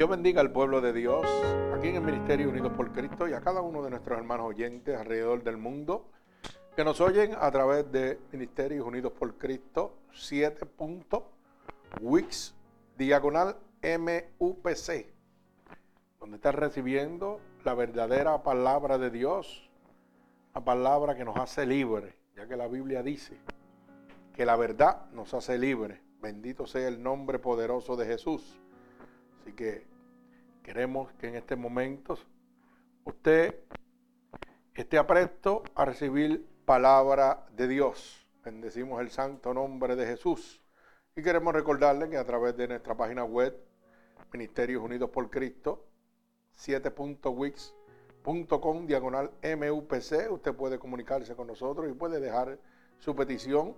Dios 0.00 0.08
bendiga 0.08 0.40
al 0.40 0.50
pueblo 0.50 0.80
de 0.80 0.94
Dios, 0.94 1.26
aquí 1.74 1.88
en 1.88 1.96
el 1.96 2.02
Ministerio 2.02 2.48
Unidos 2.48 2.72
por 2.72 2.90
Cristo 2.90 3.28
y 3.28 3.34
a 3.34 3.42
cada 3.42 3.60
uno 3.60 3.82
de 3.82 3.90
nuestros 3.90 4.16
hermanos 4.16 4.46
oyentes 4.46 4.96
alrededor 4.96 5.44
del 5.44 5.58
mundo 5.58 6.08
que 6.74 6.84
nos 6.84 7.02
oyen 7.02 7.36
a 7.38 7.50
través 7.50 7.92
de 7.92 8.18
Ministerios 8.32 8.86
Unidos 8.86 9.12
por 9.12 9.36
Cristo 9.36 9.98
7.wix 10.14 12.54
diagonal 12.96 13.58
MUPC, 13.82 15.06
donde 16.18 16.36
estás 16.36 16.54
recibiendo 16.54 17.38
la 17.62 17.74
verdadera 17.74 18.42
palabra 18.42 18.96
de 18.96 19.10
Dios, 19.10 19.70
la 20.54 20.64
palabra 20.64 21.14
que 21.14 21.26
nos 21.26 21.36
hace 21.36 21.66
libres, 21.66 22.14
ya 22.34 22.48
que 22.48 22.56
la 22.56 22.68
Biblia 22.68 23.02
dice 23.02 23.36
que 24.32 24.46
la 24.46 24.56
verdad 24.56 25.10
nos 25.10 25.34
hace 25.34 25.58
libres. 25.58 26.00
Bendito 26.22 26.66
sea 26.66 26.88
el 26.88 27.02
nombre 27.02 27.38
poderoso 27.38 27.96
de 27.96 28.06
Jesús. 28.06 28.58
Así 29.42 29.52
que 29.52 29.89
queremos 30.62 31.12
que 31.14 31.28
en 31.28 31.36
este 31.36 31.56
momento 31.56 32.18
usted 33.04 33.54
esté 34.74 34.98
apresto 34.98 35.62
a 35.74 35.84
recibir 35.84 36.46
palabra 36.64 37.46
de 37.52 37.68
Dios. 37.68 38.26
Bendecimos 38.44 39.00
el 39.00 39.10
santo 39.10 39.52
nombre 39.52 39.96
de 39.96 40.06
Jesús. 40.06 40.62
Y 41.16 41.22
queremos 41.22 41.52
recordarle 41.52 42.08
que 42.08 42.16
a 42.16 42.24
través 42.24 42.56
de 42.56 42.68
nuestra 42.68 42.96
página 42.96 43.24
web, 43.24 43.60
Ministerios 44.32 44.80
Unidos 44.82 45.10
por 45.10 45.28
Cristo, 45.28 45.88
7.wix.com, 46.56 48.86
diagonal 48.86 49.32
MUPC, 49.42 50.30
usted 50.30 50.54
puede 50.54 50.78
comunicarse 50.78 51.34
con 51.34 51.48
nosotros 51.48 51.90
y 51.90 51.94
puede 51.94 52.20
dejar 52.20 52.60
su 52.98 53.16
petición 53.16 53.74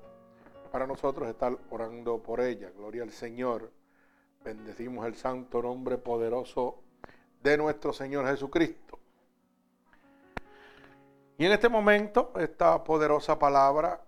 para 0.70 0.86
nosotros 0.86 1.26
estar 1.28 1.58
orando 1.70 2.22
por 2.22 2.40
ella. 2.40 2.70
Gloria 2.70 3.02
al 3.02 3.10
Señor. 3.10 3.72
Bendecimos 4.44 5.06
el 5.06 5.14
santo 5.14 5.62
nombre 5.62 5.96
poderoso 5.98 6.81
de 7.42 7.56
nuestro 7.56 7.92
Señor 7.92 8.26
Jesucristo. 8.26 8.98
Y 11.38 11.46
en 11.46 11.52
este 11.52 11.68
momento, 11.68 12.32
esta 12.38 12.84
poderosa 12.84 13.38
palabra 13.38 14.00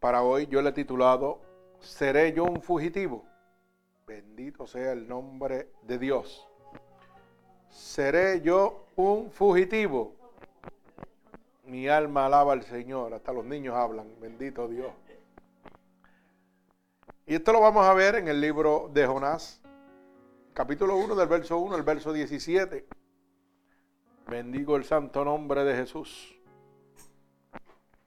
para 0.00 0.22
hoy 0.22 0.46
yo 0.46 0.60
le 0.60 0.70
he 0.70 0.72
titulado 0.72 1.40
¿Seré 1.80 2.32
yo 2.32 2.44
un 2.44 2.60
fugitivo? 2.60 3.24
Bendito 4.06 4.66
sea 4.66 4.92
el 4.92 5.08
nombre 5.08 5.70
de 5.82 5.98
Dios. 5.98 6.46
¿Seré 7.70 8.42
yo 8.42 8.84
un 8.96 9.30
fugitivo? 9.30 10.14
Mi 11.64 11.88
alma 11.88 12.26
alaba 12.26 12.52
al 12.52 12.62
Señor, 12.64 13.14
hasta 13.14 13.32
los 13.32 13.44
niños 13.44 13.74
hablan, 13.74 14.06
bendito 14.20 14.68
Dios. 14.68 14.92
Y 17.24 17.36
esto 17.36 17.52
lo 17.52 17.60
vamos 17.60 17.86
a 17.86 17.94
ver 17.94 18.16
en 18.16 18.28
el 18.28 18.40
libro 18.40 18.90
de 18.92 19.06
Jonás, 19.06 19.61
capítulo 20.54 20.96
1 20.96 21.14
del 21.14 21.28
verso 21.28 21.58
1 21.58 21.74
al 21.74 21.82
verso 21.82 22.12
17. 22.12 22.86
Bendigo 24.28 24.76
el 24.76 24.84
santo 24.84 25.24
nombre 25.24 25.64
de 25.64 25.74
Jesús. 25.74 26.38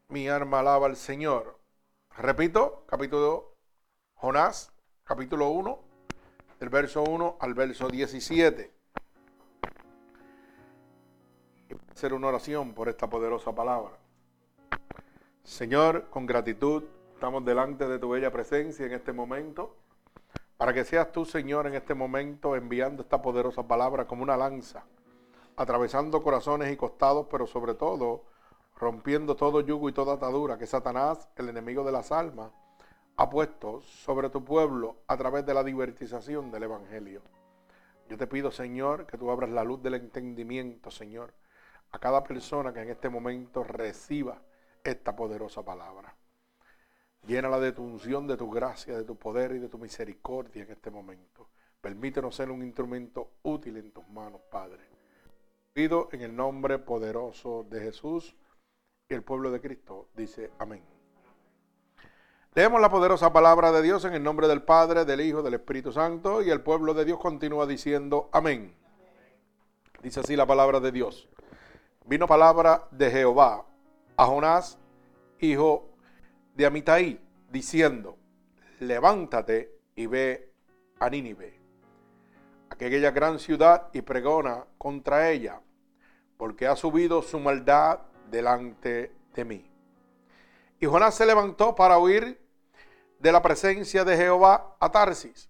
Mi 0.10 0.30
alma 0.30 0.60
alaba 0.60 0.88
al 0.88 0.96
Señor. 0.96 1.60
Repito, 2.18 2.86
capítulo 2.88 3.56
Jonás, 4.16 4.72
capítulo 5.04 5.50
1, 5.50 5.80
del 6.60 6.70
verso 6.70 7.04
1 7.04 7.38
al 7.40 7.54
verso 7.54 7.88
17. 7.88 8.74
hacer 11.92 12.14
una 12.14 12.28
oración 12.28 12.74
por 12.74 12.90
esta 12.90 13.10
poderosa 13.10 13.56
palabra. 13.56 13.98
Señor, 15.44 16.10
con 16.10 16.26
gratitud 16.26 16.84
Estamos 17.16 17.46
delante 17.46 17.88
de 17.88 17.98
tu 17.98 18.10
bella 18.10 18.30
presencia 18.30 18.86
en 18.86 18.92
este 18.92 19.14
momento, 19.14 19.78
para 20.58 20.74
que 20.74 20.84
seas 20.84 21.12
tú, 21.12 21.26
Señor, 21.26 21.68
en 21.68 21.76
este 21.76 21.94
momento 21.94 22.56
enviando 22.56 23.04
esta 23.04 23.22
poderosa 23.22 23.68
palabra 23.68 24.08
como 24.08 24.24
una 24.24 24.38
lanza, 24.38 24.86
atravesando 25.58 26.22
corazones 26.24 26.72
y 26.72 26.78
costados, 26.78 27.28
pero 27.30 27.46
sobre 27.46 27.74
todo 27.74 28.24
rompiendo 28.78 29.36
todo 29.36 29.62
yugo 29.62 29.90
y 29.90 29.94
toda 29.94 30.16
atadura 30.16 30.58
que 30.58 30.68
Satanás, 30.68 31.30
el 31.36 31.50
enemigo 31.50 31.84
de 31.84 31.92
las 31.92 32.12
almas, 32.12 32.52
ha 33.18 33.30
puesto 33.30 33.82
sobre 33.82 34.30
tu 34.30 34.44
pueblo 34.44 34.98
a 35.08 35.16
través 35.16 35.46
de 35.46 35.54
la 35.54 35.64
divertización 35.64 36.52
del 36.52 36.64
Evangelio. 36.64 37.22
Yo 38.10 38.18
te 38.18 38.28
pido, 38.28 38.52
Señor, 38.52 39.08
que 39.08 39.18
tú 39.18 39.32
abras 39.32 39.50
la 39.50 39.64
luz 39.64 39.82
del 39.82 39.96
entendimiento, 39.96 40.92
Señor, 40.92 41.34
a 41.92 42.00
cada 42.00 42.24
persona 42.24 42.74
que 42.74 42.82
en 42.82 42.90
este 42.90 43.10
momento 43.10 43.64
reciba 43.64 44.42
esta 44.84 45.16
poderosa 45.16 45.64
palabra. 45.64 46.15
Llénala 47.28 47.60
de 47.60 47.72
tu 47.72 47.84
unción, 47.84 48.28
de 48.28 48.38
tu 48.38 48.50
gracia, 48.52 48.96
de 48.96 49.04
tu 49.04 49.16
poder 49.16 49.54
y 49.54 49.60
de 49.60 49.68
tu 49.68 49.80
misericordia 49.80 50.64
en 50.64 50.72
este 50.72 50.92
momento. 50.92 51.50
Permítenos 51.82 52.36
ser 52.36 52.52
un 52.52 52.62
instrumento 52.64 53.32
útil 53.44 53.78
en 53.78 53.92
tus 53.92 54.08
manos, 54.10 54.42
Padre. 54.52 54.84
Pido 55.74 56.10
en 56.12 56.22
el 56.22 56.36
nombre 56.36 56.78
poderoso 56.78 57.66
de 57.70 57.82
Jesús 57.82 58.36
y 59.10 59.14
el 59.14 59.24
pueblo 59.24 59.52
de 59.52 59.60
Cristo 59.60 60.10
dice 60.16 60.52
amén. 60.60 60.84
Leemos 62.54 62.80
la 62.80 62.90
poderosa 62.90 63.34
palabra 63.34 63.72
de 63.72 63.82
Dios 63.82 64.06
en 64.06 64.14
el 64.14 64.24
nombre 64.24 64.48
del 64.48 64.62
Padre, 64.62 65.04
del 65.04 65.22
Hijo, 65.22 65.42
del 65.42 65.56
Espíritu 65.56 65.92
Santo 65.92 66.42
y 66.42 66.52
el 66.52 66.62
pueblo 66.62 66.94
de 66.94 67.06
Dios 67.06 67.20
continúa 67.20 67.66
diciendo 67.66 68.30
amén. 68.32 68.76
Dice 70.02 70.20
así 70.20 70.36
la 70.36 70.46
palabra 70.46 70.80
de 70.80 70.92
Dios. 70.92 71.28
Vino 72.06 72.28
palabra 72.28 72.88
de 72.92 73.10
Jehová 73.10 73.66
a 74.16 74.26
Jonás, 74.26 74.78
hijo 75.40 75.95
de 76.56 76.66
Amitai, 76.66 77.20
diciendo, 77.52 78.18
levántate 78.80 79.78
y 79.94 80.08
ve 80.08 80.54
a 81.00 81.10
Nínive, 81.10 81.60
aquella 82.70 83.12
gran 83.12 83.40
ciudad, 83.40 83.90
y 83.94 84.02
pregona 84.02 84.66
contra 84.78 85.30
ella, 85.30 85.62
porque 86.38 86.68
ha 86.68 86.76
subido 86.76 87.22
su 87.22 87.40
maldad 87.40 88.00
delante 88.32 89.12
de 89.34 89.46
mí. 89.46 89.70
Y 90.80 90.86
Jonás 90.86 91.16
se 91.16 91.26
levantó 91.26 91.76
para 91.76 92.00
huir 92.00 92.42
de 93.20 93.32
la 93.32 93.42
presencia 93.42 94.06
de 94.06 94.16
Jehová 94.16 94.78
a 94.80 94.92
Tarsis, 94.92 95.50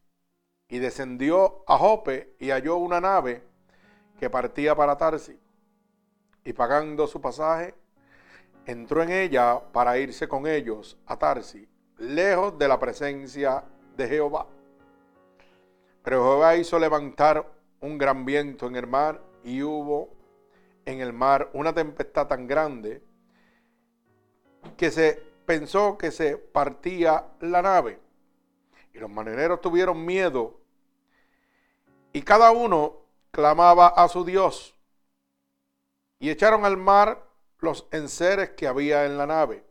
y 0.67 0.79
descendió 0.79 1.63
a 1.67 1.77
Jope 1.77 2.35
y 2.39 2.49
halló 2.49 2.77
una 2.77 2.99
nave 2.99 3.43
que 4.19 4.29
partía 4.29 4.75
para 4.75 4.97
Tarsis, 4.97 5.37
y 6.43 6.53
pagando 6.53 7.05
su 7.05 7.21
pasaje, 7.21 7.75
entró 8.65 9.03
en 9.03 9.11
ella 9.11 9.61
para 9.71 9.97
irse 9.97 10.27
con 10.27 10.47
ellos 10.47 10.97
a 11.05 11.17
Tarsi, 11.17 11.67
lejos 11.97 12.57
de 12.57 12.67
la 12.67 12.79
presencia 12.79 13.63
de 13.95 14.07
Jehová. 14.07 14.47
Pero 16.03 16.23
Jehová 16.23 16.55
hizo 16.55 16.77
levantar 16.79 17.51
un 17.81 17.97
gran 17.97 18.25
viento 18.25 18.67
en 18.67 18.75
el 18.75 18.87
mar 18.87 19.21
y 19.43 19.61
hubo 19.61 20.09
en 20.85 21.01
el 21.01 21.13
mar 21.13 21.49
una 21.53 21.73
tempestad 21.73 22.27
tan 22.27 22.47
grande 22.47 23.01
que 24.77 24.91
se 24.91 25.21
pensó 25.45 25.97
que 25.97 26.11
se 26.11 26.37
partía 26.37 27.25
la 27.39 27.61
nave. 27.61 27.99
Y 28.93 28.99
los 28.99 29.09
marineros 29.09 29.61
tuvieron 29.61 30.05
miedo 30.05 30.59
y 32.13 32.21
cada 32.21 32.51
uno 32.51 33.01
clamaba 33.31 33.87
a 33.87 34.07
su 34.07 34.23
Dios. 34.23 34.75
Y 36.19 36.29
echaron 36.29 36.65
al 36.65 36.77
mar 36.77 37.24
los 37.65 37.87
enseres 37.91 38.51
que 38.51 38.67
había 38.67 39.05
en 39.05 39.17
la 39.17 39.25
nave 39.25 39.65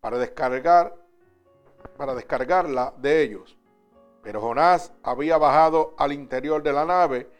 para 0.00 0.18
descargar 0.18 0.94
para 1.96 2.14
descargarla 2.14 2.94
de 2.98 3.22
ellos. 3.22 3.56
Pero 4.22 4.40
Jonás 4.40 4.92
había 5.02 5.38
bajado 5.38 5.94
al 5.96 6.12
interior 6.12 6.62
de 6.62 6.72
la 6.72 6.84
nave 6.84 7.30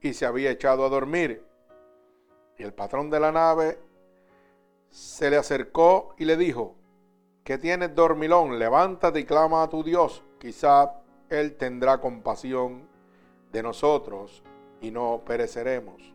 y 0.00 0.14
se 0.14 0.26
había 0.26 0.50
echado 0.50 0.84
a 0.84 0.88
dormir. 0.88 1.44
Y 2.56 2.62
el 2.62 2.72
patrón 2.72 3.10
de 3.10 3.20
la 3.20 3.32
nave 3.32 3.78
se 4.90 5.30
le 5.30 5.36
acercó 5.36 6.14
y 6.16 6.24
le 6.24 6.36
dijo, 6.36 6.74
¿qué 7.44 7.58
tienes 7.58 7.94
dormilón? 7.94 8.58
Levántate 8.58 9.20
y 9.20 9.24
clama 9.24 9.62
a 9.62 9.68
tu 9.68 9.82
Dios. 9.82 10.22
Quizá 10.38 11.00
Él 11.28 11.56
tendrá 11.56 12.00
compasión 12.00 12.88
de 13.52 13.62
nosotros 13.62 14.42
y 14.80 14.90
no 14.90 15.22
pereceremos. 15.24 16.14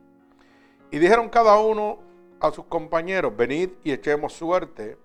Y 0.92 1.00
dijeron 1.00 1.30
cada 1.30 1.60
uno 1.60 2.00
a 2.44 2.52
sus 2.52 2.66
compañeros, 2.66 3.36
venid 3.38 3.70
y 3.86 3.94
echemos 3.94 4.34
suerte 4.34 4.98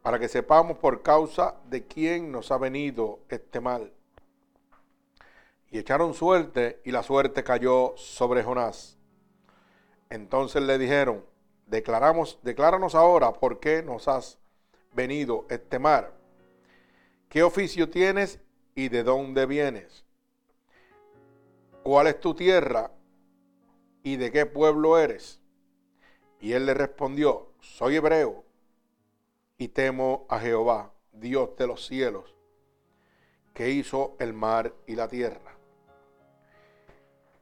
para 0.00 0.18
que 0.18 0.28
sepamos 0.28 0.78
por 0.78 1.02
causa 1.02 1.56
de 1.68 1.86
quién 1.86 2.32
nos 2.32 2.50
ha 2.50 2.56
venido 2.56 3.20
este 3.28 3.60
mal. 3.60 3.92
Y 5.70 5.78
echaron 5.78 6.14
suerte 6.14 6.80
y 6.82 6.90
la 6.90 7.02
suerte 7.02 7.44
cayó 7.44 7.92
sobre 7.98 8.42
Jonás. 8.42 8.96
Entonces 10.08 10.62
le 10.62 10.78
dijeron, 10.78 11.22
declaramos, 11.66 12.38
decláranos 12.42 12.94
ahora 12.94 13.34
por 13.34 13.60
qué 13.60 13.82
nos 13.82 14.08
has 14.08 14.38
venido 14.94 15.44
este 15.50 15.78
mal. 15.78 16.12
¿Qué 17.28 17.42
oficio 17.42 17.90
tienes 17.90 18.40
y 18.74 18.88
de 18.88 19.02
dónde 19.02 19.44
vienes? 19.44 20.06
¿Cuál 21.82 22.06
es 22.06 22.18
tu 22.20 22.34
tierra 22.34 22.90
y 24.02 24.16
de 24.16 24.32
qué 24.32 24.46
pueblo 24.46 24.96
eres? 24.96 25.43
Y 26.44 26.52
él 26.52 26.66
le 26.66 26.74
respondió, 26.74 27.48
soy 27.60 27.96
hebreo 27.96 28.44
y 29.56 29.68
temo 29.68 30.26
a 30.28 30.38
Jehová, 30.38 30.92
Dios 31.10 31.56
de 31.56 31.66
los 31.66 31.86
cielos, 31.86 32.36
que 33.54 33.70
hizo 33.70 34.14
el 34.18 34.34
mar 34.34 34.74
y 34.86 34.94
la 34.94 35.08
tierra. 35.08 35.56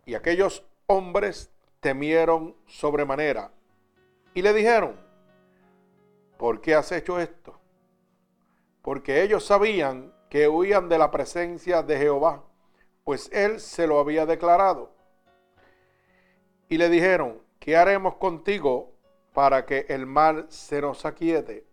Y 0.07 0.15
aquellos 0.15 0.65
hombres 0.87 1.51
temieron 1.81 2.55
sobremanera 2.69 3.51
y 4.35 4.43
le 4.43 4.53
dijeron, 4.53 4.95
¿por 6.39 6.61
qué 6.61 6.77
has 6.77 6.93
hecho 6.93 7.19
esto? 7.19 7.59
Porque 8.83 9.25
ellos 9.25 9.45
sabían 9.45 10.15
que 10.31 10.47
huían 10.47 10.89
de 10.89 10.99
la 10.99 11.11
presencia 11.11 11.83
de 11.83 11.99
Jehová, 11.99 12.45
pues 13.03 13.29
él 13.33 13.59
se 13.59 13.89
lo 13.89 13.99
había 13.99 14.27
declarado. 14.27 14.93
Y 16.69 16.79
le 16.79 16.89
dijeron, 16.89 17.43
¿qué 17.59 17.77
haremos 17.77 18.15
contigo 18.15 18.92
para 19.33 19.65
que 19.65 19.87
el 19.89 20.07
mar 20.07 20.47
se 20.49 20.81
nos 20.81 21.05
aquiete? 21.05 21.65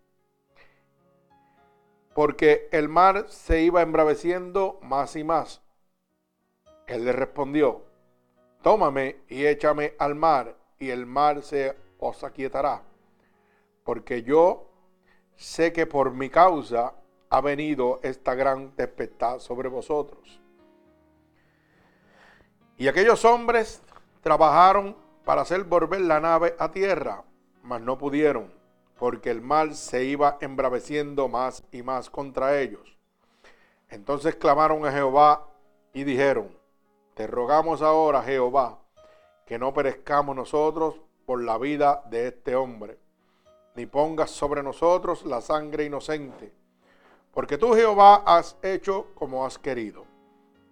Porque 2.14 2.68
el 2.72 2.90
mar 2.90 3.26
se 3.30 3.62
iba 3.62 3.82
embraveciendo 3.82 4.80
más 4.82 5.16
y 5.16 5.24
más. 5.24 5.62
Él 6.88 7.06
le 7.06 7.12
respondió, 7.12 7.84
tómame 8.62 9.18
y 9.30 9.46
échame 9.46 9.94
al 10.00 10.16
mar, 10.16 10.56
y 10.80 10.90
el 10.90 11.06
mar 11.06 11.42
se 11.44 11.76
os 12.00 12.24
aquietará. 12.24 12.82
Porque 13.84 14.24
yo 14.24 14.70
sé 15.36 15.72
que 15.72 15.86
por 15.86 16.12
mi 16.12 16.30
causa 16.30 16.94
ha 17.30 17.42
venido 17.42 18.00
esta 18.02 18.34
gran 18.34 18.72
tempestad 18.72 19.40
sobre 19.40 19.70
vosotros. 19.70 20.40
Y 22.78 22.88
aquellos 22.88 23.24
hombres 23.26 23.82
trabajaron 24.22 24.96
para 25.26 25.42
hacer 25.42 25.64
volver 25.64 26.02
la 26.02 26.20
nave 26.20 26.56
a 26.58 26.72
tierra, 26.72 27.24
mas 27.64 27.82
no 27.82 27.98
pudieron, 27.98 28.52
porque 28.98 29.32
el 29.32 29.42
mal 29.42 29.76
se 29.76 30.04
iba 30.04 30.38
embraveciendo 30.42 31.28
más 31.28 31.64
y 31.72 31.84
más 31.84 32.10
contra 32.10 32.60
ellos. 32.60 32.98
Entonces 33.90 34.36
clamaron 34.36 34.86
a 34.86 34.92
Jehová 34.92 35.48
y 35.94 36.04
dijeron, 36.04 36.56
te 37.14 37.28
rogamos 37.28 37.82
ahora, 37.82 38.22
Jehová, 38.22 38.80
que 39.46 39.58
no 39.58 39.74
perezcamos 39.74 40.36
nosotros 40.36 41.02
por 41.26 41.44
la 41.44 41.58
vida 41.58 42.04
de 42.10 42.28
este 42.28 42.56
hombre, 42.56 43.00
ni 43.76 43.86
pongas 43.86 44.32
sobre 44.32 44.64
nosotros 44.64 45.26
la 45.26 45.42
sangre 45.42 45.86
inocente, 45.86 46.54
porque 47.34 47.58
tú, 47.58 47.74
Jehová, 47.74 48.24
has 48.26 48.58
hecho 48.62 49.08
como 49.16 49.46
has 49.46 49.58
querido. 49.58 50.06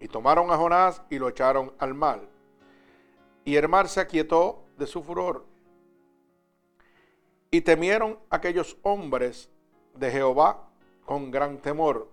Y 0.00 0.08
tomaron 0.08 0.50
a 0.50 0.56
Jonás 0.56 1.02
y 1.10 1.18
lo 1.18 1.28
echaron 1.28 1.72
al 1.78 1.94
mar. 1.94 2.20
Y 3.44 3.56
el 3.56 3.68
mar 3.68 3.88
se 3.88 4.00
aquietó 4.00 4.64
de 4.76 4.86
su 4.86 5.02
furor. 5.02 5.44
Y 7.50 7.62
temieron 7.62 8.18
aquellos 8.30 8.76
hombres 8.82 9.48
de 9.94 10.10
Jehová 10.10 10.68
con 11.04 11.30
gran 11.30 11.58
temor. 11.58 12.10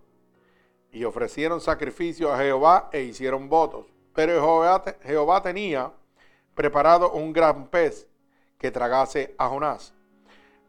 Y 0.92 1.04
ofrecieron 1.04 1.60
sacrificio 1.60 2.32
a 2.32 2.38
Jehová 2.38 2.90
e 2.94 3.02
hicieron 3.02 3.50
votos. 3.50 3.86
Pero 4.14 4.82
Jehová, 5.04 5.42
tenía 5.44 5.92
preparado 6.54 7.12
un 7.12 7.34
gran 7.34 7.68
pez 7.68 8.08
que 8.58 8.72
tragase 8.72 9.36
a 9.38 9.50
Jonás. 9.50 9.94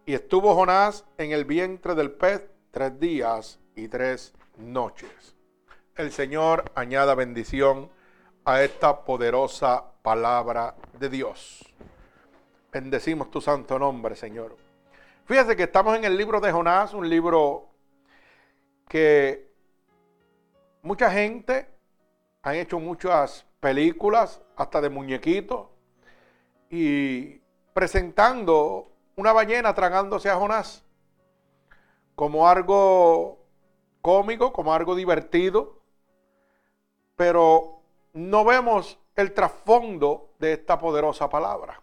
Y 0.04 0.14
estuvo 0.14 0.54
Jonás 0.54 1.04
en 1.16 1.30
el 1.30 1.44
vientre 1.44 1.94
del 1.94 2.10
pez 2.10 2.42
tres 2.72 2.98
días 2.98 3.60
y 3.76 3.86
tres 3.86 4.34
noches. 4.58 5.36
El 5.94 6.10
Señor 6.10 6.64
añada 6.74 7.14
bendición 7.14 7.88
a 8.44 8.62
esta 8.62 9.04
poderosa 9.04 9.92
palabra 10.02 10.74
de 10.98 11.08
Dios. 11.08 11.64
Bendecimos 12.76 13.31
tu 13.31 13.40
santo 13.40 13.78
nombre, 13.78 14.14
Señor. 14.17 14.55
Fíjese 15.25 15.56
que 15.56 15.62
estamos 15.62 15.96
en 15.96 16.05
el 16.05 16.14
libro 16.14 16.40
de 16.40 16.52
Jonás, 16.52 16.93
un 16.93 17.08
libro 17.08 17.70
que 18.87 19.50
mucha 20.82 21.11
gente 21.11 21.70
han 22.43 22.56
hecho 22.56 22.78
muchas 22.78 23.46
películas, 23.61 24.43
hasta 24.56 24.82
de 24.82 24.90
muñequitos, 24.90 25.69
y 26.69 27.40
presentando 27.73 28.93
una 29.17 29.32
ballena 29.32 29.73
tragándose 29.73 30.28
a 30.28 30.37
Jonás 30.37 30.84
como 32.14 32.46
algo 32.46 33.38
cómico, 34.02 34.52
como 34.52 34.75
algo 34.75 34.94
divertido, 34.94 35.81
pero 37.17 37.81
no 38.12 38.44
vemos 38.44 38.99
el 39.14 39.32
trasfondo 39.32 40.34
de 40.38 40.52
esta 40.52 40.78
poderosa 40.78 41.31
palabra, 41.31 41.82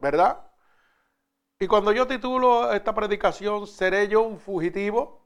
¿verdad? 0.00 0.46
Y 1.58 1.66
cuando 1.66 1.92
yo 1.92 2.06
titulo 2.06 2.72
esta 2.72 2.94
predicación, 2.94 3.66
¿seré 3.66 4.08
yo 4.08 4.22
un 4.22 4.38
fugitivo? 4.38 5.20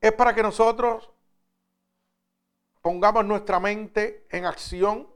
es 0.00 0.12
para 0.12 0.34
que 0.34 0.42
nosotros 0.42 1.10
pongamos 2.82 3.24
nuestra 3.24 3.58
mente 3.60 4.26
en 4.30 4.44
acción 4.44 5.08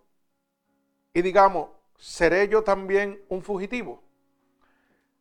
y 1.14 1.22
digamos, 1.22 1.70
¿seré 1.98 2.48
yo 2.48 2.62
también 2.62 3.22
un 3.28 3.42
fugitivo? 3.42 4.02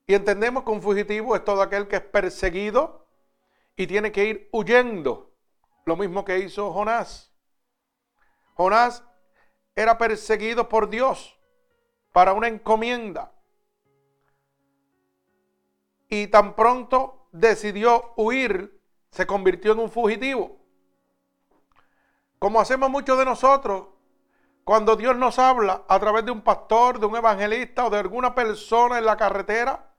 Y 0.07 0.13
entendemos 0.13 0.63
que 0.63 0.71
un 0.71 0.81
fugitivo 0.81 1.35
es 1.35 1.45
todo 1.45 1.61
aquel 1.61 1.87
que 1.87 1.97
es 1.97 2.01
perseguido 2.01 3.05
y 3.75 3.87
tiene 3.87 4.11
que 4.11 4.25
ir 4.25 4.49
huyendo. 4.51 5.31
Lo 5.85 5.95
mismo 5.95 6.25
que 6.25 6.39
hizo 6.39 6.71
Jonás. 6.73 7.31
Jonás 8.55 9.03
era 9.75 9.97
perseguido 9.97 10.69
por 10.69 10.89
Dios 10.89 11.37
para 12.11 12.33
una 12.33 12.47
encomienda. 12.47 13.31
Y 16.07 16.27
tan 16.27 16.55
pronto 16.55 17.27
decidió 17.31 18.13
huir 18.17 18.81
se 19.11 19.27
convirtió 19.27 19.73
en 19.73 19.79
un 19.79 19.91
fugitivo. 19.91 20.57
Como 22.39 22.59
hacemos 22.59 22.89
muchos 22.89 23.17
de 23.17 23.25
nosotros 23.25 23.87
cuando 24.63 24.95
Dios 24.95 25.15
nos 25.17 25.39
habla 25.39 25.83
a 25.87 25.99
través 25.99 26.25
de 26.25 26.31
un 26.31 26.41
pastor, 26.41 26.99
de 26.99 27.05
un 27.05 27.15
evangelista 27.15 27.85
o 27.85 27.89
de 27.89 27.97
alguna 27.97 28.33
persona 28.33 28.97
en 28.97 29.05
la 29.05 29.17
carretera, 29.17 29.91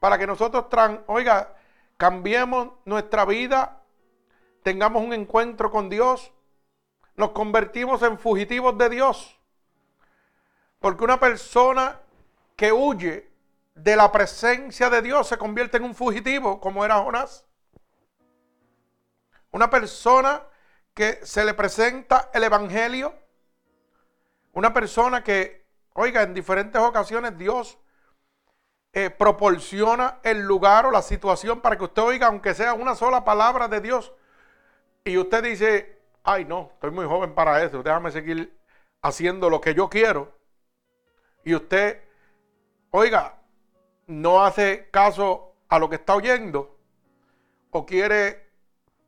para 0.00 0.18
que 0.18 0.26
nosotros, 0.26 0.64
oiga, 1.06 1.54
cambiemos 1.96 2.70
nuestra 2.84 3.24
vida, 3.26 3.82
tengamos 4.62 5.02
un 5.02 5.12
encuentro 5.12 5.70
con 5.70 5.90
Dios, 5.90 6.32
nos 7.20 7.30
convertimos 7.30 8.02
en 8.02 8.18
fugitivos 8.18 8.76
de 8.76 8.88
Dios. 8.88 9.38
Porque 10.80 11.04
una 11.04 11.20
persona 11.20 12.00
que 12.56 12.72
huye 12.72 13.30
de 13.74 13.94
la 13.94 14.10
presencia 14.10 14.90
de 14.90 15.02
Dios 15.02 15.28
se 15.28 15.38
convierte 15.38 15.76
en 15.76 15.84
un 15.84 15.94
fugitivo, 15.94 16.60
como 16.60 16.84
era 16.84 16.98
Jonás. 16.98 17.44
Una 19.52 19.68
persona 19.68 20.42
que 20.94 21.20
se 21.22 21.44
le 21.44 21.54
presenta 21.54 22.30
el 22.32 22.44
Evangelio. 22.44 23.14
Una 24.52 24.72
persona 24.72 25.22
que, 25.22 25.66
oiga, 25.92 26.22
en 26.22 26.34
diferentes 26.34 26.80
ocasiones 26.80 27.36
Dios 27.36 27.78
eh, 28.92 29.10
proporciona 29.10 30.18
el 30.22 30.40
lugar 30.40 30.86
o 30.86 30.90
la 30.90 31.02
situación 31.02 31.60
para 31.60 31.76
que 31.76 31.84
usted 31.84 32.02
oiga, 32.02 32.28
aunque 32.28 32.54
sea 32.54 32.72
una 32.72 32.94
sola 32.94 33.24
palabra 33.24 33.68
de 33.68 33.80
Dios. 33.80 34.12
Y 35.04 35.18
usted 35.18 35.44
dice, 35.44 35.99
ay 36.24 36.44
no, 36.44 36.70
estoy 36.74 36.90
muy 36.90 37.06
joven 37.06 37.34
para 37.34 37.62
eso, 37.62 37.82
déjame 37.82 38.10
seguir 38.10 38.58
haciendo 39.02 39.50
lo 39.50 39.60
que 39.60 39.74
yo 39.74 39.88
quiero. 39.88 40.38
Y 41.44 41.54
usted, 41.54 42.02
oiga, 42.90 43.38
no 44.06 44.44
hace 44.44 44.88
caso 44.90 45.54
a 45.68 45.78
lo 45.78 45.88
que 45.88 45.96
está 45.96 46.14
oyendo 46.14 46.78
o 47.70 47.86
quiere 47.86 48.50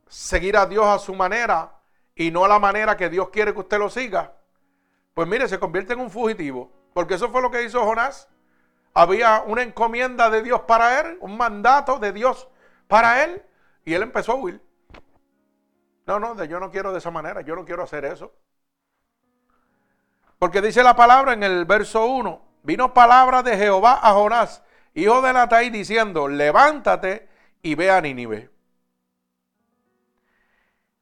seguir 0.07 0.57
a 0.57 0.65
Dios 0.65 0.85
a 0.85 0.99
su 0.99 1.13
manera 1.13 1.79
y 2.15 2.31
no 2.31 2.45
a 2.45 2.47
la 2.47 2.59
manera 2.59 2.97
que 2.97 3.09
Dios 3.09 3.29
quiere 3.29 3.53
que 3.53 3.59
usted 3.59 3.79
lo 3.79 3.89
siga, 3.89 4.33
pues 5.13 5.27
mire, 5.27 5.47
se 5.47 5.59
convierte 5.59 5.93
en 5.93 5.99
un 5.99 6.09
fugitivo. 6.09 6.71
Porque 6.93 7.15
eso 7.15 7.29
fue 7.29 7.41
lo 7.41 7.51
que 7.51 7.63
hizo 7.63 7.83
Jonás. 7.83 8.27
Había 8.93 9.43
una 9.45 9.63
encomienda 9.63 10.29
de 10.29 10.43
Dios 10.43 10.61
para 10.61 10.99
él, 10.99 11.17
un 11.21 11.37
mandato 11.37 11.97
de 11.97 12.11
Dios 12.11 12.47
para 12.87 13.23
él, 13.23 13.43
y 13.85 13.93
él 13.93 14.03
empezó 14.03 14.33
a 14.33 14.35
huir. 14.35 14.61
No, 16.05 16.19
no, 16.19 16.43
yo 16.43 16.59
no 16.59 16.69
quiero 16.71 16.91
de 16.91 16.99
esa 16.99 17.11
manera, 17.11 17.41
yo 17.41 17.55
no 17.55 17.65
quiero 17.65 17.83
hacer 17.83 18.05
eso. 18.05 18.33
Porque 20.37 20.61
dice 20.61 20.83
la 20.83 20.95
palabra 20.95 21.33
en 21.33 21.43
el 21.43 21.65
verso 21.65 22.05
1, 22.05 22.41
vino 22.63 22.93
palabra 22.93 23.43
de 23.43 23.57
Jehová 23.57 23.99
a 24.01 24.13
Jonás, 24.13 24.61
hijo 24.93 25.21
de 25.21 25.31
Natai, 25.31 25.69
diciendo, 25.69 26.27
levántate 26.27 27.29
y 27.61 27.75
ve 27.75 27.89
a 27.89 28.01
Nínive 28.01 28.53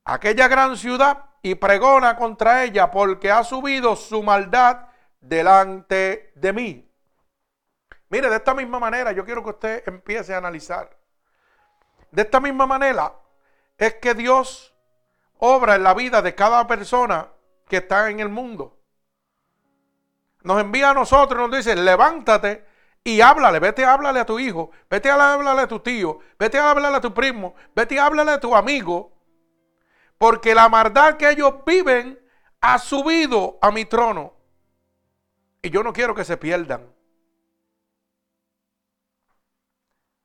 aquella 0.06 0.48
gran 0.48 0.78
ciudad 0.78 1.26
y 1.42 1.56
pregona 1.56 2.16
contra 2.16 2.64
ella 2.64 2.92
porque 2.92 3.32
ha 3.32 3.44
subido 3.44 3.96
su 3.96 4.22
maldad 4.24 4.88
delante 5.20 6.32
de 6.36 6.54
mí. 6.54 6.92
Mire, 8.10 8.30
de 8.30 8.36
esta 8.36 8.54
misma 8.54 8.80
manera 8.80 9.12
yo 9.12 9.26
quiero 9.26 9.44
que 9.44 9.52
usted 9.52 9.84
empiece 9.88 10.34
a 10.34 10.38
analizar. 10.38 10.98
De 12.12 12.24
esta 12.24 12.40
misma 12.40 12.66
manera 12.66 13.14
es 13.78 13.96
que 13.96 14.14
Dios 14.14 14.71
obra 15.44 15.76
en 15.76 15.84
la 15.84 15.94
vida 15.96 16.22
de 16.22 16.36
cada 16.36 16.68
persona 16.68 17.28
que 17.68 17.78
está 17.78 18.10
en 18.10 18.20
el 18.20 18.30
mundo. 18.30 18.78
Nos 20.44 20.62
envía 20.62 20.92
a 20.92 20.94
nosotros 20.94 21.50
nos 21.50 21.58
dice, 21.58 21.76
levántate 21.76 22.66
y 23.04 23.22
háblale, 23.22 23.60
vete 23.60 23.84
háblale 23.84 24.20
a 24.20 24.26
tu 24.26 24.40
hijo, 24.40 24.70
vete 24.90 25.10
a 25.10 25.34
háblale 25.34 25.62
a 25.62 25.68
tu 25.68 25.80
tío, 25.80 26.20
vete 26.38 26.60
a 26.60 26.70
háblale 26.70 26.98
a 26.98 27.02
tu 27.02 27.14
primo, 27.14 27.56
vete 27.76 28.00
a 28.00 28.06
háblale 28.06 28.32
a 28.32 28.40
tu 28.40 28.56
amigo, 28.56 29.12
porque 30.20 30.54
la 30.54 30.70
maldad 30.70 31.18
que 31.18 31.30
ellos 31.30 31.66
viven 31.66 32.20
ha 32.60 32.78
subido 32.78 33.58
a 33.62 33.72
mi 33.72 33.86
trono. 33.86 34.34
Y 35.64 35.72
yo 35.72 35.82
no 35.82 35.92
quiero 35.92 36.14
que 36.14 36.24
se 36.24 36.38
pierdan. 36.38 36.88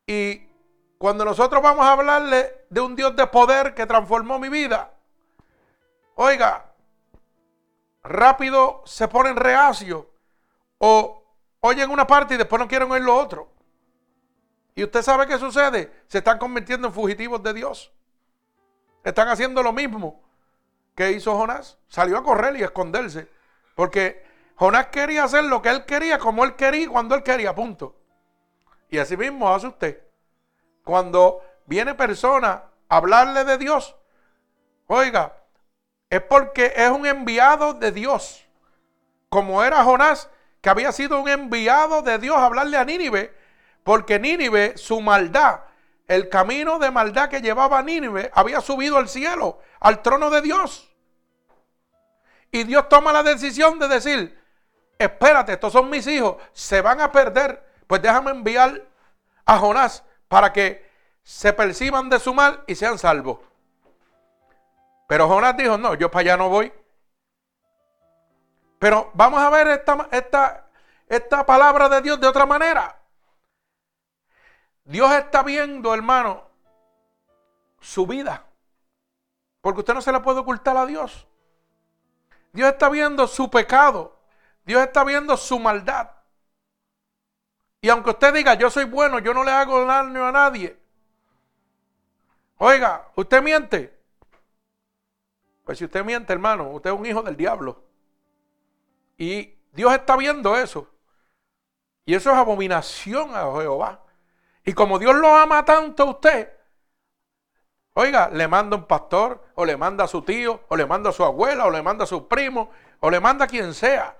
Y 0.05 0.47
cuando 0.99 1.25
nosotros 1.25 1.61
vamos 1.63 1.83
a 1.85 1.93
hablarle 1.93 2.65
de 2.69 2.81
un 2.81 2.95
Dios 2.95 3.15
de 3.15 3.25
poder 3.25 3.73
que 3.73 3.87
transformó 3.87 4.37
mi 4.37 4.49
vida, 4.49 4.93
oiga, 6.17 6.65
rápido 8.03 8.81
se 8.85 9.07
ponen 9.07 9.35
reacios 9.35 10.05
o 10.77 11.23
oyen 11.61 11.89
una 11.89 12.05
parte 12.05 12.35
y 12.35 12.37
después 12.37 12.59
no 12.59 12.67
quieren 12.67 12.91
oír 12.91 13.03
lo 13.03 13.15
otro. 13.15 13.49
Y 14.75 14.83
usted 14.83 15.01
sabe 15.01 15.25
qué 15.25 15.39
sucede. 15.39 16.03
Se 16.07 16.19
están 16.19 16.37
convirtiendo 16.37 16.87
en 16.87 16.93
fugitivos 16.93 17.41
de 17.41 17.53
Dios. 17.53 17.91
Están 19.03 19.27
haciendo 19.27 19.63
lo 19.63 19.73
mismo 19.73 20.21
que 20.95 21.11
hizo 21.11 21.35
Jonás. 21.35 21.77
Salió 21.87 22.17
a 22.17 22.23
correr 22.23 22.55
y 22.57 22.61
a 22.61 22.65
esconderse. 22.65 23.27
Porque 23.73 24.23
Jonás 24.55 24.87
quería 24.87 25.23
hacer 25.23 25.45
lo 25.45 25.61
que 25.61 25.69
él 25.69 25.85
quería, 25.85 26.19
como 26.19 26.43
él 26.43 26.55
quería, 26.55 26.89
cuando 26.89 27.15
él 27.15 27.23
quería, 27.23 27.55
punto. 27.55 27.95
Y 28.89 28.99
así 28.99 29.17
mismo 29.17 29.53
hace 29.53 29.67
usted. 29.67 30.03
Cuando 30.83 31.41
viene 31.65 31.95
persona 31.95 32.63
a 32.87 32.97
hablarle 32.97 33.43
de 33.43 33.57
Dios, 33.57 33.95
oiga, 34.87 35.37
es 36.09 36.21
porque 36.21 36.73
es 36.75 36.89
un 36.89 37.05
enviado 37.05 37.73
de 37.73 37.91
Dios. 37.91 38.45
Como 39.29 39.63
era 39.63 39.83
Jonás, 39.83 40.29
que 40.61 40.69
había 40.69 40.91
sido 40.91 41.19
un 41.19 41.29
enviado 41.29 42.01
de 42.01 42.17
Dios 42.17 42.37
a 42.37 42.45
hablarle 42.45 42.77
a 42.77 42.85
Nínive, 42.85 43.35
porque 43.83 44.19
Nínive, 44.19 44.77
su 44.77 45.01
maldad, 45.01 45.61
el 46.07 46.29
camino 46.29 46.79
de 46.79 46.91
maldad 46.91 47.29
que 47.29 47.41
llevaba 47.41 47.79
a 47.79 47.83
Nínive, 47.83 48.31
había 48.33 48.61
subido 48.61 48.97
al 48.97 49.09
cielo, 49.09 49.59
al 49.79 50.01
trono 50.01 50.29
de 50.29 50.41
Dios. 50.41 50.89
Y 52.51 52.63
Dios 52.63 52.87
toma 52.87 53.11
la 53.11 53.23
decisión 53.23 53.77
de 53.77 53.87
decir, 53.87 54.41
espérate, 54.97 55.53
estos 55.53 55.73
son 55.73 55.89
mis 55.89 56.07
hijos, 56.07 56.37
se 56.53 56.81
van 56.81 57.01
a 57.01 57.11
perder, 57.11 57.63
pues 57.85 58.01
déjame 58.01 58.31
enviar 58.31 58.87
a 59.45 59.57
Jonás 59.57 60.03
para 60.27 60.53
que 60.53 60.89
se 61.23 61.51
perciban 61.51 62.09
de 62.09 62.19
su 62.19 62.33
mal 62.33 62.63
y 62.67 62.75
sean 62.75 62.97
salvos. 62.97 63.39
Pero 65.07 65.27
Jonás 65.27 65.55
dijo, 65.55 65.77
no, 65.77 65.95
yo 65.95 66.11
para 66.11 66.21
allá 66.21 66.37
no 66.37 66.49
voy. 66.49 66.71
Pero 68.77 69.09
vamos 69.13 69.41
a 69.41 69.49
ver 69.49 69.67
esta, 69.69 70.07
esta, 70.11 70.67
esta 71.07 71.45
palabra 71.45 71.89
de 71.89 72.01
Dios 72.01 72.19
de 72.19 72.27
otra 72.27 72.45
manera. 72.45 72.99
Dios 74.83 75.11
está 75.13 75.43
viendo, 75.43 75.93
hermano, 75.93 76.43
su 77.79 78.05
vida. 78.05 78.45
Porque 79.61 79.79
usted 79.79 79.93
no 79.93 80.01
se 80.01 80.11
la 80.11 80.21
puede 80.21 80.39
ocultar 80.39 80.77
a 80.77 80.85
Dios. 80.85 81.25
Dios 82.51 82.69
está 82.69 82.89
viendo 82.89 83.27
su 83.27 83.49
pecado. 83.49 84.19
Dios 84.65 84.81
está 84.83 85.03
viendo 85.03 85.35
su 85.37 85.57
maldad. 85.59 86.11
Y 87.81 87.89
aunque 87.89 88.09
usted 88.09 88.33
diga, 88.33 88.55
yo 88.55 88.69
soy 88.69 88.85
bueno, 88.85 89.19
yo 89.19 89.33
no 89.33 89.43
le 89.43 89.51
hago 89.51 89.85
daño 89.85 90.25
a 90.25 90.31
nadie. 90.31 90.77
Oiga, 92.57 93.07
usted 93.15 93.41
miente. 93.41 93.96
Pues 95.67 95.79
si 95.79 95.83
usted 95.83 96.05
miente, 96.05 96.31
hermano, 96.31 96.69
usted 96.69 96.91
es 96.91 96.97
un 96.97 97.05
hijo 97.05 97.21
del 97.21 97.35
diablo. 97.35 97.83
Y 99.17 99.53
Dios 99.73 99.93
está 99.93 100.15
viendo 100.15 100.55
eso. 100.55 100.87
Y 102.05 102.15
eso 102.15 102.31
es 102.31 102.37
abominación 102.37 103.35
a 103.35 103.41
Jehová. 103.59 103.99
Y 104.63 104.71
como 104.71 104.97
Dios 104.97 105.13
lo 105.15 105.35
ama 105.35 105.65
tanto 105.65 106.03
a 106.03 106.09
usted, 106.11 106.53
oiga, 107.95 108.29
le 108.29 108.47
manda 108.47 108.77
un 108.77 108.85
pastor, 108.85 109.43
o 109.55 109.65
le 109.65 109.75
manda 109.75 110.05
a 110.05 110.07
su 110.07 110.21
tío, 110.21 110.61
o 110.69 110.77
le 110.77 110.85
manda 110.85 111.09
a 111.09 111.13
su 111.13 111.25
abuela, 111.25 111.65
o 111.65 111.69
le 111.69 111.81
manda 111.81 112.05
a 112.05 112.07
su 112.07 112.29
primo, 112.29 112.69
o 113.01 113.09
le 113.09 113.19
manda 113.19 113.43
a 113.43 113.49
quien 113.49 113.73
sea, 113.73 114.17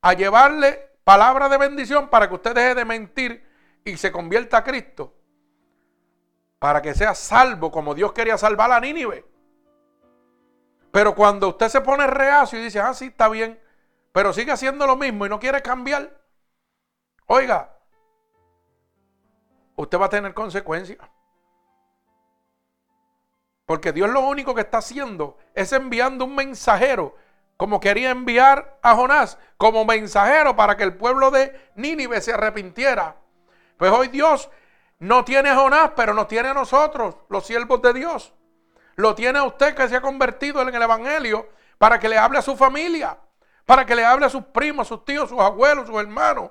a 0.00 0.12
llevarle 0.12 0.92
palabra 1.02 1.48
de 1.48 1.58
bendición 1.58 2.06
para 2.08 2.28
que 2.28 2.36
usted 2.36 2.54
deje 2.54 2.76
de 2.76 2.84
mentir 2.84 3.44
y 3.84 3.96
se 3.96 4.12
convierta 4.12 4.58
a 4.58 4.62
Cristo. 4.62 5.12
Para 6.60 6.80
que 6.80 6.94
sea 6.94 7.16
salvo 7.16 7.72
como 7.72 7.96
Dios 7.96 8.12
quería 8.12 8.38
salvar 8.38 8.70
a 8.70 8.78
Nínive. 8.78 9.27
Pero 10.90 11.14
cuando 11.14 11.48
usted 11.48 11.68
se 11.68 11.80
pone 11.80 12.06
reacio 12.06 12.58
y 12.58 12.64
dice, 12.64 12.80
ah, 12.80 12.94
sí, 12.94 13.06
está 13.06 13.28
bien, 13.28 13.60
pero 14.12 14.32
sigue 14.32 14.52
haciendo 14.52 14.86
lo 14.86 14.96
mismo 14.96 15.26
y 15.26 15.28
no 15.28 15.38
quiere 15.38 15.62
cambiar, 15.62 16.18
oiga, 17.26 17.76
usted 19.76 19.98
va 19.98 20.06
a 20.06 20.10
tener 20.10 20.34
consecuencias. 20.34 20.98
Porque 23.66 23.92
Dios 23.92 24.08
lo 24.08 24.20
único 24.20 24.54
que 24.54 24.62
está 24.62 24.78
haciendo 24.78 25.36
es 25.54 25.72
enviando 25.72 26.24
un 26.24 26.34
mensajero, 26.34 27.14
como 27.58 27.80
quería 27.80 28.10
enviar 28.10 28.78
a 28.82 28.94
Jonás, 28.94 29.38
como 29.58 29.84
mensajero 29.84 30.56
para 30.56 30.76
que 30.76 30.84
el 30.84 30.96
pueblo 30.96 31.30
de 31.30 31.70
Nínive 31.74 32.22
se 32.22 32.32
arrepintiera. 32.32 33.16
Pues 33.76 33.92
hoy 33.92 34.08
Dios 34.08 34.48
no 34.98 35.24
tiene 35.24 35.50
a 35.50 35.56
Jonás, 35.56 35.92
pero 35.94 36.14
nos 36.14 36.28
tiene 36.28 36.48
a 36.48 36.54
nosotros, 36.54 37.16
los 37.28 37.44
siervos 37.44 37.82
de 37.82 37.92
Dios. 37.92 38.32
Lo 38.98 39.14
tiene 39.14 39.38
a 39.38 39.44
usted 39.44 39.76
que 39.76 39.88
se 39.88 39.94
ha 39.94 40.00
convertido 40.00 40.60
en 40.60 40.74
el 40.74 40.82
Evangelio 40.82 41.48
para 41.78 42.00
que 42.00 42.08
le 42.08 42.18
hable 42.18 42.38
a 42.38 42.42
su 42.42 42.56
familia, 42.56 43.16
para 43.64 43.86
que 43.86 43.94
le 43.94 44.04
hable 44.04 44.26
a 44.26 44.28
sus 44.28 44.42
primos, 44.46 44.88
sus 44.88 45.04
tíos, 45.04 45.28
sus 45.28 45.38
abuelos, 45.38 45.86
sus 45.86 46.00
hermanos, 46.00 46.50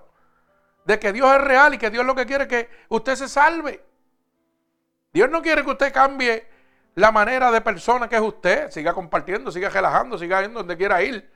de 0.86 0.98
que 0.98 1.12
Dios 1.12 1.30
es 1.30 1.42
real 1.42 1.74
y 1.74 1.77
que 1.77 1.89
Dios 1.89 2.06
lo 2.06 2.16
que 2.16 2.25
quiere 2.25 2.46
es 2.46 2.50
que 2.50 2.70
usted 2.88 3.16
se 3.16 3.27
salve. 3.27 3.84
Dios 5.12 5.30
no 5.30 5.42
quiere 5.42 5.62
que 5.66 5.72
usted 5.72 5.92
cambie 5.92 6.48
la 6.96 7.12
manera 7.12 7.51
de 7.51 7.60
persona 7.60 8.08
que 8.08 8.16
es 8.16 8.22
usted, 8.22 8.72
siga 8.72 8.94
compartiendo, 8.94 9.51
siga 9.51 9.68
relajando, 9.68 10.18
siga 10.18 10.42
yendo 10.42 10.60
donde 10.60 10.77
quiera 10.77 11.04
ir, 11.04 11.30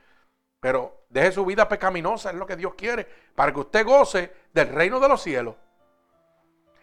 pero 0.60 1.04
deje 1.10 1.32
su 1.32 1.44
vida 1.44 1.68
pecaminosa, 1.68 2.30
es 2.30 2.36
lo 2.36 2.46
que 2.46 2.56
Dios 2.56 2.72
quiere, 2.74 3.06
para 3.34 3.52
que 3.52 3.60
usted 3.60 3.84
goce 3.84 4.32
del 4.54 4.68
reino 4.68 4.98
de 4.98 5.08
los 5.08 5.22
cielos. 5.22 5.56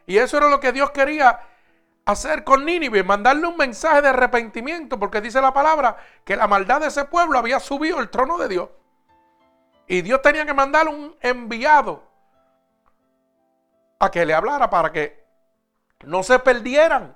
Y 0.06 0.20
eso 0.20 0.38
era 0.38 0.50
lo 0.50 0.60
que 0.60 0.72
Dios 0.72 0.92
quería 0.92 1.40
hacer 2.12 2.44
con 2.44 2.66
Nínive, 2.66 3.04
mandarle 3.04 3.46
un 3.46 3.56
mensaje 3.56 4.02
de 4.02 4.08
arrepentimiento, 4.10 5.00
porque 5.00 5.22
dice 5.22 5.40
la 5.42 5.54
palabra 5.54 5.98
que 6.24 6.36
la 6.36 6.48
maldad 6.48 6.82
de 6.82 6.88
ese 6.88 7.06
pueblo 7.06 7.38
había 7.38 7.60
subido 7.60 8.00
el 8.00 8.10
trono 8.10 8.38
de 8.38 8.48
Dios. 8.48 8.70
Y 9.88 10.02
Dios 10.02 10.22
tenía 10.22 10.46
que 10.46 10.54
mandar 10.54 10.88
un 10.88 11.16
enviado 11.22 12.04
a 14.00 14.10
que 14.10 14.26
le 14.26 14.34
hablara 14.34 14.70
para 14.70 14.92
que 14.92 15.24
no 16.04 16.24
se 16.24 16.40
perdieran. 16.40 17.16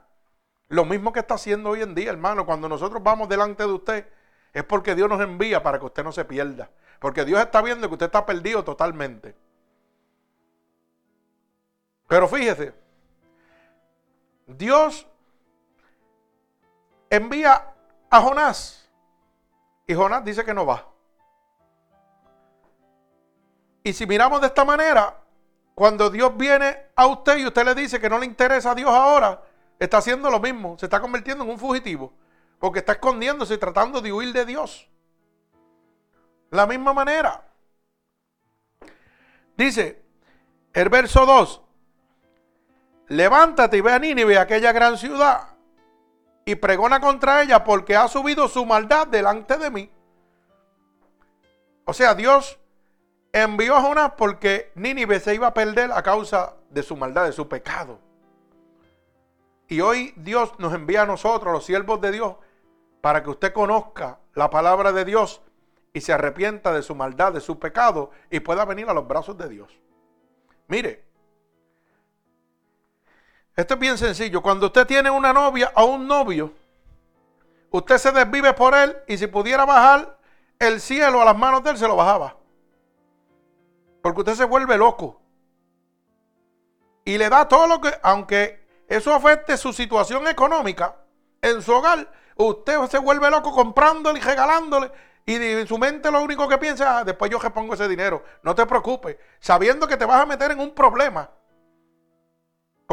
Lo 0.69 0.85
mismo 0.85 1.11
que 1.11 1.19
está 1.19 1.35
haciendo 1.35 1.71
hoy 1.71 1.81
en 1.81 1.95
día, 1.95 2.11
hermano, 2.11 2.45
cuando 2.45 2.69
nosotros 2.69 3.01
vamos 3.01 3.29
delante 3.29 3.63
de 3.63 3.73
usted, 3.73 4.07
es 4.53 4.63
porque 4.63 4.95
Dios 4.95 5.09
nos 5.09 5.21
envía 5.21 5.63
para 5.63 5.79
que 5.79 5.85
usted 5.85 6.03
no 6.03 6.11
se 6.11 6.25
pierda. 6.25 6.69
Porque 6.99 7.25
Dios 7.25 7.39
está 7.39 7.61
viendo 7.61 7.87
que 7.87 7.93
usted 7.93 8.05
está 8.07 8.25
perdido 8.25 8.63
totalmente. 8.63 9.35
Pero 12.07 12.27
fíjese, 12.27 12.82
Dios 14.47 15.07
envía 17.09 17.73
a 18.09 18.21
Jonás 18.21 18.89
y 19.87 19.93
Jonás 19.93 20.23
dice 20.23 20.43
que 20.43 20.53
no 20.53 20.65
va. 20.65 20.87
Y 23.83 23.93
si 23.93 24.05
miramos 24.05 24.39
de 24.41 24.47
esta 24.47 24.63
manera, 24.63 25.19
cuando 25.75 26.09
Dios 26.09 26.35
viene 26.37 26.87
a 26.95 27.07
usted 27.07 27.37
y 27.37 27.45
usted 27.45 27.65
le 27.65 27.75
dice 27.75 27.99
que 27.99 28.09
no 28.09 28.17
le 28.17 28.25
interesa 28.25 28.71
a 28.71 28.75
Dios 28.75 28.89
ahora, 28.89 29.41
está 29.79 29.97
haciendo 29.97 30.29
lo 30.29 30.39
mismo, 30.39 30.77
se 30.77 30.85
está 30.85 31.01
convirtiendo 31.01 31.43
en 31.43 31.49
un 31.49 31.59
fugitivo, 31.59 32.13
porque 32.59 32.79
está 32.79 32.93
escondiéndose 32.93 33.55
y 33.55 33.57
tratando 33.57 34.01
de 34.01 34.13
huir 34.13 34.31
de 34.31 34.45
Dios. 34.45 34.87
La 36.51 36.65
misma 36.65 36.93
manera. 36.93 37.43
Dice 39.57 40.03
el 40.73 40.89
verso 40.89 41.25
2, 41.25 41.62
levántate 43.13 43.77
y 43.77 43.81
ve 43.81 43.91
a 43.93 43.99
Nínive, 43.99 44.37
aquella 44.37 44.71
gran 44.71 44.97
ciudad, 44.97 45.49
y 46.45 46.55
pregona 46.55 46.99
contra 46.99 47.41
ella 47.41 47.63
porque 47.63 47.95
ha 47.95 48.07
subido 48.07 48.47
su 48.47 48.65
maldad 48.65 49.07
delante 49.07 49.57
de 49.57 49.69
mí. 49.69 49.91
O 51.85 51.93
sea, 51.93 52.15
Dios 52.15 52.59
envió 53.31 53.75
a 53.75 53.81
Jonás 53.81 54.13
porque 54.17 54.71
Nínive 54.75 55.19
se 55.19 55.35
iba 55.35 55.47
a 55.47 55.53
perder 55.53 55.91
a 55.91 56.01
causa 56.01 56.55
de 56.69 56.83
su 56.83 56.95
maldad, 56.95 57.25
de 57.25 57.33
su 57.33 57.47
pecado. 57.47 57.99
Y 59.67 59.81
hoy 59.81 60.13
Dios 60.17 60.53
nos 60.57 60.73
envía 60.73 61.03
a 61.03 61.05
nosotros, 61.05 61.53
los 61.53 61.65
siervos 61.65 62.01
de 62.01 62.11
Dios, 62.11 62.35
para 63.01 63.23
que 63.23 63.29
usted 63.29 63.53
conozca 63.53 64.19
la 64.33 64.49
palabra 64.49 64.91
de 64.91 65.05
Dios 65.05 65.41
y 65.93 66.01
se 66.01 66.13
arrepienta 66.13 66.73
de 66.73 66.81
su 66.81 66.95
maldad, 66.95 67.33
de 67.33 67.41
su 67.41 67.59
pecado 67.59 68.11
y 68.29 68.39
pueda 68.39 68.65
venir 68.65 68.89
a 68.89 68.93
los 68.93 69.07
brazos 69.07 69.37
de 69.37 69.49
Dios. 69.49 69.71
Mire, 70.67 71.02
esto 73.55 73.75
es 73.75 73.79
bien 73.79 73.97
sencillo. 73.97 74.41
Cuando 74.41 74.67
usted 74.67 74.87
tiene 74.87 75.09
una 75.09 75.31
novia 75.31 75.71
o 75.75 75.85
un 75.85 76.07
novio, 76.07 76.53
usted 77.69 77.97
se 77.97 78.11
desvive 78.11 78.53
por 78.53 78.73
él 78.73 78.95
y 79.07 79.17
si 79.17 79.27
pudiera 79.27 79.65
bajar 79.65 80.17
el 80.59 80.81
cielo 80.81 81.21
a 81.21 81.25
las 81.25 81.37
manos 81.37 81.63
de 81.63 81.71
él, 81.71 81.77
se 81.77 81.87
lo 81.87 81.95
bajaba. 81.95 82.37
Porque 84.01 84.21
usted 84.21 84.35
se 84.35 84.45
vuelve 84.45 84.77
loco. 84.77 85.21
Y 87.05 87.17
le 87.17 87.29
da 87.29 87.47
todo 87.47 87.67
lo 87.67 87.81
que, 87.81 87.93
aunque 88.01 88.65
eso 88.87 89.13
afecte 89.13 89.57
su 89.57 89.71
situación 89.73 90.27
económica 90.27 90.95
en 91.41 91.61
su 91.61 91.73
hogar, 91.73 92.09
usted 92.35 92.79
se 92.87 92.97
vuelve 92.97 93.29
loco 93.29 93.51
comprándole 93.51 94.19
y 94.19 94.21
regalándole. 94.21 94.91
Y 95.25 95.35
en 95.35 95.67
su 95.67 95.77
mente 95.77 96.11
lo 96.11 96.21
único 96.21 96.47
que 96.47 96.57
piensa, 96.57 96.99
ah, 96.99 97.03
después 97.03 97.31
yo 97.31 97.39
repongo 97.39 97.75
ese 97.75 97.87
dinero. 97.87 98.23
No 98.41 98.55
te 98.55 98.65
preocupes, 98.65 99.17
sabiendo 99.39 99.87
que 99.87 99.95
te 99.95 100.05
vas 100.05 100.21
a 100.21 100.25
meter 100.25 100.51
en 100.51 100.59
un 100.59 100.73
problema. 100.73 101.29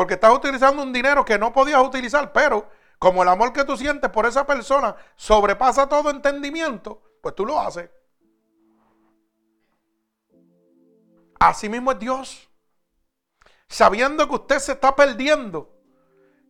Porque 0.01 0.15
estás 0.15 0.33
utilizando 0.33 0.83
un 0.83 0.95
dinero 0.95 1.27
que 1.27 1.39
no 1.39 1.53
podías 1.53 1.83
utilizar, 1.83 2.33
pero 2.33 2.67
como 2.99 3.23
el 3.23 3.29
amor 3.29 3.53
que 3.53 3.67
tú 3.67 3.77
sientes 3.77 4.09
por 4.09 4.25
esa 4.25 4.47
persona 4.47 4.97
sobrepasa 5.15 5.91
todo 5.91 6.09
entendimiento, 6.09 7.03
pues 7.21 7.35
tú 7.35 7.45
lo 7.45 7.61
haces. 7.61 7.91
Así 11.39 11.69
mismo 11.69 11.93
es 11.93 11.99
Dios. 11.99 12.49
Sabiendo 13.69 14.27
que 14.27 14.37
usted 14.37 14.59
se 14.61 14.73
está 14.73 14.97
perdiendo, 14.97 15.71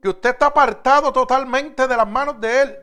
que 0.00 0.10
usted 0.10 0.30
está 0.30 0.46
apartado 0.46 1.12
totalmente 1.12 1.88
de 1.88 1.96
las 1.96 2.06
manos 2.06 2.40
de 2.40 2.62
Él. 2.62 2.78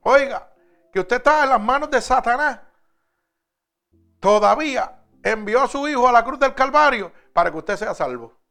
Oiga, 0.00 0.50
que 0.94 1.00
usted 1.00 1.16
está 1.16 1.44
en 1.44 1.50
las 1.50 1.60
manos 1.60 1.90
de 1.90 2.00
Satanás. 2.00 2.58
Todavía 4.18 5.04
envió 5.22 5.60
a 5.60 5.68
su 5.68 5.86
hijo 5.86 6.08
a 6.08 6.12
la 6.12 6.24
cruz 6.24 6.38
del 6.38 6.54
Calvario 6.54 7.12
para 7.34 7.50
que 7.50 7.58
usted 7.58 7.76
sea 7.76 7.92
salvo. 7.92 8.43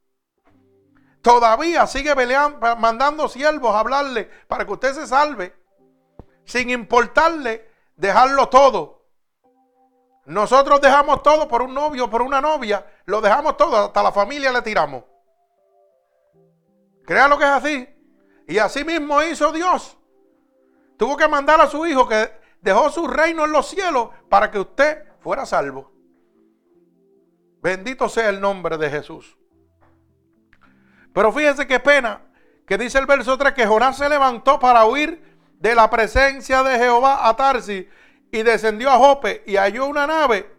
Todavía 1.24 1.88
sigue 1.88 2.14
peleando, 2.18 2.76
mandando 2.76 3.30
siervos 3.30 3.74
a 3.74 3.80
hablarle 3.80 4.30
para 4.46 4.66
que 4.66 4.74
usted 4.74 4.94
se 4.94 5.08
salve. 5.08 5.56
Sin 6.44 6.70
importarle 6.70 7.72
dejarlo 7.96 8.50
todo. 8.50 9.06
Nosotros 10.26 10.82
dejamos 10.82 11.24
todo 11.24 11.48
por 11.48 11.62
un 11.62 11.74
novio, 11.74 12.10
por 12.10 12.22
una 12.22 12.42
novia. 12.42 12.86
Lo 13.06 13.22
dejamos 13.22 13.56
todo, 13.56 13.78
hasta 13.78 14.04
la 14.04 14.12
familia 14.12 14.52
le 14.52 14.62
tiramos. 14.62 15.06
Crea 17.06 17.30
lo 17.30 17.38
que 17.38 17.46
es 17.46 17.50
así. 17.50 17.90
Y 18.46 18.58
así 18.58 18.84
mismo 18.84 19.24
hizo 19.24 19.54
Dios. 19.54 19.98
Tuvo 20.98 21.16
que 21.16 21.30
mandar 21.30 21.62
a 21.62 21.68
su 21.68 21.86
hijo 21.86 22.06
que 22.06 22.34
dejó 22.60 22.90
su 22.90 23.08
reino 23.08 23.46
en 23.46 23.54
los 23.54 23.70
cielos 23.70 24.10
para 24.28 24.52
que 24.52 24.60
usted 24.60 25.06
fuera 25.22 25.46
salvo. 25.46 25.90
Bendito 27.62 28.10
sea 28.10 28.28
el 28.28 28.42
nombre 28.42 28.78
de 28.78 28.90
Jesús. 28.90 29.38
Pero 31.14 31.32
fíjense 31.32 31.68
qué 31.68 31.80
pena 31.80 32.22
que 32.66 32.78
dice 32.78 32.98
el 32.98 33.06
verso 33.06 33.38
3 33.38 33.54
que 33.54 33.68
Jonás 33.68 33.98
se 33.98 34.10
levantó 34.10 34.60
para 34.60 34.86
huir 34.86 35.22
de 35.60 35.76
la 35.76 35.90
presencia 35.90 36.64
de 36.64 36.78
Jehová 36.78 37.28
a 37.28 37.36
Tarsi 37.36 37.88
y 38.32 38.44
descendió 38.44 38.90
a 38.90 38.98
Jope 38.98 39.44
y 39.46 39.56
halló 39.56 39.86
una 39.86 40.08
nave 40.08 40.50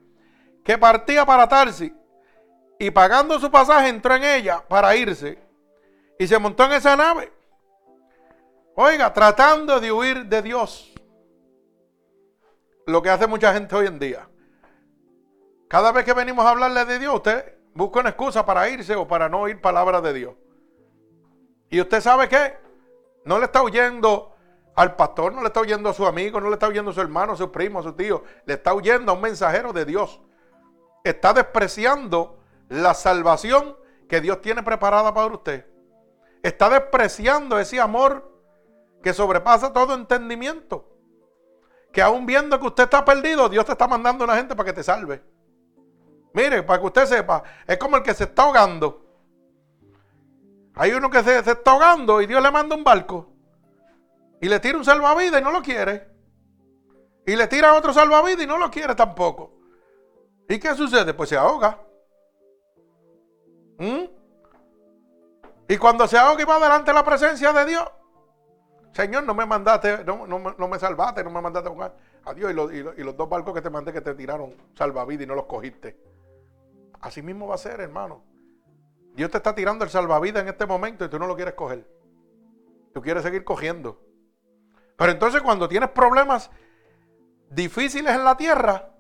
que 0.65 0.79
partía 0.79 1.27
para 1.27 1.49
Tarsi 1.49 1.93
y 2.79 2.91
pagando 2.91 3.39
su 3.39 3.51
pasaje 3.51 3.89
entró 3.89 4.15
en 4.15 4.25
ella 4.25 4.63
para 4.67 4.95
irse 4.97 5.39
y 6.19 6.27
se 6.27 6.39
montó 6.39 6.65
en 6.65 6.73
esa 6.73 6.97
nave. 6.97 7.33
Oiga, 8.77 9.13
tratando 9.13 9.81
de 9.81 9.93
huir 9.93 10.27
de 10.27 10.43
Dios. 10.43 10.93
Lo 12.87 13.03
que 13.03 13.11
hace 13.11 13.27
mucha 13.27 13.53
gente 13.53 13.75
hoy 13.75 13.87
en 13.87 13.99
día. 13.99 14.29
Cada 15.69 15.93
vez 15.93 16.05
que 16.05 16.13
venimos 16.13 16.45
a 16.45 16.51
hablarle 16.51 16.85
de 16.85 16.99
Dios, 16.99 17.15
usted 17.15 17.57
busca 17.73 18.01
una 18.01 18.11
excusa 18.11 18.45
para 18.45 18.69
irse 18.69 18.95
o 18.95 19.07
para 19.09 19.29
no 19.29 19.41
oír 19.41 19.61
palabra 19.61 20.01
de 20.01 20.13
Dios. 20.13 20.35
Y 21.75 21.81
usted 21.81 22.01
sabe 22.01 22.29
qué? 22.29 22.57
No 23.25 23.37
le 23.41 23.47
está 23.47 23.61
huyendo 23.61 24.37
al 24.77 24.95
pastor, 24.95 25.33
no 25.33 25.41
le 25.41 25.49
está 25.49 25.61
huyendo 25.61 25.89
a 25.89 25.93
su 25.93 26.07
amigo, 26.07 26.41
no 26.41 26.47
le 26.47 26.55
está 26.55 26.69
huyendo 26.69 26.93
a 26.93 26.95
su 26.95 27.01
hermano, 27.01 27.33
a 27.33 27.37
su 27.37 27.51
primo, 27.51 27.81
a 27.81 27.83
su 27.83 27.95
tío. 27.95 28.23
Le 28.47 28.55
está 28.55 28.73
huyendo 28.75 29.11
a 29.11 29.17
un 29.17 29.21
mensajero 29.21 29.73
de 29.73 29.85
Dios. 29.85 30.21
Está 31.03 31.33
despreciando 31.33 32.39
la 32.69 32.95
salvación 32.95 33.77
que 34.09 34.21
Dios 34.21 34.41
tiene 34.41 34.63
preparada 34.63 35.13
para 35.13 35.27
usted. 35.27 35.67
Está 36.45 36.71
despreciando 36.71 37.59
ese 37.59 37.81
amor 37.81 38.33
que 39.03 39.13
sobrepasa 39.13 39.73
todo 39.73 39.95
entendimiento. 39.95 40.89
Que 41.93 42.03
aún 42.03 42.25
viendo 42.25 42.61
que 42.61 42.69
usted 42.69 42.85
está 42.85 43.05
perdido, 43.05 43.49
Dios 43.49 43.67
te 43.67 43.73
está 43.73 43.89
mandando 43.89 44.23
a 44.23 44.27
una 44.29 44.37
gente 44.37 44.55
para 44.55 44.67
que 44.67 44.75
te 44.75 44.85
salve. 44.85 45.25
Mire, 46.35 46.63
para 46.63 46.79
que 46.79 46.87
usted 46.87 47.07
sepa, 47.07 47.43
es 47.67 47.79
como 47.79 47.97
el 47.97 48.05
que 48.05 48.15
se 48.15 48.23
está 48.23 48.45
ahogando. 48.45 49.04
Hay 50.77 50.93
uno 50.93 51.11
que 51.11 51.23
se, 51.23 51.39
está 51.39 51.71
ahogando 51.71 52.21
y 52.21 52.27
Dios 52.27 52.43
le 52.43 52.51
manda 52.51 52.75
un 52.75 52.85
barco. 52.85 53.31
Y 54.41 54.49
le 54.49 54.61
tira 54.61 54.77
un 54.77 54.85
salvavidas 54.85 55.41
y 55.41 55.45
no 55.45 55.53
lo 55.53 55.63
quiere. 55.63 56.09
Y 57.27 57.37
le 57.37 57.47
tira 57.47 57.75
otro 57.75 57.93
salvavidas 57.93 58.43
y 58.43 58.47
no 58.47 58.59
lo 58.59 58.71
quiere 58.71 58.95
tampoco. 58.95 59.53
¿Y 60.49 60.59
qué 60.59 60.75
sucede? 60.75 61.15
Pues 61.15 61.31
se 61.31 61.37
ahoga. 61.37 61.81
¿Mm? 63.79 64.05
Y 65.69 65.77
cuando 65.79 66.07
se 66.07 66.19
ahoga 66.19 66.43
y 66.43 66.45
va 66.45 66.59
delante 66.59 66.91
de 66.91 66.95
la 66.95 67.05
presencia 67.05 67.53
de 67.53 67.65
Dios, 67.65 67.91
Señor, 68.93 69.25
no 69.25 69.35
me 69.35 69.47
mandaste, 69.47 70.05
no, 70.05 70.27
no, 70.27 70.69
me 70.69 70.79
salvaste, 70.79 71.25
no 71.25 71.31
me 71.31 71.41
mandaste 71.41 71.69
a 71.69 71.73
jugar 71.73 71.97
a 72.25 72.35
Dios. 72.35 72.53
Y 72.73 72.77
y, 72.77 73.03
los, 73.03 73.17
dos 73.17 73.29
barcos 73.29 73.55
que 73.55 73.63
te 73.63 73.71
mandé 73.71 73.93
que 73.93 74.01
te 74.01 74.15
tiraron 74.15 74.55
salvavidas 74.75 75.25
y 75.25 75.27
no 75.27 75.35
los 75.35 75.47
cogiste. 75.47 75.99
Así 77.01 77.23
mismo 77.23 77.49
va 77.49 77.55
a 77.55 77.59
ser, 77.59 77.81
hermano. 77.81 78.23
Dios 79.15 79.31
te 79.31 79.37
está 79.37 79.55
tirando 79.55 79.85
el 79.85 79.91
salvavidas 79.91 80.43
en 80.43 80.49
este 80.49 80.67
momento 80.67 81.05
y 81.05 81.09
tú 81.09 81.19
no 81.19 81.27
lo 81.27 81.37
quieres 81.37 81.55
coger. 81.55 81.89
Tú 82.93 83.01
quieres 83.01 83.23
seguir 83.23 83.45
cogiendo. 83.45 84.01
Pero 84.97 85.13
entonces 85.13 85.41
cuando 85.43 85.69
tienes 85.69 85.91
problemas 85.91 86.51
difíciles 87.49 88.15
en 88.15 88.25
la 88.25 88.37
tierra, 88.37 88.91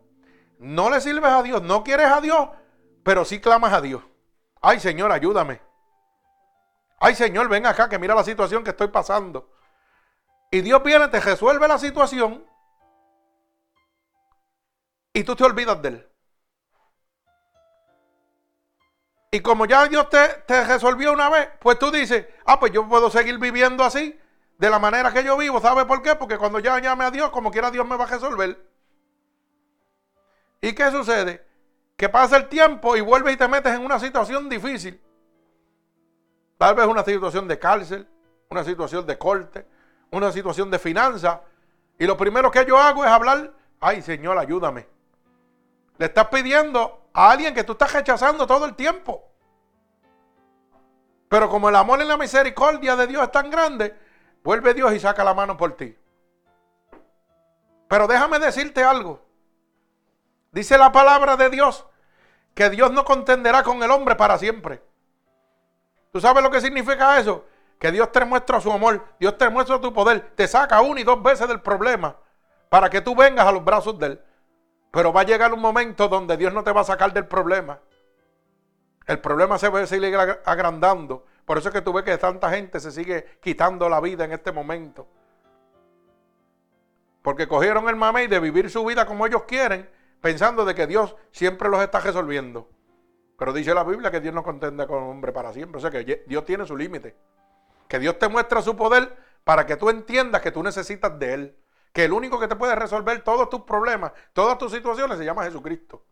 no 0.59 0.89
le 0.89 1.01
sirves 1.01 1.31
a 1.31 1.43
Dios, 1.43 1.63
no 1.63 1.83
quieres 1.83 2.07
a 2.07 2.21
Dios, 2.21 2.49
pero 3.03 3.25
sí 3.25 3.41
clamas 3.41 3.73
a 3.73 3.81
Dios. 3.81 4.03
Ay 4.61 4.81
Señor, 4.81 5.11
ayúdame. 5.11 5.61
Ay 7.01 7.15
Señor, 7.15 7.49
ven 7.49 7.67
acá 7.67 7.89
que 7.89 7.99
mira 7.99 8.15
la 8.15 8.25
situación 8.25 8.63
que 8.63 8.71
estoy 8.71 8.89
pasando. 8.89 9.51
Y 10.51 10.61
Dios 10.61 10.83
viene, 10.85 11.09
te 11.09 11.21
resuelve 11.21 11.67
la 11.67 11.79
situación 11.79 12.47
y 15.13 15.25
tú 15.25 15.35
te 15.35 15.45
olvidas 15.45 15.83
de 15.83 15.89
Él. 15.89 16.09
Y 19.35 19.41
como 19.41 19.67
ya 19.67 19.89
Dios 19.89 20.09
te, 20.11 20.29
te 20.47 20.65
resolvió 20.65 21.13
una 21.13 21.29
vez, 21.29 21.49
pues 21.59 21.77
tú 21.77 21.91
dices, 21.91 22.25
ah, 22.47 22.61
pues 22.61 22.71
yo 22.71 22.89
puedo 22.89 23.11
seguir 23.11 23.37
viviendo 23.37 23.83
así 23.83 24.17
de 24.59 24.71
la 24.71 24.79
manera 24.79 25.13
que 25.13 25.25
yo 25.25 25.37
vivo. 25.37 25.61
¿Sabe 25.61 25.85
por 25.87 26.03
qué? 26.03 26.15
Porque 26.15 26.39
cuando 26.39 26.61
ya 26.61 26.79
llame 26.79 27.03
a 27.03 27.11
Dios, 27.11 27.31
como 27.31 27.51
quiera 27.51 27.73
Dios 27.73 27.85
me 27.85 27.97
va 27.97 28.05
a 28.05 28.07
resolver. 28.07 28.65
¿Y 30.61 30.73
qué 30.73 30.89
sucede? 30.93 31.45
Que 31.97 32.09
pasa 32.09 32.37
el 32.37 32.47
tiempo 32.47 32.95
y 32.95 33.01
vuelves 33.01 33.35
y 33.35 33.37
te 33.37 33.49
metes 33.49 33.75
en 33.75 33.85
una 33.85 33.99
situación 33.99 34.49
difícil. 34.49 35.03
Tal 36.57 36.77
vez 36.77 36.87
una 36.87 37.03
situación 37.03 37.49
de 37.49 37.59
cárcel, 37.59 38.07
una 38.51 38.63
situación 38.63 39.05
de 39.05 39.19
corte, 39.19 39.67
una 40.13 40.31
situación 40.31 40.71
de 40.71 40.79
finanzas. 40.79 41.41
Y 41.99 42.07
lo 42.07 42.17
primero 42.17 42.53
que 42.53 42.65
yo 42.65 42.79
hago 42.79 43.05
es 43.05 43.11
hablar, 43.11 43.53
ay 43.81 44.01
Señor, 44.01 44.39
ayúdame. 44.39 44.87
Le 45.99 46.07
estás 46.07 46.29
pidiendo 46.29 47.04
a 47.15 47.31
alguien 47.31 47.55
que 47.55 47.65
tú 47.65 47.73
estás 47.73 47.93
rechazando 47.93 48.47
todo 48.47 48.67
el 48.67 48.75
tiempo. 48.75 49.31
Pero 51.31 51.49
como 51.49 51.71
el 51.71 51.77
amor 51.77 52.03
y 52.03 52.05
la 52.05 52.19
misericordia 52.19 52.95
de 52.97 53.07
Dios 53.07 53.23
es 53.23 53.33
tan 53.33 53.51
grande, 53.51 53.97
Vuelve 54.45 54.75
Dios 54.75 54.93
y 54.93 55.01
saca 55.01 55.25
la 55.25 55.33
mano 55.33 55.57
por 55.57 55.75
ti. 55.75 55.97
Pero 57.89 58.07
déjame 58.07 58.39
decirte 58.39 58.85
algo. 58.85 59.25
Dice 60.53 60.77
la 60.77 60.93
palabra 60.93 61.37
de 61.37 61.49
Dios 61.49 61.87
que 62.55 62.69
Dios 62.69 62.93
no 62.93 63.07
contenderá 63.07 63.63
con 63.63 63.83
el 63.83 63.91
hombre 63.91 64.15
para 64.15 64.39
siempre. 64.39 64.83
¿Tú 66.13 66.21
sabes 66.21 66.43
lo 66.43 66.51
que 66.51 66.61
significa 66.61 67.19
eso? 67.19 67.47
Que 67.79 67.91
Dios 67.91 68.13
te 68.13 68.25
muestra 68.25 68.61
su 68.61 68.71
amor, 68.71 69.03
Dios 69.19 69.37
te 69.39 69.49
muestra 69.49 69.81
tu 69.81 69.93
poder, 69.93 70.33
te 70.37 70.47
saca 70.47 70.83
una 70.83 71.01
y 71.01 71.05
dos 71.05 71.23
veces 71.23 71.49
del 71.49 71.61
problema 71.61 72.15
para 72.69 72.91
que 72.91 73.01
tú 73.01 73.17
vengas 73.17 73.47
a 73.47 73.53
los 73.53 73.65
brazos 73.65 73.99
de 73.99 74.07
Él. 74.07 74.25
Pero 74.95 75.13
va 75.13 75.21
a 75.21 75.25
llegar 75.25 75.53
un 75.53 75.61
momento 75.61 76.09
donde 76.09 76.39
Dios 76.39 76.55
no 76.55 76.65
te 76.65 76.73
va 76.73 76.81
a 76.81 76.85
sacar 76.85 77.13
del 77.13 77.27
problema. 77.27 77.81
El 79.07 79.19
problema 79.19 79.59
se 79.59 79.69
va 79.69 79.81
a 79.81 79.87
seguir 79.87 80.17
agrandando 80.47 81.27
por 81.45 81.59
eso 81.59 81.69
es 81.69 81.75
que 81.75 81.83
tú 81.83 81.93
ves 81.93 82.05
que 82.05 82.17
tanta 82.17 82.51
gente 82.51 82.81
se 82.81 82.91
sigue 82.91 83.39
quitando 83.41 83.89
la 83.89 84.01
vida 84.01 84.25
en 84.25 84.33
este 84.33 84.51
momento. 84.51 85.07
Porque 87.23 87.47
cogieron 87.47 87.89
el 87.89 87.97
mamey 87.97 88.27
de 88.29 88.41
vivir 88.41 88.71
su 88.71 88.85
vida 88.85 89.07
como 89.07 89.27
ellos 89.27 89.45
quieren, 89.45 89.89
pensando 90.21 90.65
de 90.65 90.75
que 90.75 90.87
Dios 90.87 91.17
siempre 91.33 91.69
los 91.69 91.83
está 91.83 92.01
resolviendo. 92.01 92.69
Pero 93.39 93.53
dice 93.53 93.75
la 93.75 93.85
Biblia 93.85 94.11
que 94.11 94.21
Dios 94.21 94.35
no 94.35 94.43
contende 94.43 94.87
con 94.87 95.03
hombre 95.03 95.33
para 95.33 95.53
siempre. 95.53 95.79
O 95.79 95.81
sea 95.81 95.91
que 95.91 96.25
Dios 96.27 96.45
tiene 96.45 96.67
su 96.67 96.77
límite. 96.77 97.15
Que 97.89 97.99
Dios 97.99 98.19
te 98.19 98.29
muestra 98.29 98.63
su 98.63 98.77
poder 98.77 99.15
para 99.43 99.67
que 99.67 99.77
tú 99.77 99.91
entiendas 99.91 100.41
que 100.41 100.51
tú 100.51 100.63
necesitas 100.63 101.19
de 101.19 101.35
Él. 101.35 101.57
Que 101.95 102.05
el 102.05 102.13
único 102.13 102.41
que 102.41 102.49
te 102.49 102.57
puede 102.57 102.75
resolver 102.75 103.23
todos 103.23 103.49
tus 103.49 103.63
problemas, 103.63 104.13
todas 104.33 104.59
tus 104.59 104.73
situaciones, 104.73 105.17
se 105.17 105.25
llama 105.25 105.45
Jesucristo. 105.45 106.05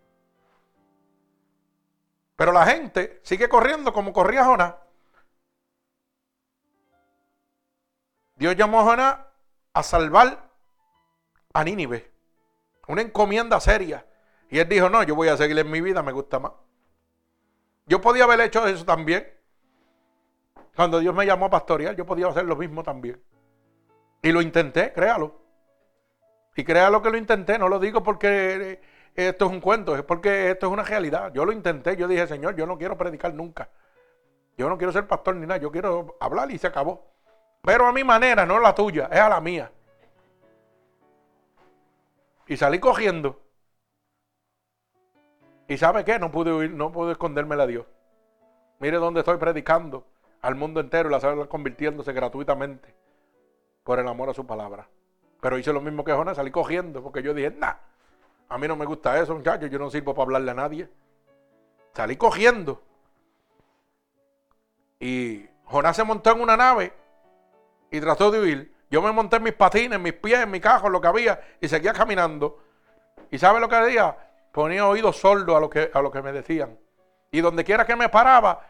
Pero 2.36 2.52
la 2.52 2.64
gente 2.64 3.20
sigue 3.24 3.48
corriendo 3.48 3.92
como 3.92 4.12
corría 4.12 4.44
Jonás. 4.44 4.76
Dios 8.36 8.56
llamó 8.56 8.80
a 8.80 8.84
Jonás 8.84 9.18
a 9.74 9.82
salvar 9.82 10.50
a 11.52 11.64
Nínive. 11.64 12.12
Una 12.86 13.02
encomienda 13.02 13.58
seria. 13.58 14.06
Y 14.50 14.60
él 14.60 14.68
dijo, 14.68 14.88
no, 14.88 15.02
yo 15.02 15.16
voy 15.16 15.28
a 15.28 15.36
seguir 15.36 15.58
en 15.58 15.70
mi 15.70 15.80
vida, 15.80 16.00
me 16.02 16.12
gusta 16.12 16.38
más. 16.38 16.52
Yo 17.86 18.00
podía 18.00 18.22
haber 18.22 18.40
hecho 18.40 18.64
eso 18.68 18.84
también. 18.84 19.28
Cuando 20.76 21.00
Dios 21.00 21.12
me 21.12 21.26
llamó 21.26 21.46
a 21.46 21.50
pastorear, 21.50 21.96
yo 21.96 22.06
podía 22.06 22.28
hacer 22.28 22.44
lo 22.44 22.54
mismo 22.54 22.84
también. 22.84 23.20
Y 24.22 24.30
lo 24.30 24.40
intenté, 24.40 24.92
créalo. 24.92 25.41
Y 26.54 26.64
créalo 26.64 27.00
que 27.02 27.10
lo 27.10 27.16
intenté, 27.16 27.58
no 27.58 27.68
lo 27.68 27.78
digo 27.78 28.02
porque 28.02 28.80
esto 29.14 29.46
es 29.46 29.50
un 29.50 29.60
cuento, 29.60 29.96
es 29.96 30.02
porque 30.02 30.50
esto 30.50 30.66
es 30.66 30.72
una 30.72 30.82
realidad. 30.82 31.32
Yo 31.32 31.44
lo 31.44 31.52
intenté, 31.52 31.96
yo 31.96 32.08
dije, 32.08 32.26
Señor, 32.26 32.56
yo 32.56 32.66
no 32.66 32.76
quiero 32.76 32.96
predicar 32.96 33.32
nunca. 33.34 33.68
Yo 34.56 34.68
no 34.68 34.76
quiero 34.76 34.92
ser 34.92 35.06
pastor 35.06 35.36
ni 35.36 35.46
nada, 35.46 35.60
yo 35.60 35.70
quiero 35.70 36.16
hablar 36.20 36.50
y 36.50 36.58
se 36.58 36.66
acabó. 36.66 37.06
Pero 37.62 37.86
a 37.86 37.92
mi 37.92 38.04
manera, 38.04 38.44
no 38.44 38.58
la 38.58 38.74
tuya, 38.74 39.08
es 39.10 39.20
a 39.20 39.28
la 39.28 39.40
mía. 39.40 39.70
Y 42.46 42.56
salí 42.56 42.78
cogiendo. 42.78 43.40
¿Y 45.68 45.78
sabe 45.78 46.04
qué? 46.04 46.18
No 46.18 46.30
pude 46.30 46.52
huir, 46.52 46.70
no 46.70 46.92
pude 46.92 47.12
esconderme 47.12 47.54
a 47.54 47.66
Dios. 47.66 47.86
Mire 48.78 48.98
dónde 48.98 49.20
estoy 49.20 49.38
predicando 49.38 50.04
al 50.42 50.54
mundo 50.56 50.80
entero 50.80 51.08
y 51.08 51.12
la 51.12 51.20
sala 51.20 51.46
convirtiéndose 51.46 52.12
gratuitamente 52.12 52.92
por 53.84 53.98
el 53.98 54.08
amor 54.08 54.28
a 54.28 54.34
su 54.34 54.44
palabra. 54.44 54.88
Pero 55.42 55.58
hice 55.58 55.72
lo 55.72 55.80
mismo 55.80 56.04
que 56.04 56.12
Jonás, 56.12 56.36
salí 56.36 56.52
cogiendo 56.52 57.02
porque 57.02 57.20
yo 57.20 57.34
dije, 57.34 57.50
nah, 57.50 57.74
a 58.48 58.58
mí 58.58 58.68
no 58.68 58.76
me 58.76 58.84
gusta 58.84 59.20
eso, 59.20 59.34
muchachos, 59.34 59.68
yo 59.70 59.78
no 59.80 59.90
sirvo 59.90 60.14
para 60.14 60.26
hablarle 60.26 60.52
a 60.52 60.54
nadie. 60.54 60.88
Salí 61.94 62.16
cogiendo. 62.16 62.80
Y 65.00 65.44
Jonás 65.64 65.96
se 65.96 66.04
montó 66.04 66.30
en 66.30 66.42
una 66.42 66.56
nave 66.56 66.92
y 67.90 68.00
trató 68.00 68.30
de 68.30 68.38
huir. 68.38 68.72
Yo 68.88 69.02
me 69.02 69.10
monté 69.10 69.38
en 69.38 69.42
mis 69.42 69.54
patines, 69.54 69.96
en 69.96 70.02
mis 70.02 70.12
pies, 70.12 70.38
en 70.38 70.50
mi 70.52 70.60
cajo, 70.60 70.88
lo 70.88 71.00
que 71.00 71.08
había, 71.08 71.40
y 71.60 71.66
seguía 71.66 71.92
caminando. 71.92 72.62
¿Y 73.28 73.36
sabe 73.36 73.58
lo 73.58 73.68
que 73.68 73.74
hacía? 73.74 74.16
Ponía 74.52 74.86
oídos 74.86 75.16
sordos 75.16 75.56
a 75.56 75.58
lo 75.58 75.68
que, 75.68 75.90
a 75.92 76.00
lo 76.00 76.12
que 76.12 76.22
me 76.22 76.30
decían. 76.30 76.78
Y 77.32 77.40
donde 77.40 77.64
quiera 77.64 77.84
que 77.84 77.96
me 77.96 78.08
paraba, 78.08 78.64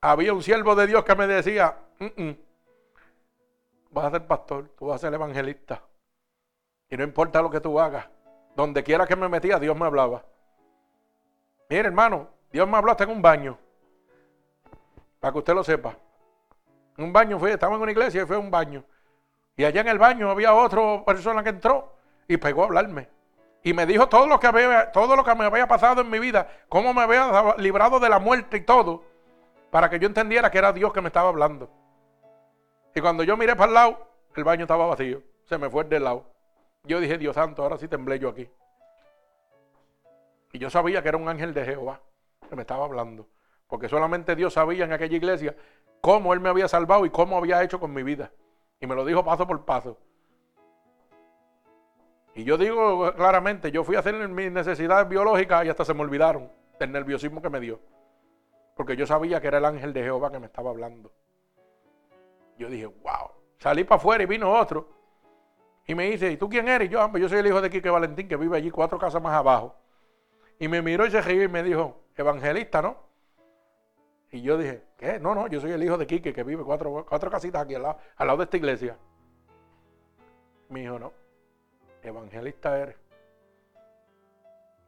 había 0.00 0.32
un 0.32 0.42
siervo 0.42 0.74
de 0.74 0.88
Dios 0.88 1.04
que 1.04 1.14
me 1.14 1.28
decía, 1.28 1.76
vas 3.90 4.06
a 4.06 4.10
ser 4.10 4.26
pastor, 4.26 4.70
tú 4.76 4.86
vas 4.86 4.96
a 4.96 5.06
ser 5.06 5.14
evangelista. 5.14 5.80
Y 6.90 6.96
no 6.96 7.04
importa 7.04 7.42
lo 7.42 7.50
que 7.50 7.60
tú 7.60 7.78
hagas, 7.78 8.06
donde 8.56 8.82
quiera 8.82 9.06
que 9.06 9.16
me 9.16 9.28
metía, 9.28 9.58
Dios 9.58 9.76
me 9.76 9.86
hablaba. 9.86 10.24
Mire, 11.68 11.88
hermano, 11.88 12.28
Dios 12.50 12.66
me 12.66 12.76
habló 12.76 12.92
hasta 12.92 13.04
en 13.04 13.10
un 13.10 13.20
baño. 13.20 13.58
Para 15.20 15.32
que 15.32 15.38
usted 15.38 15.54
lo 15.54 15.62
sepa. 15.62 15.96
Un 16.96 17.12
baño 17.12 17.38
fui, 17.38 17.50
estaba 17.50 17.76
en 17.76 17.82
una 17.82 17.92
iglesia 17.92 18.22
y 18.22 18.26
fue 18.26 18.36
a 18.36 18.38
un 18.40 18.50
baño. 18.50 18.84
Y 19.56 19.64
allá 19.64 19.80
en 19.82 19.88
el 19.88 19.98
baño 19.98 20.30
había 20.30 20.54
otra 20.54 21.04
persona 21.04 21.42
que 21.42 21.50
entró 21.50 21.92
y 22.26 22.36
pegó 22.36 22.62
a 22.62 22.66
hablarme. 22.66 23.08
Y 23.62 23.72
me 23.74 23.86
dijo 23.86 24.08
todo 24.08 24.26
lo 24.26 24.40
que 24.40 24.46
había, 24.46 24.90
todo 24.92 25.14
lo 25.14 25.24
que 25.24 25.34
me 25.34 25.44
había 25.44 25.66
pasado 25.66 26.00
en 26.00 26.10
mi 26.10 26.18
vida, 26.18 26.48
cómo 26.68 26.94
me 26.94 27.02
había 27.02 27.54
librado 27.58 28.00
de 28.00 28.08
la 28.08 28.18
muerte 28.18 28.56
y 28.56 28.60
todo, 28.62 29.02
para 29.70 29.90
que 29.90 29.98
yo 29.98 30.06
entendiera 30.06 30.50
que 30.50 30.58
era 30.58 30.72
Dios 30.72 30.92
que 30.92 31.00
me 31.00 31.08
estaba 31.08 31.28
hablando. 31.28 31.68
Y 32.94 33.00
cuando 33.00 33.24
yo 33.24 33.36
miré 33.36 33.54
para 33.56 33.68
el 33.68 33.74
lado, 33.74 34.08
el 34.34 34.44
baño 34.44 34.62
estaba 34.62 34.86
vacío. 34.86 35.22
Se 35.44 35.58
me 35.58 35.68
fue 35.68 35.84
del 35.84 36.04
lado. 36.04 36.24
Yo 36.84 37.00
dije, 37.00 37.18
Dios 37.18 37.34
santo, 37.34 37.62
ahora 37.62 37.76
sí 37.76 37.88
temblé 37.88 38.18
yo 38.18 38.28
aquí. 38.28 38.48
Y 40.52 40.58
yo 40.58 40.70
sabía 40.70 41.02
que 41.02 41.08
era 41.08 41.18
un 41.18 41.28
ángel 41.28 41.52
de 41.52 41.64
Jehová 41.64 42.00
que 42.48 42.56
me 42.56 42.62
estaba 42.62 42.84
hablando. 42.84 43.28
Porque 43.66 43.88
solamente 43.88 44.34
Dios 44.34 44.54
sabía 44.54 44.84
en 44.84 44.92
aquella 44.92 45.16
iglesia 45.16 45.54
cómo 46.00 46.32
Él 46.32 46.40
me 46.40 46.48
había 46.48 46.68
salvado 46.68 47.04
y 47.04 47.10
cómo 47.10 47.36
había 47.36 47.62
hecho 47.62 47.78
con 47.78 47.92
mi 47.92 48.02
vida. 48.02 48.32
Y 48.80 48.86
me 48.86 48.94
lo 48.94 49.04
dijo 49.04 49.24
paso 49.24 49.46
por 49.46 49.64
paso. 49.64 49.98
Y 52.34 52.44
yo 52.44 52.56
digo 52.56 53.12
claramente, 53.14 53.70
yo 53.72 53.82
fui 53.84 53.96
a 53.96 53.98
hacer 53.98 54.28
mis 54.28 54.52
necesidades 54.52 55.08
biológicas 55.08 55.66
y 55.66 55.68
hasta 55.68 55.84
se 55.84 55.92
me 55.92 56.02
olvidaron 56.02 56.50
del 56.78 56.92
nerviosismo 56.92 57.42
que 57.42 57.50
me 57.50 57.60
dio. 57.60 57.80
Porque 58.76 58.96
yo 58.96 59.06
sabía 59.06 59.40
que 59.40 59.48
era 59.48 59.58
el 59.58 59.64
ángel 59.64 59.92
de 59.92 60.04
Jehová 60.04 60.30
que 60.30 60.38
me 60.38 60.46
estaba 60.46 60.70
hablando. 60.70 61.12
Yo 62.56 62.68
dije, 62.68 62.86
wow. 62.86 63.32
Salí 63.58 63.82
para 63.82 63.96
afuera 63.96 64.22
y 64.22 64.26
vino 64.26 64.52
otro. 64.52 64.88
Y 65.88 65.94
me 65.94 66.10
dice, 66.10 66.30
¿y 66.30 66.36
tú 66.36 66.50
quién 66.50 66.68
eres? 66.68 66.88
Y 66.88 66.92
yo, 66.92 67.16
yo 67.16 67.28
soy 67.30 67.38
el 67.38 67.46
hijo 67.46 67.62
de 67.62 67.70
Quique 67.70 67.88
Valentín, 67.88 68.28
que 68.28 68.36
vive 68.36 68.58
allí 68.58 68.70
cuatro 68.70 68.98
casas 68.98 69.22
más 69.22 69.32
abajo. 69.32 69.74
Y 70.58 70.68
me 70.68 70.82
miró 70.82 71.06
y 71.06 71.10
se 71.10 71.22
rió 71.22 71.42
y 71.42 71.48
me 71.48 71.62
dijo, 71.62 72.02
evangelista, 72.14 72.82
¿no? 72.82 72.98
Y 74.30 74.42
yo 74.42 74.58
dije, 74.58 74.84
¿qué? 74.98 75.18
No, 75.18 75.34
no, 75.34 75.46
yo 75.46 75.62
soy 75.62 75.72
el 75.72 75.82
hijo 75.82 75.96
de 75.96 76.06
Quique, 76.06 76.34
que 76.34 76.42
vive 76.42 76.62
cuatro, 76.62 77.06
cuatro 77.08 77.30
casitas 77.30 77.62
aquí 77.62 77.74
al 77.74 77.82
lado, 77.82 77.98
al 78.16 78.26
lado 78.26 78.36
de 78.36 78.44
esta 78.44 78.58
iglesia. 78.58 78.98
Me 80.68 80.80
dijo, 80.80 80.98
no, 80.98 81.10
evangelista 82.02 82.78
eres. 82.78 82.96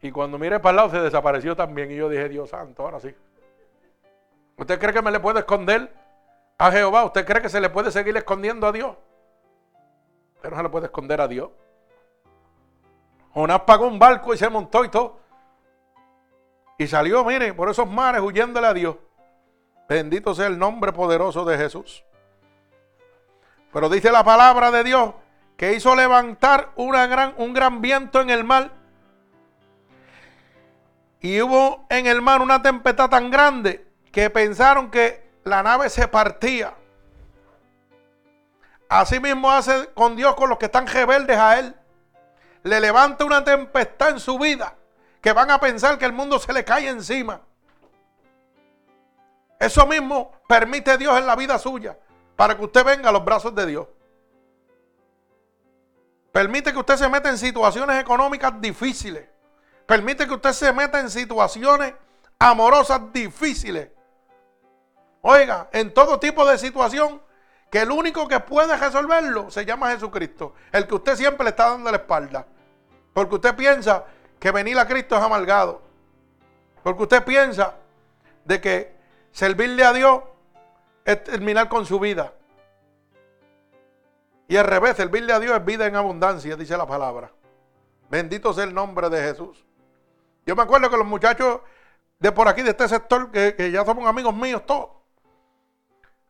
Y 0.03 0.11
cuando 0.11 0.39
miré 0.39 0.61
para 0.61 0.71
el 0.71 0.77
lado 0.77 0.91
se 0.91 1.01
desapareció 1.01 1.57
también. 1.57 1.91
Y 1.91 1.97
yo 1.97 2.11
dije, 2.11 2.29
Dios 2.29 2.51
santo, 2.51 2.83
ahora 2.83 3.01
sí. 3.01 3.15
¿Usted 4.59 4.79
cree 4.79 4.93
que 4.93 5.01
me 5.01 5.11
le 5.11 5.21
puede 5.21 5.39
esconder 5.39 5.91
a 6.59 6.71
Jehová? 6.71 7.07
¿Usted 7.07 7.25
cree 7.25 7.41
que 7.41 7.49
se 7.49 7.61
le 7.61 7.71
puede 7.71 7.91
seguir 7.91 8.15
escondiendo 8.19 8.67
a 8.67 8.73
Dios? 8.73 8.97
Usted 10.41 10.49
no 10.49 10.57
se 10.57 10.63
le 10.63 10.69
puede 10.71 10.87
esconder 10.87 11.21
a 11.21 11.29
Dios. 11.29 11.51
Jonás 13.35 13.61
pagó 13.61 13.87
un 13.87 13.99
barco 13.99 14.33
y 14.33 14.39
se 14.39 14.49
montó 14.49 14.83
y 14.87 14.89
todo. 14.89 15.21
Y 16.79 16.87
salió, 16.87 17.23
mire, 17.27 17.53
por 17.53 17.69
esos 17.69 17.87
mares 17.87 18.23
huyéndole 18.23 18.67
a 18.67 18.73
Dios. 18.73 18.97
Bendito 19.87 20.35
sea 20.35 20.47
el 20.47 20.59
nombre 20.59 20.95
poderoso 20.95 21.45
de 21.45 21.59
Jesús. 21.59 22.03
Pero 23.71 23.91
dice 23.91 24.11
la 24.11 24.25
palabra 24.25 24.71
de 24.71 24.83
Dios 24.83 25.13
que 25.59 25.75
hizo 25.75 25.95
levantar 25.95 26.71
un 26.77 27.53
gran 27.53 27.83
viento 27.83 28.23
en 28.23 28.31
el 28.31 28.43
mar. 28.43 28.71
Y 31.21 31.43
hubo 31.43 31.85
en 31.91 32.07
el 32.07 32.23
mar 32.23 32.41
una 32.41 32.63
tempestad 32.63 33.11
tan 33.11 33.31
grande 33.31 33.87
que 34.11 34.31
pensaron 34.31 34.91
que 34.91 35.33
la 35.45 35.63
nave 35.63 35.91
se 35.91 36.09
partía. 36.09 36.73
Así 38.91 39.21
mismo 39.21 39.49
hace 39.49 39.89
con 39.95 40.17
Dios 40.17 40.35
con 40.35 40.51
los 40.51 40.59
que 40.59 40.65
están 40.65 40.85
rebeldes 40.85 41.39
a 41.39 41.61
Él. 41.61 41.77
Le 42.65 42.81
levanta 42.81 43.25
una 43.25 43.45
tempestad 43.45 44.11
en 44.11 44.19
su 44.19 44.37
vida 44.37 44.75
que 45.21 45.33
van 45.33 45.49
a 45.53 45.61
pensar 45.61 45.97
que 45.97 46.07
el 46.07 46.13
mundo 46.13 46.41
se 46.41 46.53
le 46.53 46.65
cae 46.65 46.89
encima. 46.89 47.41
Eso 49.61 49.87
mismo 49.87 50.33
permite 50.49 50.99
Dios 50.99 51.17
en 51.17 51.25
la 51.25 51.37
vida 51.37 51.57
suya 51.61 51.97
para 52.35 52.57
que 52.57 52.65
usted 52.65 52.85
venga 52.85 53.11
a 53.11 53.13
los 53.13 53.25
brazos 53.25 53.55
de 53.55 53.67
Dios. 53.67 53.87
Permite 56.33 56.73
que 56.73 56.79
usted 56.81 56.97
se 56.97 57.09
meta 57.09 57.29
en 57.29 57.39
situaciones 57.39 58.01
económicas 58.01 58.61
difíciles. 58.61 59.29
Permite 59.87 60.27
que 60.27 60.35
usted 60.35 60.53
se 60.53 60.73
meta 60.73 60.99
en 60.99 61.11
situaciones 61.11 61.95
amorosas 62.41 63.13
difíciles. 63.13 63.89
Oiga, 65.21 65.69
en 65.73 65.95
todo 65.95 66.19
tipo 66.19 66.45
de 66.45 66.59
situación, 66.59 67.23
que 67.71 67.83
el 67.83 67.91
único 67.91 68.27
que 68.27 68.41
puede 68.41 68.77
resolverlo 68.77 69.51
se 69.51 69.65
llama 69.65 69.91
Jesucristo. 69.91 70.55
El 70.73 70.87
que 70.87 70.95
usted 70.95 71.17
siempre 71.17 71.45
le 71.45 71.51
está 71.51 71.71
dando 71.71 71.91
la 71.91 71.99
espalda. 71.99 72.47
Porque 73.13 73.37
usted 73.37 73.55
piensa 73.55 74.05
que 74.39 74.51
venir 74.51 74.79
a 74.79 74.87
Cristo 74.87 75.17
es 75.17 75.23
amargado. 75.23 75.83
Porque 76.83 77.03
usted 77.03 77.25
piensa 77.25 77.75
de 78.45 78.61
que 78.61 79.01
Servirle 79.33 79.85
a 79.85 79.93
Dios 79.93 80.23
es 81.05 81.23
terminar 81.25 81.69
con 81.69 81.87
su 81.87 81.99
vida. 82.01 82.33
Y 84.49 84.57
al 84.57 84.65
revés, 84.65 84.97
servirle 84.97 85.33
a 85.33 85.39
Dios 85.39 85.57
es 85.57 85.65
vida 85.65 85.87
en 85.87 85.95
abundancia, 85.95 86.57
dice 86.57 86.77
la 86.77 86.87
palabra. 86.87 87.31
Bendito 88.11 88.53
sea 88.53 88.65
el 88.65 88.75
nombre 88.75 89.09
de 89.09 89.23
Jesús. 89.23 89.65
Yo 90.45 90.57
me 90.57 90.63
acuerdo 90.63 90.91
que 90.91 90.97
los 90.97 91.07
muchachos 91.07 91.61
de 92.19 92.33
por 92.33 92.49
aquí, 92.49 92.63
de 92.63 92.71
este 92.71 92.89
sector, 92.89 93.31
que, 93.31 93.71
ya 93.73 93.85
somos 93.85 94.07
amigos 94.07 94.35
míos 94.35 94.63
todos, 94.67 94.91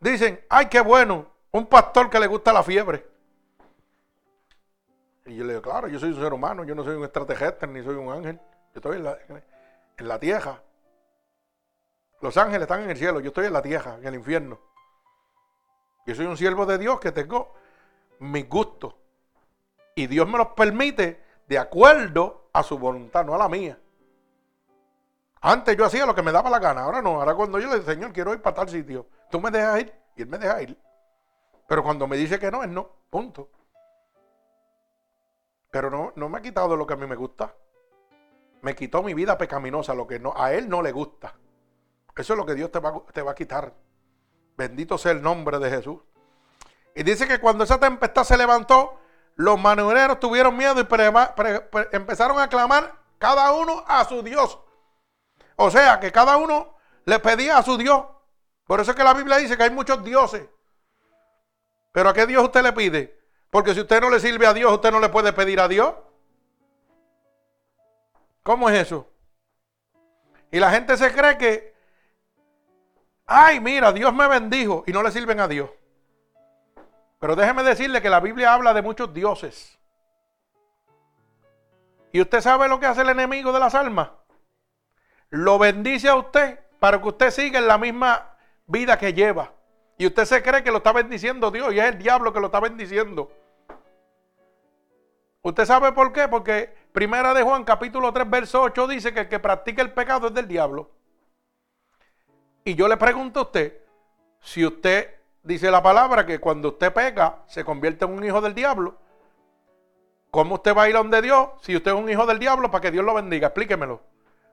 dicen, 0.00 0.44
ay, 0.48 0.66
qué 0.66 0.80
bueno, 0.80 1.26
un 1.50 1.66
pastor 1.66 2.08
que 2.08 2.18
le 2.18 2.26
gusta 2.26 2.52
la 2.52 2.62
fiebre. 2.62 3.06
Y 5.26 5.36
yo 5.36 5.44
le 5.44 5.52
digo, 5.52 5.62
claro, 5.62 5.88
yo 5.88 5.98
soy 5.98 6.10
un 6.10 6.20
ser 6.20 6.32
humano, 6.32 6.64
yo 6.64 6.74
no 6.74 6.82
soy 6.82 6.96
un 6.96 7.04
extraterrestre 7.04 7.68
ni 7.68 7.82
soy 7.82 7.94
un 7.94 8.10
ángel. 8.10 8.36
Yo 8.74 8.76
estoy 8.78 8.96
en 8.96 9.04
la, 9.04 9.18
en 9.98 10.08
la 10.08 10.18
tierra. 10.18 10.62
Los 12.20 12.36
ángeles 12.36 12.62
están 12.62 12.82
en 12.82 12.90
el 12.90 12.96
cielo, 12.96 13.20
yo 13.20 13.28
estoy 13.28 13.46
en 13.46 13.52
la 13.52 13.62
tierra, 13.62 13.96
en 13.96 14.06
el 14.06 14.14
infierno. 14.14 14.58
Yo 16.06 16.14
soy 16.14 16.26
un 16.26 16.36
siervo 16.36 16.66
de 16.66 16.78
Dios 16.78 16.98
que 17.00 17.12
tengo 17.12 17.54
mis 18.18 18.48
gustos. 18.48 18.94
Y 19.94 20.06
Dios 20.06 20.28
me 20.28 20.38
los 20.38 20.48
permite 20.48 21.22
de 21.46 21.58
acuerdo 21.58 22.48
a 22.52 22.62
su 22.62 22.78
voluntad, 22.78 23.24
no 23.24 23.34
a 23.34 23.38
la 23.38 23.48
mía. 23.48 23.78
Antes 25.42 25.76
yo 25.76 25.84
hacía 25.84 26.06
lo 26.06 26.14
que 26.14 26.22
me 26.22 26.32
daba 26.32 26.50
la 26.50 26.58
gana, 26.58 26.82
ahora 26.82 27.00
no. 27.00 27.20
Ahora 27.20 27.34
cuando 27.34 27.58
yo 27.58 27.68
le 27.68 27.80
digo, 27.80 27.86
Señor, 27.86 28.12
quiero 28.12 28.32
ir 28.32 28.42
para 28.42 28.56
tal 28.56 28.68
sitio, 28.68 29.06
tú 29.30 29.40
me 29.40 29.50
dejas 29.50 29.80
ir 29.80 29.94
y 30.16 30.22
Él 30.22 30.28
me 30.28 30.38
deja 30.38 30.62
ir. 30.62 30.78
Pero 31.66 31.82
cuando 31.82 32.06
me 32.06 32.16
dice 32.16 32.38
que 32.38 32.50
no, 32.50 32.62
es 32.62 32.68
no, 32.68 32.88
punto. 33.10 33.50
Pero 35.70 35.90
no, 35.90 36.12
no 36.16 36.28
me 36.28 36.38
ha 36.38 36.42
quitado 36.42 36.76
lo 36.76 36.86
que 36.86 36.94
a 36.94 36.96
mí 36.96 37.06
me 37.06 37.16
gusta. 37.16 37.54
Me 38.62 38.74
quitó 38.74 39.02
mi 39.02 39.14
vida 39.14 39.38
pecaminosa, 39.38 39.94
lo 39.94 40.06
que 40.06 40.18
no, 40.18 40.34
a 40.36 40.52
Él 40.52 40.68
no 40.68 40.82
le 40.82 40.92
gusta. 40.92 41.34
Eso 42.20 42.34
es 42.34 42.36
lo 42.36 42.44
que 42.44 42.54
Dios 42.54 42.70
te 42.70 42.80
va, 42.80 43.30
a 43.30 43.34
quitar. 43.34 43.72
Bendito 44.56 44.98
sea 44.98 45.12
el 45.12 45.22
nombre 45.22 45.58
de 45.58 45.70
Jesús. 45.70 46.00
Y 46.94 47.02
dice 47.02 47.26
que 47.26 47.40
cuando 47.40 47.64
esa 47.64 47.80
tempestad 47.80 48.24
se 48.24 48.36
levantó, 48.36 48.98
los 49.36 49.58
marineros 49.58 50.20
tuvieron 50.20 50.54
miedo 50.54 50.74
y 50.78 50.86
empezaron 51.92 52.38
a 52.38 52.48
clamar 52.48 52.92
cada 53.16 53.52
uno 53.52 53.82
a 53.86 54.04
su 54.04 54.22
Dios. 54.22 54.58
O 55.56 55.70
sea, 55.70 55.98
que 55.98 56.12
cada 56.12 56.36
uno 56.36 56.74
le 57.06 57.18
pedía 57.20 57.56
a 57.56 57.62
su 57.62 57.78
Dios. 57.78 58.04
Por 58.70 58.78
eso 58.78 58.92
es 58.92 58.96
que 58.96 59.02
la 59.02 59.14
Biblia 59.14 59.36
dice 59.38 59.56
que 59.56 59.64
hay 59.64 59.70
muchos 59.70 60.04
dioses. 60.04 60.48
Pero 61.90 62.08
¿a 62.08 62.14
qué 62.14 62.24
Dios 62.24 62.44
usted 62.44 62.62
le 62.62 62.72
pide? 62.72 63.18
Porque 63.50 63.74
si 63.74 63.80
usted 63.80 64.00
no 64.00 64.08
le 64.08 64.20
sirve 64.20 64.46
a 64.46 64.54
Dios, 64.54 64.72
usted 64.72 64.92
no 64.92 65.00
le 65.00 65.08
puede 65.08 65.32
pedir 65.32 65.58
a 65.58 65.66
Dios. 65.66 65.92
¿Cómo 68.44 68.70
es 68.70 68.78
eso? 68.78 69.08
Y 70.52 70.60
la 70.60 70.70
gente 70.70 70.96
se 70.96 71.12
cree 71.12 71.36
que, 71.36 71.74
ay, 73.26 73.58
mira, 73.58 73.90
Dios 73.90 74.14
me 74.14 74.28
bendijo 74.28 74.84
y 74.86 74.92
no 74.92 75.02
le 75.02 75.10
sirven 75.10 75.40
a 75.40 75.48
Dios. 75.48 75.68
Pero 77.18 77.34
déjeme 77.34 77.64
decirle 77.64 78.00
que 78.00 78.08
la 78.08 78.20
Biblia 78.20 78.54
habla 78.54 78.72
de 78.72 78.82
muchos 78.82 79.12
dioses. 79.12 79.80
¿Y 82.12 82.20
usted 82.20 82.40
sabe 82.40 82.68
lo 82.68 82.78
que 82.78 82.86
hace 82.86 83.00
el 83.00 83.08
enemigo 83.08 83.50
de 83.50 83.58
las 83.58 83.74
almas? 83.74 84.10
Lo 85.30 85.58
bendice 85.58 86.08
a 86.08 86.14
usted 86.14 86.60
para 86.78 87.02
que 87.02 87.08
usted 87.08 87.30
siga 87.32 87.58
en 87.58 87.66
la 87.66 87.76
misma 87.76 88.29
vida 88.70 88.98
que 88.98 89.12
lleva. 89.12 89.52
Y 89.98 90.06
usted 90.06 90.24
se 90.24 90.42
cree 90.42 90.62
que 90.62 90.70
lo 90.70 90.78
está 90.78 90.92
bendiciendo 90.92 91.50
Dios 91.50 91.74
y 91.74 91.78
es 91.78 91.86
el 91.86 91.98
diablo 91.98 92.32
que 92.32 92.40
lo 92.40 92.46
está 92.46 92.60
bendiciendo. 92.60 93.30
¿Usted 95.42 95.64
sabe 95.64 95.92
por 95.92 96.12
qué? 96.12 96.28
Porque 96.28 96.72
Primera 96.92 97.34
de 97.34 97.42
Juan 97.42 97.64
capítulo 97.64 98.12
3 98.12 98.28
verso 98.28 98.62
8 98.62 98.86
dice 98.88 99.14
que 99.14 99.20
el 99.20 99.28
que 99.28 99.38
practica 99.38 99.82
el 99.82 99.92
pecado 99.92 100.28
es 100.28 100.34
del 100.34 100.48
diablo. 100.48 100.90
Y 102.64 102.74
yo 102.74 102.88
le 102.88 102.96
pregunto 102.96 103.40
a 103.40 103.42
usted, 103.44 103.80
si 104.40 104.66
usted 104.66 105.14
dice 105.42 105.70
la 105.70 105.82
palabra 105.82 106.26
que 106.26 106.38
cuando 106.38 106.68
usted 106.68 106.92
peca 106.92 107.38
se 107.46 107.64
convierte 107.64 108.04
en 108.04 108.12
un 108.12 108.24
hijo 108.24 108.40
del 108.40 108.54
diablo, 108.54 108.96
¿cómo 110.30 110.56
usted 110.56 110.76
va 110.76 110.84
a 110.84 110.88
ir 110.88 110.94
donde 110.94 111.22
Dios 111.22 111.50
si 111.60 111.76
usted 111.76 111.92
es 111.92 111.96
un 111.96 112.10
hijo 112.10 112.26
del 112.26 112.38
diablo 112.38 112.70
para 112.70 112.82
que 112.82 112.90
Dios 112.90 113.04
lo 113.04 113.14
bendiga? 113.14 113.48
Explíquemelo. 113.48 114.00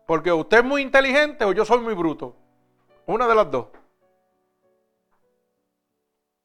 Porque 0.05 0.31
usted 0.31 0.59
es 0.59 0.63
muy 0.63 0.81
inteligente 0.81 1.43
o 1.43 1.51
yo 1.53 1.65
soy 1.65 1.79
muy 1.79 1.93
bruto. 1.93 2.35
Una 3.05 3.27
de 3.27 3.35
las 3.35 3.49
dos. 3.49 3.67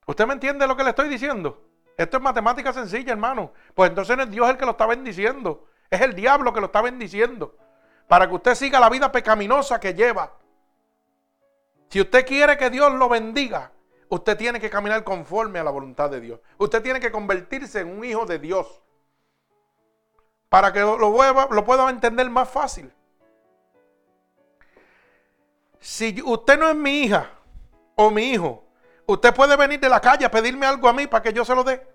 ¿Usted 0.07 0.27
me 0.27 0.35
entiende 0.35 0.67
lo 0.67 0.77
que 0.77 0.85
le 0.85 0.91
estoy 0.91 1.09
diciendo? 1.09 1.63
Esto 1.97 2.17
es 2.17 2.23
matemática 2.23 2.73
sencilla, 2.73 3.13
hermano. 3.13 3.53
Pues 3.75 3.91
entonces 3.91 4.17
no 4.17 4.25
es 4.25 4.31
Dios 4.31 4.49
el 4.49 4.57
que 4.57 4.65
lo 4.65 4.73
está 4.73 4.87
bendiciendo. 4.87 5.67
Es 5.91 6.01
el 6.01 6.15
diablo 6.15 6.53
que 6.53 6.61
lo 6.61 6.67
está 6.67 6.83
bendiciendo. 6.83 7.57
Para 8.09 8.29
que 8.29 8.35
usted 8.35 8.55
siga 8.55 8.81
la 8.81 8.89
vida 8.89 9.13
pecaminosa 9.13 9.79
que 9.79 9.95
lleva. 9.95 10.33
Si 11.89 12.01
usted 12.01 12.27
quiere 12.27 12.57
que 12.57 12.71
Dios 12.71 12.93
lo 12.95 13.09
bendiga, 13.09 13.71
usted 14.09 14.37
tiene 14.37 14.59
que 14.59 14.71
caminar 14.71 15.05
conforme 15.05 15.59
a 15.59 15.65
la 15.65 15.71
voluntad 15.71 16.11
de 16.11 16.21
Dios. 16.21 16.41
Usted 16.59 16.83
tiene 16.83 16.99
que 16.99 17.13
convertirse 17.13 17.81
en 17.81 17.89
un 17.89 18.05
hijo 18.05 18.27
de 18.27 18.39
Dios. 18.39 18.83
Para 20.49 20.73
que 20.73 20.81
lo, 20.81 20.99
lo 20.99 21.65
pueda 21.65 21.89
entender 21.91 22.29
más 22.29 22.49
fácil. 22.49 22.93
Si 25.79 26.23
usted 26.25 26.59
no 26.59 26.69
es 26.69 26.77
mi 26.77 27.03
hija 27.03 27.31
o 27.97 28.11
mi 28.11 28.31
hijo, 28.31 28.65
usted 29.07 29.35
puede 29.35 29.57
venir 29.57 29.81
de 29.81 29.89
la 29.89 30.01
calle 30.01 30.25
a 30.25 30.31
pedirme 30.31 30.67
algo 30.67 30.89
a 30.89 30.93
mí 30.93 31.07
para 31.07 31.23
que 31.23 31.33
yo 31.33 31.45
se 31.45 31.55
lo 31.55 31.65
dé. 31.65 31.87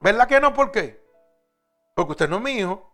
¿Verdad 0.00 0.28
que 0.28 0.40
no? 0.40 0.52
¿Por 0.52 0.70
qué? 0.70 1.02
Porque 1.94 2.12
usted 2.12 2.28
no 2.28 2.36
es 2.36 2.42
mi 2.42 2.52
hijo. 2.52 2.92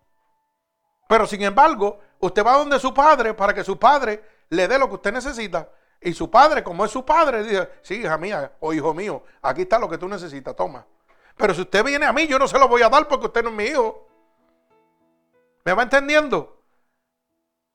Pero 1.09 1.27
sin 1.27 1.43
embargo, 1.43 2.01
usted 2.21 2.45
va 2.45 2.57
donde 2.57 2.79
su 2.79 2.95
padre 2.95 3.35
para 3.35 3.53
que 3.53 3.65
su 3.65 3.79
padre 3.79 4.25
le 4.49 4.69
dé 4.69 4.79
lo 4.79 4.89
que 4.89 4.95
usted 4.95 5.13
necesita. 5.13 5.69
Y 6.01 6.15
su 6.15 6.31
padre, 6.31 6.65
como 6.65 6.85
es 6.85 6.91
su 6.91 7.05
padre, 7.05 7.45
dice, 7.45 7.69
sí, 7.83 7.95
hija 7.97 8.19
mía 8.19 8.53
o 8.61 8.73
hijo 8.73 8.93
mío, 8.93 9.23
aquí 9.41 9.63
está 9.63 9.79
lo 9.79 9.89
que 9.89 9.99
tú 9.99 10.09
necesitas, 10.09 10.57
toma. 10.57 10.85
Pero 11.37 11.55
si 11.55 11.61
usted 11.63 11.85
viene 11.85 12.07
a 12.07 12.13
mí, 12.13 12.27
yo 12.27 12.39
no 12.39 12.49
se 12.49 12.59
lo 12.59 12.69
voy 12.69 12.83
a 12.83 12.89
dar 12.89 13.07
porque 13.07 13.27
usted 13.27 13.43
no 13.43 13.51
es 13.51 13.55
mi 13.55 13.65
hijo. 13.65 14.09
¿Me 15.65 15.73
va 15.73 15.83
entendiendo? 15.85 16.59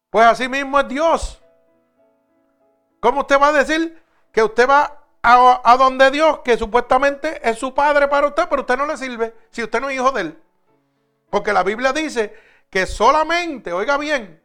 Pues 0.10 0.26
así 0.26 0.48
mismo 0.50 0.80
es 0.80 0.88
Dios. 0.88 1.42
¿Cómo 3.00 3.22
usted 3.22 3.40
va 3.40 3.50
a 3.50 3.54
decir 3.54 4.02
que 4.32 4.44
usted 4.44 4.68
va 4.68 5.04
a, 5.22 5.78
donde 5.78 6.10
Dios, 6.12 6.40
que 6.40 6.58
supuestamente 6.58 7.48
es 7.48 7.58
su 7.58 7.74
padre 7.74 8.08
para 8.08 8.28
usted, 8.28 8.48
pero 8.50 8.62
usted 8.62 8.78
no 8.78 8.86
le 8.86 8.98
sirve 8.98 9.34
si 9.52 9.64
usted 9.64 9.82
no 9.82 9.90
es 9.90 9.96
hijo 9.96 10.12
de 10.12 10.22
él? 10.22 10.44
Porque 11.30 11.54
la 11.54 11.64
Biblia 11.64 11.94
dice 11.94 12.34
que 12.70 12.86
solamente, 12.86 13.74
oiga 13.74 13.98
bien, 13.98 14.42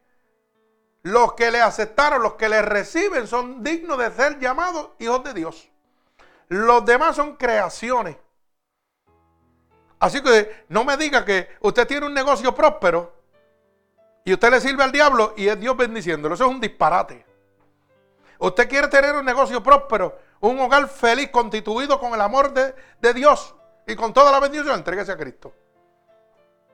los 1.02 1.34
que 1.34 1.50
le 1.50 1.60
aceptaron, 1.60 2.22
los 2.22 2.34
que 2.34 2.48
le 2.48 2.62
reciben, 2.62 3.26
son 3.26 3.62
dignos 3.62 3.98
de 3.98 4.10
ser 4.10 4.38
llamados 4.38 4.90
hijos 4.98 5.24
de 5.24 5.34
Dios. 5.34 5.68
Los 6.48 6.84
demás 6.84 7.16
son 7.16 7.36
creaciones. 7.36 8.16
Así 9.98 10.20
que 10.20 10.64
no 10.68 10.84
me 10.84 10.96
diga 10.96 11.24
que 11.24 11.48
usted 11.60 11.86
tiene 11.86 12.06
un 12.06 12.14
negocio 12.14 12.54
próspero 12.54 13.12
y 14.24 14.32
usted 14.32 14.50
le 14.50 14.60
sirve 14.60 14.82
al 14.82 14.92
diablo 14.92 15.34
y 15.36 15.48
es 15.48 15.58
Dios 15.58 15.76
bendiciéndolo. 15.76 16.34
Eso 16.34 16.44
es 16.44 16.50
un 16.50 16.60
disparate. 16.60 17.31
Usted 18.42 18.68
quiere 18.68 18.88
tener 18.88 19.14
un 19.14 19.24
negocio 19.24 19.62
próspero, 19.62 20.18
un 20.40 20.58
hogar 20.58 20.88
feliz, 20.88 21.30
constituido 21.30 22.00
con 22.00 22.12
el 22.12 22.20
amor 22.20 22.52
de, 22.52 23.14
Dios 23.14 23.54
y 23.86 23.94
con 23.94 24.12
toda 24.12 24.32
la 24.32 24.40
bendición, 24.40 24.74
entréguese 24.74 25.12
a 25.12 25.16
Cristo. 25.16 25.54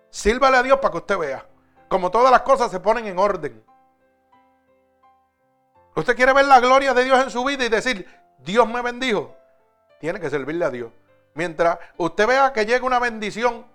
Sírvale 0.08 0.56
a 0.56 0.62
Dios 0.62 0.78
para 0.78 0.92
que 0.92 0.96
usted 0.96 1.18
vea. 1.18 1.46
Como 1.88 2.10
todas 2.10 2.30
las 2.30 2.40
cosas 2.40 2.70
se 2.70 2.80
ponen 2.80 3.06
en 3.06 3.18
orden. 3.18 3.62
Usted 5.94 6.16
quiere 6.16 6.32
ver 6.32 6.46
la 6.46 6.58
gloria 6.58 6.94
de 6.94 7.04
Dios 7.04 7.22
en 7.22 7.30
su 7.30 7.44
vida 7.44 7.66
y 7.66 7.68
decir, 7.68 8.08
Dios 8.38 8.66
me 8.66 8.80
bendijo. 8.80 9.36
Tiene 10.00 10.20
que 10.20 10.30
servirle 10.30 10.64
a 10.64 10.70
Dios. 10.70 10.90
Mientras 11.34 11.78
usted 11.98 12.26
vea 12.26 12.50
que 12.54 12.64
llega 12.64 12.86
una 12.86 12.98
bendición 12.98 13.66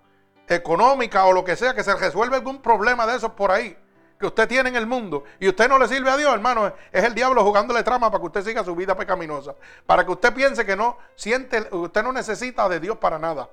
económica 0.48 1.26
o 1.26 1.32
lo 1.32 1.44
que 1.44 1.54
sea, 1.54 1.76
que 1.76 1.84
se 1.84 1.94
resuelve 1.94 2.34
algún 2.34 2.60
problema 2.60 3.06
de 3.06 3.18
esos 3.18 3.30
por 3.34 3.52
ahí 3.52 3.78
que 4.24 4.28
usted 4.28 4.48
tiene 4.48 4.70
en 4.70 4.76
el 4.76 4.86
mundo 4.86 5.24
y 5.38 5.48
usted 5.48 5.68
no 5.68 5.78
le 5.78 5.86
sirve 5.86 6.08
a 6.08 6.16
Dios, 6.16 6.32
hermano, 6.32 6.72
es 6.90 7.04
el 7.04 7.14
diablo 7.14 7.44
jugándole 7.44 7.82
trama 7.82 8.10
para 8.10 8.20
que 8.22 8.26
usted 8.26 8.42
siga 8.42 8.64
su 8.64 8.74
vida 8.74 8.96
pecaminosa. 8.96 9.54
Para 9.84 10.02
que 10.06 10.12
usted 10.12 10.32
piense 10.32 10.64
que 10.64 10.74
no 10.74 10.96
siente, 11.14 11.68
usted 11.70 12.02
no 12.02 12.10
necesita 12.10 12.66
de 12.70 12.80
Dios 12.80 12.96
para 12.96 13.18
nada. 13.18 13.50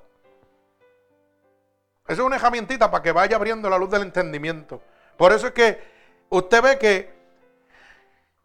Eso 2.08 2.22
es 2.22 2.26
una 2.26 2.36
herramientita 2.36 2.90
para 2.90 3.02
que 3.02 3.12
vaya 3.12 3.36
abriendo 3.36 3.68
la 3.68 3.76
luz 3.76 3.90
del 3.90 4.00
entendimiento. 4.00 4.80
Por 5.18 5.32
eso 5.32 5.48
es 5.48 5.52
que 5.52 5.78
usted 6.30 6.62
ve 6.62 6.78
que 6.78 7.14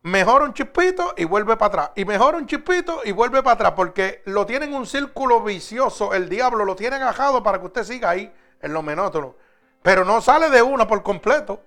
mejora 0.02 0.44
un 0.44 0.54
chispito 0.54 1.14
y 1.16 1.24
vuelve 1.24 1.56
para 1.56 1.68
atrás. 1.68 1.92
Y 1.96 2.04
mejora 2.04 2.38
un 2.38 2.46
chispito 2.46 3.00
y 3.06 3.14
vuelve 3.14 3.42
para 3.42 3.54
atrás. 3.54 3.72
Porque 3.72 4.22
lo 4.26 4.46
tienen 4.46 4.74
un 4.74 4.86
círculo 4.86 5.42
vicioso. 5.42 6.14
El 6.14 6.28
diablo 6.28 6.66
lo 6.66 6.76
tiene 6.76 6.98
agajado 6.98 7.42
para 7.42 7.58
que 7.60 7.68
usted 7.68 7.86
siga 7.86 8.10
ahí 8.10 8.30
en 8.62 8.74
lo 8.74 8.82
monótono. 8.82 9.36
Pero 9.82 10.04
no 10.04 10.20
sale 10.20 10.50
de 10.50 10.62
una 10.62 10.86
por 10.86 11.02
completo. 11.04 11.62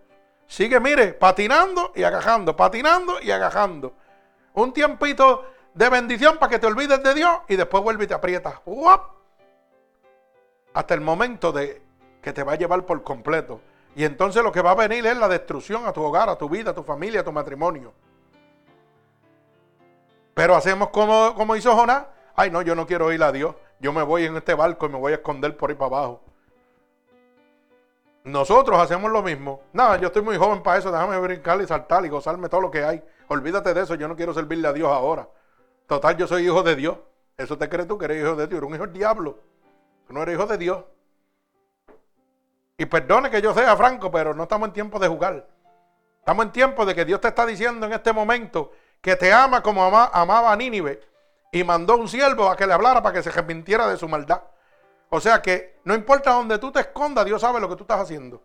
Sigue, 0.51 0.81
mire, 0.81 1.13
patinando 1.13 1.93
y 1.95 2.03
agajando, 2.03 2.57
patinando 2.57 3.23
y 3.23 3.31
agajando. 3.31 3.95
Un 4.55 4.73
tiempito 4.73 5.45
de 5.73 5.89
bendición 5.89 6.39
para 6.39 6.51
que 6.51 6.59
te 6.59 6.67
olvides 6.67 7.01
de 7.05 7.15
Dios 7.15 7.31
y 7.47 7.55
después 7.55 7.85
vuelve 7.85 8.03
y 8.03 8.07
te 8.09 8.15
aprieta. 8.15 8.61
Hasta 10.75 10.95
el 10.95 11.03
momento 11.03 11.53
de 11.53 11.81
que 12.21 12.33
te 12.33 12.43
va 12.43 12.55
a 12.55 12.57
llevar 12.57 12.85
por 12.85 13.05
completo. 13.05 13.61
Y 13.95 14.03
entonces 14.05 14.43
lo 14.43 14.51
que 14.51 14.61
va 14.61 14.73
a 14.73 14.75
venir 14.75 15.07
es 15.07 15.17
la 15.17 15.29
destrucción 15.29 15.87
a 15.87 15.93
tu 15.93 16.03
hogar, 16.03 16.29
a 16.29 16.37
tu 16.37 16.49
vida, 16.49 16.73
a 16.73 16.75
tu 16.75 16.83
familia, 16.83 17.21
a 17.21 17.25
tu 17.25 17.31
matrimonio. 17.31 17.93
Pero 20.35 20.57
hacemos 20.57 20.89
como, 20.89 21.33
como 21.37 21.55
hizo 21.55 21.77
Jonás. 21.77 22.07
Ay, 22.35 22.51
no, 22.51 22.61
yo 22.63 22.75
no 22.75 22.89
quiero 22.89 23.13
ir 23.13 23.23
a 23.23 23.31
Dios. 23.31 23.55
Yo 23.79 23.93
me 23.93 24.03
voy 24.03 24.25
en 24.25 24.37
este 24.37 24.55
barco 24.55 24.87
y 24.87 24.89
me 24.89 24.99
voy 24.99 25.13
a 25.13 25.17
esconder 25.17 25.57
por 25.57 25.71
ahí 25.71 25.77
para 25.77 25.97
abajo. 25.97 26.23
Nosotros 28.31 28.79
hacemos 28.79 29.11
lo 29.11 29.23
mismo. 29.23 29.62
Nada, 29.73 29.97
yo 29.97 30.07
estoy 30.07 30.23
muy 30.23 30.37
joven 30.37 30.62
para 30.62 30.79
eso. 30.79 30.90
Déjame 30.93 31.19
brincar 31.19 31.61
y 31.61 31.66
saltar 31.66 32.05
y 32.05 32.09
gozarme 32.09 32.49
todo 32.49 32.61
lo 32.61 32.71
que 32.71 32.85
hay. 32.85 33.03
Olvídate 33.29 33.75
de 33.75 33.83
eso. 33.83 33.95
Yo 33.97 34.07
no 34.07 34.16
quiero 34.16 34.33
servirle 34.33 34.69
a 34.69 34.73
Dios 34.73 34.88
ahora. 34.88 35.29
Total, 35.87 36.16
yo 36.16 36.27
soy 36.27 36.45
hijo 36.45 36.62
de 36.62 36.77
Dios. 36.77 36.97
¿Eso 37.37 37.59
te 37.59 37.69
crees 37.69 37.88
tú 37.88 37.99
que 37.99 38.05
eres 38.05 38.23
hijo 38.23 38.37
de 38.37 38.47
Dios? 38.47 38.59
Eres 38.59 38.69
un 38.69 38.75
hijo 38.75 38.87
del 38.87 38.93
diablo. 38.93 39.38
No 40.09 40.23
eres 40.23 40.37
hijo 40.37 40.47
de 40.47 40.59
Dios. 40.59 40.85
Y 42.79 42.87
perdone 42.87 43.31
que 43.31 43.43
yo 43.43 43.53
sea 43.53 43.77
franco, 43.77 44.11
pero 44.11 44.33
no 44.33 44.45
estamos 44.45 44.69
en 44.69 44.73
tiempo 44.73 44.99
de 44.99 45.09
jugar. 45.09 45.47
Estamos 46.19 46.47
en 46.47 46.53
tiempo 46.53 46.87
de 46.87 46.95
que 46.95 47.05
Dios 47.05 47.21
te 47.21 47.29
está 47.29 47.45
diciendo 47.45 47.87
en 47.87 47.93
este 47.93 48.12
momento 48.12 48.73
que 49.01 49.16
te 49.16 49.33
ama 49.33 49.62
como 49.62 49.85
amaba 49.85 50.53
a 50.53 50.57
Nínive 50.57 51.01
y 51.51 51.64
mandó 51.64 51.97
un 51.97 52.09
siervo 52.09 52.49
a 52.49 52.57
que 52.57 52.66
le 52.66 52.73
hablara 52.73 53.03
para 53.03 53.14
que 53.14 53.23
se 53.23 53.31
arrepintiera 53.31 53.88
de 53.88 53.97
su 53.97 54.07
maldad. 54.07 54.43
O 55.11 55.20
sea 55.20 55.42
que 55.42 55.79
no 55.85 55.94
importa 55.94 56.33
donde 56.33 56.59
tú 56.59 56.73
te 56.73 56.81
escondas, 56.81 57.25
Dios 57.27 57.40
sabe 57.40 57.61
lo 57.61 57.68
que 57.68 57.77
tú 57.77 57.83
estás 57.83 58.01
haciendo. 58.01 58.42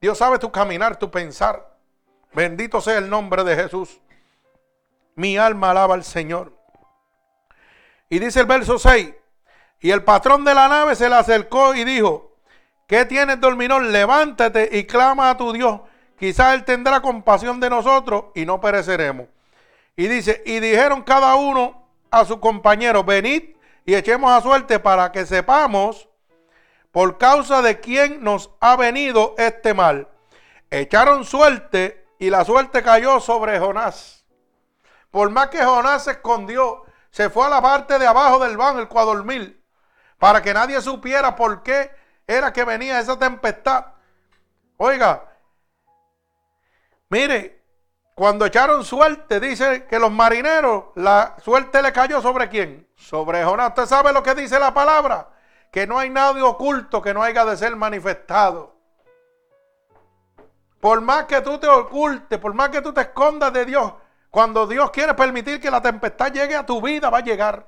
Dios 0.00 0.18
sabe 0.18 0.38
tu 0.38 0.50
caminar, 0.50 0.96
tu 0.96 1.10
pensar. 1.10 1.76
Bendito 2.32 2.80
sea 2.80 2.98
el 2.98 3.08
nombre 3.08 3.44
de 3.44 3.54
Jesús. 3.54 4.00
Mi 5.14 5.36
alma 5.36 5.70
alaba 5.70 5.94
al 5.94 6.04
Señor. 6.04 6.52
Y 8.08 8.18
dice 8.18 8.40
el 8.40 8.46
verso 8.46 8.78
6, 8.78 9.14
y 9.80 9.90
el 9.90 10.02
patrón 10.02 10.44
de 10.44 10.54
la 10.54 10.68
nave 10.68 10.96
se 10.96 11.08
le 11.08 11.14
acercó 11.14 11.74
y 11.74 11.84
dijo, 11.84 12.30
¿Qué 12.90 13.04
tienes, 13.04 13.40
dorminón? 13.40 13.92
Levántate 13.92 14.68
y 14.72 14.84
clama 14.84 15.30
a 15.30 15.36
tu 15.36 15.52
Dios. 15.52 15.80
Quizás 16.18 16.54
Él 16.54 16.64
tendrá 16.64 17.00
compasión 17.00 17.60
de 17.60 17.70
nosotros 17.70 18.24
y 18.34 18.44
no 18.44 18.60
pereceremos. 18.60 19.28
Y 19.94 20.08
dice, 20.08 20.42
y 20.44 20.58
dijeron 20.58 21.02
cada 21.02 21.36
uno 21.36 21.86
a 22.10 22.24
su 22.24 22.40
compañero, 22.40 23.04
venid 23.04 23.54
y 23.84 23.94
echemos 23.94 24.30
a 24.30 24.40
suerte 24.40 24.78
para 24.78 25.12
que 25.12 25.26
sepamos 25.26 26.08
por 26.92 27.18
causa 27.18 27.62
de 27.62 27.80
quién 27.80 28.22
nos 28.22 28.50
ha 28.60 28.76
venido 28.76 29.34
este 29.38 29.74
mal. 29.74 30.08
Echaron 30.70 31.24
suerte 31.24 32.06
y 32.18 32.30
la 32.30 32.44
suerte 32.44 32.82
cayó 32.82 33.20
sobre 33.20 33.58
Jonás. 33.58 34.24
Por 35.10 35.30
más 35.30 35.48
que 35.48 35.64
Jonás 35.64 36.04
se 36.04 36.12
escondió, 36.12 36.84
se 37.10 37.30
fue 37.30 37.46
a 37.46 37.48
la 37.48 37.62
parte 37.62 37.98
de 37.98 38.06
abajo 38.06 38.38
del 38.38 38.56
banco, 38.56 39.00
el 39.00 39.06
dormir, 39.06 39.64
para 40.18 40.42
que 40.42 40.54
nadie 40.54 40.80
supiera 40.80 41.34
por 41.34 41.62
qué 41.62 41.90
era 42.26 42.52
que 42.52 42.64
venía 42.64 43.00
esa 43.00 43.18
tempestad. 43.18 43.86
Oiga, 44.76 45.24
mire, 47.08 47.64
cuando 48.14 48.46
echaron 48.46 48.84
suerte, 48.84 49.40
dice 49.40 49.86
que 49.86 49.98
los 49.98 50.12
marineros, 50.12 50.84
la 50.94 51.36
suerte 51.42 51.82
le 51.82 51.92
cayó 51.92 52.20
sobre 52.20 52.48
quién? 52.48 52.89
Sobre 53.00 53.42
Jonás. 53.42 53.70
¿Usted 53.70 53.86
sabe 53.86 54.12
lo 54.12 54.22
que 54.22 54.34
dice 54.34 54.58
la 54.58 54.74
palabra? 54.74 55.28
Que 55.72 55.86
no 55.86 55.98
hay 55.98 56.10
nada 56.10 56.44
oculto 56.44 57.00
que 57.00 57.14
no 57.14 57.22
haya 57.22 57.44
de 57.44 57.56
ser 57.56 57.74
manifestado. 57.74 58.76
Por 60.80 61.00
más 61.00 61.24
que 61.24 61.40
tú 61.40 61.58
te 61.58 61.66
ocultes, 61.66 62.38
por 62.38 62.54
más 62.54 62.68
que 62.68 62.82
tú 62.82 62.92
te 62.92 63.00
escondas 63.00 63.52
de 63.52 63.64
Dios, 63.64 63.92
cuando 64.30 64.66
Dios 64.66 64.90
quiere 64.90 65.14
permitir 65.14 65.60
que 65.60 65.70
la 65.70 65.80
tempestad 65.80 66.32
llegue 66.32 66.54
a 66.54 66.64
tu 66.64 66.80
vida, 66.80 67.10
va 67.10 67.18
a 67.18 67.22
llegar. 67.22 67.66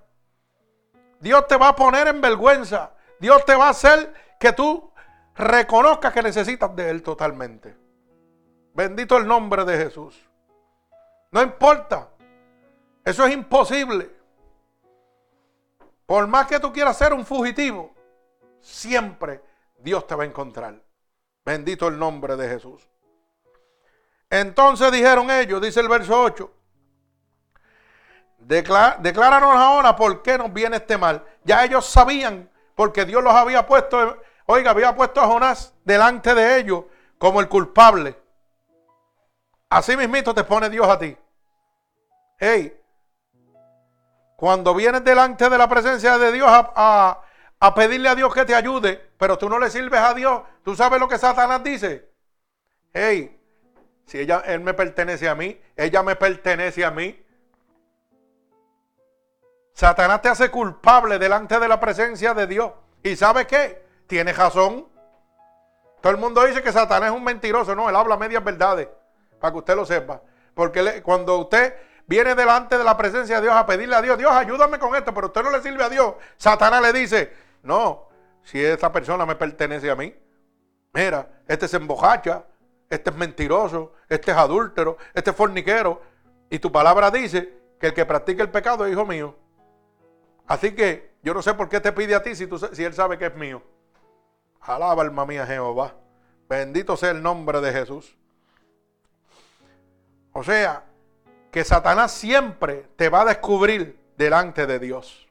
Dios 1.18 1.46
te 1.46 1.56
va 1.56 1.68
a 1.68 1.76
poner 1.76 2.08
en 2.08 2.20
vergüenza. 2.20 2.92
Dios 3.18 3.44
te 3.44 3.54
va 3.54 3.66
a 3.66 3.70
hacer 3.70 4.12
que 4.38 4.52
tú 4.52 4.92
reconozcas 5.34 6.12
que 6.12 6.22
necesitas 6.22 6.74
de 6.76 6.90
Él 6.90 7.02
totalmente. 7.02 7.76
Bendito 8.74 9.16
el 9.16 9.26
nombre 9.26 9.64
de 9.64 9.78
Jesús. 9.78 10.28
No 11.30 11.40
importa. 11.40 12.10
Eso 13.04 13.26
es 13.26 13.32
imposible. 13.32 14.21
Por 16.06 16.26
más 16.26 16.46
que 16.46 16.60
tú 16.60 16.72
quieras 16.72 16.96
ser 16.96 17.12
un 17.12 17.24
fugitivo, 17.24 17.94
siempre 18.60 19.42
Dios 19.78 20.06
te 20.06 20.14
va 20.14 20.24
a 20.24 20.26
encontrar. 20.26 20.82
Bendito 21.44 21.88
el 21.88 21.98
nombre 21.98 22.36
de 22.36 22.48
Jesús. 22.48 22.88
Entonces 24.30 24.90
dijeron 24.92 25.30
ellos, 25.30 25.60
dice 25.60 25.80
el 25.80 25.88
verso 25.88 26.20
8, 26.22 26.50
decláranos 28.38 29.54
ahora 29.54 29.94
por 29.94 30.22
qué 30.22 30.38
nos 30.38 30.52
viene 30.52 30.76
este 30.76 30.96
mal. 30.96 31.24
Ya 31.44 31.64
ellos 31.64 31.86
sabían, 31.86 32.50
porque 32.74 33.04
Dios 33.04 33.22
los 33.22 33.34
había 33.34 33.66
puesto, 33.66 34.18
oiga, 34.46 34.70
había 34.70 34.94
puesto 34.94 35.20
a 35.20 35.26
Jonás 35.26 35.74
delante 35.84 36.34
de 36.34 36.58
ellos 36.58 36.84
como 37.18 37.40
el 37.40 37.48
culpable. 37.48 38.16
Así 39.68 39.96
mismito 39.96 40.34
te 40.34 40.44
pone 40.44 40.70
Dios 40.70 40.88
a 40.88 40.98
ti. 40.98 41.16
Hey, 42.38 42.80
cuando 44.42 44.74
vienes 44.74 45.04
delante 45.04 45.48
de 45.48 45.56
la 45.56 45.68
presencia 45.68 46.18
de 46.18 46.32
Dios 46.32 46.50
a, 46.50 47.22
pedirle 47.76 48.08
a 48.08 48.16
Dios 48.16 48.34
que 48.34 48.44
te 48.44 48.56
ayude, 48.56 49.00
pero 49.16 49.38
tú 49.38 49.48
no 49.48 49.56
le 49.56 49.70
sirves 49.70 50.00
a 50.00 50.14
Dios, 50.14 50.42
tú 50.64 50.74
sabes 50.74 50.98
lo 50.98 51.06
que 51.06 51.16
Satanás 51.16 51.62
dice. 51.62 52.10
Hey, 52.92 53.40
si 54.04 54.18
ella, 54.18 54.42
él 54.44 54.58
me 54.58 54.74
pertenece 54.74 55.28
a 55.28 55.36
mí, 55.36 55.62
ella 55.76 56.02
me 56.02 56.16
pertenece 56.16 56.84
a 56.84 56.90
mí. 56.90 57.24
Satanás 59.74 60.20
te 60.20 60.28
hace 60.30 60.50
culpable 60.50 61.20
delante 61.20 61.60
de 61.60 61.68
la 61.68 61.78
presencia 61.78 62.34
de 62.34 62.48
Dios. 62.48 62.72
¿Y 63.04 63.14
sabe 63.14 63.46
qué? 63.46 63.86
Tiene 64.08 64.32
razón. 64.32 64.88
Todo 66.00 66.10
el 66.10 66.18
mundo 66.18 66.44
dice 66.44 66.64
que 66.64 66.72
Satanás 66.72 67.10
es 67.10 67.16
un 67.16 67.22
mentiroso. 67.22 67.76
No, 67.76 67.88
él 67.88 67.94
habla 67.94 68.16
medias 68.16 68.42
verdades. 68.42 68.88
Para 69.38 69.52
que 69.52 69.58
usted 69.58 69.76
lo 69.76 69.86
sepa. 69.86 70.20
Porque 70.52 71.00
cuando 71.00 71.38
usted 71.38 71.76
viene 72.06 72.34
delante 72.34 72.78
de 72.78 72.84
la 72.84 72.96
presencia 72.96 73.36
de 73.36 73.42
Dios 73.42 73.54
a 73.54 73.66
pedirle 73.66 73.96
a 73.96 74.02
Dios, 74.02 74.18
Dios, 74.18 74.30
ayúdame 74.32 74.78
con 74.78 74.94
esto, 74.94 75.12
pero 75.14 75.28
usted 75.28 75.42
no 75.42 75.50
le 75.50 75.62
sirve 75.62 75.84
a 75.84 75.88
Dios. 75.88 76.14
Satanás 76.36 76.82
le 76.82 76.92
dice, 76.92 77.32
no, 77.62 78.08
si 78.42 78.62
esta 78.62 78.92
persona 78.92 79.26
me 79.26 79.36
pertenece 79.36 79.90
a 79.90 79.96
mí. 79.96 80.14
Mira, 80.92 81.28
este 81.48 81.68
se 81.68 81.76
embojacha, 81.78 82.44
este 82.90 83.10
es 83.10 83.16
mentiroso, 83.16 83.94
este 84.08 84.30
es 84.30 84.36
adúltero, 84.36 84.98
este 85.14 85.30
es 85.30 85.36
forniquero. 85.36 86.02
Y 86.50 86.58
tu 86.58 86.70
palabra 86.70 87.10
dice 87.10 87.52
que 87.80 87.86
el 87.88 87.94
que 87.94 88.04
practica 88.04 88.42
el 88.42 88.50
pecado 88.50 88.84
es 88.84 88.92
hijo 88.92 89.06
mío. 89.06 89.34
Así 90.46 90.74
que 90.74 91.14
yo 91.22 91.32
no 91.32 91.40
sé 91.40 91.54
por 91.54 91.68
qué 91.68 91.80
te 91.80 91.92
pide 91.92 92.14
a 92.14 92.22
ti 92.22 92.34
si, 92.34 92.46
tú, 92.46 92.58
si 92.58 92.84
él 92.84 92.92
sabe 92.92 93.16
que 93.16 93.26
es 93.26 93.34
mío. 93.34 93.62
Alaba 94.60 95.02
alma 95.02 95.24
mía 95.24 95.46
Jehová. 95.46 95.94
Bendito 96.48 96.96
sea 96.96 97.10
el 97.10 97.22
nombre 97.22 97.60
de 97.60 97.72
Jesús. 97.72 98.16
O 100.32 100.42
sea, 100.42 100.84
que 101.52 101.62
Satanás 101.64 102.10
siempre 102.10 102.88
te 102.96 103.10
va 103.10 103.20
a 103.20 103.26
descubrir 103.26 104.00
delante 104.16 104.66
de 104.66 104.78
Dios. 104.78 105.28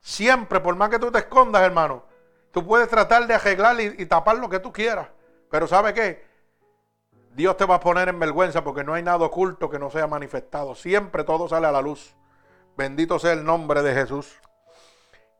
Siempre, 0.00 0.58
por 0.58 0.74
más 0.74 0.90
que 0.90 0.98
tú 0.98 1.10
te 1.12 1.20
escondas, 1.20 1.62
hermano, 1.62 2.04
tú 2.50 2.66
puedes 2.66 2.88
tratar 2.88 3.26
de 3.28 3.34
arreglar 3.34 3.80
y, 3.80 3.94
y 3.96 4.06
tapar 4.06 4.36
lo 4.38 4.50
que 4.50 4.58
tú 4.58 4.72
quieras. 4.72 5.08
Pero 5.50 5.68
¿sabe 5.68 5.94
qué? 5.94 6.26
Dios 7.30 7.56
te 7.56 7.64
va 7.64 7.76
a 7.76 7.80
poner 7.80 8.08
en 8.08 8.18
vergüenza 8.18 8.64
porque 8.64 8.82
no 8.82 8.94
hay 8.94 9.04
nada 9.04 9.24
oculto 9.24 9.70
que 9.70 9.78
no 9.78 9.88
sea 9.88 10.08
manifestado. 10.08 10.74
Siempre 10.74 11.22
todo 11.22 11.48
sale 11.48 11.68
a 11.68 11.72
la 11.72 11.80
luz. 11.80 12.14
Bendito 12.76 13.20
sea 13.20 13.34
el 13.34 13.44
nombre 13.44 13.82
de 13.82 13.94
Jesús. 13.94 14.40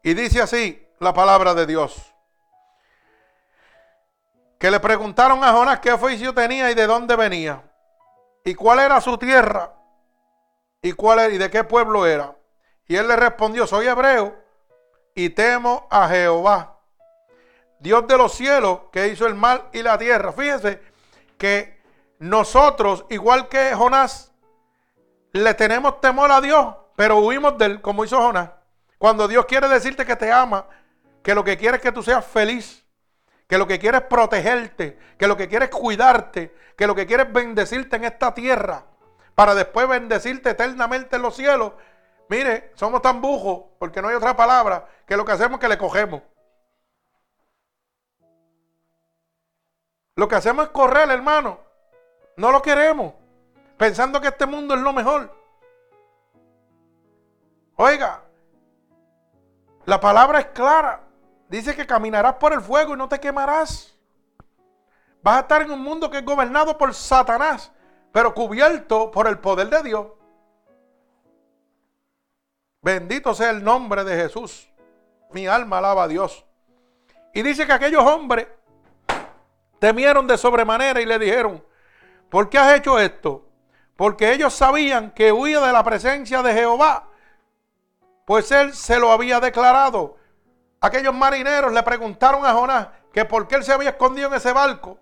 Y 0.05 0.15
dice 0.15 0.41
así 0.41 0.87
la 1.01 1.13
palabra 1.13 1.53
de 1.53 1.67
Dios. 1.67 2.15
Que 4.59 4.71
le 4.71 4.79
preguntaron 4.79 5.43
a 5.43 5.53
Jonás 5.53 5.81
qué 5.81 5.91
oficio 5.91 6.33
tenía 6.33 6.71
y 6.71 6.75
de 6.75 6.87
dónde 6.87 7.17
venía. 7.17 7.63
Y 8.47 8.55
cuál 8.55 8.79
era 8.79 9.01
su 9.01 9.19
tierra. 9.19 9.75
Y, 10.81 10.93
cuál 10.93 11.35
y 11.35 11.37
de 11.37 11.51
qué 11.51 11.65
pueblo 11.65 12.07
era. 12.07 12.35
Y 12.87 12.95
él 12.95 13.09
le 13.09 13.17
respondió, 13.17 13.67
soy 13.67 13.89
hebreo 13.89 14.35
y 15.17 15.31
temo 15.31 15.89
a 15.91 16.09
Jehová 16.09 16.77
Dios 17.81 18.07
de 18.07 18.17
los 18.17 18.33
cielos 18.33 18.83
que 18.93 19.09
hizo 19.09 19.27
el 19.27 19.35
mar 19.35 19.69
y 19.73 19.83
la 19.83 19.99
tierra. 19.99 20.33
Fíjense 20.33 20.81
que 21.37 21.83
nosotros, 22.21 23.05
igual 23.11 23.49
que 23.49 23.75
Jonás, 23.75 24.33
le 25.33 25.53
tenemos 25.55 26.01
temor 26.01 26.31
a 26.31 26.41
Dios, 26.41 26.75
pero 26.95 27.19
huimos 27.19 27.59
de 27.59 27.67
él, 27.67 27.81
como 27.83 28.05
hizo 28.05 28.19
Jonás. 28.19 28.51
Cuando 28.97 29.27
Dios 29.27 29.45
quiere 29.47 29.69
decirte 29.69 30.07
que 30.07 30.15
te 30.15 30.33
ama, 30.33 30.67
que 31.25 31.35
lo 31.35 31.43
que 31.43 31.59
quiere 31.59 31.79
es 31.79 31.83
que 31.83 31.91
tú 31.91 32.01
seas 32.01 32.25
feliz, 32.25 32.86
que 33.47 33.59
lo 33.59 33.67
que 33.67 33.79
quiere 33.79 33.99
es 33.99 34.05
protegerte, 34.05 34.99
que 35.19 35.27
lo 35.29 35.37
que 35.37 35.49
quiere 35.49 35.67
es 35.67 35.71
cuidarte, 35.71 36.55
que 36.77 36.87
lo 36.87 36.95
que 36.95 37.07
quiere 37.07 37.25
es 37.25 37.33
bendecirte 37.33 37.97
en 37.97 38.05
esta 38.05 38.35
tierra, 38.35 38.85
para 39.35 39.55
después 39.55 39.89
bendecirte 39.89 40.51
eternamente 40.51 41.17
en 41.17 41.23
los 41.23 41.37
cielos. 41.37 41.73
Mire, 42.29 42.73
somos 42.75 43.03
tan 43.03 43.21
bujos, 43.21 43.67
porque 43.79 44.03
no 44.03 44.09
hay 44.09 44.17
otra 44.17 44.37
palabra, 44.37 44.89
que 45.07 45.17
lo 45.17 45.25
que 45.25 45.33
hacemos 45.33 45.59
es 45.59 45.61
que 45.61 45.69
le 45.69 45.79
cogemos. 45.79 46.23
Lo 50.17 50.27
que 50.27 50.35
hacemos 50.35 50.67
es 50.67 50.71
correr, 50.73 51.11
hermano. 51.11 51.61
No 52.37 52.51
lo 52.51 52.63
queremos. 52.63 53.15
Pensando 53.77 54.21
que 54.21 54.29
este 54.29 54.47
mundo 54.47 54.75
es 54.75 54.81
lo 54.81 54.93
mejor. 54.93 55.31
Oiga, 57.77 58.23
la 59.85 60.01
palabra 60.01 60.41
es 60.41 60.47
clara. 60.47 61.06
Dice 61.49 61.75
que 61.77 61.87
caminarás 61.87 62.35
por 62.35 62.53
el 62.53 62.61
fuego 62.61 62.95
y 62.95 62.97
no 62.97 63.09
te 63.09 63.21
quemarás. 63.21 63.95
Vas 65.23 65.37
a 65.37 65.41
estar 65.41 65.63
en 65.63 65.71
un 65.71 65.81
mundo 65.81 66.11
que 66.11 66.19
es 66.19 66.25
gobernado 66.25 66.77
por 66.77 66.95
Satanás, 66.95 67.73
pero 68.13 68.35
cubierto 68.35 69.11
por 69.11 69.27
el 69.27 69.39
poder 69.39 69.69
de 69.69 69.83
Dios. 69.83 70.07
Bendito 72.83 73.35
sea 73.35 73.51
el 73.51 73.65
nombre 73.65 74.05
de 74.05 74.17
Jesús. 74.17 74.69
Mi 75.33 75.47
alma 75.47 75.79
alaba 75.79 76.05
a 76.05 76.09
Dios. 76.09 76.45
Y 77.35 77.43
dice 77.43 77.67
que 77.67 77.73
aquellos 77.73 78.05
hombres 78.05 78.47
temieron 79.79 80.27
de 80.27 80.39
sobremanera 80.39 81.01
y 81.01 81.07
le 81.07 81.19
dijeron, 81.19 81.65
¿por 82.31 82.49
qué 82.49 82.59
has 82.59 82.77
hecho 82.77 82.99
esto? 82.99 83.45
Porque 83.97 84.33
ellos 84.33 84.55
sabían 84.55 85.11
que 85.11 85.33
huía 85.33 85.61
de 85.61 85.73
la 85.73 85.83
presencia 85.83 86.43
de 86.43 86.53
Jehová, 86.53 87.09
pues 88.25 88.51
él 88.53 88.75
se 88.75 88.99
lo 88.99 89.11
había 89.11 89.41
declarado. 89.41 90.17
Aquellos 90.81 91.15
marineros 91.15 91.73
le 91.73 91.83
preguntaron 91.83 92.45
a 92.45 92.53
Jonás 92.53 92.89
que 93.13 93.25
por 93.25 93.49
qué 93.49 93.57
él 93.57 93.65
se 93.65 93.73
había 93.73 93.91
escondido 93.91 94.29
en 94.29 94.35
ese 94.35 94.53
barco. 94.53 94.99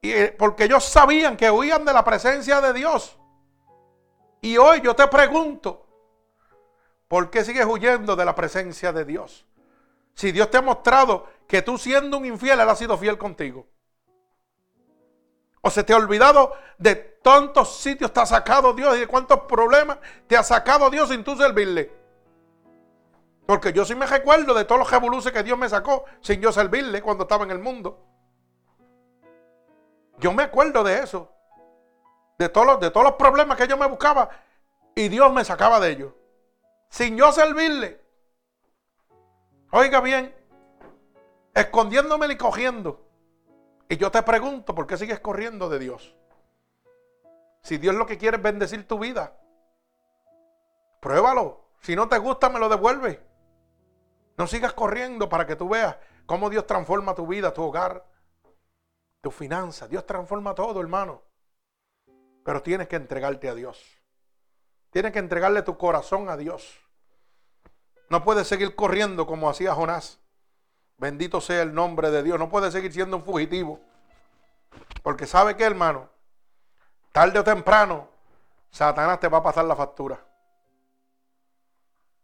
Y 0.00 0.12
eh, 0.12 0.36
porque 0.38 0.64
ellos 0.64 0.84
sabían 0.84 1.36
que 1.36 1.50
huían 1.50 1.84
de 1.84 1.92
la 1.92 2.04
presencia 2.04 2.60
de 2.60 2.72
Dios. 2.72 3.18
Y 4.40 4.56
hoy 4.58 4.80
yo 4.80 4.94
te 4.94 5.08
pregunto, 5.08 5.86
¿por 7.08 7.30
qué 7.30 7.44
sigues 7.44 7.66
huyendo 7.66 8.14
de 8.14 8.24
la 8.24 8.34
presencia 8.34 8.92
de 8.92 9.04
Dios? 9.04 9.46
Si 10.14 10.32
Dios 10.32 10.50
te 10.50 10.58
ha 10.58 10.62
mostrado 10.62 11.26
que 11.46 11.62
tú 11.62 11.76
siendo 11.78 12.18
un 12.18 12.24
infiel, 12.26 12.60
Él 12.60 12.68
ha 12.68 12.76
sido 12.76 12.96
fiel 12.96 13.18
contigo. 13.18 13.66
O 15.60 15.70
se 15.70 15.82
te 15.82 15.92
ha 15.92 15.96
olvidado 15.96 16.52
de 16.78 16.94
tantos 16.94 17.78
sitios 17.78 18.12
te 18.12 18.20
ha 18.20 18.26
sacado 18.26 18.72
Dios 18.72 18.96
y 18.96 19.00
de 19.00 19.06
cuántos 19.08 19.40
problemas 19.40 19.98
te 20.28 20.36
ha 20.36 20.44
sacado 20.44 20.88
Dios 20.90 21.08
sin 21.08 21.24
tú 21.24 21.36
servirle. 21.36 22.05
Porque 23.46 23.72
yo 23.72 23.84
sí 23.84 23.94
me 23.94 24.06
recuerdo 24.06 24.52
de 24.54 24.64
todos 24.64 24.80
los 24.80 24.90
revoluces 24.90 25.32
que 25.32 25.44
Dios 25.44 25.56
me 25.56 25.68
sacó 25.68 26.04
sin 26.20 26.40
yo 26.40 26.50
servirle 26.50 27.00
cuando 27.00 27.22
estaba 27.22 27.44
en 27.44 27.52
el 27.52 27.60
mundo. 27.60 28.04
Yo 30.18 30.32
me 30.32 30.42
acuerdo 30.42 30.82
de 30.82 30.98
eso. 30.98 31.32
De 32.38 32.48
todos 32.48 32.66
los, 32.66 32.80
de 32.80 32.90
todos 32.90 33.04
los 33.04 33.14
problemas 33.14 33.56
que 33.56 33.68
yo 33.68 33.76
me 33.76 33.86
buscaba 33.86 34.28
y 34.94 35.08
Dios 35.08 35.32
me 35.32 35.44
sacaba 35.44 35.78
de 35.78 35.90
ellos. 35.90 36.12
Sin 36.88 37.16
yo 37.16 37.30
servirle. 37.30 38.00
Oiga 39.70 40.00
bien, 40.00 40.34
escondiéndome 41.54 42.26
y 42.32 42.36
cogiendo. 42.36 43.06
Y 43.88 43.96
yo 43.96 44.10
te 44.10 44.22
pregunto, 44.22 44.74
¿por 44.74 44.86
qué 44.86 44.96
sigues 44.96 45.20
corriendo 45.20 45.68
de 45.68 45.78
Dios? 45.78 46.16
Si 47.62 47.78
Dios 47.78 47.94
lo 47.94 48.06
que 48.06 48.18
quiere 48.18 48.36
es 48.36 48.42
bendecir 48.42 48.86
tu 48.86 48.98
vida. 48.98 49.36
Pruébalo. 51.00 51.64
Si 51.80 51.94
no 51.94 52.08
te 52.08 52.18
gusta, 52.18 52.48
me 52.48 52.58
lo 52.58 52.68
devuelve. 52.68 53.25
No 54.36 54.46
sigas 54.46 54.72
corriendo 54.74 55.28
para 55.28 55.46
que 55.46 55.56
tú 55.56 55.68
veas 55.68 55.96
cómo 56.26 56.50
Dios 56.50 56.66
transforma 56.66 57.14
tu 57.14 57.26
vida, 57.26 57.54
tu 57.54 57.62
hogar, 57.62 58.04
tu 59.20 59.30
finanzas. 59.30 59.88
Dios 59.88 60.04
transforma 60.04 60.54
todo, 60.54 60.80
hermano. 60.80 61.22
Pero 62.44 62.62
tienes 62.62 62.88
que 62.88 62.96
entregarte 62.96 63.48
a 63.48 63.54
Dios. 63.54 63.82
Tienes 64.90 65.12
que 65.12 65.18
entregarle 65.18 65.62
tu 65.62 65.76
corazón 65.76 66.28
a 66.28 66.36
Dios. 66.36 66.78
No 68.08 68.22
puedes 68.22 68.46
seguir 68.46 68.74
corriendo 68.74 69.26
como 69.26 69.48
hacía 69.48 69.74
Jonás. 69.74 70.20
Bendito 70.98 71.40
sea 71.40 71.62
el 71.62 71.74
nombre 71.74 72.10
de 72.10 72.22
Dios. 72.22 72.38
No 72.38 72.48
puedes 72.48 72.72
seguir 72.72 72.92
siendo 72.92 73.16
un 73.16 73.24
fugitivo. 73.24 73.80
Porque 75.02 75.26
sabe 75.26 75.56
que, 75.56 75.64
hermano, 75.64 76.08
tarde 77.12 77.38
o 77.38 77.44
temprano, 77.44 78.08
Satanás 78.70 79.18
te 79.18 79.28
va 79.28 79.38
a 79.38 79.42
pasar 79.42 79.64
la 79.64 79.76
factura. 79.76 80.24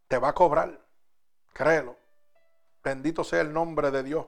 Te 0.08 0.18
va 0.18 0.28
a 0.28 0.34
cobrar. 0.34 0.78
Créelo. 1.52 2.01
Bendito 2.82 3.24
sea 3.24 3.40
el 3.40 3.52
nombre 3.52 3.90
de 3.90 4.02
Dios. 4.02 4.26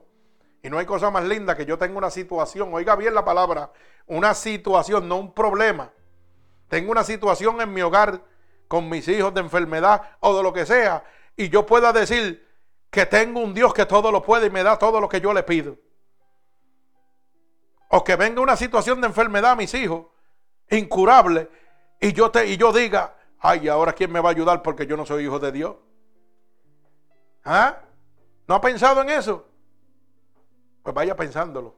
Y 0.63 0.69
no 0.69 0.79
hay 0.79 0.85
cosa 0.85 1.11
más 1.11 1.23
linda 1.25 1.55
que 1.55 1.65
yo 1.65 1.77
tenga 1.77 1.97
una 1.97 2.09
situación, 2.09 2.73
oiga 2.73 2.95
bien 2.95 3.13
la 3.13 3.23
palabra, 3.23 3.71
una 4.07 4.33
situación, 4.33 5.07
no 5.07 5.17
un 5.17 5.33
problema. 5.33 5.91
Tengo 6.67 6.91
una 6.91 7.03
situación 7.03 7.61
en 7.61 7.71
mi 7.71 7.81
hogar 7.81 8.21
con 8.67 8.89
mis 8.89 9.07
hijos 9.07 9.33
de 9.33 9.41
enfermedad 9.41 10.01
o 10.21 10.35
de 10.35 10.41
lo 10.41 10.51
que 10.53 10.65
sea. 10.65 11.03
Y 11.35 11.49
yo 11.49 11.65
pueda 11.65 11.93
decir 11.93 12.47
que 12.89 13.05
tengo 13.05 13.41
un 13.41 13.53
Dios 13.53 13.73
que 13.73 13.85
todo 13.85 14.11
lo 14.11 14.23
puede 14.23 14.47
y 14.47 14.49
me 14.49 14.63
da 14.63 14.79
todo 14.79 14.99
lo 14.99 15.07
que 15.07 15.21
yo 15.21 15.33
le 15.33 15.43
pido. 15.43 15.77
O 17.89 18.03
que 18.03 18.15
venga 18.15 18.41
una 18.41 18.55
situación 18.55 18.99
de 19.01 19.07
enfermedad 19.07 19.51
a 19.51 19.55
mis 19.55 19.73
hijos, 19.73 20.07
incurable, 20.69 21.49
y 21.99 22.13
yo, 22.13 22.31
te, 22.31 22.47
y 22.47 22.57
yo 22.57 22.73
diga, 22.73 23.15
ay, 23.39 23.67
ahora 23.67 23.93
quién 23.93 24.11
me 24.11 24.19
va 24.19 24.29
a 24.29 24.31
ayudar 24.31 24.61
porque 24.63 24.87
yo 24.87 24.97
no 24.97 25.05
soy 25.05 25.25
hijo 25.25 25.39
de 25.39 25.51
Dios. 25.51 25.75
¿Ah? 27.43 27.79
¿No 28.47 28.55
ha 28.55 28.61
pensado 28.61 29.01
en 29.01 29.09
eso? 29.09 29.47
Pues 30.83 30.93
vaya 30.93 31.15
pensándolo. 31.15 31.75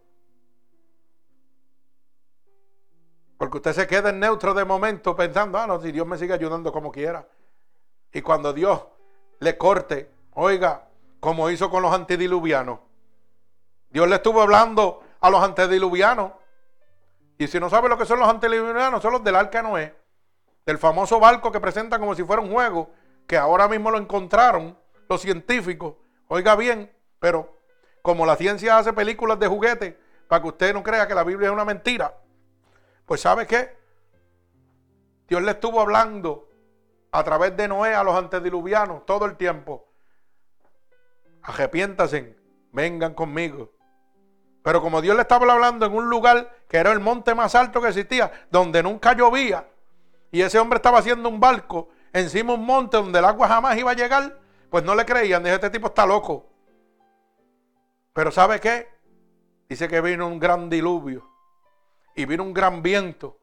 Porque 3.38 3.58
usted 3.58 3.74
se 3.74 3.88
queda 3.88 4.10
en 4.10 4.20
neutro 4.20 4.54
de 4.54 4.66
momento 4.66 5.16
pensando, 5.16 5.58
ah, 5.60 5.68
no, 5.68 5.80
si 5.80 5.92
Dios 5.92 6.08
me 6.08 6.18
sigue 6.18 6.34
ayudando 6.34 6.72
como 6.72 6.92
quiera. 6.92 7.28
Y 8.12 8.22
cuando 8.22 8.52
Dios 8.52 8.84
le 9.40 9.58
corte, 9.58 10.12
oiga, 10.34 10.88
como 11.20 11.50
hizo 11.50 11.70
con 11.70 11.84
los 11.84 11.94
antediluvianos. 11.94 12.80
Dios 13.90 14.08
le 14.08 14.16
estuvo 14.16 14.42
hablando 14.42 15.04
a 15.22 15.30
los 15.30 15.42
antediluvianos. 15.44 16.32
Y 17.38 17.48
si 17.48 17.60
no 17.60 17.70
sabe 17.70 17.90
lo 17.90 17.98
que 17.98 18.06
son 18.06 18.20
los 18.20 18.28
antediluvianos, 18.28 19.02
son 19.02 19.14
los 19.14 19.24
del 19.24 19.36
arca 19.36 19.62
Noé. 19.62 19.96
Del 20.66 20.80
famoso 20.80 21.20
barco 21.20 21.52
que 21.52 21.62
presenta 21.62 22.00
como 22.00 22.16
si 22.16 22.24
fuera 22.24 22.42
un 22.42 22.52
juego, 22.52 22.90
que 23.28 23.38
ahora 23.38 23.68
mismo 23.68 23.92
lo 23.92 24.00
encontraron 24.00 24.78
los 25.08 25.22
científicos. 25.22 25.96
Oiga 26.28 26.56
bien, 26.56 26.92
pero 27.20 27.58
como 28.02 28.26
la 28.26 28.36
ciencia 28.36 28.78
hace 28.78 28.94
películas 28.94 29.40
de 29.40 29.48
juguete, 29.48 30.00
para 30.28 30.42
que 30.42 30.48
usted 30.50 30.74
no 30.74 30.84
crea 30.84 31.08
que 31.08 31.16
la 31.16 31.24
Biblia 31.24 31.48
es 31.48 31.54
una 31.54 31.66
mentira, 31.66 32.14
pues 33.06 33.22
¿sabe 33.22 33.48
qué? 33.48 33.78
Dios 35.28 35.42
le 35.42 35.52
estuvo 35.52 35.80
hablando 35.80 36.50
a 37.12 37.24
través 37.24 37.56
de 37.56 37.68
Noé 37.68 37.96
a 37.96 38.04
los 38.04 38.16
antediluvianos 38.16 39.06
todo 39.06 39.26
el 39.26 39.36
tiempo. 39.38 39.88
Arrepiéntanse, 41.44 42.38
vengan 42.72 43.14
conmigo. 43.14 43.72
Pero 44.64 44.82
como 44.82 45.02
Dios 45.02 45.16
le 45.16 45.22
estaba 45.22 45.52
hablando 45.52 45.86
en 45.86 45.94
un 45.94 46.10
lugar 46.10 46.54
que 46.68 46.78
era 46.78 46.92
el 46.92 47.00
monte 47.00 47.34
más 47.34 47.56
alto 47.56 47.82
que 47.82 47.88
existía, 47.88 48.32
donde 48.52 48.84
nunca 48.84 49.14
llovía, 49.14 49.66
y 50.32 50.42
ese 50.42 50.60
hombre 50.60 50.78
estaba 50.78 51.00
haciendo 51.00 51.30
un 51.30 51.40
barco 51.40 51.90
encima 52.12 52.54
de 52.54 52.60
un 52.60 52.66
monte 52.66 52.98
donde 52.98 53.20
el 53.20 53.26
agua 53.26 53.48
jamás 53.48 53.78
iba 53.78 53.92
a 53.92 53.96
llegar, 53.96 54.38
pues 54.70 54.84
no 54.84 54.96
le 54.96 55.06
creían, 55.06 55.44
dije, 55.44 55.56
este 55.56 55.70
tipo 55.70 55.88
está 55.88 56.06
loco. 56.06 56.50
Pero 58.14 58.32
¿sabe 58.32 58.60
qué? 58.60 58.88
Dice 59.70 59.88
que 59.88 60.02
vino 60.02 60.28
un 60.28 60.40
gran 60.40 60.70
diluvio 60.70 61.30
y 62.16 62.26
vino 62.26 62.44
un 62.44 62.54
gran 62.54 62.82
viento. 62.82 63.38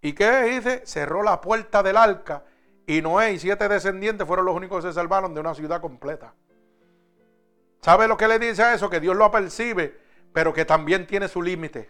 ¿Y 0.00 0.12
qué 0.12 0.42
dice? 0.42 0.82
Cerró 0.86 1.22
la 1.22 1.40
puerta 1.40 1.82
del 1.82 1.96
arca 1.96 2.44
y 2.86 3.02
Noé 3.02 3.32
y 3.32 3.38
siete 3.38 3.68
descendientes 3.68 4.26
fueron 4.26 4.46
los 4.46 4.54
únicos 4.54 4.82
que 4.82 4.90
se 4.90 4.94
salvaron 4.94 5.34
de 5.34 5.40
una 5.40 5.54
ciudad 5.54 5.80
completa. 5.80 6.34
¿Sabe 7.80 8.08
lo 8.08 8.16
que 8.16 8.28
le 8.28 8.38
dice 8.38 8.62
a 8.62 8.74
eso? 8.74 8.90
Que 8.90 9.00
Dios 9.00 9.16
lo 9.16 9.30
percibe, 9.30 9.98
pero 10.32 10.52
que 10.52 10.64
también 10.64 11.06
tiene 11.06 11.28
su 11.28 11.42
límite. 11.42 11.88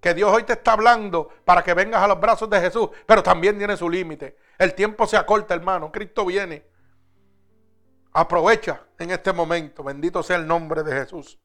Que 0.00 0.14
Dios 0.14 0.30
hoy 0.30 0.44
te 0.44 0.54
está 0.54 0.72
hablando 0.72 1.28
para 1.44 1.62
que 1.62 1.74
vengas 1.74 2.02
a 2.02 2.08
los 2.08 2.20
brazos 2.20 2.48
de 2.50 2.60
Jesús, 2.60 2.90
pero 3.06 3.22
también 3.22 3.58
tiene 3.58 3.76
su 3.76 3.88
límite. 3.88 4.36
El 4.58 4.74
tiempo 4.74 5.06
se 5.06 5.16
acorta, 5.16 5.54
hermano. 5.54 5.90
Cristo 5.90 6.24
viene. 6.24 6.73
Aprovecha 8.14 8.80
en 8.98 9.10
este 9.10 9.32
momento. 9.32 9.82
Bendito 9.82 10.22
sea 10.22 10.36
el 10.36 10.46
nombre 10.46 10.84
de 10.84 10.92
Jesús. 10.92 11.38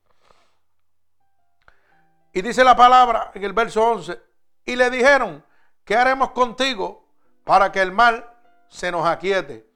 Y 2.31 2.43
dice 2.43 2.63
la 2.63 2.75
palabra 2.75 3.31
en 3.33 3.43
el 3.43 3.53
verso 3.53 3.83
11. 3.83 4.21
Y 4.65 4.75
le 4.75 4.91
dijeron, 4.91 5.43
¿qué 5.83 5.95
haremos 5.95 6.29
contigo 6.31 7.07
para 7.43 7.71
que 7.71 7.81
el 7.81 7.91
mal 7.91 8.31
se 8.67 8.91
nos 8.91 9.05
aquiete? 9.07 9.67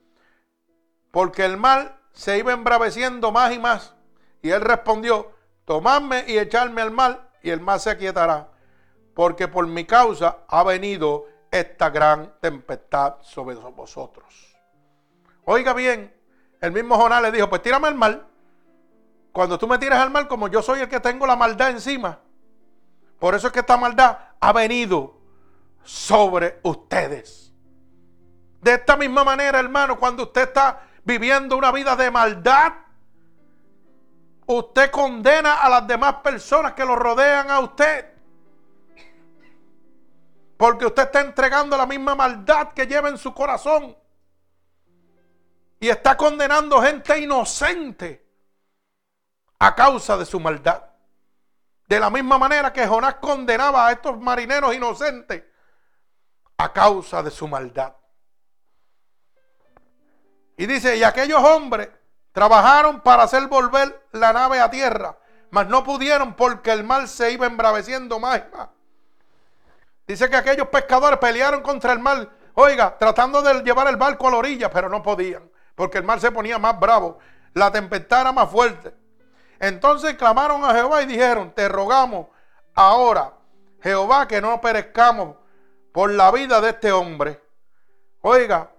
Porque 1.10 1.44
el 1.46 1.58
mal 1.58 2.00
se 2.12 2.38
iba 2.38 2.54
embraveciendo 2.54 3.32
más 3.32 3.52
y 3.52 3.60
más. 3.60 3.96
Y 4.44 4.52
él 4.52 4.62
respondió, 4.62 5.32
tomadme 5.66 6.26
y 6.28 6.38
echarme 6.38 6.84
al 6.84 6.92
mal 6.92 7.28
y 7.42 7.50
el 7.50 7.60
mal 7.60 7.80
se 7.80 7.90
aquietará. 7.90 8.52
Porque 9.16 9.48
por 9.48 9.66
mi 9.66 9.86
causa 9.86 10.44
ha 10.48 10.64
venido 10.64 11.26
esta 11.50 11.90
gran 11.90 12.36
tempestad 12.40 13.16
sobre 13.22 13.56
vosotros. 13.56 14.56
Oiga 15.46 15.74
bien, 15.74 16.14
el 16.64 16.72
mismo 16.72 16.96
Jonás 16.96 17.22
le 17.22 17.30
dijo, 17.30 17.50
pues 17.50 17.62
tírame 17.62 17.90
al 17.90 17.96
mal. 17.96 18.26
Cuando 19.34 19.60
tú 19.60 19.68
me 19.68 19.78
tiras 19.78 20.00
al 20.00 20.12
mal, 20.12 20.30
como 20.30 20.48
yo 20.48 20.62
soy 20.62 20.80
el 20.80 20.88
que 20.88 21.02
tengo 21.02 21.28
la 21.28 21.36
maldad 21.36 21.72
encima. 21.72 22.20
Por 23.20 23.36
eso 23.36 23.48
es 23.48 23.54
que 23.54 23.60
esta 23.60 23.76
maldad 23.76 24.18
ha 24.40 24.54
venido 24.54 25.14
sobre 25.84 26.62
ustedes. 26.64 27.52
De 28.62 28.76
esta 28.76 28.96
misma 28.96 29.26
manera, 29.26 29.60
hermano, 29.60 30.00
cuando 30.00 30.24
usted 30.24 30.44
está 30.44 30.84
viviendo 31.04 31.58
una 31.58 31.70
vida 31.74 31.98
de 31.98 32.10
maldad, 32.10 32.72
usted 34.46 34.90
condena 34.90 35.56
a 35.56 35.68
las 35.68 35.86
demás 35.86 36.16
personas 36.24 36.72
que 36.76 36.86
lo 36.86 36.96
rodean 36.96 37.52
a 37.52 37.60
usted. 37.60 38.06
Porque 40.56 40.86
usted 40.86 41.04
está 41.04 41.20
entregando 41.20 41.76
la 41.76 41.86
misma 41.86 42.16
maldad 42.16 42.70
que 42.70 42.88
lleva 42.88 43.10
en 43.10 43.18
su 43.18 43.34
corazón. 43.34 43.98
Y 45.84 45.90
está 45.90 46.16
condenando 46.16 46.82
gente 46.82 47.20
inocente 47.20 48.26
a 49.60 49.76
causa 49.76 50.16
de 50.16 50.26
su 50.26 50.40
maldad. 50.40 50.82
De 51.90 52.00
la 52.00 52.10
misma 52.10 52.38
manera 52.38 52.72
que 52.72 52.88
Jonás 52.88 53.16
condenaba 53.16 53.88
a 53.88 53.92
estos 53.92 54.18
marineros 54.18 54.74
inocentes 54.74 55.44
a 56.56 56.72
causa 56.72 57.22
de 57.22 57.32
su 57.32 57.50
maldad. 57.50 57.94
Y 60.56 60.68
dice, 60.68 60.96
y 60.96 61.04
aquellos 61.04 61.44
hombres 61.44 61.90
trabajaron 62.32 63.02
para 63.02 63.24
hacer 63.24 63.46
volver 63.48 64.08
la 64.14 64.32
nave 64.32 64.62
a 64.62 64.72
tierra, 64.72 65.18
mas 65.50 65.68
no 65.68 65.84
pudieron 65.84 66.34
porque 66.34 66.72
el 66.72 66.86
mar 66.86 67.10
se 67.10 67.34
iba 67.34 67.46
embraveciendo 67.46 68.22
más 68.22 68.40
y 68.40 68.56
más. 68.56 68.70
Dice 70.08 70.30
que 70.30 70.38
aquellos 70.38 70.70
pescadores 70.70 71.20
pelearon 71.20 71.62
contra 71.62 71.92
el 71.92 72.00
mar, 72.00 72.30
oiga, 72.54 72.98
tratando 72.98 73.42
de 73.42 73.64
llevar 73.64 73.90
el 73.90 73.98
barco 73.98 74.30
a 74.30 74.32
la 74.32 74.38
orilla, 74.38 74.72
pero 74.72 74.88
no 74.88 75.04
podían, 75.04 75.52
porque 75.76 75.98
el 75.98 76.04
mar 76.04 76.20
se 76.20 76.32
ponía 76.32 76.60
más 76.60 76.80
bravo, 76.80 77.20
la 77.54 77.72
tempestad 77.72 78.22
era 78.22 78.32
más 78.32 78.50
fuerte. 78.50 78.94
Entonces 79.60 80.16
clamaron 80.16 80.64
a 80.66 80.74
Jehová 80.74 81.04
y 81.04 81.06
dijeron, 81.06 81.52
te 81.56 81.70
rogamos 81.70 82.28
ahora, 82.74 83.34
Jehová, 83.82 84.28
que 84.28 84.42
no 84.42 84.60
perezcamos 84.60 85.36
por 85.92 86.12
la 86.12 86.32
vida 86.32 86.60
de 86.60 86.70
este 86.70 86.92
hombre. 86.92 87.42
Oiga, 88.22 88.72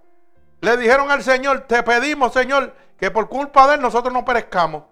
le 0.61 0.77
dijeron 0.77 1.11
al 1.11 1.23
Señor, 1.23 1.61
te 1.61 1.83
pedimos, 1.83 2.33
Señor, 2.33 2.75
que 2.97 3.11
por 3.11 3.29
culpa 3.29 3.67
de 3.67 3.75
él 3.75 3.81
nosotros 3.81 4.13
no 4.13 4.25
perezcamos. 4.25 4.83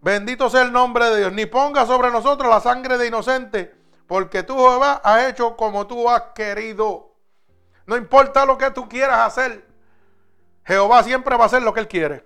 Bendito 0.00 0.48
sea 0.48 0.62
el 0.62 0.72
nombre 0.72 1.06
de 1.06 1.18
Dios. 1.18 1.32
Ni 1.32 1.46
ponga 1.46 1.86
sobre 1.86 2.10
nosotros 2.10 2.48
la 2.48 2.60
sangre 2.60 2.96
de 2.98 3.06
inocente, 3.06 3.74
porque 4.06 4.42
tú, 4.42 4.56
Jehová, 4.56 5.00
has 5.04 5.28
hecho 5.28 5.56
como 5.56 5.86
tú 5.86 6.08
has 6.08 6.22
querido. 6.34 7.14
No 7.86 7.96
importa 7.96 8.46
lo 8.46 8.56
que 8.56 8.70
tú 8.70 8.88
quieras 8.88 9.20
hacer, 9.20 9.69
Jehová 10.70 11.02
siempre 11.02 11.36
va 11.36 11.42
a 11.42 11.46
hacer 11.46 11.62
lo 11.62 11.74
que 11.74 11.80
él 11.80 11.88
quiere. 11.88 12.24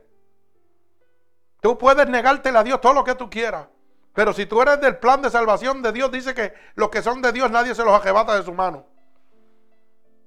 Tú 1.63 1.79
puedes 1.79 2.07
negártele 2.07 2.59
a 2.59 2.63
Dios 2.63 2.79
todo 2.79 2.93
lo 2.93 3.03
que 3.03 3.15
tú 3.15 3.31
quieras. 3.31 3.69
Pero 4.13 4.35
si 4.35 4.45
tú 4.45 4.61
eres 4.61 4.83
del 4.83 4.99
plan 4.99 5.23
de 5.23 5.31
salvación 5.31 5.81
de 5.81 5.93
Dios, 5.93 6.13
dice 6.13 6.35
que 6.35 6.53
los 6.75 6.91
que 6.91 7.01
son 7.01 7.23
de 7.23 7.33
Dios 7.33 7.51
nadie 7.51 7.75
se 7.75 7.83
los 7.83 7.95
arrebata 7.95 8.37
de 8.37 8.43
su 8.43 8.53
mano. 8.53 8.85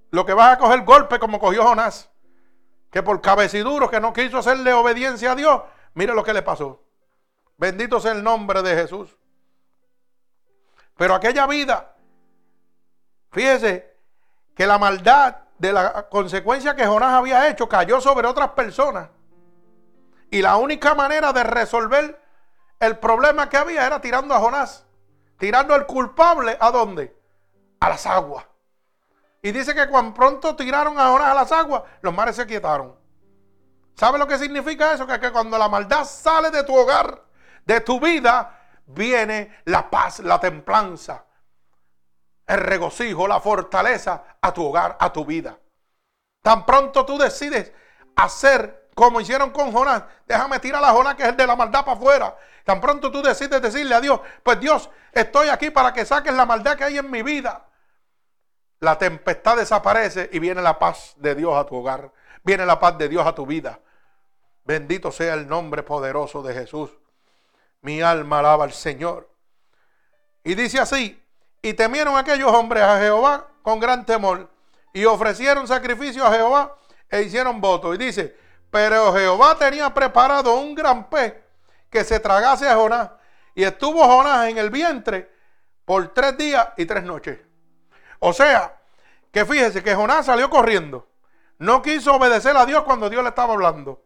Lo 0.10 0.26
que 0.26 0.34
vas 0.34 0.54
a 0.54 0.58
coger 0.58 0.84
golpe 0.84 1.20
como 1.20 1.40
cogió 1.40 1.64
Jonás. 1.64 2.10
Que 2.90 3.04
por 3.04 3.22
cabeciduro 3.22 3.88
que 3.88 4.00
no 4.00 4.14
quiso 4.14 4.40
hacerle 4.40 4.74
obediencia 4.74 5.34
a 5.34 5.36
Dios, 5.36 5.62
mire 5.94 6.16
lo 6.16 6.24
que 6.24 6.34
le 6.34 6.42
pasó. 6.42 6.84
Bendito 7.56 8.00
sea 8.00 8.14
el 8.14 8.24
nombre 8.24 8.64
de 8.64 8.76
Jesús. 8.76 9.16
Pero 10.96 11.14
aquella 11.14 11.46
vida, 11.46 11.96
fíjese 13.30 13.96
que 14.56 14.66
la 14.66 14.80
maldad 14.80 15.36
de 15.58 15.74
la 15.74 16.08
consecuencia 16.10 16.76
que 16.76 16.86
Jonás 16.86 17.14
había 17.14 17.48
hecho 17.50 17.68
cayó 17.68 18.00
sobre 18.00 18.28
otras 18.28 18.50
personas. 18.50 19.10
Y 20.30 20.42
la 20.42 20.58
única 20.58 20.94
manera 20.94 21.34
de 21.34 21.44
resolver 21.44 22.22
el 22.80 22.98
problema 22.98 23.50
que 23.50 23.58
había 23.58 23.86
era 23.86 24.02
tirando 24.02 24.34
a 24.34 24.40
Jonás. 24.40 24.86
Tirando 25.38 25.74
al 25.74 25.86
culpable 25.86 26.58
a 26.60 26.72
dónde? 26.72 27.16
A 27.80 27.90
las 27.90 28.06
aguas. 28.06 28.46
Y 29.42 29.52
dice 29.52 29.74
que 29.74 29.88
cuando 29.88 30.14
pronto 30.14 30.56
tiraron 30.56 31.00
a 31.00 31.10
Jonás 31.10 31.30
a 31.30 31.34
las 31.34 31.52
aguas, 31.52 31.84
los 32.02 32.14
mares 32.14 32.36
se 32.36 32.46
quietaron. 32.46 32.96
¿Sabe 33.96 34.20
lo 34.20 34.28
que 34.28 34.38
significa 34.38 34.94
eso? 34.94 35.08
Que, 35.08 35.20
que 35.20 35.32
cuando 35.32 35.58
la 35.58 35.70
maldad 35.70 36.06
sale 36.06 36.52
de 36.52 36.64
tu 36.64 36.76
hogar, 36.76 37.24
de 37.66 37.82
tu 37.82 38.00
vida, 38.00 38.60
viene 38.86 39.62
la 39.66 39.90
paz, 39.90 40.20
la 40.20 40.40
templanza, 40.40 41.26
el 42.48 42.60
regocijo, 42.60 43.28
la 43.28 43.40
fortaleza 43.40 44.38
a 44.42 44.54
tu 44.54 44.66
hogar, 44.66 44.98
a 45.00 45.12
tu 45.12 45.26
vida. 45.26 45.60
Tan 46.42 46.66
pronto 46.66 47.06
tú 47.06 47.18
decides 47.18 47.74
hacer 48.16 48.88
como 48.96 49.22
hicieron 49.22 49.52
con 49.52 49.72
Jonás, 49.72 50.04
déjame 50.26 50.58
tirar 50.60 50.84
a 50.84 50.92
Jonás 50.92 51.14
que 51.14 51.22
es 51.22 51.30
el 51.30 51.38
de 51.38 51.46
la 51.46 51.56
maldad 51.56 51.86
para 51.86 51.96
afuera. 51.96 52.36
Tan 52.64 52.82
pronto 52.82 53.12
tú 53.12 53.22
decides 53.22 53.62
decirle 53.62 53.94
a 53.94 54.02
Dios, 54.02 54.20
pues 54.42 54.60
Dios, 54.60 54.90
estoy 55.12 55.50
aquí 55.50 55.70
para 55.70 55.94
que 55.94 56.04
saques 56.04 56.34
la 56.34 56.48
maldad 56.48 56.76
que 56.76 56.84
hay 56.84 56.98
en 56.98 57.12
mi 57.12 57.22
vida. 57.22 57.68
La 58.80 58.98
tempestad 58.98 59.58
desaparece 59.58 60.30
y 60.34 60.40
viene 60.40 60.62
la 60.62 60.80
paz 60.80 61.14
de 61.18 61.36
Dios 61.36 61.56
a 61.56 61.66
tu 61.66 61.76
hogar. 61.76 62.12
Viene 62.44 62.66
la 62.66 62.80
paz 62.80 62.98
de 62.98 63.08
Dios 63.08 63.26
a 63.28 63.36
tu 63.36 63.46
vida. 63.46 63.80
Bendito 64.64 65.12
sea 65.12 65.36
el 65.36 65.48
nombre 65.48 65.84
poderoso 65.84 66.42
de 66.42 66.54
Jesús. 66.54 66.92
Mi 67.82 68.02
alma 68.02 68.40
alaba 68.40 68.64
al 68.64 68.74
Señor. 68.74 69.30
Y 70.44 70.56
dice 70.56 70.80
así, 70.80 71.24
y 71.62 71.74
temieron 71.74 72.18
aquellos 72.18 72.52
hombres 72.52 72.84
a 72.84 73.00
Jehová 73.00 73.48
con 73.62 73.80
gran 73.80 74.06
temor 74.06 74.50
y 74.94 75.06
ofrecieron 75.06 75.68
sacrificio 75.68 76.26
a 76.26 76.32
Jehová 76.32 76.76
e 77.10 77.22
hicieron 77.22 77.62
voto. 77.62 77.94
Y 77.94 77.98
dice, 77.98 78.36
pero 78.72 79.14
Jehová 79.14 79.58
tenía 79.58 79.94
preparado 79.94 80.56
un 80.56 80.76
gran 80.76 81.10
pez 81.10 81.36
que 81.90 82.04
se 82.04 82.20
tragase 82.20 82.68
a 82.68 82.76
Jonás. 82.76 83.12
Y 83.56 83.64
estuvo 83.64 84.04
Jonás 84.04 84.48
en 84.48 84.58
el 84.58 84.70
vientre 84.70 85.32
por 85.86 86.14
tres 86.14 86.38
días 86.38 86.70
y 86.78 86.86
tres 86.86 87.04
noches. 87.04 87.40
O 88.20 88.34
sea, 88.34 88.78
que 89.32 89.46
fíjese 89.46 89.84
que 89.84 89.96
Jonás 89.96 90.26
salió 90.26 90.50
corriendo. 90.50 91.08
No 91.60 91.82
quiso 91.82 92.14
obedecer 92.14 92.56
a 92.56 92.66
Dios 92.66 92.84
cuando 92.84 93.10
Dios 93.10 93.24
le 93.24 93.30
estaba 93.30 93.54
hablando. 93.54 94.04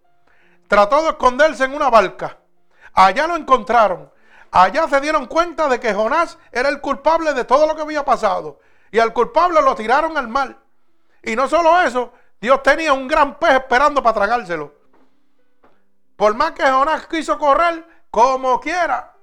Trató 0.67 1.03
de 1.03 1.09
esconderse 1.09 1.65
en 1.65 1.73
una 1.73 1.89
barca. 1.89 2.37
Allá 2.93 3.27
lo 3.27 3.35
encontraron. 3.35 4.11
Allá 4.51 4.87
se 4.89 4.99
dieron 4.99 5.27
cuenta 5.27 5.69
de 5.69 5.79
que 5.79 5.93
Jonás 5.93 6.37
era 6.51 6.67
el 6.67 6.81
culpable 6.81 7.33
de 7.33 7.45
todo 7.45 7.65
lo 7.65 7.75
que 7.75 7.83
había 7.83 8.03
pasado. 8.03 8.59
Y 8.91 8.99
al 8.99 9.13
culpable 9.13 9.61
lo 9.61 9.73
tiraron 9.75 10.17
al 10.17 10.27
mar. 10.27 10.57
Y 11.23 11.37
no 11.37 11.47
solo 11.47 11.81
eso, 11.81 12.11
Dios 12.41 12.61
tenía 12.61 12.91
un 12.91 13.07
gran 13.07 13.39
pez 13.39 13.51
esperando 13.51 14.03
para 14.03 14.15
tragárselo. 14.15 14.75
Por 16.17 16.35
más 16.35 16.51
que 16.51 16.63
Jonás 16.63 17.07
quiso 17.07 17.39
correr, 17.39 17.85
como 18.11 18.59
quiera, 18.59 19.15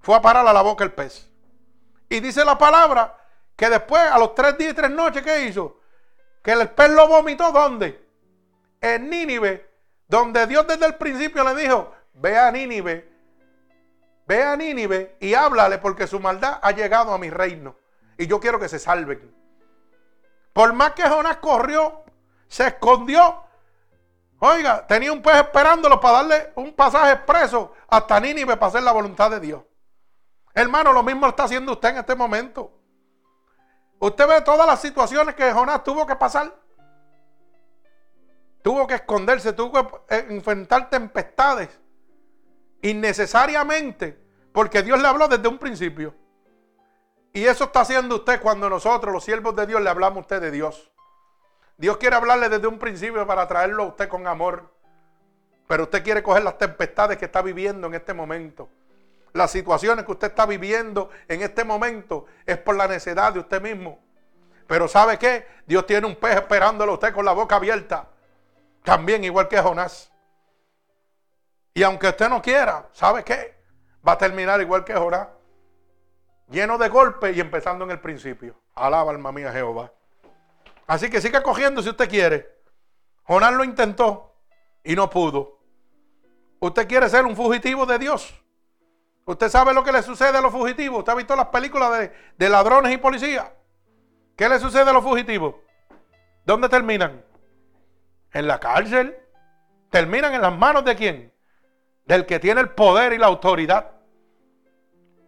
fue 0.00 0.14
a 0.14 0.22
parar 0.22 0.46
a 0.46 0.52
la 0.52 0.62
boca 0.62 0.84
el 0.84 0.92
pez. 0.92 1.28
Y 2.08 2.20
dice 2.20 2.44
la 2.44 2.56
palabra 2.56 3.18
que 3.56 3.68
después, 3.68 4.00
a 4.00 4.18
los 4.18 4.34
tres 4.34 4.56
días 4.56 4.72
y 4.72 4.76
tres 4.76 4.90
noches, 4.90 5.22
¿qué 5.22 5.46
hizo? 5.46 5.80
Que 6.42 6.52
el 6.52 6.70
pez 6.70 6.90
lo 6.90 7.08
vomitó, 7.08 7.50
¿dónde? 7.50 8.08
En 8.80 9.10
Nínive, 9.10 9.68
donde 10.06 10.46
Dios 10.46 10.66
desde 10.68 10.86
el 10.86 10.94
principio 10.94 11.42
le 11.42 11.60
dijo, 11.60 11.92
ve 12.12 12.38
a 12.38 12.52
Nínive 12.52 13.13
Ve 14.26 14.42
a 14.42 14.56
Nínive 14.56 15.16
y 15.20 15.34
háblale 15.34 15.78
porque 15.78 16.06
su 16.06 16.18
maldad 16.18 16.58
ha 16.62 16.70
llegado 16.72 17.12
a 17.12 17.18
mi 17.18 17.30
reino. 17.30 17.76
Y 18.16 18.26
yo 18.26 18.40
quiero 18.40 18.58
que 18.58 18.68
se 18.68 18.78
salven. 18.78 19.34
Por 20.52 20.72
más 20.72 20.92
que 20.92 21.02
Jonás 21.02 21.38
corrió, 21.38 22.04
se 22.48 22.68
escondió. 22.68 23.42
Oiga, 24.38 24.86
tenía 24.86 25.12
un 25.12 25.20
pez 25.20 25.36
esperándolo 25.36 26.00
para 26.00 26.14
darle 26.18 26.52
un 26.54 26.72
pasaje 26.74 27.12
expreso 27.12 27.72
hasta 27.88 28.20
Nínive 28.20 28.56
para 28.56 28.68
hacer 28.68 28.82
la 28.82 28.92
voluntad 28.92 29.30
de 29.30 29.40
Dios. 29.40 29.62
Hermano, 30.54 30.92
lo 30.92 31.02
mismo 31.02 31.26
está 31.26 31.44
haciendo 31.44 31.72
usted 31.72 31.90
en 31.90 31.98
este 31.98 32.14
momento. 32.14 32.72
Usted 33.98 34.26
ve 34.26 34.40
todas 34.42 34.66
las 34.66 34.80
situaciones 34.80 35.34
que 35.34 35.52
Jonás 35.52 35.82
tuvo 35.82 36.06
que 36.06 36.16
pasar. 36.16 36.54
Tuvo 38.62 38.86
que 38.86 38.94
esconderse, 38.94 39.52
tuvo 39.52 39.72
que 39.72 40.14
enfrentar 40.28 40.88
tempestades 40.88 41.68
innecesariamente, 42.84 44.18
porque 44.52 44.82
Dios 44.82 45.00
le 45.00 45.08
habló 45.08 45.26
desde 45.26 45.48
un 45.48 45.58
principio. 45.58 46.14
Y 47.32 47.46
eso 47.46 47.64
está 47.64 47.80
haciendo 47.80 48.16
usted 48.16 48.40
cuando 48.40 48.68
nosotros, 48.68 49.12
los 49.12 49.24
siervos 49.24 49.56
de 49.56 49.66
Dios, 49.66 49.80
le 49.80 49.88
hablamos 49.88 50.18
a 50.18 50.20
usted 50.20 50.40
de 50.40 50.50
Dios. 50.50 50.92
Dios 51.78 51.96
quiere 51.96 52.14
hablarle 52.14 52.48
desde 52.50 52.66
un 52.66 52.78
principio 52.78 53.26
para 53.26 53.48
traerlo 53.48 53.84
a 53.84 53.86
usted 53.86 54.06
con 54.08 54.26
amor. 54.26 54.70
Pero 55.66 55.84
usted 55.84 56.04
quiere 56.04 56.22
coger 56.22 56.44
las 56.44 56.58
tempestades 56.58 57.16
que 57.16 57.24
está 57.24 57.40
viviendo 57.40 57.86
en 57.86 57.94
este 57.94 58.12
momento. 58.12 58.68
Las 59.32 59.50
situaciones 59.50 60.04
que 60.04 60.12
usted 60.12 60.28
está 60.28 60.44
viviendo 60.44 61.08
en 61.26 61.40
este 61.40 61.64
momento 61.64 62.26
es 62.44 62.58
por 62.58 62.76
la 62.76 62.86
necedad 62.86 63.32
de 63.32 63.40
usted 63.40 63.62
mismo. 63.62 63.98
Pero 64.66 64.88
¿sabe 64.88 65.18
qué? 65.18 65.46
Dios 65.66 65.86
tiene 65.86 66.06
un 66.06 66.16
pez 66.16 66.36
esperándolo 66.36 66.92
a 66.92 66.94
usted 66.96 67.14
con 67.14 67.24
la 67.24 67.32
boca 67.32 67.56
abierta. 67.56 68.08
También 68.82 69.24
igual 69.24 69.48
que 69.48 69.58
Jonás. 69.58 70.13
Y 71.74 71.82
aunque 71.82 72.08
usted 72.08 72.28
no 72.28 72.40
quiera, 72.40 72.88
¿sabe 72.92 73.24
qué? 73.24 73.60
Va 74.06 74.12
a 74.12 74.18
terminar 74.18 74.60
igual 74.60 74.84
que 74.84 74.94
Jorá. 74.94 75.36
Lleno 76.48 76.78
de 76.78 76.88
golpes 76.88 77.36
y 77.36 77.40
empezando 77.40 77.84
en 77.84 77.90
el 77.90 78.00
principio. 78.00 78.60
Alaba 78.76 79.10
alma 79.10 79.32
mía 79.32 79.50
Jehová. 79.50 79.92
Así 80.86 81.10
que 81.10 81.20
siga 81.20 81.42
cogiendo 81.42 81.82
si 81.82 81.88
usted 81.88 82.08
quiere. 82.08 82.48
Jonás 83.24 83.54
lo 83.54 83.64
intentó 83.64 84.36
y 84.84 84.94
no 84.94 85.10
pudo. 85.10 85.58
Usted 86.60 86.86
quiere 86.86 87.08
ser 87.08 87.26
un 87.26 87.34
fugitivo 87.34 87.86
de 87.86 87.98
Dios. 87.98 88.40
Usted 89.24 89.48
sabe 89.48 89.74
lo 89.74 89.82
que 89.82 89.90
le 89.90 90.02
sucede 90.02 90.38
a 90.38 90.40
los 90.40 90.52
fugitivos. 90.52 91.00
Usted 91.00 91.12
ha 91.12 91.16
visto 91.16 91.34
las 91.34 91.48
películas 91.48 91.98
de, 91.98 92.12
de 92.36 92.48
ladrones 92.48 92.92
y 92.92 92.98
policías. 92.98 93.50
¿Qué 94.36 94.48
le 94.48 94.60
sucede 94.60 94.90
a 94.90 94.92
los 94.92 95.02
fugitivos? 95.02 95.56
¿Dónde 96.44 96.68
terminan? 96.68 97.24
En 98.32 98.46
la 98.46 98.60
cárcel. 98.60 99.16
¿Terminan 99.90 100.34
en 100.34 100.42
las 100.42 100.56
manos 100.56 100.84
de 100.84 100.94
quién? 100.94 101.33
Del 102.06 102.26
que 102.26 102.38
tiene 102.38 102.60
el 102.60 102.70
poder 102.70 103.12
y 103.12 103.18
la 103.18 103.26
autoridad. 103.26 103.90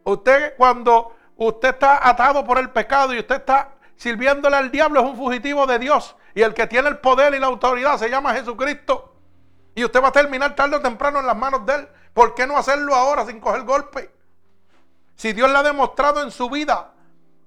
Usted 0.04 0.54
cuando 0.56 1.14
usted 1.36 1.70
está 1.70 2.08
atado 2.08 2.44
por 2.44 2.58
el 2.58 2.70
pecado 2.70 3.14
y 3.14 3.18
usted 3.18 3.36
está 3.36 3.72
sirviéndole 3.96 4.56
al 4.56 4.70
diablo 4.70 5.00
es 5.00 5.06
un 5.06 5.16
fugitivo 5.16 5.66
de 5.66 5.78
Dios. 5.78 6.16
Y 6.34 6.42
el 6.42 6.54
que 6.54 6.66
tiene 6.66 6.88
el 6.88 6.98
poder 6.98 7.34
y 7.34 7.38
la 7.38 7.46
autoridad 7.46 7.98
se 7.98 8.10
llama 8.10 8.34
Jesucristo. 8.34 9.14
Y 9.74 9.84
usted 9.84 10.02
va 10.02 10.08
a 10.08 10.12
terminar 10.12 10.54
tarde 10.54 10.76
o 10.76 10.80
temprano 10.80 11.20
en 11.20 11.26
las 11.26 11.36
manos 11.36 11.64
de 11.66 11.74
él. 11.74 11.88
¿Por 12.12 12.34
qué 12.34 12.46
no 12.46 12.56
hacerlo 12.56 12.94
ahora 12.94 13.26
sin 13.26 13.40
coger 13.40 13.62
golpe? 13.62 14.10
Si 15.16 15.32
Dios 15.32 15.50
le 15.50 15.58
ha 15.58 15.62
demostrado 15.62 16.22
en 16.22 16.30
su 16.30 16.48
vida, 16.50 16.92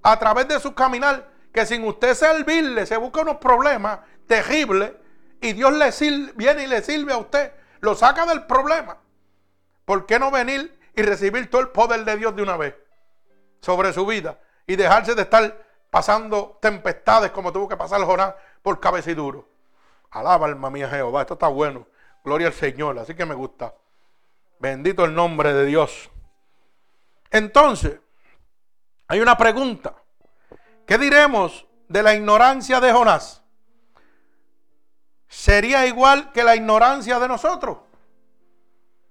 a 0.02 0.18
través 0.18 0.48
de 0.48 0.58
su 0.60 0.74
caminar, 0.74 1.28
que 1.52 1.66
sin 1.66 1.84
usted 1.84 2.14
servirle 2.14 2.86
se 2.86 2.96
busca 2.96 3.22
unos 3.22 3.36
problemas 3.36 4.00
terribles 4.26 4.92
y 5.40 5.52
Dios 5.52 5.72
le 5.72 5.90
viene 6.34 6.64
y 6.64 6.66
le 6.66 6.82
sirve 6.82 7.12
a 7.12 7.18
usted, 7.18 7.52
lo 7.80 7.94
saca 7.94 8.26
del 8.26 8.44
problema. 8.44 8.98
¿Por 9.90 10.06
qué 10.06 10.20
no 10.20 10.30
venir 10.30 10.78
y 10.94 11.02
recibir 11.02 11.50
todo 11.50 11.62
el 11.62 11.70
poder 11.70 12.04
de 12.04 12.16
Dios 12.16 12.36
de 12.36 12.44
una 12.44 12.56
vez 12.56 12.76
sobre 13.60 13.92
su 13.92 14.06
vida 14.06 14.38
y 14.64 14.76
dejarse 14.76 15.16
de 15.16 15.22
estar 15.22 15.66
pasando 15.90 16.60
tempestades 16.62 17.32
como 17.32 17.52
tuvo 17.52 17.66
que 17.66 17.76
pasar 17.76 18.00
Jonás 18.02 18.36
por 18.62 18.78
cabeciduro? 18.78 19.48
Alaba 20.12 20.46
alma 20.46 20.70
mía 20.70 20.88
Jehová, 20.88 21.22
esto 21.22 21.34
está 21.34 21.48
bueno. 21.48 21.88
Gloria 22.22 22.46
al 22.46 22.52
Señor, 22.52 23.00
así 23.00 23.16
que 23.16 23.26
me 23.26 23.34
gusta. 23.34 23.74
Bendito 24.60 25.04
el 25.04 25.12
nombre 25.12 25.52
de 25.52 25.66
Dios. 25.66 26.08
Entonces, 27.28 27.98
hay 29.08 29.18
una 29.18 29.36
pregunta. 29.36 29.96
¿Qué 30.86 30.98
diremos 30.98 31.66
de 31.88 32.04
la 32.04 32.14
ignorancia 32.14 32.78
de 32.78 32.92
Jonás? 32.92 33.42
¿Sería 35.26 35.84
igual 35.84 36.30
que 36.30 36.44
la 36.44 36.54
ignorancia 36.54 37.18
de 37.18 37.26
nosotros? 37.26 37.89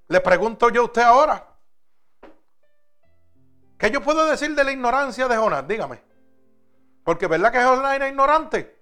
Le 0.10 0.22
pregunto 0.22 0.70
yo 0.70 0.82
a 0.82 0.86
usted 0.86 1.04
ahora. 1.04 1.48
¿Qué 3.78 3.92
yo 3.92 4.02
puedo 4.02 4.26
decir 4.26 4.54
de 4.56 4.64
la 4.64 4.72
ignorancia 4.72 5.28
de 5.28 5.38
Jonás? 5.38 5.68
Dígame. 5.68 6.02
Porque 7.04 7.28
verdad 7.28 7.52
que 7.52 7.64
Jonás 7.64 7.96
era 7.96 8.10
ignorante. 8.10 8.78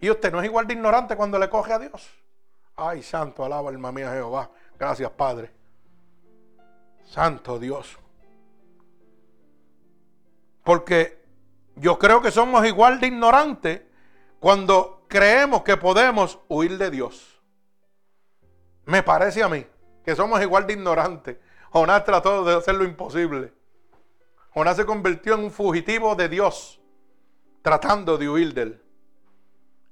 Y 0.00 0.10
usted 0.10 0.32
no 0.32 0.40
es 0.40 0.46
igual 0.46 0.66
de 0.66 0.74
ignorante 0.74 1.16
cuando 1.16 1.38
le 1.38 1.50
coge 1.50 1.72
a 1.72 1.78
Dios. 1.78 2.08
Ay, 2.76 3.02
santo, 3.02 3.44
alaba 3.44 3.68
alma 3.68 3.92
mía 3.92 4.12
Jehová. 4.12 4.48
Gracias, 4.78 5.10
Padre. 5.10 5.50
Santo 7.10 7.58
Dios. 7.58 7.98
Porque 10.62 11.20
yo 11.74 11.98
creo 11.98 12.22
que 12.22 12.30
somos 12.30 12.64
igual 12.64 13.00
de 13.00 13.08
ignorantes 13.08 13.82
cuando 14.38 15.04
creemos 15.08 15.62
que 15.62 15.76
podemos 15.76 16.38
huir 16.48 16.78
de 16.78 16.90
Dios. 16.90 17.31
Me 18.84 19.02
parece 19.02 19.42
a 19.42 19.48
mí 19.48 19.66
que 20.04 20.16
somos 20.16 20.40
igual 20.40 20.66
de 20.66 20.74
ignorantes. 20.74 21.36
Jonás 21.70 22.04
trató 22.04 22.44
de 22.44 22.56
hacer 22.56 22.74
lo 22.74 22.84
imposible. 22.84 23.52
Jonás 24.50 24.76
se 24.76 24.84
convirtió 24.84 25.34
en 25.34 25.44
un 25.44 25.50
fugitivo 25.50 26.14
de 26.14 26.28
Dios. 26.28 26.78
tratando 27.62 28.18
de 28.18 28.28
huir 28.28 28.52
de 28.54 28.62
él. 28.62 28.82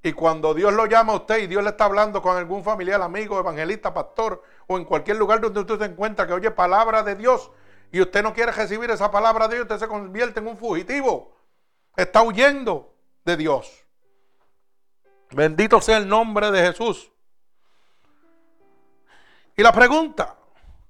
Y 0.03 0.11
cuando 0.13 0.53
Dios 0.53 0.73
lo 0.73 0.87
llama 0.87 1.13
a 1.13 1.17
usted 1.17 1.37
y 1.39 1.47
Dios 1.47 1.63
le 1.63 1.69
está 1.69 1.85
hablando 1.85 2.21
con 2.21 2.35
algún 2.35 2.63
familiar, 2.63 3.01
amigo, 3.01 3.39
evangelista, 3.39 3.93
pastor, 3.93 4.43
o 4.67 4.77
en 4.77 4.83
cualquier 4.83 5.17
lugar 5.17 5.39
donde 5.39 5.61
usted 5.61 5.79
se 5.79 5.85
encuentra 5.85 6.27
que 6.27 6.33
oye 6.33 6.51
palabra 6.51 7.03
de 7.03 7.15
Dios 7.15 7.51
y 7.91 8.01
usted 8.01 8.23
no 8.23 8.33
quiere 8.33 8.51
recibir 8.51 8.89
esa 8.89 9.11
palabra 9.11 9.47
de 9.47 9.55
Dios, 9.55 9.65
usted 9.65 9.79
se 9.79 9.87
convierte 9.87 10.39
en 10.39 10.47
un 10.47 10.57
fugitivo. 10.57 11.35
Está 11.95 12.23
huyendo 12.23 12.95
de 13.23 13.37
Dios. 13.37 13.85
Bendito 15.31 15.79
sea 15.81 15.97
el 15.97 16.07
nombre 16.07 16.51
de 16.51 16.67
Jesús. 16.67 17.10
Y 19.55 19.63
la 19.63 19.71
pregunta, 19.71 20.35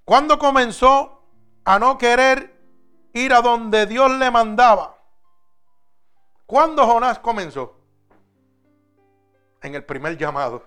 ¿cuándo 0.05 0.37
comenzó 0.37 1.23
a 1.63 1.79
no 1.79 1.97
querer 1.97 2.59
ir 3.13 3.33
a 3.33 3.41
donde 3.41 3.85
Dios 3.85 4.11
le 4.11 4.31
mandaba? 4.31 4.97
¿Cuándo 6.45 6.85
Jonás 6.85 7.19
comenzó? 7.19 7.81
en 9.61 9.75
el 9.75 9.83
primer 9.83 10.17
llamado. 10.17 10.63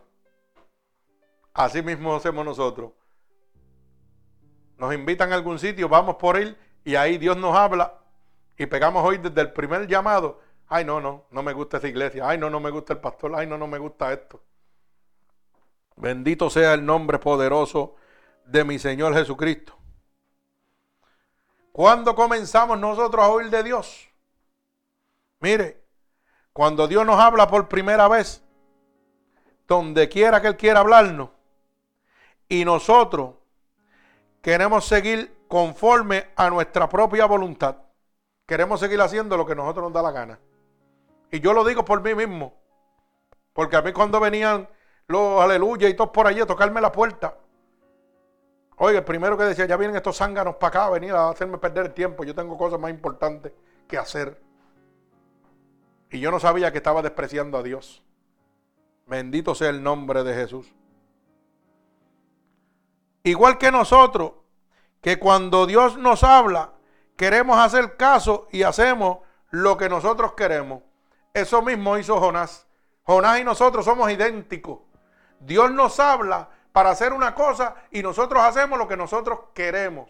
Así 1.53 1.83
mismo 1.83 2.15
hacemos 2.15 2.45
nosotros. 2.45 2.93
Nos 4.77 4.95
invitan 4.95 5.33
a 5.33 5.37
algún 5.37 5.59
sitio, 5.59 5.89
vamos 5.89 6.17
por 6.17 6.37
él 6.37 6.57
y 6.85 6.97
ahí 6.97 7.19
Dios 7.19 7.37
nos 7.37 7.55
habla 7.55 7.95
y 8.57 8.67
pegamos 8.67 9.05
hoy 9.05 9.19
desde 9.19 9.41
el 9.41 9.53
primer 9.53 9.87
llamado. 9.87 10.41
Ay, 10.67 10.85
no, 10.85 11.01
no, 11.01 11.27
no 11.31 11.43
me 11.43 11.53
gusta 11.53 11.77
esa 11.77 11.89
iglesia. 11.89 12.29
Ay, 12.29 12.39
no, 12.39 12.51
no 12.51 12.59
me 12.59 12.71
gusta 12.71 12.93
el 12.95 13.01
pastor. 13.01 13.35
Ay, 13.37 13.47
no, 13.47 13.59
no 13.59 13.67
me 13.67 13.79
gusta 13.79 14.13
esto. 14.13 14.43
Bendito 15.97 16.51
sea 16.51 16.75
el 16.75 16.85
nombre 16.85 17.19
poderoso 17.19 17.97
de 18.45 18.65
mi 18.65 18.79
Señor 18.79 19.15
Jesucristo. 19.15 19.77
¿Cuándo 21.73 22.15
comenzamos 22.15 22.79
nosotros 22.79 23.25
a 23.25 23.29
oír 23.29 23.51
de 23.51 23.63
Dios? 23.63 24.09
Mire, 25.41 25.83
cuando 26.53 26.87
Dios 26.87 27.05
nos 27.05 27.19
habla 27.19 27.49
por 27.49 27.69
primera 27.69 28.07
vez, 28.09 28.45
donde 29.67 30.09
quiera 30.09 30.41
que 30.41 30.49
Él 30.49 30.57
quiera 30.57 30.81
hablarnos. 30.81 31.31
Y 32.49 32.65
nosotros 32.65 33.35
queremos 34.43 34.85
seguir 34.85 35.37
conforme 35.49 36.29
a 36.37 36.51
nuestra 36.51 36.89
propia 36.89 37.27
voluntad. 37.27 37.77
Queremos 38.47 38.81
seguir 38.81 39.01
haciendo 39.01 39.37
lo 39.37 39.47
que 39.47 39.55
nosotros 39.55 39.85
nos 39.85 39.93
da 39.93 40.03
la 40.03 40.13
gana. 40.13 40.39
Y 41.31 41.41
yo 41.41 41.53
lo 41.53 41.65
digo 41.65 41.85
por 41.85 42.03
mí 42.03 42.15
mismo. 42.15 42.55
Porque 43.53 43.77
a 43.77 43.83
mí 43.83 43.93
cuando 43.93 44.21
venían 44.21 44.69
los 45.09 45.41
aleluya 45.41 45.89
y 45.89 45.95
todos 45.95 46.11
por 46.11 46.27
allí 46.27 46.41
a 46.41 46.47
tocarme 46.47 46.81
la 46.81 46.93
puerta. 46.93 47.37
Oye, 48.77 48.99
el 48.99 49.05
primero 49.05 49.37
que 49.37 49.45
decía, 49.45 49.67
ya 49.67 49.77
vienen 49.77 49.97
estos 49.97 50.17
zánganos 50.17 50.57
para 50.57 50.69
acá 50.69 50.87
a 50.87 50.91
venir 50.91 51.13
a 51.13 51.29
hacerme 51.29 51.59
perder 51.59 51.87
el 51.87 51.95
tiempo. 51.95 52.25
Yo 52.25 52.35
tengo 52.35 52.59
cosas 52.59 52.81
más 52.81 52.91
importantes 52.91 53.53
que 53.87 53.97
hacer. 53.97 54.41
Y 56.11 56.21
yo 56.21 56.31
no 56.31 56.41
sabía 56.41 56.73
que 56.73 56.79
estaba 56.79 57.03
despreciando 57.03 57.59
a 57.59 57.63
Dios. 57.63 58.03
Bendito 59.07 59.55
sea 59.55 59.71
el 59.71 59.83
nombre 59.83 60.25
de 60.25 60.35
Jesús. 60.35 60.73
Igual 63.23 63.59
que 63.59 63.71
nosotros, 63.71 64.33
que 65.01 65.19
cuando 65.19 65.67
Dios 65.67 65.97
nos 65.97 66.25
habla, 66.25 66.73
queremos 67.17 67.59
hacer 67.59 67.97
caso 67.97 68.49
y 68.51 68.63
hacemos 68.65 69.19
lo 69.51 69.77
que 69.77 69.89
nosotros 69.89 70.35
queremos. 70.35 70.83
Eso 71.33 71.63
mismo 71.63 71.97
hizo 71.97 72.19
Jonás. 72.19 72.67
Jonás 73.05 73.41
y 73.41 73.45
nosotros 73.45 73.85
somos 73.85 74.11
idénticos. 74.11 74.81
Dios 75.45 75.71
nos 75.71 76.01
habla 76.01 76.49
para 76.73 76.91
hacer 76.91 77.13
una 77.13 77.35
cosa 77.35 77.75
y 77.91 78.03
nosotros 78.03 78.43
hacemos 78.43 78.79
lo 78.79 78.89
que 78.89 78.97
nosotros 78.97 79.41
queremos. 79.55 80.09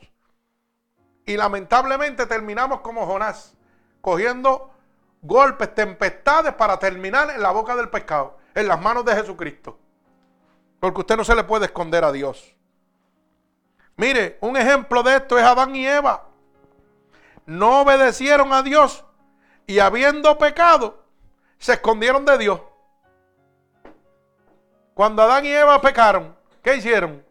Y 1.26 1.36
lamentablemente 1.36 2.26
terminamos 2.26 2.80
como 2.80 3.06
Jonás, 3.06 3.54
cogiendo 4.00 4.70
golpes, 5.22 5.74
tempestades 5.74 6.54
para 6.54 6.78
terminar 6.78 7.30
en 7.30 7.42
la 7.42 7.50
boca 7.50 7.74
del 7.74 7.88
pescado 7.88 8.38
en 8.54 8.68
las 8.68 8.80
manos 8.80 9.04
de 9.04 9.14
Jesucristo. 9.14 9.78
Porque 10.80 11.00
usted 11.00 11.16
no 11.16 11.24
se 11.24 11.34
le 11.34 11.44
puede 11.44 11.66
esconder 11.66 12.04
a 12.04 12.12
Dios. 12.12 12.54
Mire, 13.96 14.38
un 14.40 14.56
ejemplo 14.56 15.02
de 15.02 15.16
esto 15.16 15.38
es 15.38 15.44
Adán 15.44 15.74
y 15.74 15.86
Eva. 15.86 16.24
No 17.46 17.82
obedecieron 17.82 18.52
a 18.52 18.62
Dios 18.62 19.04
y 19.66 19.78
habiendo 19.78 20.38
pecado, 20.38 21.04
se 21.58 21.74
escondieron 21.74 22.24
de 22.24 22.38
Dios. 22.38 22.60
Cuando 24.94 25.22
Adán 25.22 25.44
y 25.44 25.48
Eva 25.50 25.80
pecaron, 25.80 26.34
¿qué 26.62 26.76
hicieron? 26.76 27.24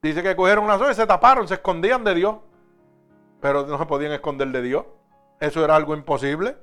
Dice 0.00 0.22
que 0.22 0.36
cogieron 0.36 0.64
una 0.64 0.78
soga 0.78 0.92
y 0.92 0.94
se 0.94 1.06
taparon, 1.06 1.46
se 1.46 1.54
escondían 1.54 2.04
de 2.04 2.14
Dios. 2.14 2.36
Pero 3.40 3.66
no 3.66 3.76
se 3.76 3.86
podían 3.86 4.12
esconder 4.12 4.48
de 4.48 4.62
Dios. 4.62 4.86
Eso 5.40 5.64
era 5.64 5.74
algo 5.76 5.94
imposible. 5.94 6.56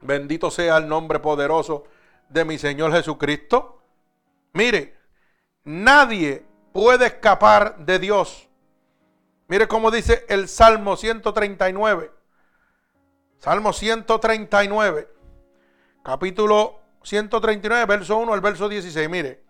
Bendito 0.00 0.50
sea 0.50 0.76
el 0.76 0.86
nombre 0.86 1.18
poderoso 1.18 1.84
de 2.28 2.44
mi 2.44 2.58
Señor 2.58 2.92
Jesucristo. 2.92 3.82
Mire, 4.52 4.96
nadie 5.64 6.44
puede 6.72 7.06
escapar 7.06 7.78
de 7.78 7.98
Dios. 7.98 8.48
Mire 9.48 9.66
cómo 9.66 9.90
dice 9.90 10.26
el 10.28 10.48
Salmo 10.48 10.96
139. 10.96 12.10
Salmo 13.38 13.72
139, 13.72 15.08
capítulo 16.02 16.83
139, 17.04 17.86
verso 17.86 18.18
1 18.18 18.32
al 18.32 18.40
verso 18.40 18.68
16. 18.68 19.08
Mire, 19.08 19.42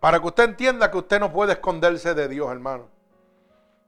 para 0.00 0.18
que 0.18 0.26
usted 0.26 0.44
entienda 0.44 0.90
que 0.90 0.98
usted 0.98 1.20
no 1.20 1.30
puede 1.32 1.52
esconderse 1.52 2.14
de 2.14 2.28
Dios, 2.28 2.50
hermano. 2.50 2.88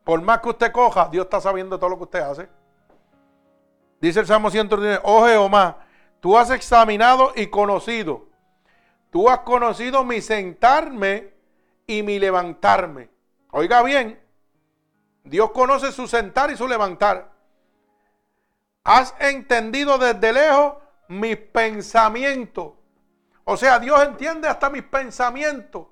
Por 0.05 0.21
más 0.23 0.41
que 0.41 0.51
usted 0.51 0.73
coja, 0.73 1.09
Dios 1.11 1.25
está 1.25 1.41
sabiendo 1.41 1.79
todo 1.79 1.91
lo 1.91 1.97
que 1.97 2.05
usted 2.05 2.21
hace. 2.21 2.49
Dice 4.01 4.21
el 4.21 4.27
Salmo 4.27 4.51
139, 4.51 5.01
oh 5.05 5.27
Jehová, 5.27 5.79
Tú 6.21 6.37
has 6.37 6.51
examinado 6.51 7.33
y 7.37 7.47
conocido. 7.47 8.27
Tú 9.11 9.29
has 9.29 9.41
conocido 9.41 10.05
mi 10.05 10.21
sentarme 10.21 11.33
y 11.87 12.03
mi 12.03 12.19
levantarme. 12.19 13.09
Oiga 13.51 13.83
bien, 13.83 14.21
Dios 15.25 15.51
conoce 15.53 15.93
su 15.93 16.07
sentar 16.09 16.51
y 16.51 16.57
su 16.57 16.67
levantar. 16.67 17.31
Has 18.85 19.15
entendido 19.21 19.97
desde 19.99 20.33
lejos 20.33 20.75
mis 21.09 21.37
pensamientos. 21.37 22.73
O 23.51 23.57
sea, 23.57 23.79
Dios 23.79 24.03
entiende 24.03 24.47
hasta 24.47 24.69
mis 24.69 24.83
pensamientos. 24.83 25.87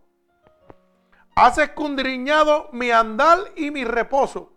Has 1.34 1.58
escudriñado 1.58 2.68
mi 2.72 2.90
andar 2.90 3.38
y 3.56 3.70
mi 3.70 3.84
reposo. 3.84 4.52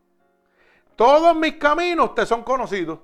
Todos 0.95 1.36
mis 1.36 1.56
caminos 1.56 2.14
te 2.14 2.26
son 2.26 2.43
conocidos 2.43 3.00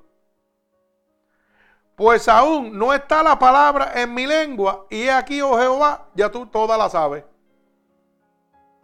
pues 1.95 2.27
aún 2.27 2.77
no 2.77 2.93
está 2.93 3.23
la 3.23 3.39
palabra 3.39 3.93
en 3.95 4.13
mi 4.13 4.27
lengua, 4.27 4.85
y 4.89 5.07
aquí, 5.07 5.41
oh 5.41 5.57
Jehová, 5.57 6.07
ya 6.13 6.29
tú 6.29 6.45
toda 6.47 6.77
la 6.77 6.89
sabes. 6.89 7.23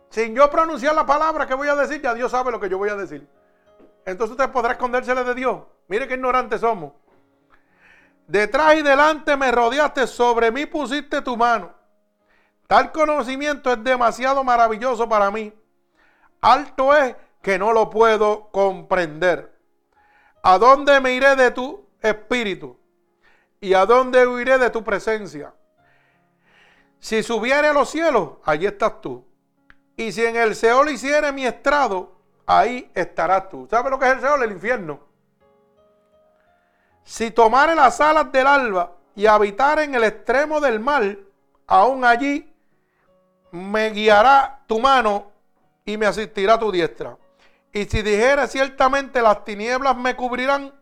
Sin 0.10 0.34
yo 0.34 0.50
pronunciar 0.50 0.96
la 0.96 1.06
palabra 1.06 1.46
que 1.46 1.54
voy 1.54 1.68
a 1.68 1.76
decir, 1.76 2.02
ya 2.02 2.14
Dios 2.14 2.32
sabe 2.32 2.52
lo 2.52 2.60
que 2.60 2.70
yo 2.70 2.78
voy 2.78 2.90
a 2.90 2.96
decir. 2.96 3.28
Entonces 4.06 4.32
usted 4.32 4.50
podrá 4.52 4.74
escondérsele 4.74 5.24
de 5.24 5.36
Dios. 5.36 5.60
Mire 5.88 6.08
qué 6.08 6.16
ignorantes 6.16 6.62
somos. 6.62 6.94
Detrás 8.32 8.76
y 8.76 8.82
delante 8.82 9.36
me 9.36 9.52
rodeaste, 9.52 10.08
sobre 10.08 10.52
mí 10.52 10.66
pusiste 10.66 11.22
tu 11.22 11.36
mano. 11.36 11.74
Tal 12.66 12.94
conocimiento 12.94 13.74
es 13.74 13.84
demasiado 13.84 14.42
maravilloso 14.42 15.10
para 15.10 15.30
mí. 15.30 15.54
Alto 16.40 16.96
es 16.96 17.14
que 17.42 17.60
no 17.60 17.74
lo 17.74 17.90
puedo 17.90 18.50
comprender. 18.52 19.54
¿A 20.44 20.58
dónde 20.58 21.02
me 21.02 21.12
iré 21.12 21.36
de 21.36 21.52
tu 21.52 21.86
espíritu? 22.00 22.80
¿Y 23.60 23.74
a 23.74 23.86
dónde 23.86 24.26
huiré 24.26 24.58
de 24.58 24.70
tu 24.70 24.82
presencia? 24.82 25.54
Si 27.02 27.24
subiere 27.24 27.68
a 27.68 27.74
los 27.74 27.90
cielos, 27.90 28.36
allí 28.46 28.66
estás 28.66 29.02
tú. 29.02 29.28
Y 29.98 30.14
si 30.14 30.24
en 30.24 30.38
el 30.38 30.56
Seol 30.56 30.90
hiciere 30.90 31.34
mi 31.34 31.46
estrado, 31.46 32.16
ahí 32.46 32.90
estarás 32.96 33.50
tú. 33.50 33.68
¿Sabes 33.70 33.92
lo 33.92 34.00
que 34.00 34.06
es 34.06 34.14
el 34.14 34.22
Seol? 34.22 34.44
El 34.44 34.54
infierno. 34.54 35.11
Si 37.04 37.32
tomare 37.32 37.76
las 37.76 38.00
alas 38.02 38.32
del 38.32 38.48
alba 38.48 38.94
y 39.16 39.26
habitar 39.26 39.80
en 39.80 39.96
el 39.96 40.04
extremo 40.04 40.60
del 40.60 40.80
mar, 40.80 41.18
aún 41.68 42.06
allí 42.06 42.54
me 43.52 43.90
guiará 43.90 44.62
tu 44.68 44.80
mano 44.80 45.32
y 45.86 45.98
me 45.98 46.06
asistirá 46.06 46.58
tu 46.58 46.72
diestra. 46.72 47.18
Y 47.74 47.86
si 47.86 48.02
dijere 48.02 48.48
ciertamente 48.48 49.22
las 49.22 49.44
tinieblas 49.44 49.96
me 49.98 50.16
cubrirán, 50.16 50.74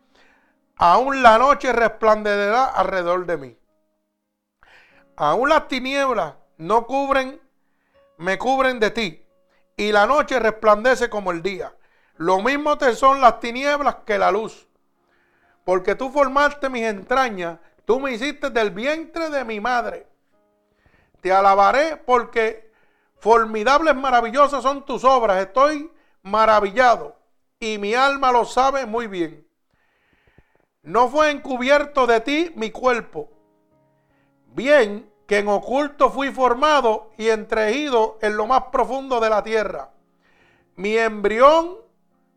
Aún 0.81 1.21
la 1.21 1.37
noche 1.37 1.73
resplandecerá 1.73 2.63
alrededor 2.63 3.25
de 3.25 3.35
mí. 3.35 3.57
Aún 5.17 5.49
las 5.49 5.67
tinieblas 5.67 6.35
no 6.55 6.87
cubren, 6.87 7.41
me 8.15 8.37
cubren 8.37 8.79
de 8.79 8.89
ti. 8.89 9.25
Y 9.75 9.91
la 9.91 10.07
noche 10.07 10.39
resplandece 10.39 11.09
como 11.09 11.31
el 11.31 11.41
día. 11.41 11.75
Lo 12.15 12.41
mismo 12.41 12.77
te 12.77 12.95
son 12.95 13.19
las 13.19 13.41
tinieblas 13.41 13.97
que 14.05 14.17
la 14.17 14.31
luz. 14.31 14.68
Porque 15.69 15.93
tú 15.93 16.09
formaste 16.09 16.67
mis 16.67 16.81
entrañas, 16.81 17.59
tú 17.85 17.99
me 17.99 18.11
hiciste 18.11 18.49
del 18.49 18.71
vientre 18.71 19.29
de 19.29 19.45
mi 19.45 19.59
madre. 19.59 20.07
Te 21.21 21.31
alabaré 21.31 21.95
porque 21.95 22.71
formidables, 23.19 23.95
maravillosas 23.95 24.63
son 24.63 24.83
tus 24.83 25.03
obras. 25.03 25.39
Estoy 25.45 25.91
maravillado 26.23 27.15
y 27.59 27.77
mi 27.77 27.93
alma 27.93 28.31
lo 28.31 28.45
sabe 28.45 28.87
muy 28.87 29.05
bien. 29.05 29.47
no 30.81 31.07
fue 31.07 31.29
encubierto 31.29 32.07
de 32.07 32.19
ti 32.21 32.51
mi 32.55 32.71
cuerpo. 32.71 33.29
Bien 34.47 35.07
que 35.27 35.37
en 35.37 35.49
oculto 35.49 36.09
fui 36.09 36.31
formado 36.31 37.11
y 37.15 37.29
entregido 37.29 38.17
en 38.23 38.37
lo 38.37 38.47
más 38.47 38.63
profundo 38.71 39.19
de 39.19 39.29
la 39.29 39.43
tierra. 39.43 39.91
Mi 40.75 40.97
embrión 40.97 41.77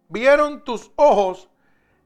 vieron 0.08 0.64
tus 0.64 0.90
ojos 0.96 1.48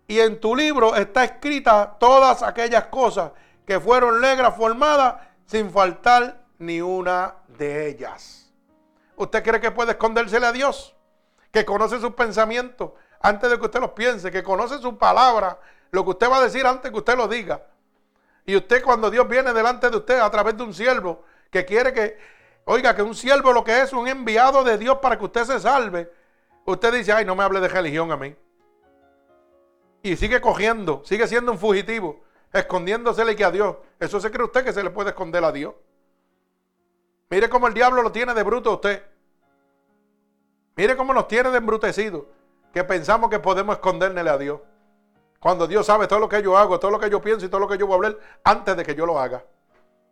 y 0.08 0.20
en 0.20 0.40
tu 0.40 0.54
libro 0.54 0.94
está 0.94 1.24
escrita 1.24 1.96
todas 1.98 2.42
aquellas 2.42 2.86
cosas 2.86 3.32
que 3.66 3.80
fueron 3.80 4.20
negras 4.20 4.54
formadas 4.56 5.16
sin 5.46 5.70
faltar 5.70 6.44
ni 6.58 6.80
una 6.80 7.34
de 7.48 7.88
ellas. 7.88 8.52
¿Usted 9.16 9.42
cree 9.42 9.60
que 9.60 9.70
puede 9.70 9.92
escondérsele 9.92 10.46
a 10.46 10.52
Dios? 10.52 10.94
Que 11.50 11.64
conoce 11.64 11.98
sus 12.00 12.14
pensamientos 12.14 12.92
antes 13.20 13.50
de 13.50 13.58
que 13.58 13.64
usted 13.64 13.80
los 13.80 13.90
piense, 13.92 14.30
que 14.30 14.42
conoce 14.42 14.78
su 14.78 14.96
palabra, 14.96 15.58
lo 15.90 16.04
que 16.04 16.10
usted 16.10 16.30
va 16.30 16.38
a 16.38 16.42
decir 16.42 16.66
antes 16.66 16.90
que 16.90 16.98
usted 16.98 17.16
lo 17.16 17.26
diga. 17.26 17.62
Y 18.44 18.54
usted 18.54 18.84
cuando 18.84 19.10
Dios 19.10 19.26
viene 19.26 19.52
delante 19.52 19.90
de 19.90 19.96
usted 19.96 20.20
a 20.20 20.30
través 20.30 20.56
de 20.56 20.62
un 20.62 20.72
siervo 20.72 21.24
que 21.50 21.64
quiere 21.64 21.92
que, 21.92 22.18
oiga, 22.66 22.94
que 22.94 23.02
un 23.02 23.14
siervo 23.14 23.52
lo 23.52 23.64
que 23.64 23.80
es 23.80 23.92
un 23.92 24.06
enviado 24.06 24.62
de 24.62 24.78
Dios 24.78 24.98
para 24.98 25.18
que 25.18 25.24
usted 25.24 25.44
se 25.44 25.58
salve, 25.58 26.12
usted 26.64 26.94
dice, 26.94 27.12
ay, 27.12 27.24
no 27.24 27.34
me 27.34 27.42
hable 27.42 27.60
de 27.60 27.68
religión 27.68 28.12
a 28.12 28.16
mí. 28.16 28.36
Y 30.06 30.16
sigue 30.16 30.40
cogiendo, 30.40 31.02
sigue 31.04 31.26
siendo 31.26 31.50
un 31.50 31.58
fugitivo, 31.58 32.20
escondiéndosele 32.52 33.34
que 33.34 33.44
a 33.44 33.50
Dios. 33.50 33.74
¿Eso 33.98 34.20
se 34.20 34.30
cree 34.30 34.44
usted 34.44 34.64
que 34.64 34.72
se 34.72 34.84
le 34.84 34.90
puede 34.90 35.10
esconder 35.10 35.42
a 35.42 35.50
Dios? 35.50 35.74
Mire 37.28 37.48
cómo 37.48 37.66
el 37.66 37.74
diablo 37.74 38.04
lo 38.04 38.12
tiene 38.12 38.32
de 38.32 38.44
bruto 38.44 38.70
a 38.70 38.74
usted. 38.74 39.02
Mire 40.76 40.96
cómo 40.96 41.12
nos 41.12 41.26
tiene 41.26 41.50
de 41.50 41.58
embrutecido, 41.58 42.28
que 42.72 42.84
pensamos 42.84 43.30
que 43.30 43.40
podemos 43.40 43.74
esconderle 43.74 44.20
a 44.30 44.38
Dios. 44.38 44.60
Cuando 45.40 45.66
Dios 45.66 45.84
sabe 45.84 46.06
todo 46.06 46.20
lo 46.20 46.28
que 46.28 46.40
yo 46.40 46.56
hago, 46.56 46.78
todo 46.78 46.92
lo 46.92 47.00
que 47.00 47.10
yo 47.10 47.20
pienso 47.20 47.44
y 47.44 47.48
todo 47.48 47.62
lo 47.62 47.66
que 47.66 47.76
yo 47.76 47.88
voy 47.88 47.94
a 47.94 47.96
hablar 47.96 48.18
antes 48.44 48.76
de 48.76 48.84
que 48.84 48.94
yo 48.94 49.06
lo 49.06 49.18
haga. 49.18 49.42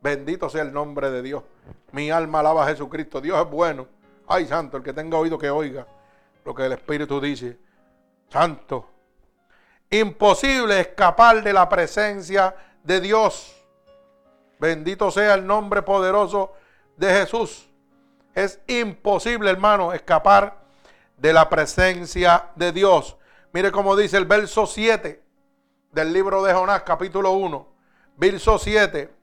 Bendito 0.01 0.51
sea 0.51 0.63
el 0.63 0.73
nombre 0.73 1.09
de 1.13 1.23
Dios. 1.23 1.45
Mi 1.93 2.11
alma 2.11 2.41
alaba 2.41 2.65
a 2.65 2.67
Jesucristo. 2.67 3.21
Dios 3.21 3.41
es 3.41 3.49
bueno. 3.49 3.87
Ay, 4.27 4.45
santo, 4.49 4.77
el 4.77 4.83
que 4.83 4.93
tenga 4.93 5.19
oído 5.19 5.39
que 5.39 5.51
oiga 5.51 5.87
lo 6.45 6.53
que 6.53 6.67
el 6.67 6.73
Espíritu 6.73 7.21
dice. 7.21 7.57
Santo. 8.29 8.94
Imposible 9.95 10.81
escapar 10.81 11.45
de 11.45 11.53
la 11.53 11.69
presencia 11.69 12.57
de 12.83 13.01
Dios. 13.01 13.55
Bendito 14.59 15.13
sea 15.13 15.35
el 15.35 15.47
nombre 15.47 15.83
poderoso 15.83 16.53
de 16.97 17.13
Jesús. 17.13 17.69
Es 18.35 18.59
imposible, 18.67 19.49
hermano, 19.49 19.93
escapar 19.93 20.59
de 21.17 21.33
la 21.33 21.49
presencia 21.49 22.51
de 22.57 22.73
Dios. 22.73 23.17
Mire 23.53 23.71
cómo 23.71 23.95
dice 23.95 24.17
el 24.17 24.25
verso 24.25 24.67
7 24.67 25.23
del 25.93 26.13
libro 26.13 26.43
de 26.43 26.53
Jonás, 26.53 26.83
capítulo 26.83 27.31
1, 27.31 27.69
verso 28.17 28.59
7. 28.59 29.15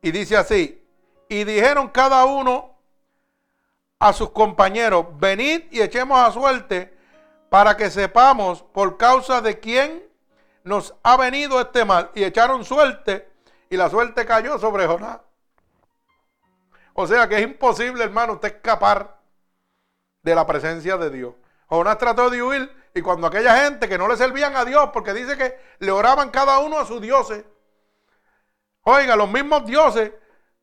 Y 0.00 0.10
dice 0.10 0.38
así, 0.38 0.82
y 1.28 1.44
dijeron 1.44 1.88
cada 1.88 2.24
uno 2.24 2.78
a 3.98 4.14
sus 4.14 4.30
compañeros, 4.30 5.04
venid 5.18 5.64
y 5.70 5.82
echemos 5.82 6.18
a 6.18 6.32
suerte 6.32 6.98
para 7.50 7.76
que 7.76 7.90
sepamos 7.90 8.62
por 8.62 8.96
causa 8.96 9.42
de 9.42 9.58
quién 9.58 10.02
nos 10.64 10.94
ha 11.02 11.16
venido 11.18 11.60
este 11.60 11.84
mal. 11.84 12.10
Y 12.14 12.24
echaron 12.24 12.64
suerte 12.64 13.28
y 13.68 13.76
la 13.76 13.90
suerte 13.90 14.24
cayó 14.24 14.58
sobre 14.58 14.86
Jonás. 14.86 15.18
O 16.94 17.06
sea 17.06 17.28
que 17.28 17.36
es 17.36 17.42
imposible, 17.42 18.04
hermano, 18.04 18.34
usted 18.34 18.54
escapar 18.54 19.18
de 20.22 20.34
la 20.34 20.46
presencia 20.46 20.96
de 20.96 21.10
Dios. 21.10 21.34
Jonás 21.66 21.98
trató 21.98 22.30
de 22.30 22.42
huir 22.42 22.70
y 22.94 23.02
cuando 23.02 23.26
aquella 23.26 23.64
gente 23.64 23.88
que 23.88 23.98
no 23.98 24.08
le 24.08 24.16
servían 24.16 24.56
a 24.56 24.64
Dios, 24.64 24.90
porque 24.92 25.12
dice 25.12 25.36
que 25.36 25.58
le 25.80 25.90
oraban 25.90 26.30
cada 26.30 26.58
uno 26.60 26.78
a 26.78 26.86
sus 26.86 27.00
dioses, 27.00 27.44
oiga, 28.82 29.16
los 29.16 29.30
mismos 29.30 29.66
dioses 29.66 30.12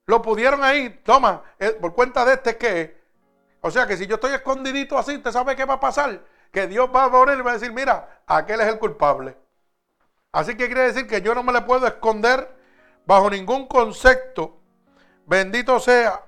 lo 0.05 0.21
pudieron 0.21 0.63
ahí, 0.63 1.01
toma, 1.03 1.43
eh, 1.59 1.71
por 1.71 1.93
cuenta 1.93 2.23
de 2.23 2.33
este 2.33 2.57
que, 2.57 3.01
o 3.61 3.71
sea 3.71 3.85
que 3.88 3.97
si 3.97 4.07
yo 4.07 4.15
estoy 4.15 4.33
escondidito 4.33 4.97
así, 4.97 5.17
¿usted 5.17 5.31
sabe 5.31 5.55
qué 5.55 5.65
va 5.65 5.75
a 5.75 5.79
pasar? 5.79 6.21
Que 6.57 6.65
Dios 6.65 6.89
va 6.89 7.03
a 7.03 7.11
poner 7.11 7.37
y 7.37 7.43
va 7.43 7.51
a 7.51 7.53
decir, 7.53 7.71
mira, 7.71 8.23
aquel 8.25 8.59
es 8.61 8.67
el 8.67 8.79
culpable. 8.79 9.37
Así 10.31 10.57
que 10.57 10.65
quiere 10.65 10.91
decir 10.91 11.05
que 11.05 11.21
yo 11.21 11.35
no 11.35 11.43
me 11.43 11.53
le 11.53 11.61
puedo 11.61 11.85
esconder 11.85 12.51
bajo 13.05 13.29
ningún 13.29 13.67
concepto. 13.67 14.57
Bendito 15.27 15.79
sea, 15.79 16.19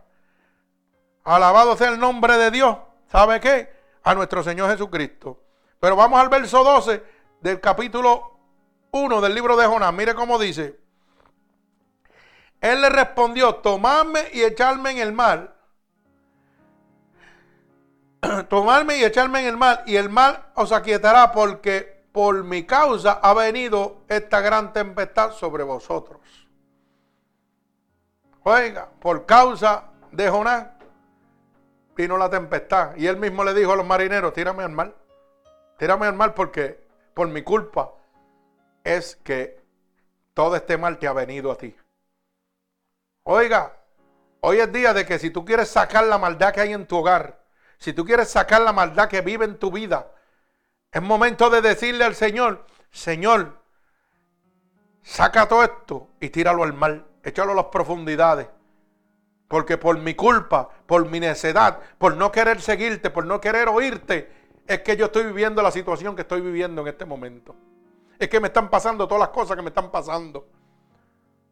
alabado 1.23 1.75
sea 1.75 1.89
el 1.89 1.99
nombre 1.99 2.37
de 2.37 2.51
Dios. 2.51 2.77
¿Sabe 3.11 3.39
qué? 3.39 3.73
A 4.03 4.13
nuestro 4.13 4.43
Señor 4.43 4.69
Jesucristo. 4.69 5.41
Pero 5.79 5.95
vamos 5.95 6.19
al 6.19 6.29
verso 6.29 6.63
12 6.63 7.03
del 7.41 7.59
capítulo 7.59 8.37
1 8.91 9.21
del 9.21 9.33
libro 9.33 9.57
de 9.57 9.65
Jonás. 9.65 9.91
Mire 9.95 10.13
cómo 10.13 10.37
dice. 10.37 10.79
Él 12.61 12.81
le 12.81 12.91
respondió, 12.91 13.55
tomadme 13.55 14.27
y 14.31 14.43
echarme 14.43 14.91
en 14.91 14.99
el 14.99 15.11
mar. 15.11 15.55
tomarme 18.49 18.97
y 18.97 19.03
echarme 19.03 19.41
en 19.41 19.47
el 19.47 19.57
mar, 19.57 19.83
y 19.85 19.95
el 19.95 20.09
mar 20.09 20.51
os 20.55 20.71
aquietará 20.71 21.31
porque 21.31 22.03
por 22.11 22.43
mi 22.43 22.65
causa 22.65 23.19
ha 23.21 23.33
venido 23.33 24.01
esta 24.07 24.41
gran 24.41 24.73
tempestad 24.73 25.31
sobre 25.31 25.63
vosotros. 25.63 26.19
Oiga, 28.43 28.89
por 28.99 29.25
causa 29.25 29.85
de 30.11 30.29
Jonás 30.29 30.67
vino 31.95 32.17
la 32.17 32.29
tempestad. 32.29 32.95
Y 32.95 33.07
él 33.07 33.17
mismo 33.17 33.43
le 33.43 33.53
dijo 33.53 33.73
a 33.73 33.75
los 33.75 33.85
marineros, 33.85 34.33
tírame 34.33 34.63
al 34.63 34.71
mar. 34.71 34.95
Tírame 35.77 36.07
al 36.07 36.13
mal 36.13 36.33
porque 36.33 36.87
por 37.13 37.27
mi 37.27 37.41
culpa 37.41 37.93
es 38.83 39.17
que 39.17 39.61
todo 40.33 40.55
este 40.55 40.77
mal 40.77 40.97
te 40.97 41.07
ha 41.07 41.13
venido 41.13 41.51
a 41.51 41.57
ti. 41.57 41.75
Oiga, 43.23 43.77
hoy 44.41 44.59
es 44.59 44.71
día 44.71 44.93
de 44.93 45.05
que 45.05 45.19
si 45.19 45.29
tú 45.29 45.43
quieres 45.43 45.69
sacar 45.69 46.05
la 46.05 46.17
maldad 46.17 46.53
que 46.53 46.61
hay 46.61 46.73
en 46.73 46.87
tu 46.87 46.97
hogar, 46.97 47.38
si 47.79 47.93
tú 47.93 48.05
quieres 48.05 48.29
sacar 48.29 48.61
la 48.61 48.73
maldad 48.73 49.07
que 49.07 49.21
vive 49.21 49.45
en 49.45 49.57
tu 49.57 49.71
vida, 49.71 50.11
es 50.91 51.01
momento 51.01 51.49
de 51.49 51.61
decirle 51.61 52.03
al 52.03 52.13
Señor, 52.13 52.65
Señor, 52.91 53.57
saca 55.01 55.47
todo 55.47 55.63
esto 55.63 56.09
y 56.19 56.29
tíralo 56.29 56.63
al 56.63 56.73
mal, 56.73 57.07
échalo 57.23 57.53
a 57.53 57.55
las 57.55 57.65
profundidades. 57.65 58.47
Porque 59.47 59.77
por 59.77 59.97
mi 59.97 60.13
culpa, 60.13 60.69
por 60.85 61.09
mi 61.09 61.19
necedad, 61.19 61.79
por 61.97 62.15
no 62.17 62.31
querer 62.31 62.61
seguirte, 62.61 63.09
por 63.09 63.25
no 63.25 63.39
querer 63.39 63.69
oírte, 63.69 64.31
es 64.67 64.81
que 64.81 64.97
yo 64.97 65.05
estoy 65.05 65.23
viviendo 65.23 65.63
la 65.63 65.71
situación 65.71 66.15
que 66.15 66.21
estoy 66.21 66.41
viviendo 66.41 66.81
en 66.81 66.89
este 66.89 67.05
momento. 67.05 67.55
Es 68.19 68.27
que 68.27 68.39
me 68.39 68.47
están 68.47 68.69
pasando 68.69 69.07
todas 69.07 69.21
las 69.21 69.29
cosas 69.29 69.55
que 69.55 69.63
me 69.63 69.69
están 69.69 69.89
pasando. 69.89 70.47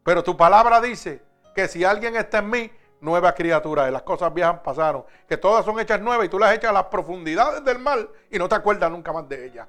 Pero 0.04 0.22
tu 0.22 0.36
palabra 0.36 0.80
dice 0.80 1.22
que 1.54 1.66
si 1.66 1.84
alguien 1.84 2.14
está 2.16 2.38
en 2.38 2.50
mí, 2.50 2.70
nueva 3.00 3.34
criatura, 3.34 3.88
y 3.88 3.92
las 3.92 4.02
cosas 4.02 4.32
viejas 4.32 4.60
pasaron, 4.60 5.04
que 5.26 5.36
todas 5.36 5.64
son 5.64 5.78
hechas 5.78 6.00
nuevas 6.00 6.26
y 6.26 6.28
tú 6.28 6.38
las 6.38 6.54
echas 6.54 6.70
a 6.70 6.72
las 6.72 6.84
profundidades 6.84 7.64
del 7.64 7.78
mal 7.78 8.08
y 8.30 8.38
no 8.38 8.48
te 8.48 8.54
acuerdas 8.54 8.90
nunca 8.90 9.12
más 9.12 9.28
de 9.28 9.46
ellas. 9.46 9.68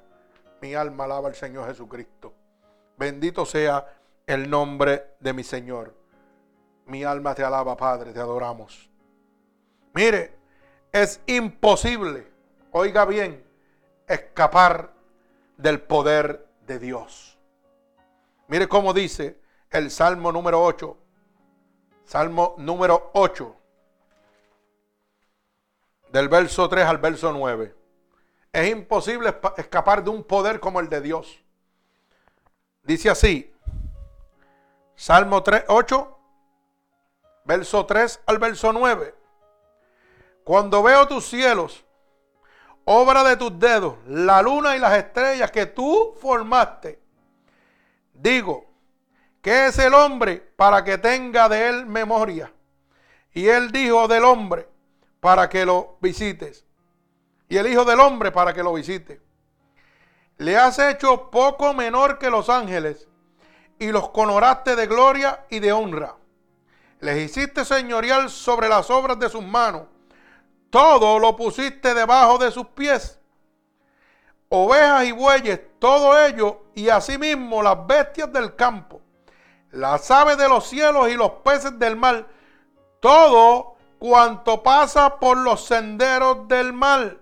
Mi 0.60 0.74
alma 0.74 1.04
alaba 1.04 1.28
al 1.28 1.34
Señor 1.34 1.66
Jesucristo. 1.68 2.34
Bendito 2.96 3.46
sea 3.46 3.86
el 4.26 4.48
nombre 4.50 5.14
de 5.20 5.32
mi 5.32 5.42
Señor. 5.42 5.94
Mi 6.86 7.04
alma 7.04 7.34
te 7.34 7.44
alaba, 7.44 7.76
Padre, 7.76 8.12
te 8.12 8.20
adoramos. 8.20 8.90
Mire, 9.94 10.36
es 10.92 11.20
imposible 11.26 12.30
oiga 12.72 13.04
bien, 13.04 13.44
escapar 14.06 14.92
del 15.56 15.80
poder 15.80 16.46
de 16.66 16.78
Dios. 16.78 17.38
Mire 18.48 18.68
cómo 18.68 18.92
dice 18.92 19.38
el 19.70 19.90
Salmo 19.90 20.32
número 20.32 20.62
8. 20.62 20.96
Salmo 22.10 22.56
número 22.58 23.12
8. 23.14 23.56
Del 26.10 26.28
verso 26.28 26.68
3 26.68 26.84
al 26.84 26.98
verso 26.98 27.32
9. 27.32 27.72
Es 28.52 28.68
imposible 28.68 29.32
escapar 29.56 30.02
de 30.02 30.10
un 30.10 30.24
poder 30.24 30.58
como 30.58 30.80
el 30.80 30.88
de 30.88 31.02
Dios. 31.02 31.40
Dice 32.82 33.10
así. 33.10 33.54
Salmo 34.96 35.40
3, 35.40 35.66
8. 35.68 36.18
Verso 37.44 37.86
3 37.86 38.22
al 38.26 38.38
verso 38.40 38.72
9. 38.72 39.14
Cuando 40.42 40.82
veo 40.82 41.06
tus 41.06 41.26
cielos 41.26 41.84
obra 42.86 43.22
de 43.22 43.36
tus 43.36 43.56
dedos, 43.56 43.98
la 44.08 44.42
luna 44.42 44.74
y 44.74 44.80
las 44.80 44.98
estrellas 44.98 45.52
que 45.52 45.66
tú 45.66 46.16
formaste. 46.20 47.00
Digo, 48.12 48.69
¿qué 49.42 49.66
es 49.66 49.78
el 49.78 49.94
hombre 49.94 50.36
para 50.56 50.84
que 50.84 50.98
tenga 50.98 51.48
de 51.48 51.68
él 51.68 51.86
memoria? 51.86 52.52
Y 53.32 53.46
él 53.46 53.70
dijo 53.70 54.08
del 54.08 54.24
hombre 54.24 54.68
para 55.20 55.48
que 55.48 55.64
lo 55.64 55.96
visites. 56.00 56.64
Y 57.48 57.56
el 57.56 57.66
hijo 57.66 57.84
del 57.84 58.00
hombre 58.00 58.32
para 58.32 58.52
que 58.52 58.62
lo 58.62 58.72
visite. 58.72 59.20
Le 60.38 60.56
has 60.56 60.78
hecho 60.78 61.30
poco 61.30 61.74
menor 61.74 62.18
que 62.18 62.30
los 62.30 62.48
ángeles 62.48 63.08
y 63.78 63.92
los 63.92 64.10
coloraste 64.10 64.76
de 64.76 64.86
gloria 64.86 65.44
y 65.50 65.58
de 65.58 65.72
honra. 65.72 66.16
Les 67.00 67.18
hiciste 67.18 67.64
señorial 67.64 68.30
sobre 68.30 68.68
las 68.68 68.90
obras 68.90 69.18
de 69.18 69.28
sus 69.28 69.42
manos 69.42 69.84
todo 70.70 71.18
lo 71.18 71.36
pusiste 71.36 71.92
debajo 71.94 72.38
de 72.38 72.50
sus 72.50 72.66
pies. 72.68 73.18
ovejas 74.52 75.04
y 75.04 75.12
bueyes, 75.12 75.60
todo 75.78 76.18
ello, 76.18 76.64
y 76.74 76.88
asimismo 76.88 77.62
las 77.62 77.86
bestias 77.86 78.32
del 78.32 78.56
campo, 78.56 78.99
las 79.72 80.10
aves 80.10 80.36
de 80.36 80.48
los 80.48 80.66
cielos 80.66 81.08
y 81.08 81.14
los 81.14 81.30
peces 81.44 81.78
del 81.78 81.96
mar, 81.96 82.26
todo 83.00 83.76
cuanto 83.98 84.62
pasa 84.62 85.18
por 85.18 85.36
los 85.36 85.64
senderos 85.64 86.48
del 86.48 86.72
mar. 86.72 87.18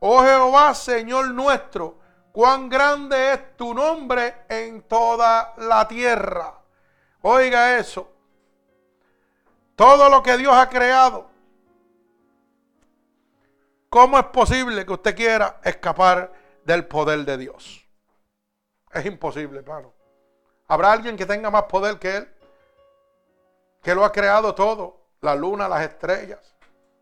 Oh 0.00 0.22
Jehová, 0.22 0.74
Señor 0.74 1.30
nuestro, 1.30 1.98
cuán 2.32 2.68
grande 2.68 3.32
es 3.32 3.56
tu 3.56 3.74
nombre 3.74 4.44
en 4.48 4.82
toda 4.82 5.54
la 5.58 5.86
tierra. 5.86 6.58
Oiga 7.22 7.78
eso. 7.78 8.10
Todo 9.76 10.08
lo 10.08 10.22
que 10.22 10.36
Dios 10.36 10.54
ha 10.54 10.68
creado. 10.68 11.30
¿Cómo 13.88 14.18
es 14.18 14.24
posible 14.26 14.86
que 14.86 14.92
usted 14.92 15.14
quiera 15.14 15.60
escapar 15.64 16.32
del 16.64 16.86
poder 16.86 17.24
de 17.24 17.36
Dios? 17.36 17.86
Es 18.90 19.06
imposible, 19.06 19.60
hermano. 19.60 19.92
¿Habrá 20.68 20.92
alguien 20.92 21.16
que 21.16 21.26
tenga 21.26 21.50
más 21.50 21.64
poder 21.64 21.98
que 21.98 22.16
Él? 22.16 22.28
Que 23.82 23.94
lo 23.94 24.04
ha 24.04 24.12
creado 24.12 24.54
todo. 24.54 25.00
La 25.20 25.34
luna, 25.34 25.68
las 25.68 25.82
estrellas, 25.82 26.56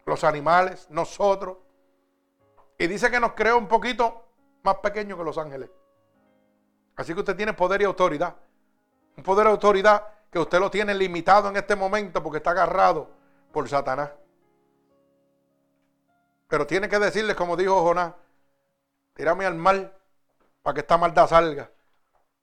los 0.04 0.24
animales, 0.24 0.86
nosotros. 0.90 1.58
Y 2.78 2.86
dice 2.86 3.10
que 3.10 3.20
nos 3.20 3.32
creó 3.32 3.56
un 3.56 3.68
poquito 3.68 4.24
más 4.62 4.76
pequeño 4.76 5.16
que 5.16 5.24
los 5.24 5.38
ángeles. 5.38 5.70
Así 6.96 7.14
que 7.14 7.20
usted 7.20 7.36
tiene 7.36 7.54
poder 7.54 7.80
y 7.80 7.84
autoridad. 7.84 8.36
Un 9.16 9.22
poder 9.22 9.46
y 9.46 9.50
autoridad 9.50 10.06
que 10.30 10.38
usted 10.38 10.60
lo 10.60 10.70
tiene 10.70 10.94
limitado 10.94 11.48
en 11.48 11.56
este 11.56 11.74
momento 11.76 12.22
porque 12.22 12.38
está 12.38 12.50
agarrado 12.50 13.08
por 13.52 13.68
Satanás. 13.68 14.10
Pero 16.48 16.66
tiene 16.66 16.88
que 16.88 16.98
decirle, 16.98 17.34
como 17.34 17.56
dijo 17.56 17.80
Jonás, 17.82 18.12
tírame 19.14 19.46
al 19.46 19.54
mal 19.54 19.92
para 20.62 20.74
que 20.74 20.80
esta 20.80 20.98
maldad 20.98 21.28
salga. 21.28 21.70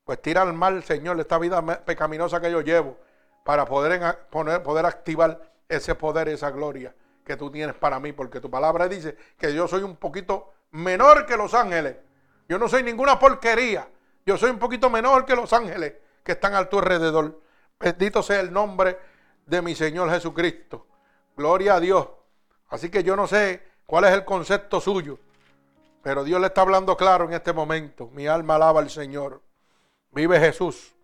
Pues 0.08 0.22
tira 0.22 0.42
al 0.42 0.54
mal, 0.54 0.86
Señor, 0.86 1.20
esta 1.20 1.38
vida 1.38 1.62
pecaminosa 1.84 2.40
que 2.40 2.50
yo 2.50 2.62
llevo, 2.62 2.98
para 3.44 3.66
poder, 3.66 4.18
poner, 4.30 4.64
poder 4.64 4.86
activar 4.86 5.52
ese 5.68 5.96
poder, 5.96 6.30
esa 6.30 6.50
gloria 6.50 6.96
que 7.26 7.36
tú 7.36 7.52
tienes 7.52 7.76
para 7.76 8.00
mí, 8.00 8.14
porque 8.14 8.40
tu 8.40 8.50
palabra 8.50 8.88
dice 8.88 9.18
que 9.38 9.54
yo 9.54 9.68
soy 9.68 9.84
un 9.84 9.98
poquito 9.98 10.54
menor 10.72 11.26
que 11.26 11.36
los 11.36 11.54
ángeles. 11.54 11.98
Yo 12.48 12.58
no 12.58 12.70
soy 12.70 12.84
ninguna 12.84 13.20
porquería. 13.20 13.90
Yo 14.26 14.38
soy 14.38 14.50
un 14.50 14.60
poquito 14.60 14.90
menor 14.90 15.26
que 15.26 15.36
los 15.36 15.52
ángeles 15.52 15.96
que 16.24 16.32
están 16.32 16.56
a 16.56 16.64
tu 16.70 16.80
alrededor. 16.80 17.42
Bendito 17.78 18.24
sea 18.24 18.40
el 18.40 18.54
nombre 18.54 18.98
de 19.46 19.62
mi 19.62 19.76
Señor 19.76 20.10
Jesucristo. 20.10 20.88
Gloria 21.36 21.76
a 21.76 21.80
Dios. 21.82 22.08
Así 22.70 22.90
que 22.90 23.04
yo 23.04 23.18
no 23.18 23.28
sé 23.28 23.62
cuál 23.86 24.06
es 24.06 24.14
el 24.14 24.24
concepto 24.24 24.80
suyo, 24.80 25.20
pero 26.02 26.24
Dios 26.24 26.40
le 26.40 26.48
está 26.48 26.62
hablando 26.62 26.96
claro 26.96 27.26
en 27.26 27.34
este 27.34 27.52
momento. 27.52 28.10
Mi 28.14 28.26
alma 28.26 28.56
alaba 28.56 28.80
al 28.80 28.90
Señor. 28.90 29.42
Vive 30.18 30.40
Jesús. 30.40 30.96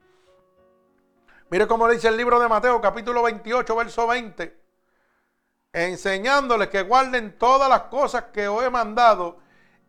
Mire 1.50 1.68
cómo 1.68 1.88
dice 1.88 2.08
el 2.08 2.18
libro 2.18 2.40
de 2.40 2.48
Mateo, 2.48 2.82
capítulo 2.82 3.22
28, 3.22 3.76
verso 3.76 4.08
20. 4.08 4.60
Enseñándoles 5.72 6.70
que 6.70 6.82
guarden 6.82 7.38
todas 7.38 7.70
las 7.70 7.84
cosas 7.84 8.26
que 8.34 8.48
os 8.48 8.64
he 8.64 8.70
mandado. 8.70 9.38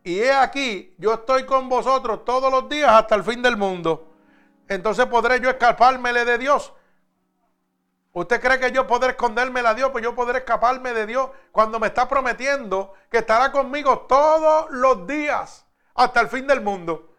Y 0.02 0.20
he 0.20 0.32
aquí, 0.32 0.94
yo 0.98 1.14
estoy 1.14 1.46
con 1.46 1.68
vosotros 1.68 2.24
todos 2.24 2.50
los 2.52 2.68
días 2.68 2.90
hasta 2.92 3.14
el 3.14 3.24
fin 3.24 3.40
del 3.42 3.56
mundo 3.56 4.14
entonces 4.68 5.06
podré 5.06 5.40
yo 5.40 5.50
escapármele 5.50 6.24
de 6.24 6.38
Dios. 6.38 6.72
¿Usted 8.12 8.40
cree 8.40 8.60
que 8.60 8.70
yo 8.70 8.86
podré 8.86 9.10
escondérmela 9.10 9.70
a 9.70 9.74
Dios? 9.74 9.90
Pues 9.90 10.04
yo 10.04 10.14
podré 10.14 10.38
escaparme 10.38 10.92
de 10.92 11.06
Dios 11.06 11.30
cuando 11.50 11.80
me 11.80 11.88
está 11.88 12.08
prometiendo 12.08 12.94
que 13.10 13.18
estará 13.18 13.50
conmigo 13.50 14.00
todos 14.00 14.70
los 14.70 15.06
días 15.06 15.66
hasta 15.94 16.20
el 16.20 16.28
fin 16.28 16.46
del 16.46 16.60
mundo. 16.60 17.13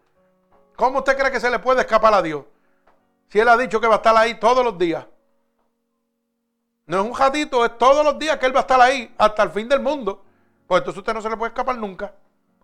¿Cómo 0.75 0.99
usted 0.99 1.17
cree 1.17 1.31
que 1.31 1.39
se 1.39 1.49
le 1.49 1.59
puede 1.59 1.81
escapar 1.81 2.13
a 2.13 2.21
Dios? 2.21 2.45
Si 3.29 3.39
Él 3.39 3.47
ha 3.47 3.57
dicho 3.57 3.79
que 3.79 3.87
va 3.87 3.95
a 3.95 3.97
estar 3.97 4.15
ahí 4.15 4.39
todos 4.39 4.63
los 4.63 4.77
días. 4.77 5.05
No 6.85 6.99
es 6.99 7.05
un 7.05 7.15
ratito, 7.15 7.65
es 7.65 7.77
todos 7.77 8.03
los 8.03 8.19
días 8.19 8.37
que 8.37 8.45
Él 8.45 8.55
va 8.55 8.59
a 8.59 8.61
estar 8.61 8.79
ahí 8.79 9.13
hasta 9.17 9.43
el 9.43 9.49
fin 9.49 9.67
del 9.67 9.79
mundo. 9.79 10.23
Pues 10.67 10.81
entonces 10.81 10.99
usted 10.99 11.13
no 11.13 11.21
se 11.21 11.29
le 11.29 11.37
puede 11.37 11.49
escapar 11.49 11.77
nunca. 11.77 12.13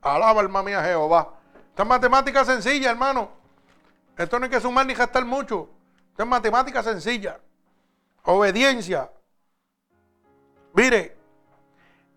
Alaba 0.01 0.41
alma 0.41 0.61
mía 0.61 0.83
Jehová. 0.83 1.33
Esta 1.69 1.83
es 1.83 1.89
matemática 1.89 2.45
sencilla, 2.45 2.91
hermano. 2.91 3.29
Esto 4.17 4.37
no 4.37 4.45
hay 4.45 4.51
que 4.51 4.59
sumar 4.59 4.85
ni 4.85 4.93
gastar 4.93 5.25
mucho. 5.25 5.69
Esto 6.09 6.23
es 6.23 6.29
matemática 6.29 6.83
sencilla. 6.83 7.39
Obediencia. 8.23 9.09
Mire, 10.73 11.17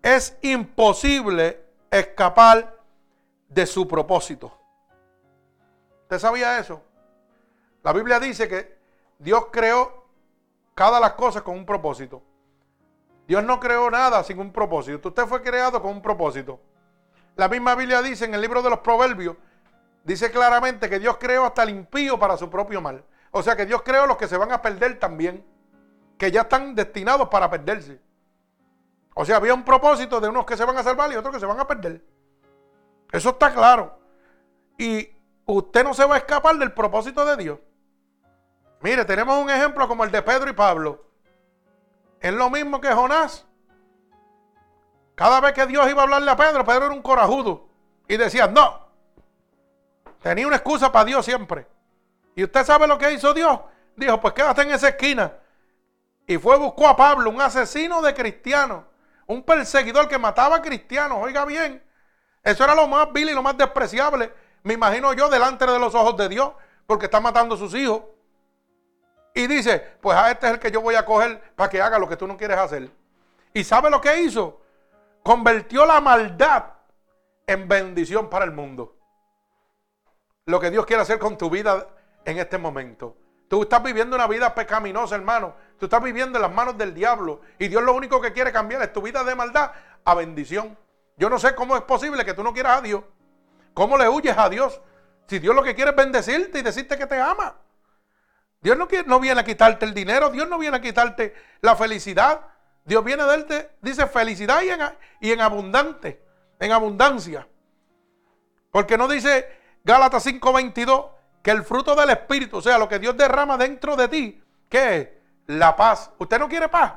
es 0.01 0.37
imposible 0.41 1.65
escapar 1.89 2.77
de 3.49 3.65
su 3.65 3.87
propósito. 3.87 4.64
¿Usted 6.05 6.19
sabía 6.19 6.59
eso? 6.59 6.83
La 7.81 7.91
Biblia 7.91 8.19
dice 8.19 8.47
que 8.47 8.77
Dios 9.17 9.47
creó 9.51 10.05
cada 10.75 10.99
las 10.99 11.13
cosas 11.13 11.41
con 11.41 11.55
un 11.55 11.65
propósito. 11.65 12.21
Dios 13.27 13.43
no 13.43 13.59
creó 13.59 13.89
nada 13.89 14.23
sin 14.23 14.37
un 14.37 14.51
propósito. 14.51 15.09
Usted 15.09 15.25
fue 15.25 15.41
creado 15.41 15.81
con 15.81 15.91
un 15.91 16.01
propósito. 16.03 16.59
La 17.35 17.49
misma 17.49 17.73
Biblia 17.73 18.03
dice 18.03 18.25
en 18.25 18.35
el 18.35 18.41
libro 18.41 18.61
de 18.61 18.69
los 18.69 18.79
Proverbios 18.79 19.35
dice 20.03 20.29
claramente 20.29 20.87
que 20.91 20.99
Dios 20.99 21.17
creó 21.19 21.45
hasta 21.45 21.63
el 21.63 21.71
impío 21.71 22.19
para 22.19 22.37
su 22.37 22.51
propio 22.51 22.81
mal. 22.81 23.03
O 23.31 23.41
sea 23.41 23.55
que 23.55 23.65
Dios 23.65 23.81
creó 23.81 24.05
los 24.05 24.17
que 24.17 24.27
se 24.27 24.37
van 24.37 24.51
a 24.51 24.61
perder 24.61 24.99
también, 24.99 25.43
que 26.19 26.29
ya 26.29 26.41
están 26.41 26.75
destinados 26.75 27.29
para 27.29 27.49
perderse. 27.49 27.99
O 29.15 29.25
sea, 29.25 29.37
había 29.37 29.55
un 29.55 29.65
propósito 29.65 30.21
de 30.21 30.29
unos 30.29 30.45
que 30.45 30.55
se 30.55 30.65
van 30.65 30.77
a 30.77 30.83
salvar 30.83 31.11
y 31.11 31.15
otros 31.15 31.33
que 31.33 31.39
se 31.39 31.47
van 31.47 31.59
a 31.59 31.67
perder. 31.67 32.05
Eso 33.11 33.29
está 33.29 33.51
claro. 33.51 33.97
Y 34.77 35.14
usted 35.45 35.83
no 35.83 35.93
se 35.93 36.05
va 36.05 36.15
a 36.15 36.17
escapar 36.19 36.55
del 36.57 36.73
propósito 36.73 37.25
de 37.25 37.37
Dios. 37.37 37.59
Mire, 38.81 39.05
tenemos 39.05 39.37
un 39.41 39.49
ejemplo 39.49 39.87
como 39.87 40.03
el 40.03 40.11
de 40.11 40.21
Pedro 40.21 40.49
y 40.49 40.53
Pablo. 40.53 41.05
Es 42.19 42.33
lo 42.33 42.49
mismo 42.49 42.79
que 42.81 42.91
Jonás. 42.91 43.45
Cada 45.15 45.39
vez 45.39 45.53
que 45.53 45.65
Dios 45.65 45.89
iba 45.89 46.01
a 46.01 46.03
hablarle 46.03 46.29
a 46.29 46.35
Pedro, 46.35 46.65
Pedro 46.65 46.85
era 46.85 46.93
un 46.93 47.01
corajudo. 47.01 47.67
Y 48.07 48.17
decía, 48.17 48.47
no, 48.47 48.85
Tenía 50.25 50.47
una 50.47 50.55
excusa 50.55 50.91
para 50.91 51.05
Dios 51.05 51.23
siempre. 51.23 51.67
¿Y 52.35 52.43
usted 52.43 52.65
sabe 52.65 52.87
lo 52.87 52.97
que 52.97 53.13
hizo 53.13 53.31
Dios? 53.31 53.59
Dijo, 53.95 54.19
pues 54.19 54.33
quédate 54.33 54.63
en 54.63 54.71
esa 54.71 54.89
esquina. 54.89 55.31
Y 56.25 56.39
fue, 56.39 56.57
buscó 56.57 56.87
a 56.87 56.97
Pablo, 56.97 57.29
un 57.29 57.39
asesino 57.39 58.01
de 58.01 58.15
cristianos, 58.15 58.85
un 59.27 59.43
perseguidor 59.43 60.07
que 60.07 60.17
mataba 60.17 60.55
a 60.55 60.61
cristianos. 60.63 61.19
Oiga 61.21 61.45
bien, 61.45 61.83
eso 62.43 62.63
era 62.63 62.73
lo 62.73 62.87
más 62.87 63.13
vil 63.13 63.29
y 63.29 63.33
lo 63.35 63.43
más 63.43 63.55
despreciable, 63.55 64.33
me 64.65 64.73
imagino 64.73 65.13
yo, 65.13 65.29
delante 65.29 65.65
de 65.65 65.79
los 65.79 65.95
ojos 65.95 66.17
de 66.17 66.27
Dios, 66.27 66.51
porque 66.85 67.05
está 67.05 67.21
matando 67.21 67.55
a 67.55 67.57
sus 67.57 67.73
hijos. 67.73 68.01
Y 69.33 69.47
dice, 69.47 69.79
pues 70.01 70.17
a 70.17 70.31
este 70.31 70.47
es 70.47 70.53
el 70.53 70.59
que 70.59 70.71
yo 70.71 70.81
voy 70.81 70.95
a 70.95 71.05
coger 71.05 71.41
para 71.55 71.69
que 71.69 71.81
haga 71.81 71.97
lo 71.97 72.09
que 72.09 72.17
tú 72.17 72.27
no 72.27 72.35
quieres 72.35 72.57
hacer. 72.57 72.89
¿Y 73.53 73.63
sabe 73.63 73.89
lo 73.89 74.01
que 74.01 74.21
hizo? 74.21 74.61
Convirtió 75.23 75.85
la 75.85 76.01
maldad 76.01 76.65
en 77.47 77.67
bendición 77.67 78.29
para 78.29 78.43
el 78.43 78.51
mundo 78.51 78.95
lo 80.45 80.59
que 80.59 80.71
Dios 80.71 80.85
quiere 80.85 81.01
hacer 81.01 81.19
con 81.19 81.37
tu 81.37 81.49
vida 81.49 81.87
en 82.23 82.37
este 82.37 82.57
momento. 82.57 83.17
Tú 83.47 83.63
estás 83.63 83.81
viviendo 83.83 84.15
una 84.15 84.27
vida 84.27 84.53
pecaminosa, 84.53 85.15
hermano. 85.15 85.55
Tú 85.79 85.85
estás 85.85 86.01
viviendo 86.01 86.37
en 86.37 86.41
las 86.41 86.51
manos 86.51 86.77
del 86.77 86.93
diablo. 86.93 87.41
Y 87.59 87.67
Dios 87.67 87.83
lo 87.83 87.93
único 87.93 88.21
que 88.21 88.33
quiere 88.33 88.51
cambiar 88.51 88.81
es 88.81 88.93
tu 88.93 89.01
vida 89.01 89.23
de 89.23 89.35
maldad 89.35 89.71
a 90.03 90.13
bendición. 90.15 90.77
Yo 91.17 91.29
no 91.29 91.39
sé 91.39 91.55
cómo 91.55 91.75
es 91.75 91.83
posible 91.83 92.25
que 92.25 92.33
tú 92.33 92.43
no 92.43 92.53
quieras 92.53 92.79
a 92.79 92.81
Dios. 92.81 93.03
¿Cómo 93.75 93.97
le 93.97 94.09
huyes 94.09 94.35
a 94.35 94.49
Dios? 94.49 94.81
Si 95.27 95.37
Dios 95.37 95.53
lo 95.53 95.61
que 95.61 95.75
quiere 95.75 95.91
es 95.91 95.97
bendecirte 95.97 96.59
y 96.59 96.61
decirte 96.63 96.97
que 96.97 97.05
te 97.05 97.19
ama. 97.19 97.57
Dios 98.61 98.77
no, 98.77 98.87
quiere, 98.87 99.05
viene 99.19 99.41
a 99.41 99.43
quitarte 99.43 99.85
el 99.85 99.93
dinero. 99.93 100.31
Dios 100.31 100.47
no 100.49 100.57
viene 100.57 100.77
a 100.77 100.81
quitarte 100.81 101.35
la 101.61 101.75
felicidad. 101.75 102.41
Dios 102.85 103.03
viene 103.03 103.23
a 103.23 103.25
darte, 103.25 103.71
dice, 103.81 104.07
felicidad 104.07 104.61
y 104.61 104.69
en, 104.69 104.79
y 105.19 105.31
en 105.31 105.41
abundante, 105.41 106.23
en 106.57 106.71
abundancia. 106.71 107.47
Porque 108.71 108.97
no 108.97 109.07
dice 109.07 109.47
Gálatas 109.83 110.25
5:22, 110.25 111.09
que 111.43 111.51
el 111.51 111.63
fruto 111.63 111.95
del 111.95 112.11
Espíritu, 112.11 112.57
o 112.57 112.61
sea, 112.61 112.77
lo 112.77 112.87
que 112.87 112.99
Dios 112.99 113.17
derrama 113.17 113.57
dentro 113.57 113.95
de 113.95 114.07
ti, 114.07 114.43
¿qué 114.69 114.97
es? 114.97 115.09
La 115.47 115.75
paz. 115.75 116.11
¿Usted 116.17 116.39
no 116.39 116.47
quiere 116.47 116.69
paz? 116.69 116.93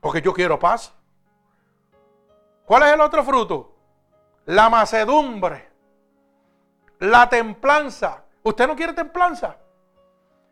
Porque 0.00 0.20
yo 0.20 0.34
quiero 0.34 0.58
paz. 0.58 0.92
¿Cuál 2.66 2.82
es 2.82 2.92
el 2.92 3.00
otro 3.00 3.24
fruto? 3.24 3.77
La 4.48 4.70
macedumbre, 4.70 5.68
la 7.00 7.28
templanza. 7.28 8.24
¿Usted 8.42 8.66
no 8.66 8.74
quiere 8.74 8.94
templanza? 8.94 9.56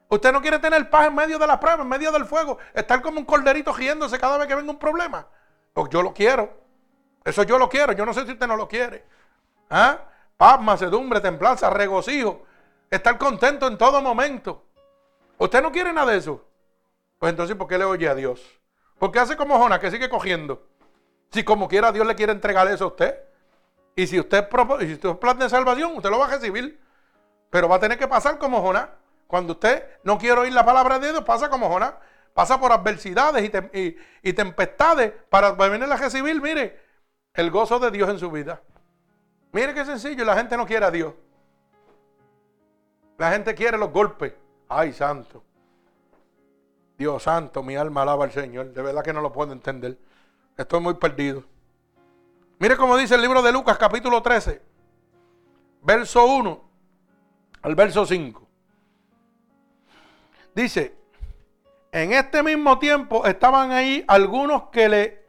¿Usted 0.08 0.32
no 0.32 0.42
quiere 0.42 0.58
tener 0.58 0.90
paz 0.90 1.06
en 1.06 1.14
medio 1.14 1.38
de 1.38 1.46
la 1.46 1.58
prueba, 1.58 1.82
en 1.82 1.88
medio 1.88 2.12
del 2.12 2.26
fuego? 2.26 2.58
Estar 2.74 3.00
como 3.00 3.18
un 3.18 3.24
corderito 3.24 3.72
riéndose 3.72 4.18
cada 4.18 4.36
vez 4.36 4.46
que 4.46 4.54
venga 4.54 4.70
un 4.70 4.78
problema. 4.78 5.26
Pues 5.72 5.88
yo 5.88 6.02
lo 6.02 6.12
quiero. 6.12 6.52
Eso 7.24 7.42
yo 7.44 7.58
lo 7.58 7.70
quiero. 7.70 7.92
Yo 7.92 8.04
no 8.04 8.12
sé 8.12 8.26
si 8.26 8.32
usted 8.32 8.46
no 8.46 8.56
lo 8.56 8.68
quiere. 8.68 9.02
¿Ah? 9.70 9.98
paz, 10.36 10.60
macedumbre, 10.60 11.22
templanza, 11.22 11.70
regocijo, 11.70 12.42
estar 12.90 13.16
contento 13.16 13.66
en 13.66 13.78
todo 13.78 14.02
momento. 14.02 14.62
¿Usted 15.38 15.62
no 15.62 15.72
quiere 15.72 15.94
nada 15.94 16.12
de 16.12 16.18
eso? 16.18 16.44
Pues 17.18 17.30
entonces, 17.30 17.56
¿por 17.56 17.66
qué 17.66 17.78
le 17.78 17.84
oye 17.84 18.06
a 18.10 18.14
Dios? 18.14 18.44
Porque 18.98 19.20
hace 19.20 19.38
como 19.38 19.56
Jonás, 19.58 19.78
que 19.78 19.90
sigue 19.90 20.10
cogiendo. 20.10 20.66
Si 21.30 21.44
como 21.44 21.66
quiera 21.66 21.92
Dios 21.92 22.06
le 22.06 22.14
quiere 22.14 22.32
entregar 22.32 22.68
eso 22.68 22.84
a 22.84 22.88
usted. 22.88 23.25
Y 23.96 24.06
si 24.06 24.20
usted, 24.20 24.46
si 24.80 24.92
usted 24.92 25.36
de 25.38 25.48
salvación, 25.48 25.96
usted 25.96 26.10
lo 26.10 26.18
va 26.18 26.26
a 26.26 26.30
recibir. 26.30 26.78
Pero 27.48 27.66
va 27.66 27.76
a 27.76 27.80
tener 27.80 27.98
que 27.98 28.06
pasar 28.06 28.38
como 28.38 28.60
Jonás. 28.60 28.90
Cuando 29.26 29.54
usted 29.54 29.84
no 30.04 30.18
quiere 30.18 30.42
oír 30.42 30.52
la 30.52 30.64
palabra 30.64 30.98
de 30.98 31.10
Dios, 31.10 31.24
pasa 31.24 31.48
como 31.48 31.68
Jonás. 31.68 31.94
Pasa 32.34 32.60
por 32.60 32.70
adversidades 32.70 33.50
y, 34.22 34.32
tempestades 34.34 35.14
para 35.30 35.52
venir 35.52 35.90
a 35.90 35.96
recibir, 35.96 36.40
mire, 36.42 36.78
el 37.32 37.50
gozo 37.50 37.78
de 37.78 37.90
Dios 37.90 38.10
en 38.10 38.18
su 38.18 38.30
vida. 38.30 38.60
Mire 39.52 39.72
qué 39.72 39.86
sencillo, 39.86 40.22
la 40.26 40.36
gente 40.36 40.54
no 40.58 40.66
quiere 40.66 40.84
a 40.84 40.90
Dios. 40.90 41.14
La 43.16 43.32
gente 43.32 43.54
quiere 43.54 43.78
los 43.78 43.90
golpes. 43.90 44.34
Ay, 44.68 44.92
santo. 44.92 45.42
Dios 46.98 47.22
santo, 47.22 47.62
mi 47.62 47.76
alma 47.76 48.02
alaba 48.02 48.24
al 48.24 48.32
Señor. 48.32 48.74
De 48.74 48.82
verdad 48.82 49.02
que 49.02 49.14
no 49.14 49.22
lo 49.22 49.32
puedo 49.32 49.54
entender. 49.54 49.96
Estoy 50.58 50.80
muy 50.80 50.94
perdido. 50.94 51.44
Mire 52.58 52.76
cómo 52.78 52.96
dice 52.96 53.14
el 53.14 53.20
libro 53.20 53.42
de 53.42 53.52
Lucas 53.52 53.76
capítulo 53.76 54.22
13, 54.22 54.62
verso 55.82 56.24
1 56.24 56.70
al 57.60 57.74
verso 57.74 58.06
5. 58.06 58.48
Dice, 60.54 60.96
en 61.92 62.14
este 62.14 62.42
mismo 62.42 62.78
tiempo 62.78 63.26
estaban 63.26 63.72
ahí 63.72 64.02
algunos 64.08 64.70
que 64.70 64.88
le 64.88 65.26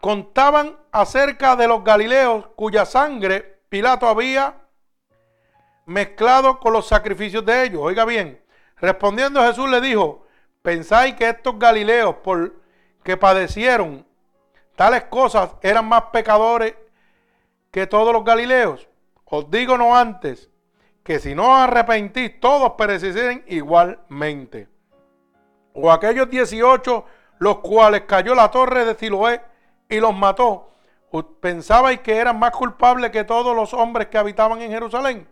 contaban 0.00 0.76
acerca 0.90 1.54
de 1.54 1.68
los 1.68 1.84
galileos 1.84 2.48
cuya 2.56 2.84
sangre 2.84 3.62
Pilato 3.68 4.08
había 4.08 4.66
mezclado 5.86 6.58
con 6.58 6.72
los 6.72 6.88
sacrificios 6.88 7.46
de 7.46 7.66
ellos. 7.66 7.80
Oiga 7.80 8.04
bien, 8.04 8.44
respondiendo 8.78 9.40
Jesús 9.42 9.70
le 9.70 9.80
dijo, 9.80 10.26
¿pensáis 10.60 11.14
que 11.14 11.28
estos 11.28 11.56
galileos 11.56 12.16
por 12.16 12.61
que 13.02 13.16
padecieron 13.16 14.06
tales 14.76 15.04
cosas 15.04 15.50
eran 15.62 15.86
más 15.88 16.04
pecadores 16.12 16.74
que 17.70 17.86
todos 17.86 18.12
los 18.12 18.24
galileos? 18.24 18.88
Os 19.24 19.50
digo 19.50 19.78
no 19.78 19.96
antes, 19.96 20.50
que 21.02 21.18
si 21.18 21.34
no 21.34 21.56
arrepentís, 21.56 22.38
todos 22.38 22.72
perecieran 22.72 23.42
igualmente. 23.46 24.68
O 25.74 25.90
aquellos 25.90 26.28
18, 26.28 27.04
los 27.38 27.58
cuales 27.58 28.02
cayó 28.02 28.34
la 28.34 28.50
torre 28.50 28.84
de 28.84 28.94
Siloé 28.94 29.40
y 29.88 30.00
los 30.00 30.14
mató, 30.14 30.70
¿pensabais 31.40 32.00
que 32.00 32.16
eran 32.16 32.38
más 32.38 32.52
culpables 32.52 33.10
que 33.10 33.24
todos 33.24 33.56
los 33.56 33.74
hombres 33.74 34.08
que 34.08 34.18
habitaban 34.18 34.60
en 34.60 34.70
Jerusalén? 34.70 35.26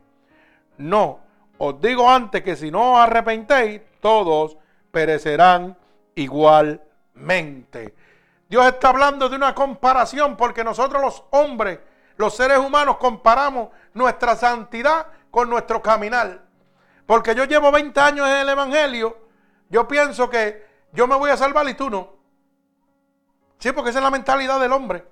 No, 0.77 1.21
os 1.59 1.81
digo 1.81 2.11
antes 2.11 2.43
que 2.43 2.57
si 2.57 2.71
no 2.71 2.99
arrepentéis, 2.99 3.83
todos 4.01 4.57
perecerán 4.91 5.77
igualmente. 6.15 6.90
Dios 8.49 8.67
está 8.67 8.89
hablando 8.89 9.29
de 9.29 9.37
una 9.37 9.55
comparación 9.55 10.37
porque 10.37 10.65
nosotros 10.65 11.01
los 11.01 11.25
hombres, 11.31 11.79
los 12.17 12.35
seres 12.35 12.59
humanos, 12.59 12.97
comparamos 12.97 13.69
nuestra 13.95 14.37
santidad 14.37 15.07
con 15.31 15.49
nuestro 15.49 15.81
caminar. 15.81 16.43
Porque 17.07 17.35
yo 17.35 17.45
llevo 17.45 17.71
20 17.71 17.99
años 18.01 18.29
en 18.29 18.37
el 18.39 18.49
Evangelio, 18.49 19.19
yo 19.69 19.87
pienso 19.87 20.29
que 20.29 20.67
yo 20.93 21.07
me 21.07 21.17
voy 21.17 21.31
a 21.31 21.37
salvar 21.37 21.69
y 21.69 21.75
tú 21.75 21.91
no. 21.91 22.15
Sí, 23.59 23.73
porque 23.73 23.91
esa 23.91 23.99
es 23.99 24.05
la 24.05 24.11
mentalidad 24.11 24.59
del 24.59 24.73
hombre. 24.73 25.07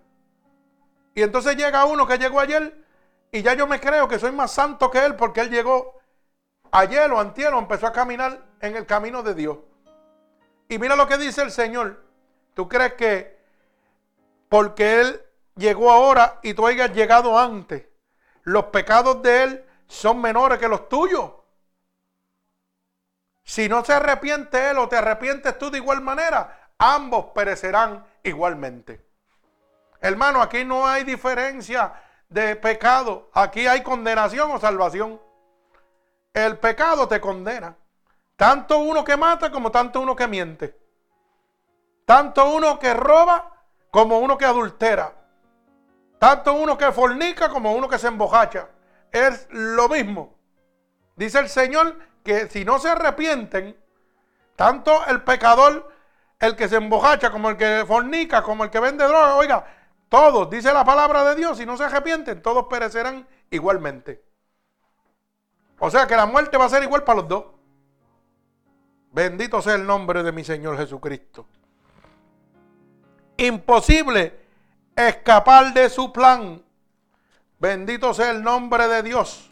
Y 1.14 1.22
entonces 1.22 1.56
llega 1.56 1.84
uno 1.84 2.06
que 2.06 2.18
llegó 2.18 2.40
ayer 2.40 2.84
y 3.30 3.42
ya 3.42 3.54
yo 3.54 3.66
me 3.66 3.80
creo 3.80 4.08
que 4.08 4.18
soy 4.18 4.32
más 4.32 4.52
santo 4.52 4.90
que 4.90 5.04
él 5.04 5.16
porque 5.16 5.42
él 5.42 5.50
llegó 5.50 6.00
ayer 6.70 7.10
o 7.10 7.20
antier 7.20 7.52
empezó 7.54 7.86
a 7.86 7.92
caminar 7.92 8.42
en 8.60 8.76
el 8.76 8.86
camino 8.86 9.22
de 9.22 9.34
Dios. 9.34 9.58
Y 10.68 10.78
mira 10.78 10.94
lo 10.96 11.08
que 11.08 11.16
dice 11.16 11.42
el 11.42 11.50
Señor. 11.50 12.04
¿Tú 12.54 12.68
crees 12.68 12.94
que 12.94 13.38
porque 14.48 15.00
él 15.00 15.22
llegó 15.56 15.90
ahora 15.90 16.40
y 16.42 16.54
tú 16.54 16.66
hayas 16.66 16.92
llegado 16.92 17.38
antes, 17.38 17.86
los 18.42 18.66
pecados 18.66 19.22
de 19.22 19.42
él 19.42 19.64
son 19.86 20.20
menores 20.20 20.58
que 20.58 20.68
los 20.68 20.88
tuyos? 20.88 21.32
Si 23.44 23.68
no 23.68 23.82
se 23.84 23.94
arrepiente 23.94 24.70
él 24.70 24.78
o 24.78 24.88
te 24.88 24.96
arrepientes 24.96 25.56
tú 25.58 25.70
de 25.70 25.78
igual 25.78 26.02
manera, 26.02 26.72
ambos 26.76 27.26
perecerán 27.34 28.06
igualmente. 28.22 29.06
Hermano, 30.00 30.42
aquí 30.42 30.64
no 30.64 30.86
hay 30.86 31.04
diferencia 31.04 31.94
de 32.28 32.56
pecado. 32.56 33.30
Aquí 33.32 33.66
hay 33.66 33.82
condenación 33.82 34.50
o 34.50 34.60
salvación. 34.60 35.20
El 36.34 36.58
pecado 36.58 37.08
te 37.08 37.20
condena. 37.20 37.76
Tanto 38.38 38.78
uno 38.78 39.02
que 39.02 39.16
mata 39.16 39.50
como 39.50 39.72
tanto 39.72 40.00
uno 40.00 40.14
que 40.14 40.28
miente. 40.28 40.78
Tanto 42.04 42.48
uno 42.50 42.78
que 42.78 42.94
roba 42.94 43.52
como 43.90 44.20
uno 44.20 44.38
que 44.38 44.44
adultera. 44.44 45.12
Tanto 46.20 46.54
uno 46.54 46.78
que 46.78 46.92
fornica 46.92 47.48
como 47.48 47.72
uno 47.72 47.88
que 47.88 47.98
se 47.98 48.06
embojacha. 48.06 48.68
Es 49.10 49.48
lo 49.50 49.88
mismo. 49.88 50.36
Dice 51.16 51.40
el 51.40 51.48
Señor 51.48 51.98
que 52.22 52.48
si 52.48 52.64
no 52.64 52.78
se 52.78 52.90
arrepienten, 52.90 53.76
tanto 54.54 55.04
el 55.06 55.24
pecador, 55.24 55.92
el 56.38 56.54
que 56.54 56.68
se 56.68 56.76
embojacha, 56.76 57.32
como 57.32 57.50
el 57.50 57.56
que 57.56 57.84
fornica, 57.88 58.44
como 58.44 58.62
el 58.62 58.70
que 58.70 58.78
vende 58.78 59.04
droga, 59.04 59.34
oiga, 59.34 59.66
todos, 60.08 60.48
dice 60.48 60.72
la 60.72 60.84
palabra 60.84 61.24
de 61.24 61.34
Dios, 61.34 61.58
si 61.58 61.66
no 61.66 61.76
se 61.76 61.86
arrepienten, 61.86 62.40
todos 62.40 62.66
perecerán 62.70 63.26
igualmente. 63.50 64.22
O 65.80 65.90
sea 65.90 66.06
que 66.06 66.14
la 66.14 66.26
muerte 66.26 66.56
va 66.56 66.66
a 66.66 66.68
ser 66.68 66.84
igual 66.84 67.02
para 67.02 67.22
los 67.22 67.28
dos. 67.28 67.57
Bendito 69.18 69.60
sea 69.60 69.74
el 69.74 69.84
nombre 69.84 70.22
de 70.22 70.30
mi 70.30 70.44
Señor 70.44 70.76
Jesucristo. 70.76 71.44
Imposible 73.36 74.32
escapar 74.94 75.74
de 75.74 75.90
su 75.90 76.12
plan. 76.12 76.62
Bendito 77.58 78.14
sea 78.14 78.30
el 78.30 78.44
nombre 78.44 78.86
de 78.86 79.02
Dios. 79.02 79.50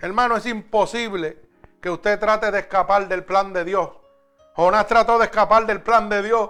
Hermano, 0.00 0.38
es 0.38 0.46
imposible 0.46 1.42
que 1.78 1.90
usted 1.90 2.18
trate 2.18 2.50
de 2.50 2.60
escapar 2.60 3.06
del 3.06 3.22
plan 3.22 3.52
de 3.52 3.66
Dios. 3.66 3.90
Jonás 4.54 4.86
trató 4.86 5.18
de 5.18 5.26
escapar 5.26 5.66
del 5.66 5.82
plan 5.82 6.08
de 6.08 6.22
Dios 6.22 6.48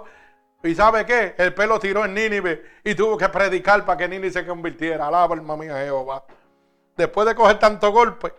¿Y 0.63 0.75
sabe 0.75 1.05
qué? 1.05 1.35
El 1.37 1.53
pelo 1.53 1.81
tiró 1.81 2.05
en 2.05 2.13
Nínive 2.13 2.63
y 2.81 2.95
tuvo 2.95 3.17
que 3.17 3.27
predicar 3.27 3.83
para 3.83 3.97
que 3.97 4.07
Nínive 4.07 4.31
se 4.31 4.45
convirtiera. 4.45 5.07
Alaba 5.07 5.35
alma 5.35 5.57
mía 5.57 5.75
Jehová. 5.75 6.23
Después 6.95 7.27
de 7.27 7.35
coger 7.35 7.59
tanto 7.59 7.91
golpe, 7.91 8.33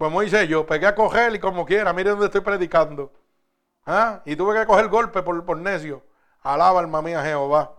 como 0.00 0.22
hice 0.22 0.48
yo, 0.48 0.64
pegué 0.64 0.86
a 0.86 0.94
coger 0.94 1.34
y 1.34 1.38
como 1.38 1.66
quiera, 1.66 1.92
mire 1.92 2.08
dónde 2.08 2.24
estoy 2.24 2.40
predicando. 2.40 3.12
¿Ah? 3.84 4.22
Y 4.24 4.34
tuve 4.34 4.58
que 4.58 4.64
coger 4.64 4.88
golpe 4.88 5.22
por, 5.22 5.44
por 5.44 5.58
necio. 5.58 6.02
Alaba 6.42 6.80
alma 6.80 7.02
mía 7.02 7.22
Jehová. 7.22 7.74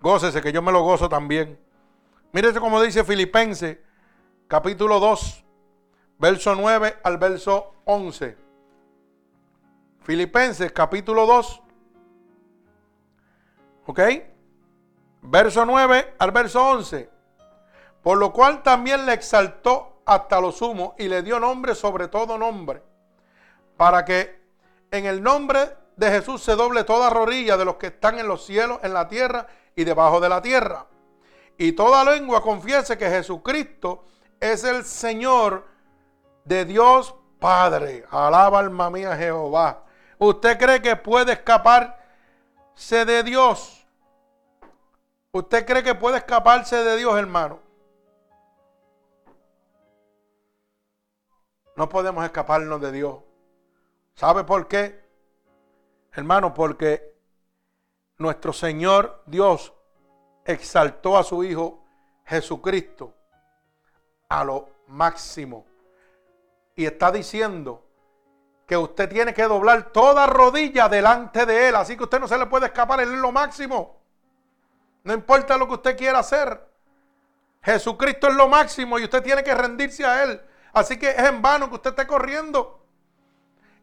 Gócese 0.00 0.42
que 0.42 0.50
yo 0.50 0.62
me 0.62 0.72
lo 0.72 0.82
gozo 0.82 1.08
también. 1.08 1.56
Mírese 2.32 2.58
como 2.58 2.82
dice 2.82 3.04
Filipenses, 3.04 3.78
capítulo 4.48 4.98
2, 4.98 5.44
verso 6.18 6.56
9 6.56 6.98
al 7.04 7.18
verso 7.18 7.72
11. 7.84 8.36
Filipenses, 10.00 10.72
capítulo 10.72 11.24
2 11.24 11.62
¿Ok? 13.86 14.00
Verso 15.22 15.64
9 15.64 16.16
al 16.18 16.32
verso 16.32 16.68
11. 16.68 17.08
Por 18.02 18.18
lo 18.18 18.32
cual 18.32 18.64
también 18.64 19.06
le 19.06 19.12
exaltó 19.12 19.87
hasta 20.08 20.40
lo 20.40 20.50
sumo 20.52 20.94
y 20.98 21.06
le 21.06 21.22
dio 21.22 21.38
nombre 21.38 21.74
sobre 21.74 22.08
todo 22.08 22.38
nombre, 22.38 22.82
para 23.76 24.06
que 24.06 24.40
en 24.90 25.04
el 25.04 25.22
nombre 25.22 25.76
de 25.96 26.10
Jesús 26.10 26.42
se 26.42 26.56
doble 26.56 26.84
toda 26.84 27.10
rodilla 27.10 27.58
de 27.58 27.66
los 27.66 27.76
que 27.76 27.88
están 27.88 28.18
en 28.18 28.26
los 28.26 28.46
cielos, 28.46 28.78
en 28.82 28.94
la 28.94 29.06
tierra 29.06 29.46
y 29.76 29.84
debajo 29.84 30.18
de 30.18 30.30
la 30.30 30.40
tierra. 30.40 30.86
Y 31.58 31.72
toda 31.72 32.04
lengua 32.04 32.42
confiese 32.42 32.96
que 32.96 33.10
Jesucristo 33.10 34.06
es 34.40 34.64
el 34.64 34.86
Señor 34.86 35.66
de 36.44 36.64
Dios 36.64 37.14
Padre. 37.38 38.06
Alaba 38.10 38.60
alma 38.60 38.88
mía 38.88 39.14
Jehová. 39.14 39.84
¿Usted 40.16 40.58
cree 40.58 40.80
que 40.80 40.96
puede 40.96 41.32
escaparse 41.32 43.04
de 43.04 43.22
Dios? 43.24 43.86
¿Usted 45.32 45.66
cree 45.66 45.82
que 45.82 45.94
puede 45.94 46.16
escaparse 46.16 46.76
de 46.76 46.96
Dios, 46.96 47.18
hermano? 47.18 47.67
No 51.78 51.88
podemos 51.88 52.24
escaparnos 52.24 52.80
de 52.80 52.90
Dios. 52.90 53.18
¿Sabe 54.16 54.42
por 54.42 54.66
qué? 54.66 55.00
Hermano, 56.12 56.52
porque 56.52 57.14
nuestro 58.16 58.52
Señor 58.52 59.22
Dios 59.26 59.72
exaltó 60.44 61.16
a 61.16 61.22
su 61.22 61.44
Hijo 61.44 61.84
Jesucristo 62.24 63.14
a 64.28 64.42
lo 64.42 64.68
máximo. 64.88 65.66
Y 66.74 66.84
está 66.84 67.12
diciendo 67.12 67.86
que 68.66 68.76
usted 68.76 69.08
tiene 69.08 69.32
que 69.32 69.44
doblar 69.44 69.92
toda 69.92 70.26
rodilla 70.26 70.88
delante 70.88 71.46
de 71.46 71.68
Él. 71.68 71.76
Así 71.76 71.96
que 71.96 72.02
usted 72.02 72.18
no 72.18 72.26
se 72.26 72.38
le 72.38 72.46
puede 72.46 72.66
escapar, 72.66 72.98
Él 72.98 73.12
es 73.12 73.20
lo 73.20 73.30
máximo. 73.30 74.00
No 75.04 75.14
importa 75.14 75.56
lo 75.56 75.68
que 75.68 75.74
usted 75.74 75.96
quiera 75.96 76.18
hacer. 76.18 76.60
Jesucristo 77.62 78.26
es 78.26 78.34
lo 78.34 78.48
máximo 78.48 78.98
y 78.98 79.04
usted 79.04 79.22
tiene 79.22 79.44
que 79.44 79.54
rendirse 79.54 80.04
a 80.04 80.24
Él. 80.24 80.42
Así 80.78 80.98
que 80.98 81.10
es 81.10 81.18
en 81.18 81.42
vano 81.42 81.68
que 81.68 81.76
usted 81.76 81.90
esté 81.90 82.06
corriendo. 82.06 82.80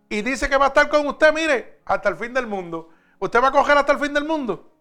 Y 0.10 0.22
dice 0.22 0.48
que 0.50 0.58
va 0.58 0.66
a 0.66 0.68
estar 0.70 0.90
con 0.90 1.06
usted, 1.08 1.34
mire, 1.34 1.82
hasta 1.86 2.10
el 2.10 2.16
fin 2.16 2.34
del 2.34 2.48
mundo. 2.48 2.90
¿Usted 3.20 3.42
va 3.42 3.48
a 3.50 3.52
coger 3.52 3.78
hasta 3.78 3.92
el 3.94 4.00
fin 4.00 4.14
del 4.14 4.26
mundo? 4.26 4.72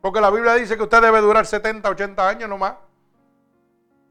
Porque 0.00 0.20
la 0.20 0.30
Biblia 0.30 0.54
dice 0.54 0.76
que 0.76 0.82
usted 0.82 1.00
debe 1.00 1.20
durar 1.20 1.46
70, 1.46 1.88
80 1.88 2.28
años 2.28 2.48
nomás. 2.48 2.74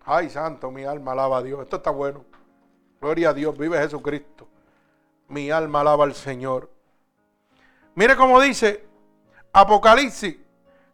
Ay, 0.05 0.29
santo, 0.29 0.69
mi 0.71 0.83
alma 0.83 1.13
alaba 1.13 1.37
a 1.37 1.41
Dios. 1.41 1.61
Esto 1.61 1.77
está 1.77 1.89
bueno. 1.89 2.25
Gloria 3.01 3.29
a 3.29 3.33
Dios, 3.33 3.57
vive 3.57 3.77
Jesucristo. 3.79 4.47
Mi 5.27 5.49
alma 5.49 5.81
alaba 5.81 6.03
al 6.03 6.13
Señor. 6.13 6.69
Mire 7.95 8.15
cómo 8.15 8.39
dice 8.41 8.85
Apocalipsis, 9.53 10.37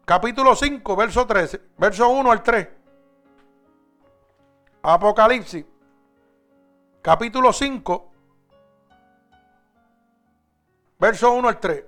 capítulo 0.04 0.54
5, 0.54 0.96
verso 0.96 1.26
13, 1.26 1.60
verso 1.76 2.08
1 2.08 2.30
al 2.30 2.42
3. 2.42 2.68
Apocalipsis, 4.82 5.64
capítulo 7.02 7.52
5, 7.52 8.12
verso 11.00 11.32
1 11.32 11.48
al 11.48 11.58
3. 11.58 11.84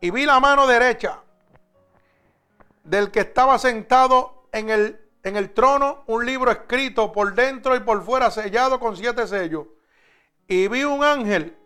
Y 0.00 0.10
vi 0.12 0.24
la 0.24 0.38
mano 0.38 0.68
derecha 0.68 1.20
del 2.84 3.10
que 3.10 3.20
estaba 3.20 3.58
sentado 3.58 4.44
en 4.52 4.70
el, 4.70 5.00
en 5.24 5.36
el 5.36 5.52
trono, 5.52 6.04
un 6.06 6.24
libro 6.24 6.52
escrito 6.52 7.10
por 7.10 7.34
dentro 7.34 7.74
y 7.74 7.80
por 7.80 8.04
fuera, 8.04 8.30
sellado 8.30 8.78
con 8.78 8.96
siete 8.96 9.26
sellos. 9.26 9.66
Y 10.46 10.68
vi 10.68 10.84
un 10.84 11.02
ángel 11.02 11.58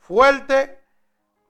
fuerte, 0.00 0.82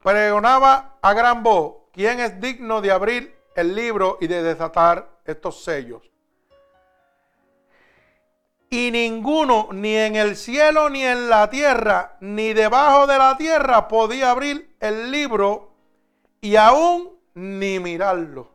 pregonaba 0.03 0.99
a 1.01 1.15
gran 1.15 1.43
voz, 1.43 1.89
¿quién 1.93 2.21
es 2.21 2.39
digno 2.41 2.83
de 2.83 2.93
abrir 2.93 3.41
el 3.57 3.75
libro 3.75 4.19
y 4.21 4.27
de 4.27 4.43
desatar 4.43 5.09
estos 5.25 5.65
sellos? 5.65 6.11
Y 8.71 8.93
ninguno, 8.93 9.69
ni 9.73 9.97
en 9.97 10.15
el 10.15 10.37
cielo, 10.37 10.89
ni 10.89 11.05
en 11.05 11.29
la 11.29 11.51
tierra, 11.51 12.17
ni 12.21 12.53
debajo 12.53 13.09
de 13.09 13.19
la 13.19 13.37
tierra, 13.37 13.89
podía 13.89 14.31
abrir 14.31 14.77
el 14.79 15.11
libro 15.11 15.75
y 16.41 16.55
aún 16.55 17.19
ni 17.35 17.81
mirarlo. 17.81 18.49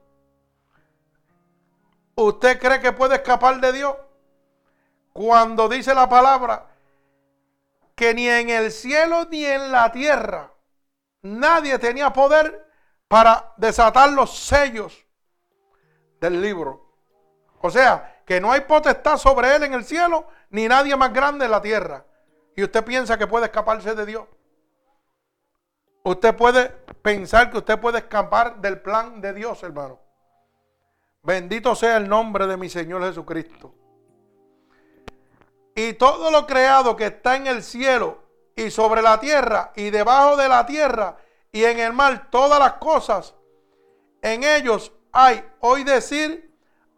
¿Usted 2.16 2.58
cree 2.60 2.80
que 2.80 2.94
puede 2.94 3.16
escapar 3.16 3.60
de 3.60 3.74
Dios? 3.74 3.94
Cuando 5.12 5.68
dice 5.68 5.94
la 5.94 6.08
palabra 6.08 6.66
que 7.94 8.14
ni 8.14 8.30
en 8.30 8.50
el 8.50 8.72
cielo 8.72 9.28
ni 9.30 9.46
en 9.46 9.72
la 9.72 9.92
tierra 9.92 10.54
nadie 11.22 11.78
tenía 11.80 12.12
poder 12.12 12.70
para 13.10 13.54
desatar 13.58 14.12
los 14.12 14.38
sellos 14.38 15.06
del 16.22 16.42
libro. 16.42 16.86
O 17.60 17.70
sea, 17.70 18.15
que 18.26 18.42
no 18.42 18.52
hay 18.52 18.62
potestad 18.62 19.18
sobre 19.18 19.56
él 19.56 19.64
en 19.64 19.74
el 19.74 19.86
cielo, 19.86 20.28
ni 20.50 20.68
nadie 20.68 20.96
más 20.96 21.14
grande 21.14 21.46
en 21.46 21.52
la 21.52 21.62
tierra. 21.62 22.06
Y 22.56 22.64
usted 22.64 22.84
piensa 22.84 23.18
que 23.18 23.28
puede 23.28 23.46
escaparse 23.46 23.94
de 23.94 24.06
Dios. 24.06 24.26
Usted 26.04 26.36
puede 26.36 26.70
pensar 27.02 27.52
que 27.52 27.58
usted 27.58 27.80
puede 27.80 28.00
escapar 28.00 28.62
del 28.62 28.80
plan 28.82 29.22
de 29.22 29.34
Dios, 29.34 29.62
hermano. 29.64 30.00
Bendito 31.24 31.76
sea 31.76 31.98
el 31.98 32.08
nombre 32.08 32.46
de 32.46 32.58
mi 32.58 32.70
Señor 32.70 33.04
Jesucristo. 33.04 33.74
Y 35.76 35.94
todo 35.94 36.32
lo 36.32 36.46
creado 36.46 36.96
que 36.96 37.08
está 37.08 37.36
en 37.36 37.48
el 37.48 37.64
cielo 37.64 38.24
y 38.56 38.70
sobre 38.72 39.02
la 39.02 39.20
tierra 39.20 39.72
y 39.76 39.90
debajo 39.90 40.38
de 40.38 40.48
la 40.48 40.66
tierra 40.66 41.18
y 41.52 41.64
en 41.64 41.80
el 41.80 41.94
mar, 41.94 42.30
todas 42.30 42.60
las 42.60 42.74
cosas, 42.74 43.34
en 44.22 44.44
ellos 44.44 44.92
hay, 45.12 45.44
hoy 45.60 45.84
decir, 45.84 46.55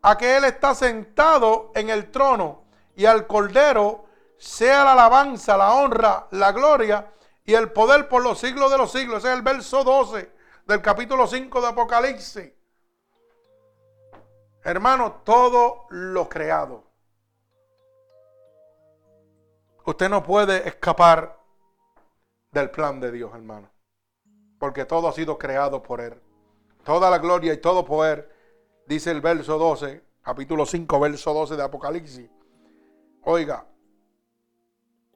a 0.10 0.18
que 0.18 0.38
Él 0.38 0.46
está 0.46 0.74
sentado 0.74 1.74
en 1.76 1.90
el 1.90 2.10
trono 2.12 2.64
y 2.96 3.06
al 3.06 3.28
Cordero 3.28 4.06
sea 4.38 4.86
la 4.86 4.94
alabanza, 4.94 5.58
la 5.58 5.74
honra, 5.74 6.30
la 6.32 6.54
gloria 6.54 7.12
y 7.44 7.54
el 7.54 7.74
poder 7.74 8.08
por 8.08 8.24
los 8.24 8.40
siglos 8.40 8.72
de 8.72 8.78
los 8.78 8.90
siglos. 8.90 9.18
Ese 9.18 9.34
es 9.34 9.36
el 9.36 9.42
verso 9.42 9.84
12 9.84 10.32
del 10.66 10.82
capítulo 10.82 11.28
5 11.28 11.60
de 11.60 11.68
Apocalipsis. 11.68 12.54
Hermano, 14.64 15.24
todo 15.26 15.88
lo 15.90 16.30
creado. 16.30 16.86
Usted 19.84 20.08
no 20.08 20.24
puede 20.24 20.70
escapar 20.70 21.38
del 22.52 22.70
plan 22.70 23.02
de 23.02 23.12
Dios, 23.12 23.34
hermano. 23.34 23.70
Porque 24.58 24.86
todo 24.86 25.10
ha 25.10 25.12
sido 25.12 25.38
creado 25.38 25.84
por 25.84 26.00
Él. 26.00 26.18
Toda 26.86 27.10
la 27.10 27.18
gloria 27.18 27.52
y 27.52 27.58
todo 27.58 27.84
poder 27.84 28.37
dice 28.88 29.12
el 29.12 29.22
verso 29.22 29.58
12, 29.58 30.02
capítulo 30.22 30.66
5, 30.66 31.00
verso 31.00 31.34
12 31.34 31.56
de 31.58 31.64
Apocalipsis. 31.64 32.30
Oiga, 33.24 33.68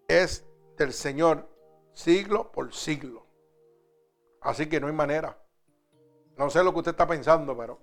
es 0.07 0.45
del 0.77 0.91
Señor 0.91 1.49
siglo 1.93 2.51
por 2.51 2.73
siglo. 2.73 3.25
Así 4.41 4.67
que 4.67 4.79
no 4.79 4.87
hay 4.87 4.93
manera. 4.93 5.37
No 6.37 6.49
sé 6.49 6.63
lo 6.63 6.73
que 6.73 6.79
usted 6.79 6.91
está 6.91 7.07
pensando, 7.07 7.55
pero 7.55 7.79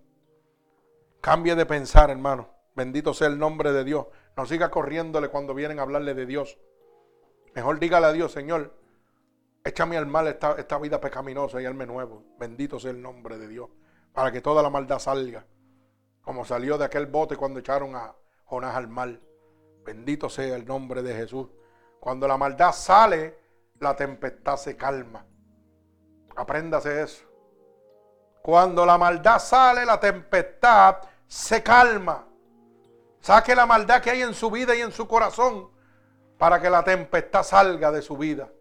cambie 1.21 1.55
de 1.55 1.65
pensar, 1.65 2.11
hermano. 2.11 2.51
Bendito 2.75 3.15
sea 3.15 3.29
el 3.29 3.39
nombre 3.39 3.73
de 3.73 3.85
Dios. 3.85 4.07
No 4.37 4.47
siga 4.47 4.71
corriéndole 4.71 5.29
cuando 5.29 5.55
vienen 5.55 5.79
a 5.79 5.83
hablarle 5.83 6.15
de 6.15 6.27
Dios. 6.27 6.59
Mejor 7.55 7.81
dígale 7.81 8.07
a 8.07 8.13
Dios, 8.13 8.31
Señor, 8.33 8.75
échame 9.65 9.97
al 9.97 10.07
mal 10.07 10.29
esta, 10.29 10.53
esta 10.53 10.79
vida 10.79 11.01
pecaminosa 11.01 11.63
y 11.63 11.65
alme 11.65 11.87
nuevo. 11.87 12.25
Bendito 12.39 12.79
sea 12.79 12.91
el 12.91 13.01
nombre 13.01 13.39
de 13.39 13.49
Dios. 13.49 13.71
Para 14.13 14.31
que 14.31 14.41
toda 14.41 14.63
la 14.63 14.71
maldad 14.71 14.99
salga 14.99 15.47
como 16.29 16.45
salió 16.45 16.77
de 16.77 16.85
aquel 16.85 17.07
bote 17.07 17.39
cuando 17.39 17.59
echaron 17.59 17.97
a 17.97 18.15
Jonás 18.45 18.77
al 18.77 18.87
mar. 18.87 19.19
Bendito 19.83 20.29
sea 20.29 20.57
el 20.57 20.67
nombre 20.67 21.03
de 21.03 21.15
Jesús. 21.15 21.49
Cuando 21.99 22.29
la 22.29 22.37
maldad 22.37 22.73
sale, 22.73 23.39
la 23.81 23.97
tempestad 23.97 24.59
se 24.59 24.77
calma. 24.77 25.25
Apréndase 26.37 27.01
eso. 27.01 27.25
Cuando 28.43 28.85
la 28.85 28.99
maldad 28.99 29.39
sale, 29.39 29.87
la 29.87 29.99
tempestad 29.99 30.99
se 31.27 31.63
calma. 31.63 32.27
Saque 33.23 33.55
la 33.55 33.65
maldad 33.65 34.03
que 34.03 34.11
hay 34.11 34.21
en 34.21 34.35
su 34.35 34.51
vida 34.51 34.77
y 34.77 34.83
en 34.83 34.93
su 34.93 35.09
corazón 35.09 35.71
para 36.37 36.61
que 36.61 36.69
la 36.69 36.85
tempestad 36.85 37.43
salga 37.43 37.91
de 37.91 38.03
su 38.03 38.19
vida. 38.19 38.53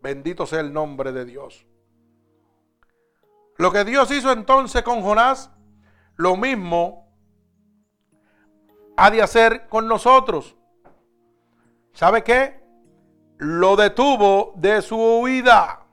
Bendito 0.00 0.46
sea 0.46 0.60
el 0.60 0.72
nombre 0.72 1.10
de 1.10 1.24
Dios. 1.24 1.66
Lo 3.56 3.72
que 3.72 3.82
Dios 3.82 4.12
hizo 4.12 4.30
entonces 4.30 4.84
con 4.84 5.02
Jonás 5.02 5.50
lo 6.20 6.36
mismo 6.36 7.09
ha 9.00 9.10
de 9.10 9.22
hacer 9.22 9.66
con 9.68 9.88
nosotros. 9.88 10.54
¿Sabe 11.94 12.22
qué? 12.22 12.62
Lo 13.38 13.74
detuvo 13.74 14.52
de 14.56 14.82
su 14.82 14.94
huida. 14.94 15.86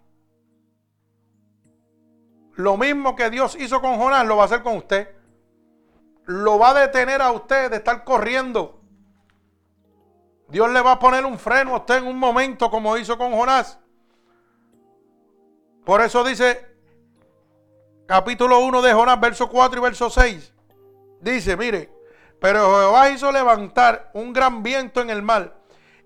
Lo 2.56 2.76
mismo 2.76 3.16
que 3.16 3.30
Dios 3.30 3.56
hizo 3.58 3.80
con 3.80 3.96
Jonás, 3.96 4.28
lo 4.28 4.36
va 4.36 4.42
a 4.42 4.46
hacer 4.48 4.62
con 4.62 4.76
usted. 4.76 5.16
Lo 6.26 6.60
va 6.60 6.72
a 6.72 6.82
detener 6.82 7.22
a 7.22 7.32
usted 7.32 7.72
de 7.72 7.78
estar 7.78 8.04
corriendo. 8.04 8.82
Dios 10.50 10.70
le 10.70 10.82
va 10.82 10.94
a 10.94 11.00
poner 11.00 11.26
un 11.26 11.40
freno 11.40 11.76
a 11.76 11.78
usted 11.78 12.00
en 12.00 12.08
un 12.08 12.20
momento 12.20 12.70
como 12.70 12.98
hizo 12.98 13.18
con 13.18 13.32
Jonás. 13.32 13.80
Por 15.86 16.02
eso 16.02 16.26
dice 16.26 16.76
capítulo 18.06 18.60
1 18.60 18.82
de 18.82 18.94
Jonás, 18.94 19.18
verso 19.22 19.48
4 19.48 19.80
y 19.80 19.82
verso 19.82 20.10
6. 20.10 20.54
Dice, 21.22 21.56
mire, 21.56 21.97
pero 22.40 22.60
Jehová 22.80 23.10
hizo 23.10 23.32
levantar 23.32 24.12
un 24.14 24.34
gran 24.34 24.64
viento 24.64 25.02
en 25.02 25.10
el 25.10 25.22
mar 25.22 25.56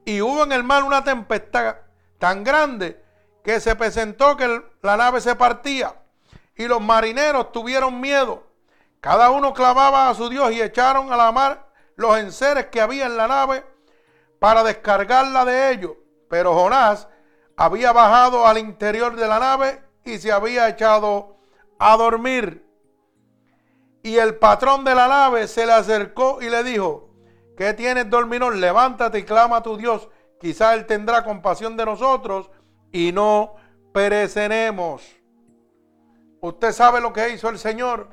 y 0.06 0.22
hubo 0.22 0.44
en 0.44 0.52
el 0.52 0.64
mar 0.64 0.84
una 0.84 1.04
tempestad 1.04 1.76
tan 2.20 2.44
grande 2.44 3.04
que 3.44 3.60
se 3.60 3.76
presentó 3.76 4.38
que 4.38 4.64
la 4.82 4.98
nave 4.98 5.22
se 5.22 5.36
partía 5.36 5.96
y 6.56 6.68
los 6.68 6.82
marineros 6.82 7.52
tuvieron 7.52 8.00
miedo. 8.00 8.48
Cada 9.00 9.32
uno 9.32 9.54
clavaba 9.54 10.10
a 10.10 10.14
su 10.14 10.30
Dios 10.30 10.52
y 10.52 10.62
echaron 10.62 11.12
a 11.12 11.18
la 11.18 11.32
mar 11.32 11.68
los 11.96 12.18
enseres 12.18 12.68
que 12.68 12.82
había 12.82 13.08
en 13.08 13.18
la 13.18 13.28
nave 13.28 13.66
para 14.40 14.64
descargarla 14.64 15.44
de 15.46 15.72
ellos. 15.72 15.94
Pero 16.30 16.54
Jonás 16.54 17.08
había 17.58 17.92
bajado 17.92 18.48
al 18.48 18.58
interior 18.58 19.16
de 19.16 19.28
la 19.28 19.40
nave 19.40 19.84
y 20.06 20.20
se 20.20 20.32
había 20.32 20.70
echado 20.70 21.38
a 21.80 21.98
dormir. 21.98 22.66
Y 24.04 24.18
el 24.18 24.36
patrón 24.36 24.84
de 24.84 24.96
la 24.96 25.08
nave 25.08 25.48
se 25.48 25.66
le 25.66 25.74
acercó 25.74 26.42
y 26.42 26.50
le 26.50 26.64
dijo, 26.64 27.10
¿qué 27.56 27.74
tienes 27.74 28.10
dormidor? 28.10 28.56
Levántate 28.56 29.20
y 29.20 29.24
clama 29.24 29.58
a 29.58 29.64
tu 29.64 29.78
Dios. 29.78 30.10
Quizá 30.40 30.74
Él 30.74 30.88
tendrá 30.88 31.24
compasión 31.24 31.78
de 31.78 31.86
nosotros 31.86 32.50
y 32.92 33.12
no 33.12 33.56
pereceremos. 33.94 35.04
Usted 36.42 36.72
sabe 36.72 37.00
lo 37.00 37.14
que 37.14 37.30
hizo 37.30 37.50
el 37.50 37.60
Señor. 37.60 38.10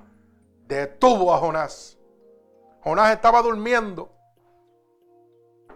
Detuvo 0.66 1.32
a 1.32 1.38
Jonás. 1.38 1.98
Jonás 2.82 3.12
estaba 3.12 3.40
durmiendo 3.40 4.12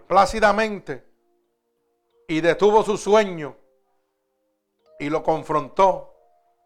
plácidamente 0.07 1.03
y 2.27 2.41
detuvo 2.41 2.83
su 2.83 2.97
sueño 2.97 3.57
y 4.99 5.09
lo 5.09 5.23
confrontó 5.23 6.13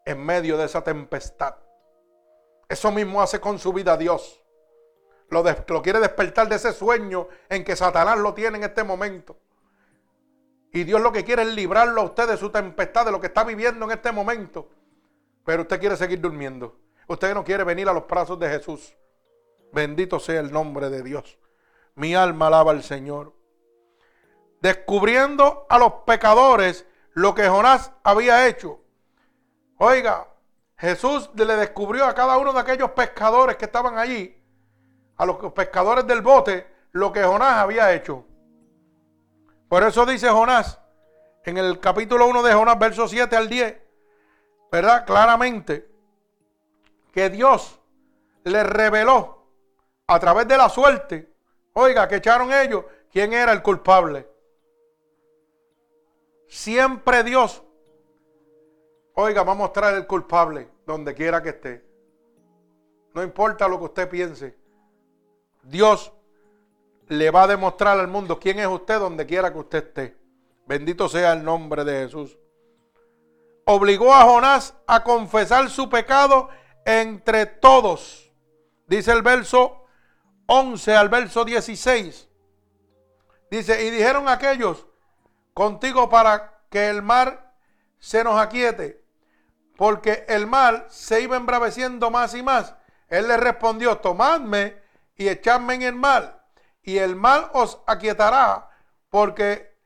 en 0.05 0.23
medio 0.25 0.57
de 0.57 0.65
esa 0.65 0.83
tempestad. 0.83 1.55
Eso 2.69 2.91
mismo 2.91 3.21
hace 3.21 3.39
con 3.39 3.59
su 3.59 3.71
vida 3.71 3.97
Dios. 3.97 4.41
Lo, 5.29 5.43
lo, 5.67 5.81
quiere 5.81 5.99
despertar 5.99 6.47
de 6.47 6.55
ese 6.55 6.73
sueño 6.73 7.27
en 7.49 7.63
que 7.63 7.75
Satanás 7.75 8.17
lo 8.17 8.33
tiene 8.33 8.57
en 8.57 8.63
este 8.63 8.83
momento. 8.83 9.37
Y 10.71 10.83
Dios 10.83 11.01
lo 11.01 11.11
que 11.11 11.23
quiere 11.23 11.41
es 11.43 11.49
librarlo 11.49 12.01
a 12.01 12.05
usted 12.05 12.27
de 12.27 12.37
su 12.37 12.49
tempestad, 12.49 13.05
de 13.05 13.11
lo 13.11 13.19
que 13.19 13.27
está 13.27 13.43
viviendo 13.43 13.85
en 13.85 13.91
este 13.91 14.11
momento. 14.11 14.69
Pero 15.45 15.63
usted 15.63 15.79
quiere 15.79 15.95
seguir 15.95 16.19
durmiendo. 16.19 16.77
Usted 17.07 17.33
no 17.33 17.43
quiere 17.43 17.63
venir 17.63 17.87
a 17.87 17.93
los 17.93 18.05
brazos 18.07 18.37
de 18.39 18.49
Jesús. 18.49 18.93
Bendito 19.71 20.19
sea 20.19 20.39
el 20.39 20.51
nombre 20.51 20.89
de 20.89 21.03
Dios. 21.03 21.37
Mi 21.95 22.15
alma 22.15 22.47
alaba 22.47 22.71
al 22.71 22.83
Señor. 22.83 23.33
Descubriendo 24.61 25.65
a 25.69 25.77
los 25.77 25.93
pecadores 26.05 26.85
lo 27.13 27.33
que 27.33 27.47
Jonás 27.47 27.91
había 28.03 28.47
hecho. 28.47 28.79
Oiga, 29.77 30.27
Jesús 30.77 31.29
le 31.33 31.55
descubrió 31.55 32.05
a 32.05 32.13
cada 32.13 32.37
uno 32.37 32.53
de 32.53 32.59
aquellos 32.59 32.91
pescadores 32.91 33.57
que 33.57 33.65
estaban 33.65 33.97
allí, 33.97 34.39
a 35.17 35.25
los 35.25 35.51
pescadores 35.53 36.05
del 36.05 36.21
bote, 36.21 36.67
lo 36.91 37.11
que 37.11 37.23
Jonás 37.23 37.55
había 37.55 37.93
hecho. 37.93 38.25
Por 39.67 39.83
eso 39.83 40.05
dice 40.05 40.29
Jonás, 40.29 40.79
en 41.43 41.57
el 41.57 41.79
capítulo 41.79 42.27
1 42.27 42.43
de 42.43 42.53
Jonás, 42.53 42.77
verso 42.77 43.07
7 43.07 43.35
al 43.35 43.49
10, 43.49 43.75
¿verdad? 44.71 45.05
Claramente, 45.05 45.89
que 47.11 47.29
Dios 47.29 47.79
le 48.43 48.63
reveló 48.63 49.47
a 50.05 50.19
través 50.19 50.47
de 50.47 50.57
la 50.57 50.69
suerte, 50.69 51.33
oiga, 51.73 52.07
que 52.07 52.17
echaron 52.17 52.53
ellos, 52.53 52.85
quién 53.11 53.33
era 53.33 53.51
el 53.51 53.63
culpable. 53.63 54.29
Siempre 56.47 57.23
Dios, 57.23 57.63
oiga, 59.19 59.41
va 59.43 59.53
a 59.53 59.55
mostrar 59.55 59.95
el 59.95 60.05
culpable 60.05 60.69
donde 60.85 61.15
quiera 61.15 61.41
que 61.41 61.49
esté. 61.49 61.83
No 63.15 63.23
importa 63.23 63.67
lo 63.67 63.79
que 63.79 63.85
usted 63.85 64.09
piense. 64.09 64.55
Dios 65.63 66.13
le 67.07 67.31
va 67.31 67.43
a 67.43 67.47
demostrar 67.47 67.99
al 67.99 68.07
mundo 68.07 68.39
quién 68.39 68.59
es 68.59 68.67
usted 68.67 68.99
donde 68.99 69.25
quiera 69.25 69.51
que 69.51 69.57
usted 69.57 69.87
esté. 69.87 70.17
Bendito 70.67 71.09
sea 71.09 71.33
el 71.33 71.43
nombre 71.43 71.83
de 71.83 72.03
Jesús. 72.03 72.37
Obligó 73.65 74.13
a 74.13 74.23
Jonás 74.23 74.75
a 74.85 75.03
confesar 75.03 75.69
su 75.69 75.89
pecado 75.89 76.49
entre 76.85 77.47
todos. 77.47 78.31
Dice 78.85 79.11
el 79.11 79.23
verso 79.23 79.83
11 80.45 80.95
al 80.95 81.09
verso 81.09 81.43
16. 81.43 82.29
Dice, 83.49 83.83
y 83.83 83.89
dijeron 83.89 84.29
aquellos, 84.29 84.85
contigo 85.55 86.07
para 86.07 86.61
que 86.69 86.89
el 86.89 87.01
mar 87.01 87.55
se 87.97 88.23
nos 88.23 88.39
aquiete, 88.39 89.06
porque 89.77 90.25
el 90.27 90.47
mar 90.47 90.87
se 90.89 91.21
iba 91.21 91.37
embraveciendo 91.37 92.09
más 92.09 92.33
y 92.33 92.41
más. 92.41 92.73
Él 93.07 93.27
le 93.27 93.37
respondió, 93.37 93.99
tomadme 93.99 94.81
y 95.15 95.29
echadme 95.29 95.75
en 95.75 95.83
el 95.83 95.95
mar, 95.95 96.45
y 96.81 96.97
el 96.97 97.15
mal 97.15 97.49
os 97.53 97.79
aquietará, 97.85 98.69
porque 99.09 99.77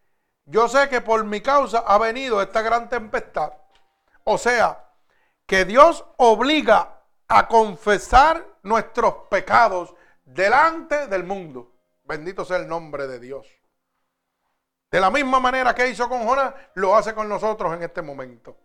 yo 0.45 0.67
sé 0.67 0.89
que 0.89 1.01
por 1.01 1.23
mi 1.25 1.41
causa 1.41 1.79
ha 1.79 1.97
venido 1.97 2.41
esta 2.41 2.61
gran 2.61 2.89
tempestad. 2.89 3.53
O 4.23 4.37
sea, 4.37 4.89
que 5.45 5.65
Dios 5.65 6.05
obliga 6.17 7.01
a 7.27 7.47
confesar 7.47 8.45
nuestros 8.63 9.13
pecados 9.29 9.93
delante 10.23 11.07
del 11.07 11.23
mundo. 11.23 11.73
Bendito 12.03 12.45
sea 12.45 12.57
el 12.57 12.67
nombre 12.67 13.07
de 13.07 13.19
Dios. 13.19 13.47
De 14.89 14.99
la 14.99 15.09
misma 15.09 15.39
manera 15.39 15.73
que 15.73 15.89
hizo 15.89 16.07
con 16.09 16.25
Jonás, 16.25 16.53
lo 16.75 16.95
hace 16.95 17.13
con 17.13 17.27
nosotros 17.29 17.73
en 17.73 17.83
este 17.83 18.01
momento. 18.01 18.57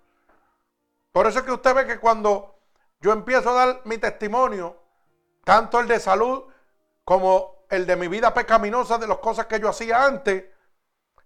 Por 1.17 1.27
eso 1.27 1.39
es 1.39 1.47
que 1.47 1.53
usted 1.53 1.75
ve 1.75 1.87
que 1.87 1.99
cuando 1.99 2.59
yo 3.01 3.11
empiezo 3.11 3.49
a 3.49 3.65
dar 3.65 3.81
mi 3.87 3.97
testimonio, 3.97 4.77
tanto 5.45 5.81
el 5.81 5.89
de 5.89 5.99
salud 5.99 6.45
como 7.05 7.65
el 7.71 7.87
de 7.87 7.97
mi 7.97 8.07
vida 8.07 8.35
pecaminosa, 8.35 8.99
de 8.99 9.07
las 9.07 9.17
cosas 9.17 9.47
que 9.47 9.59
yo 9.59 9.71
hacía 9.71 10.05
antes, 10.05 10.45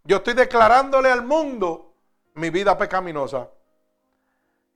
yo 0.05 0.19
estoy 0.19 0.35
declarándole 0.35 1.11
al 1.11 1.23
mundo 1.23 1.97
mi 2.35 2.51
vida 2.51 2.79
pecaminosa. 2.79 3.49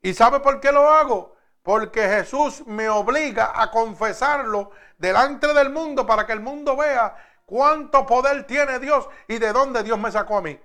¿Y 0.03 0.15
sabe 0.15 0.41
por 0.41 0.59
qué 0.59 0.73
lo 0.73 0.91
hago? 0.91 1.37
Porque 1.63 2.09
Jesús 2.09 2.67
me 2.67 2.89
obliga 2.89 3.53
a 3.55 3.71
confesarlo 3.71 4.73
delante 4.99 5.55
del 5.55 5.71
mundo 5.71 6.05
para 6.05 6.27
que 6.27 6.33
el 6.33 6.41
mundo 6.41 6.77
vea 6.77 7.15
cuánto 7.47 8.05
poder 8.05 8.49
tiene 8.49 8.81
Dios 8.81 9.09
y 9.29 9.39
de 9.39 9.53
dónde 9.53 9.85
Dios 9.85 9.97
me 9.97 10.11
sacó 10.11 10.39
a 10.39 10.43
mí. 10.43 10.59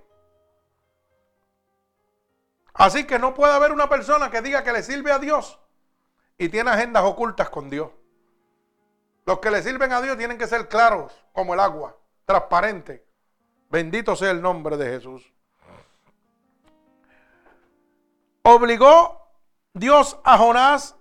Así 2.74 3.04
que 3.04 3.18
no 3.18 3.34
puede 3.34 3.52
haber 3.52 3.72
una 3.72 3.88
persona 3.88 4.30
que 4.30 4.42
diga 4.42 4.62
que 4.62 4.72
le 4.72 4.82
sirve 4.82 5.12
a 5.12 5.18
Dios 5.18 5.58
y 6.38 6.48
tiene 6.48 6.70
agendas 6.70 7.04
ocultas 7.04 7.50
con 7.50 7.68
Dios. 7.68 7.90
Los 9.26 9.40
que 9.40 9.50
le 9.50 9.62
sirven 9.62 9.92
a 9.92 10.00
Dios 10.00 10.16
tienen 10.16 10.38
que 10.38 10.46
ser 10.46 10.68
claros 10.68 11.12
como 11.32 11.54
el 11.54 11.60
agua, 11.60 11.96
transparente. 12.24 13.04
Bendito 13.68 14.16
sea 14.16 14.30
el 14.30 14.40
nombre 14.40 14.76
de 14.76 14.86
Jesús. 14.86 15.32
Obligó 18.42 19.28
Dios 19.72 20.18
a 20.24 20.38
Jonás 20.38 20.96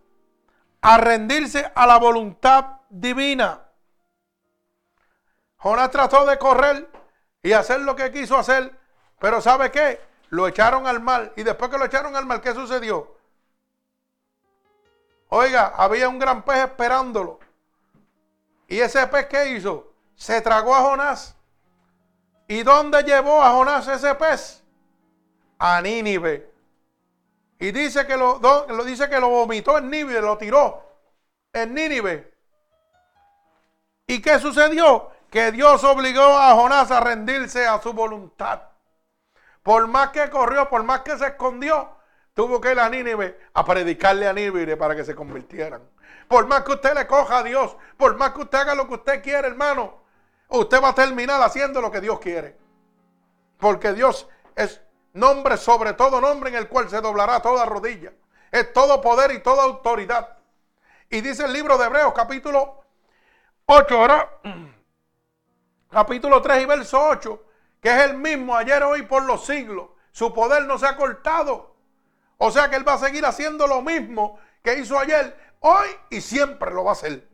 a 0.81 0.97
rendirse 0.97 1.71
a 1.73 1.87
la 1.87 1.97
voluntad 1.97 2.79
divina. 2.89 3.65
Jonás 5.57 5.91
trató 5.91 6.25
de 6.25 6.37
correr 6.37 6.89
y 7.41 7.53
hacer 7.53 7.81
lo 7.81 7.95
que 7.95 8.11
quiso 8.11 8.37
hacer, 8.37 8.77
pero 9.19 9.41
¿sabe 9.41 9.71
qué? 9.71 10.08
Lo 10.29 10.47
echaron 10.47 10.87
al 10.87 10.99
mar. 10.99 11.33
Y 11.35 11.43
después 11.43 11.69
que 11.69 11.77
lo 11.77 11.85
echaron 11.85 12.15
al 12.15 12.25
mar, 12.25 12.41
¿qué 12.41 12.53
sucedió? 12.53 13.15
Oiga, 15.29 15.73
había 15.75 16.09
un 16.09 16.19
gran 16.19 16.43
pez 16.43 16.57
esperándolo. 16.65 17.39
¿Y 18.67 18.79
ese 18.79 19.05
pez 19.07 19.27
qué 19.27 19.49
hizo? 19.49 19.91
Se 20.15 20.41
tragó 20.41 20.75
a 20.75 20.81
Jonás. 20.81 21.35
¿Y 22.47 22.63
dónde 22.63 23.03
llevó 23.03 23.43
a 23.43 23.51
Jonás 23.51 23.87
ese 23.87 24.15
pez? 24.15 24.63
A 25.57 25.81
Nínive. 25.81 26.51
Y 27.59 27.71
dice 27.71 28.07
que 28.07 28.15
lo, 28.15 28.39
lo 28.39 28.83
dice 28.83 29.09
que 29.09 29.19
lo 29.19 29.29
vomitó 29.29 29.77
en 29.77 29.89
Nínive, 29.89 30.21
lo 30.21 30.37
tiró 30.37 30.83
en 31.53 31.73
Nínive. 31.73 32.33
¿Y 34.07 34.21
qué 34.21 34.39
sucedió? 34.39 35.11
Que 35.29 35.51
Dios 35.51 35.83
obligó 35.83 36.23
a 36.23 36.53
Jonás 36.55 36.89
a 36.89 36.99
rendirse 36.99 37.67
a 37.67 37.79
su 37.81 37.93
voluntad. 37.93 38.68
Por 39.63 39.87
más 39.87 40.09
que 40.09 40.29
corrió, 40.29 40.69
por 40.69 40.83
más 40.83 41.01
que 41.01 41.17
se 41.17 41.27
escondió, 41.27 41.89
tuvo 42.33 42.61
que 42.61 42.71
ir 42.71 42.79
a 42.79 42.89
Nínive 42.89 43.39
a 43.53 43.65
predicarle 43.65 44.27
a 44.27 44.33
Nínive 44.33 44.77
para 44.77 44.95
que 44.95 45.03
se 45.03 45.15
convirtieran. 45.15 45.81
Por 46.27 46.47
más 46.47 46.63
que 46.63 46.73
usted 46.73 46.93
le 46.93 47.07
coja 47.07 47.39
a 47.39 47.43
Dios, 47.43 47.75
por 47.97 48.15
más 48.15 48.31
que 48.31 48.41
usted 48.41 48.59
haga 48.59 48.75
lo 48.75 48.87
que 48.87 48.93
usted 48.95 49.23
quiere, 49.23 49.47
hermano, 49.47 50.03
usted 50.49 50.81
va 50.81 50.89
a 50.89 50.95
terminar 50.95 51.41
haciendo 51.41 51.81
lo 51.81 51.91
que 51.91 52.01
Dios 52.01 52.19
quiere. 52.19 52.57
Porque 53.57 53.93
Dios 53.93 54.27
es 54.55 54.81
nombre 55.13 55.57
sobre 55.57 55.93
todo 55.93 56.21
nombre 56.21 56.49
en 56.49 56.55
el 56.55 56.67
cual 56.67 56.89
se 56.89 57.01
doblará 57.01 57.41
toda 57.41 57.65
rodilla. 57.65 58.13
Es 58.51 58.71
todo 58.73 59.01
poder 59.01 59.31
y 59.31 59.39
toda 59.39 59.63
autoridad. 59.63 60.37
Y 61.09 61.21
dice 61.21 61.45
el 61.45 61.53
libro 61.53 61.77
de 61.77 61.85
Hebreos 61.85 62.13
capítulo 62.15 62.83
8, 63.65 63.95
ahora, 63.99 64.29
capítulo 65.91 66.41
3 66.41 66.63
y 66.63 66.65
verso 66.65 66.99
8, 67.09 67.43
que 67.81 67.89
es 67.89 68.09
el 68.09 68.17
mismo 68.17 68.55
ayer, 68.55 68.83
hoy, 68.83 69.03
por 69.03 69.23
los 69.23 69.45
siglos. 69.45 69.89
Su 70.11 70.33
poder 70.33 70.65
no 70.65 70.77
se 70.77 70.85
ha 70.85 70.97
cortado. 70.97 71.75
O 72.37 72.51
sea 72.51 72.69
que 72.69 72.75
Él 72.75 72.87
va 72.87 72.93
a 72.93 72.97
seguir 72.97 73.25
haciendo 73.25 73.67
lo 73.67 73.81
mismo 73.81 74.39
que 74.63 74.79
hizo 74.79 74.97
ayer, 74.97 75.37
hoy 75.59 75.87
y 76.09 76.21
siempre 76.21 76.71
lo 76.71 76.83
va 76.83 76.91
a 76.91 76.93
hacer. 76.93 77.27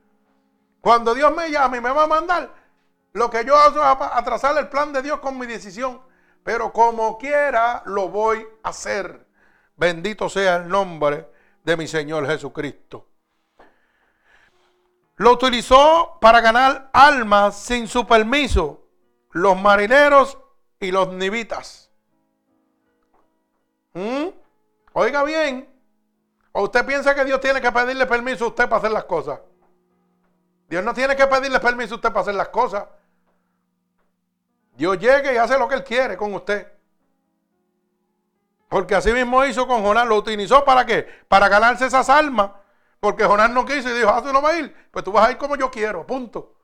Cuando 0.81 1.13
Dios 1.13 1.35
me 1.35 1.49
llame 1.49 1.77
y 1.77 1.81
me 1.81 1.91
va 1.91 2.03
a 2.03 2.07
mandar, 2.07 2.51
lo 3.13 3.29
que 3.29 3.45
yo 3.45 3.55
hago 3.55 3.79
es 3.79 4.11
atrasar 4.13 4.57
el 4.57 4.67
plan 4.67 4.93
de 4.93 5.01
Dios 5.01 5.19
con 5.19 5.37
mi 5.37 5.47
decisión. 5.47 6.01
Pero 6.43 6.71
como 6.71 7.17
quiera, 7.17 7.81
lo 7.85 8.09
voy 8.09 8.45
a 8.61 8.69
hacer. 8.69 9.25
Bendito 9.75 10.29
sea 10.29 10.57
el 10.57 10.67
nombre 10.67 11.29
de 11.63 11.77
mi 11.77 11.87
Señor 11.87 12.27
Jesucristo. 12.27 13.07
Lo 15.17 15.31
utilizó 15.31 16.17
para 16.19 16.41
ganar 16.41 16.89
almas 16.93 17.57
sin 17.57 17.87
su 17.87 18.05
permiso 18.05 18.84
los 19.35 19.61
marineros 19.61 20.37
y 20.79 20.91
los 20.91 21.11
nibitas. 21.11 21.91
¿Mm? 23.93 24.27
Oiga 24.93 25.23
bien, 25.23 25.69
¿o 26.53 26.63
usted 26.63 26.85
piensa 26.85 27.13
que 27.13 27.25
Dios 27.25 27.41
tiene 27.41 27.59
que 27.59 27.69
pedirle 27.69 28.05
permiso 28.05 28.45
a 28.45 28.47
usted 28.47 28.63
para 28.63 28.77
hacer 28.77 28.91
las 28.91 29.03
cosas? 29.03 29.41
Dios 30.69 30.85
no 30.85 30.93
tiene 30.93 31.17
que 31.17 31.27
pedirle 31.27 31.59
permiso 31.59 31.95
a 31.95 31.97
usted 31.97 32.09
para 32.09 32.21
hacer 32.21 32.35
las 32.35 32.47
cosas. 32.47 32.85
Dios 34.77 34.97
llega 34.99 35.33
y 35.33 35.37
hace 35.37 35.59
lo 35.59 35.67
que 35.67 35.75
Él 35.75 35.83
quiere 35.83 36.15
con 36.15 36.33
usted. 36.33 36.71
Porque 38.69 38.95
así 38.95 39.11
mismo 39.11 39.43
hizo 39.43 39.67
con 39.67 39.83
Jonás. 39.83 40.07
¿Lo 40.07 40.15
utilizó 40.15 40.63
para 40.63 40.85
qué? 40.85 41.09
Para 41.27 41.49
ganarse 41.49 41.87
esas 41.87 42.07
almas. 42.07 42.51
Porque 43.01 43.25
Jonás 43.25 43.49
no 43.49 43.65
quiso 43.65 43.89
y 43.89 43.97
dijo, 43.97 44.09
ah, 44.09 44.23
tú 44.23 44.31
no 44.31 44.41
vas 44.41 44.53
a 44.53 44.59
ir. 44.59 44.89
Pues 44.91 45.03
tú 45.03 45.11
vas 45.11 45.27
a 45.27 45.31
ir 45.31 45.37
como 45.37 45.57
yo 45.57 45.69
quiero, 45.69 46.07
punto. 46.07 46.54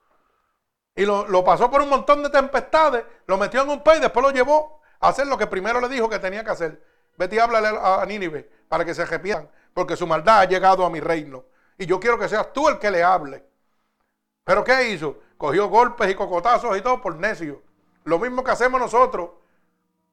Y 0.96 1.06
lo, 1.06 1.44
pasó 1.44 1.70
por 1.72 1.82
un 1.82 1.90
montón 1.90 2.22
de 2.24 2.30
tempestades, 2.30 3.06
lo 3.26 3.38
metió 3.38 3.62
en 3.62 3.70
un 3.70 3.84
pez 3.84 3.98
y 3.98 4.02
después 4.02 4.24
lo 4.26 4.32
llevó 4.32 4.82
a 5.00 5.10
hacer 5.10 5.28
lo 5.28 5.38
que 5.38 5.48
primero 5.48 5.80
le 5.80 5.88
dijo 5.88 6.10
que 6.10 6.20
tenía 6.20 6.44
que 6.44 6.52
hacer. 6.52 6.84
Vete 7.18 7.38
y 7.38 7.40
háblale 7.40 7.70
a 7.82 8.06
Nínive 8.06 8.50
para 8.68 8.84
que 8.84 8.94
se 8.94 9.04
arrepientan, 9.04 9.50
porque 9.74 9.96
su 9.96 10.06
maldad 10.06 10.42
ha 10.42 10.46
llegado 10.46 10.86
a 10.86 10.90
mi 10.90 11.00
reino. 11.00 11.46
Y 11.78 11.86
yo 11.86 12.00
quiero 12.00 12.20
que 12.20 12.30
seas 12.30 12.52
tú 12.54 12.68
el 12.68 12.78
que 12.78 12.92
le 12.92 13.04
hable. 13.04 13.44
¿Pero 14.44 14.64
qué 14.64 14.90
hizo? 14.90 15.18
Cogió 15.38 15.70
golpes 15.70 16.10
y 16.10 16.16
cocotazos 16.16 16.78
y 16.78 16.82
todo 16.82 17.02
por 17.02 17.16
necio. 17.16 17.62
Lo 18.04 18.20
mismo 18.20 18.44
que 18.44 18.52
hacemos 18.52 18.80
nosotros, 18.80 19.30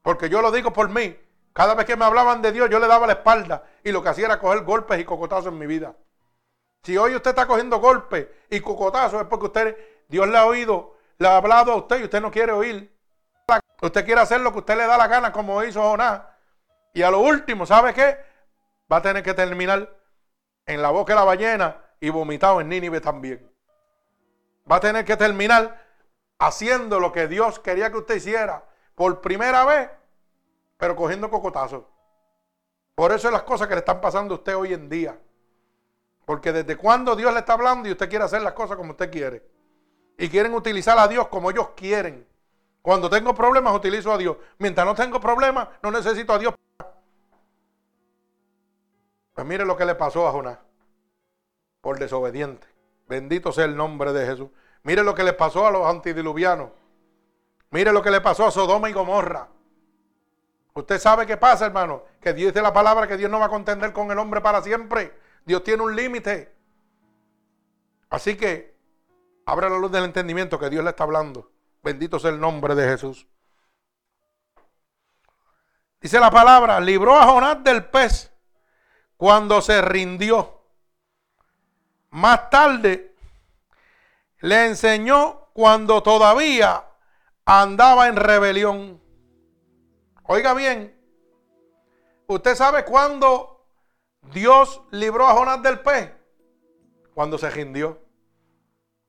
porque 0.03 0.29
yo 0.29 0.43
lo 0.43 0.51
digo 0.51 0.73
por 0.73 0.89
mí. 0.89 1.19
Cada 1.53 1.75
vez 1.75 1.87
que 1.87 1.97
me 1.97 2.05
hablaban 2.05 2.41
de 2.41 2.53
Dios, 2.53 2.71
yo 2.71 2.79
le 2.79 2.87
daba 2.87 3.07
la 3.07 3.15
espalda 3.15 3.65
y 3.83 3.91
lo 3.91 4.03
que 4.03 4.11
hacía 4.11 4.27
era 4.27 4.39
coger 4.39 4.63
golpes 4.63 5.01
y 5.01 5.05
cocotazos 5.05 5.53
en 5.53 5.59
mi 5.59 5.67
vida. 5.67 5.95
Si 6.83 6.97
hoy 6.97 7.15
usted 7.17 7.31
está 7.31 7.47
cogiendo 7.47 7.81
golpes 7.81 8.29
y 8.49 8.61
cocotazos 8.61 9.23
es 9.23 9.27
porque 9.27 9.47
usted, 9.47 9.77
Dios 10.09 10.27
le 10.27 10.39
ha 10.39 10.47
oído, 10.47 10.97
le 11.19 11.29
ha 11.29 11.37
hablado 11.37 11.73
a 11.73 11.77
usted 11.77 12.01
y 12.01 12.05
usted 12.05 12.21
no 12.21 12.31
quiere 12.31 12.53
oír. 12.53 12.97
Usted 13.81 14.05
quiere 14.05 14.21
hacer 14.21 14.41
lo 14.41 14.53
que 14.53 14.59
usted 14.59 14.77
le 14.77 14.87
da 14.87 14.97
la 14.97 15.07
gana, 15.07 15.31
como 15.31 15.63
hizo 15.63 15.81
Jonás. 15.83 16.23
Y 16.93 17.03
a 17.03 17.11
lo 17.11 17.21
último, 17.21 17.65
¿sabe 17.65 17.95
qué? 17.95 18.19
Va 18.91 18.97
a 18.97 19.03
tener 19.03 19.23
que 19.23 19.35
terminar 19.35 19.95
en 20.67 20.83
la 20.83 20.91
boca 20.91 21.13
de 21.13 21.19
la 21.19 21.25
ballena 21.25 21.77
y 22.01 22.11
vomitado 22.11 22.61
en 22.61 22.69
Nínive 22.69 23.01
también. 23.01 23.49
Va 24.71 24.77
a 24.77 24.81
tener 24.81 25.05
que 25.05 25.17
terminar 25.17 25.81
haciendo 26.39 26.99
lo 26.99 27.13
que 27.13 27.29
Dios 27.29 27.59
quería 27.59 27.91
que 27.91 27.99
usted 27.99 28.17
hiciera 28.17 28.65
por 28.95 29.21
primera 29.21 29.65
vez, 29.65 29.91
pero 30.77 30.97
cogiendo 30.97 31.31
cocotazos. 31.31 31.85
Por 32.95 33.13
eso 33.13 33.29
es 33.29 33.33
las 33.33 33.43
cosas 33.43 33.69
que 33.69 33.75
le 33.75 33.81
están 33.81 34.01
pasando 34.01 34.35
a 34.35 34.39
usted 34.39 34.57
hoy 34.57 34.75
en 34.75 34.89
día. 34.89 35.19
Porque 36.25 36.53
desde 36.53 36.77
cuando 36.77 37.15
Dios 37.15 37.33
le 37.33 37.41
está 37.41 37.53
hablando 37.53 37.89
y 37.89 37.93
usted 37.93 38.09
quiere 38.09 38.25
hacer 38.25 38.43
las 38.43 38.55
cosas 38.55 38.77
como 38.77 38.91
usted 38.91 39.11
quiere. 39.11 39.58
Y 40.19 40.29
quieren 40.29 40.53
utilizar 40.53 40.99
a 40.99 41.07
Dios 41.07 41.29
como 41.29 41.51
ellos 41.51 41.69
quieren. 41.77 42.27
Cuando 42.83 43.09
tengo 43.09 43.35
problemas 43.35 43.75
utilizo 43.75 44.13
a 44.13 44.19
Dios. 44.19 44.37
Mientras 44.59 44.85
no 44.85 44.95
tengo 44.95 45.21
problemas 45.21 45.69
no 45.81 45.93
necesito 45.93 46.33
a 46.33 46.39
Dios. 46.39 46.55
Pues 49.33 49.47
mire 49.47 49.65
lo 49.65 49.77
que 49.77 49.85
le 49.85 49.95
pasó 49.95 50.27
a 50.27 50.33
Jonás. 50.33 50.59
Por 51.81 52.01
desobediente. 52.01 52.67
Bendito 53.07 53.53
sea 53.53 53.65
el 53.65 53.77
nombre 53.77 54.13
de 54.13 54.27
Jesús. 54.27 54.49
Mire 54.83 55.05
lo 55.05 55.15
que 55.15 55.23
le 55.23 55.35
pasó 55.35 55.67
a 55.67 55.71
los 55.71 55.87
antidiluvianos. 55.87 56.71
Mire 57.71 57.93
lo 57.93 58.03
que 58.03 58.11
le 58.11 58.21
pasó 58.21 58.47
a 58.47 58.51
Sodoma 58.51 58.91
y 58.91 58.93
Gomorra. 58.93 59.49
Usted 60.75 60.99
sabe 60.99 61.27
qué 61.27 61.37
pasa, 61.37 61.67
hermano. 61.67 62.03
Que 62.21 62.33
Dios 62.33 62.53
dice 62.53 62.63
la 62.63 62.73
palabra 62.73 63.07
que 63.07 63.17
Dios 63.17 63.31
no 63.31 63.39
va 63.39 63.47
a 63.47 63.51
contender 63.51 63.93
con 63.93 64.11
el 64.11 64.19
hombre 64.19 64.41
para 64.41 64.63
siempre. 64.63 65.17
Dios 65.45 65.63
tiene 65.63 65.85
un 65.85 65.95
límite. 65.95 66.53
Así 68.11 68.37
que 68.37 68.78
abra 69.49 69.71
la 69.71 69.79
luz 69.79 69.91
del 69.91 70.05
entendimiento 70.05 70.59
que 70.59 70.69
Dios 70.69 70.85
le 70.85 70.91
está 70.91 71.05
hablando. 71.05 71.51
Bendito 71.83 72.19
sea 72.19 72.31
el 72.31 72.39
nombre 72.39 72.75
de 72.75 72.87
Jesús. 72.87 73.27
Dice 76.03 76.21
la 76.21 76.31
palabra, 76.31 76.79
libró 76.81 77.17
a 77.17 77.25
Jonás 77.25 77.65
del 77.65 77.87
pez 77.87 78.31
cuando 79.17 79.63
se 79.63 79.81
rindió. 79.81 80.61
Más 82.11 82.51
tarde 82.51 83.17
le 84.41 84.67
enseñó 84.67 85.49
cuando 85.55 86.03
todavía 86.03 86.85
andaba 87.47 88.09
en 88.09 88.17
rebelión. 88.17 89.03
Oiga 90.25 90.53
bien, 90.53 90.95
¿usted 92.27 92.55
sabe 92.55 92.85
cuándo 92.85 93.67
Dios 94.35 94.83
libró 94.91 95.27
a 95.27 95.33
Jonás 95.33 95.63
del 95.63 95.81
pez? 95.81 96.13
Cuando 97.15 97.39
se 97.39 97.49
rindió. 97.49 98.08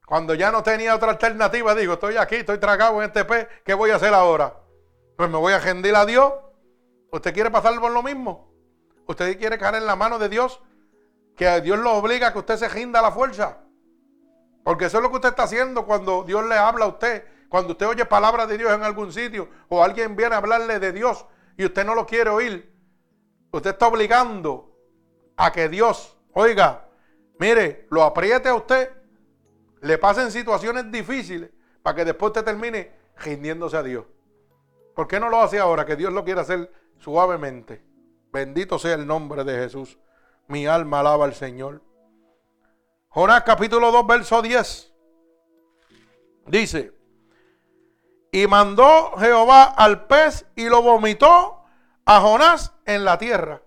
Cuando 0.09 0.33
ya 0.33 0.51
no 0.51 0.63
tenía 0.63 0.95
otra 0.95 1.11
alternativa, 1.11 1.75
digo, 1.75 1.93
estoy 1.93 2.17
aquí, 2.17 2.37
estoy 2.37 2.57
tragado 2.57 2.97
en 2.99 3.09
este 3.09 3.25
pez, 3.25 3.47
¿qué 3.63 3.75
voy 3.75 3.91
a 3.91 3.97
hacer 3.97 4.11
ahora? 4.11 4.55
Pues 5.15 5.29
me 5.29 5.37
voy 5.37 5.53
a 5.53 5.59
rendir 5.59 5.95
a 5.95 6.03
Dios. 6.03 6.33
¿Usted 7.11 7.31
quiere 7.31 7.51
pasar 7.51 7.79
por 7.79 7.91
lo 7.91 8.01
mismo? 8.01 8.51
¿Usted 9.05 9.37
quiere 9.37 9.59
caer 9.59 9.75
en 9.75 9.85
la 9.85 9.95
mano 9.95 10.17
de 10.17 10.27
Dios? 10.27 10.63
Que 11.37 11.61
Dios 11.61 11.77
lo 11.77 11.93
obliga 11.93 12.29
a 12.29 12.33
que 12.33 12.39
usted 12.39 12.57
se 12.57 12.67
rinda 12.67 13.01
a 13.01 13.03
la 13.03 13.11
fuerza. 13.11 13.59
Porque 14.63 14.85
eso 14.85 14.97
es 14.97 15.03
lo 15.03 15.11
que 15.11 15.17
usted 15.17 15.29
está 15.29 15.43
haciendo 15.43 15.85
cuando 15.85 16.23
Dios 16.23 16.43
le 16.43 16.55
habla 16.55 16.85
a 16.85 16.87
usted. 16.87 17.25
Cuando 17.47 17.73
usted 17.73 17.85
oye 17.85 18.03
palabras 18.03 18.49
de 18.49 18.57
Dios 18.57 18.73
en 18.73 18.81
algún 18.81 19.13
sitio 19.13 19.47
o 19.67 19.83
alguien 19.83 20.15
viene 20.15 20.33
a 20.33 20.39
hablarle 20.39 20.79
de 20.79 20.91
Dios 20.91 21.23
y 21.55 21.65
usted 21.65 21.85
no 21.85 21.93
lo 21.93 22.07
quiere 22.07 22.31
oír. 22.31 22.75
Usted 23.51 23.69
está 23.69 23.85
obligando 23.85 24.75
a 25.37 25.51
que 25.51 25.69
Dios, 25.69 26.17
oiga, 26.33 26.87
mire, 27.37 27.85
lo 27.91 28.01
apriete 28.01 28.49
a 28.49 28.55
usted 28.55 28.98
le 29.81 29.97
pasen 29.97 30.31
situaciones 30.31 30.91
difíciles 30.91 31.49
para 31.81 31.95
que 31.95 32.05
después 32.05 32.29
usted 32.29 32.43
termine 32.43 32.91
rindiéndose 33.17 33.77
a 33.77 33.83
Dios. 33.83 34.05
¿Por 34.95 35.07
qué 35.07 35.19
no 35.19 35.29
lo 35.29 35.41
hace 35.41 35.59
ahora? 35.59 35.85
Que 35.85 35.95
Dios 35.95 36.11
lo 36.11 36.23
quiere 36.23 36.41
hacer 36.41 36.71
suavemente. 36.97 37.81
Bendito 38.31 38.77
sea 38.77 38.95
el 38.95 39.07
nombre 39.07 39.43
de 39.43 39.57
Jesús. 39.57 39.97
Mi 40.47 40.67
alma 40.67 40.99
alaba 40.99 41.25
al 41.25 41.33
Señor. 41.33 41.81
Jonás 43.09 43.43
capítulo 43.43 43.91
2, 43.91 44.07
verso 44.07 44.41
10. 44.41 44.93
Dice, 46.47 46.93
y 48.31 48.47
mandó 48.47 49.13
Jehová 49.17 49.63
al 49.63 50.05
pez 50.05 50.45
y 50.55 50.69
lo 50.69 50.81
vomitó 50.81 51.63
a 52.05 52.21
Jonás 52.21 52.73
en 52.85 53.05
la 53.05 53.17
tierra. 53.17 53.61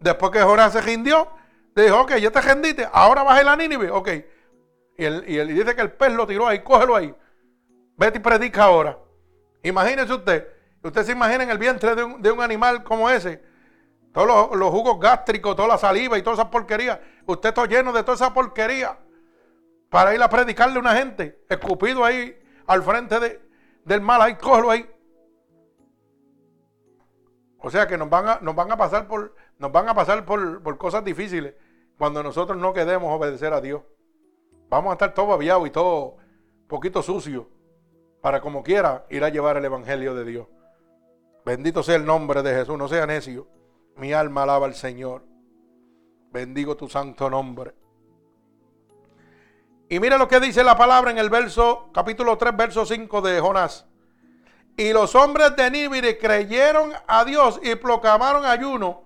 Después 0.00 0.32
que 0.32 0.42
Jonás 0.42 0.72
se 0.72 0.80
rindió, 0.80 1.28
dijo, 1.74 2.00
ok, 2.00 2.16
ya 2.16 2.30
te 2.30 2.40
rendiste, 2.40 2.88
ahora 2.92 3.22
vas 3.22 3.40
a 3.40 3.42
la 3.42 3.56
Nínive. 3.56 3.90
Ok, 3.90 4.08
y 4.96 5.04
él, 5.04 5.48
dice 5.48 5.74
que 5.74 5.82
el 5.82 5.92
pez 5.92 6.12
lo 6.12 6.26
tiró 6.26 6.46
ahí, 6.46 6.62
cógelo 6.62 6.94
ahí. 6.94 7.14
Vete 7.96 8.18
y 8.18 8.20
predica 8.20 8.64
ahora. 8.64 8.98
Imagínese 9.62 10.12
usted, 10.12 10.48
usted 10.82 11.04
se 11.04 11.12
imagina 11.12 11.44
en 11.44 11.50
el 11.50 11.58
vientre 11.58 11.94
de 11.94 12.30
un, 12.30 12.40
animal 12.40 12.84
como 12.84 13.08
ese, 13.10 13.42
todos 14.12 14.54
los, 14.56 14.70
jugos 14.70 15.00
gástricos, 15.00 15.56
toda 15.56 15.68
la 15.68 15.78
saliva 15.78 16.18
y 16.18 16.22
toda 16.22 16.34
esa 16.34 16.50
porquería. 16.50 17.00
Usted 17.26 17.48
está 17.48 17.66
lleno 17.66 17.92
de 17.92 18.02
toda 18.02 18.14
esa 18.14 18.32
porquería 18.32 18.98
para 19.88 20.14
ir 20.14 20.22
a 20.22 20.28
predicarle 20.28 20.76
a 20.76 20.80
una 20.80 20.94
gente, 20.94 21.42
escupido 21.48 22.04
ahí 22.04 22.36
al 22.66 22.82
frente 22.82 23.18
de, 23.18 23.40
del 23.84 24.00
mal, 24.00 24.20
ahí, 24.22 24.36
cógelo 24.36 24.70
ahí. 24.70 24.88
O 27.58 27.70
sea 27.70 27.86
que 27.86 27.96
nos 27.96 28.10
van 28.10 28.28
a, 28.28 28.38
nos 28.42 28.54
van 28.54 28.70
a 28.70 28.76
pasar 28.76 29.08
por, 29.08 29.34
nos 29.58 29.72
van 29.72 29.88
a 29.88 29.94
pasar 29.94 30.24
por, 30.24 30.62
por 30.62 30.76
cosas 30.76 31.02
difíciles 31.02 31.54
cuando 31.96 32.22
nosotros 32.22 32.58
no 32.58 32.72
queremos 32.72 33.10
obedecer 33.10 33.52
a 33.52 33.60
Dios. 33.60 33.82
Vamos 34.68 34.90
a 34.90 34.94
estar 34.94 35.14
todo 35.14 35.28
babiado 35.28 35.66
y 35.66 35.70
todo 35.70 36.16
poquito 36.66 37.02
sucio 37.02 37.48
para 38.20 38.40
como 38.40 38.62
quiera 38.62 39.04
ir 39.10 39.22
a 39.22 39.28
llevar 39.28 39.56
el 39.56 39.64
Evangelio 39.64 40.14
de 40.14 40.24
Dios. 40.24 40.46
Bendito 41.44 41.82
sea 41.82 41.96
el 41.96 42.06
nombre 42.06 42.42
de 42.42 42.54
Jesús, 42.54 42.78
no 42.78 42.88
sea 42.88 43.06
necio. 43.06 43.46
Mi 43.96 44.12
alma 44.12 44.44
alaba 44.44 44.66
al 44.66 44.74
Señor. 44.74 45.24
Bendigo 46.30 46.76
tu 46.76 46.88
santo 46.88 47.28
nombre. 47.28 47.74
Y 49.88 50.00
mire 50.00 50.16
lo 50.16 50.26
que 50.26 50.40
dice 50.40 50.64
la 50.64 50.76
palabra 50.76 51.10
en 51.10 51.18
el 51.18 51.28
verso, 51.28 51.90
capítulo 51.92 52.38
3, 52.38 52.56
verso 52.56 52.86
5 52.86 53.20
de 53.20 53.40
Jonás. 53.40 53.86
Y 54.76 54.92
los 54.92 55.14
hombres 55.14 55.54
de 55.54 55.70
Nínive 55.70 56.18
creyeron 56.18 56.92
a 57.06 57.24
Dios 57.24 57.60
y 57.62 57.74
proclamaron 57.76 58.44
ayuno 58.44 59.04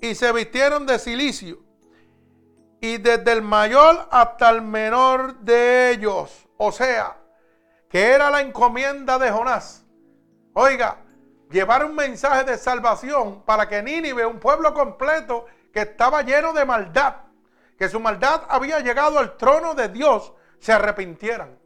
y 0.00 0.14
se 0.14 0.30
vistieron 0.32 0.86
de 0.86 0.98
silicio 0.98 1.69
y 2.80 2.96
desde 2.98 3.32
el 3.32 3.42
mayor 3.42 4.08
hasta 4.10 4.50
el 4.50 4.62
menor 4.62 5.38
de 5.40 5.90
ellos. 5.90 6.48
O 6.56 6.72
sea, 6.72 7.16
que 7.88 8.12
era 8.12 8.30
la 8.30 8.40
encomienda 8.40 9.18
de 9.18 9.30
Jonás. 9.30 9.84
Oiga, 10.54 10.98
llevar 11.50 11.84
un 11.84 11.94
mensaje 11.94 12.44
de 12.44 12.56
salvación 12.56 13.42
para 13.44 13.68
que 13.68 13.82
Nínive, 13.82 14.24
un 14.24 14.40
pueblo 14.40 14.72
completo 14.72 15.46
que 15.72 15.82
estaba 15.82 16.22
lleno 16.22 16.52
de 16.52 16.64
maldad, 16.64 17.16
que 17.78 17.88
su 17.88 18.00
maldad 18.00 18.42
había 18.48 18.80
llegado 18.80 19.18
al 19.18 19.36
trono 19.36 19.74
de 19.74 19.88
Dios, 19.88 20.32
se 20.58 20.72
arrepintieran. 20.72 21.58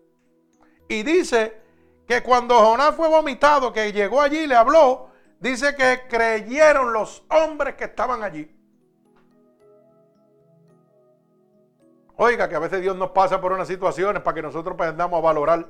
Y 0.89 1.03
dice 1.03 1.61
que 2.07 2.23
cuando 2.23 2.59
Jonás 2.59 2.95
fue 2.95 3.09
vomitado, 3.09 3.73
que 3.73 3.93
llegó 3.93 4.21
allí 4.21 4.41
y 4.41 4.47
le 4.47 4.57
habló, 4.57 5.11
dice 5.41 5.75
que 5.75 6.03
creyeron 6.09 6.93
los 6.93 7.25
hombres 7.31 7.75
que 7.75 7.85
estaban 7.85 8.23
allí. 8.23 8.54
Oiga, 12.17 12.49
que 12.49 12.55
a 12.55 12.61
veces 12.61 12.81
Dios 12.81 12.97
nos 12.97 13.11
pasa 13.11 13.41
por 13.41 13.53
unas 13.53 13.67
situaciones 13.67 14.23
para 14.23 14.35
que 14.35 14.43
nosotros 14.43 14.75
aprendamos 14.75 15.19
a 15.19 15.23
valorar 15.23 15.67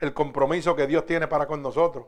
el 0.00 0.14
compromiso 0.14 0.74
que 0.74 0.86
Dios 0.86 1.04
tiene 1.04 1.28
para 1.28 1.46
con 1.46 1.62
nosotros. 1.62 2.06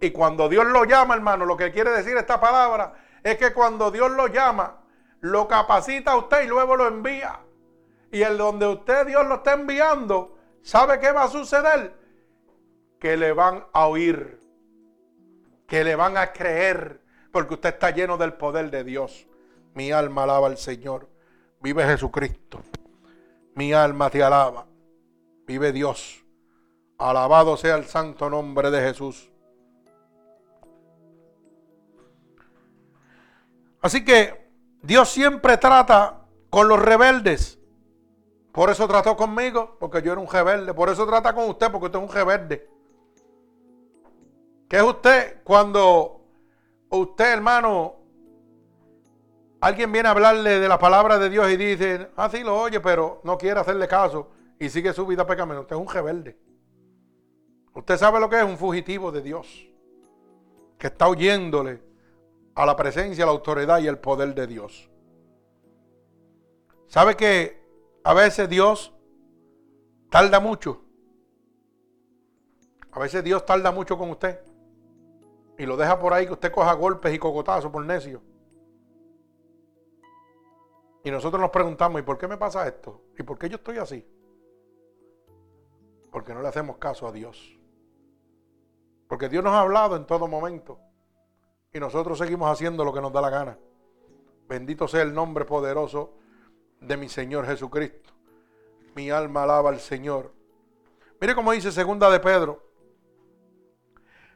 Y 0.00 0.10
cuando 0.10 0.48
Dios 0.48 0.66
lo 0.66 0.84
llama, 0.84 1.14
hermano, 1.14 1.44
lo 1.44 1.56
que 1.56 1.70
quiere 1.70 1.90
decir 1.90 2.16
esta 2.16 2.40
palabra 2.40 2.94
es 3.22 3.36
que 3.36 3.52
cuando 3.52 3.90
Dios 3.90 4.10
lo 4.10 4.26
llama, 4.26 4.82
lo 5.20 5.46
capacita 5.46 6.12
a 6.12 6.16
usted 6.16 6.44
y 6.44 6.48
luego 6.48 6.74
lo 6.74 6.88
envía. 6.88 7.38
Y 8.10 8.22
el 8.22 8.36
donde 8.36 8.66
usted 8.66 9.06
Dios 9.06 9.26
lo 9.26 9.36
está 9.36 9.52
enviando, 9.52 10.36
¿sabe 10.62 10.98
qué 10.98 11.12
va 11.12 11.24
a 11.24 11.28
suceder? 11.28 11.94
Que 12.98 13.16
le 13.16 13.32
van 13.32 13.64
a 13.72 13.86
oír, 13.86 14.40
que 15.68 15.84
le 15.84 15.94
van 15.94 16.16
a 16.16 16.32
creer, 16.32 17.00
porque 17.30 17.54
usted 17.54 17.74
está 17.74 17.90
lleno 17.90 18.16
del 18.16 18.32
poder 18.32 18.70
de 18.70 18.84
Dios. 18.84 19.28
Mi 19.74 19.92
alma 19.92 20.24
alaba 20.24 20.48
al 20.48 20.58
Señor. 20.58 21.11
Vive 21.62 21.84
Jesucristo. 21.84 22.60
Mi 23.54 23.72
alma 23.72 24.10
te 24.10 24.22
alaba. 24.22 24.66
Vive 25.46 25.72
Dios. 25.72 26.24
Alabado 26.98 27.56
sea 27.56 27.76
el 27.76 27.84
santo 27.84 28.28
nombre 28.28 28.70
de 28.70 28.80
Jesús. 28.80 29.30
Así 33.80 34.04
que 34.04 34.50
Dios 34.82 35.08
siempre 35.08 35.56
trata 35.56 36.26
con 36.50 36.68
los 36.68 36.80
rebeldes. 36.80 37.58
Por 38.52 38.68
eso 38.68 38.86
trató 38.86 39.16
conmigo, 39.16 39.76
porque 39.78 40.02
yo 40.02 40.12
era 40.12 40.20
un 40.20 40.28
rebelde. 40.28 40.74
Por 40.74 40.88
eso 40.88 41.06
trata 41.06 41.34
con 41.34 41.48
usted, 41.48 41.70
porque 41.70 41.86
usted 41.86 41.98
es 41.98 42.04
un 42.04 42.14
rebelde. 42.14 42.68
¿Qué 44.68 44.76
es 44.78 44.82
usted 44.82 45.42
cuando 45.44 46.26
usted, 46.90 47.32
hermano, 47.32 48.01
alguien 49.62 49.92
viene 49.92 50.08
a 50.08 50.10
hablarle 50.10 50.58
de 50.58 50.68
la 50.68 50.76
palabra 50.76 51.18
de 51.20 51.30
Dios 51.30 51.48
y 51.48 51.56
dice, 51.56 52.10
ah, 52.16 52.28
sí, 52.28 52.42
lo 52.42 52.60
oye, 52.60 52.80
pero 52.80 53.20
no 53.22 53.38
quiere 53.38 53.60
hacerle 53.60 53.86
caso 53.86 54.28
y 54.58 54.68
sigue 54.68 54.92
su 54.92 55.06
vida 55.06 55.24
pecaminosa. 55.24 55.60
Usted 55.60 55.76
es 55.76 55.82
un 55.82 55.88
rebelde. 55.88 56.36
Usted 57.72 57.96
sabe 57.96 58.18
lo 58.18 58.28
que 58.28 58.38
es 58.38 58.44
un 58.44 58.58
fugitivo 58.58 59.12
de 59.12 59.22
Dios, 59.22 59.46
que 60.78 60.88
está 60.88 61.06
oyéndole 61.06 61.80
a 62.56 62.66
la 62.66 62.74
presencia, 62.74 63.24
la 63.24 63.30
autoridad 63.30 63.78
y 63.78 63.86
el 63.86 63.98
poder 63.98 64.34
de 64.34 64.48
Dios. 64.48 64.90
¿Sabe 66.88 67.16
que 67.16 67.64
a 68.02 68.14
veces 68.14 68.48
Dios 68.48 68.92
tarda 70.10 70.40
mucho? 70.40 70.82
A 72.90 72.98
veces 72.98 73.22
Dios 73.22 73.46
tarda 73.46 73.70
mucho 73.70 73.96
con 73.96 74.10
usted 74.10 74.40
y 75.56 75.66
lo 75.66 75.76
deja 75.76 76.00
por 76.00 76.12
ahí 76.12 76.26
que 76.26 76.32
usted 76.32 76.50
coja 76.50 76.72
golpes 76.72 77.14
y 77.14 77.18
cocotazos 77.20 77.70
por 77.70 77.84
necio. 77.86 78.31
Y 81.04 81.10
nosotros 81.10 81.40
nos 81.40 81.50
preguntamos, 81.50 82.00
¿y 82.00 82.04
por 82.04 82.16
qué 82.16 82.28
me 82.28 82.36
pasa 82.36 82.66
esto? 82.66 83.02
¿Y 83.18 83.22
por 83.22 83.38
qué 83.38 83.48
yo 83.48 83.56
estoy 83.56 83.78
así? 83.78 84.06
Porque 86.10 86.32
no 86.32 86.42
le 86.42 86.48
hacemos 86.48 86.76
caso 86.76 87.08
a 87.08 87.12
Dios. 87.12 87.58
Porque 89.08 89.28
Dios 89.28 89.42
nos 89.42 89.52
ha 89.52 89.60
hablado 89.60 89.96
en 89.96 90.06
todo 90.06 90.28
momento. 90.28 90.78
Y 91.72 91.80
nosotros 91.80 92.18
seguimos 92.18 92.50
haciendo 92.50 92.84
lo 92.84 92.92
que 92.92 93.00
nos 93.00 93.12
da 93.12 93.20
la 93.20 93.30
gana. 93.30 93.58
Bendito 94.48 94.86
sea 94.86 95.02
el 95.02 95.12
nombre 95.12 95.44
poderoso 95.44 96.14
de 96.80 96.96
mi 96.96 97.08
Señor 97.08 97.46
Jesucristo. 97.46 98.12
Mi 98.94 99.10
alma 99.10 99.42
alaba 99.44 99.70
al 99.70 99.80
Señor. 99.80 100.32
Mire 101.20 101.34
cómo 101.34 101.52
dice 101.52 101.72
segunda 101.72 102.10
de 102.10 102.20
Pedro, 102.20 102.62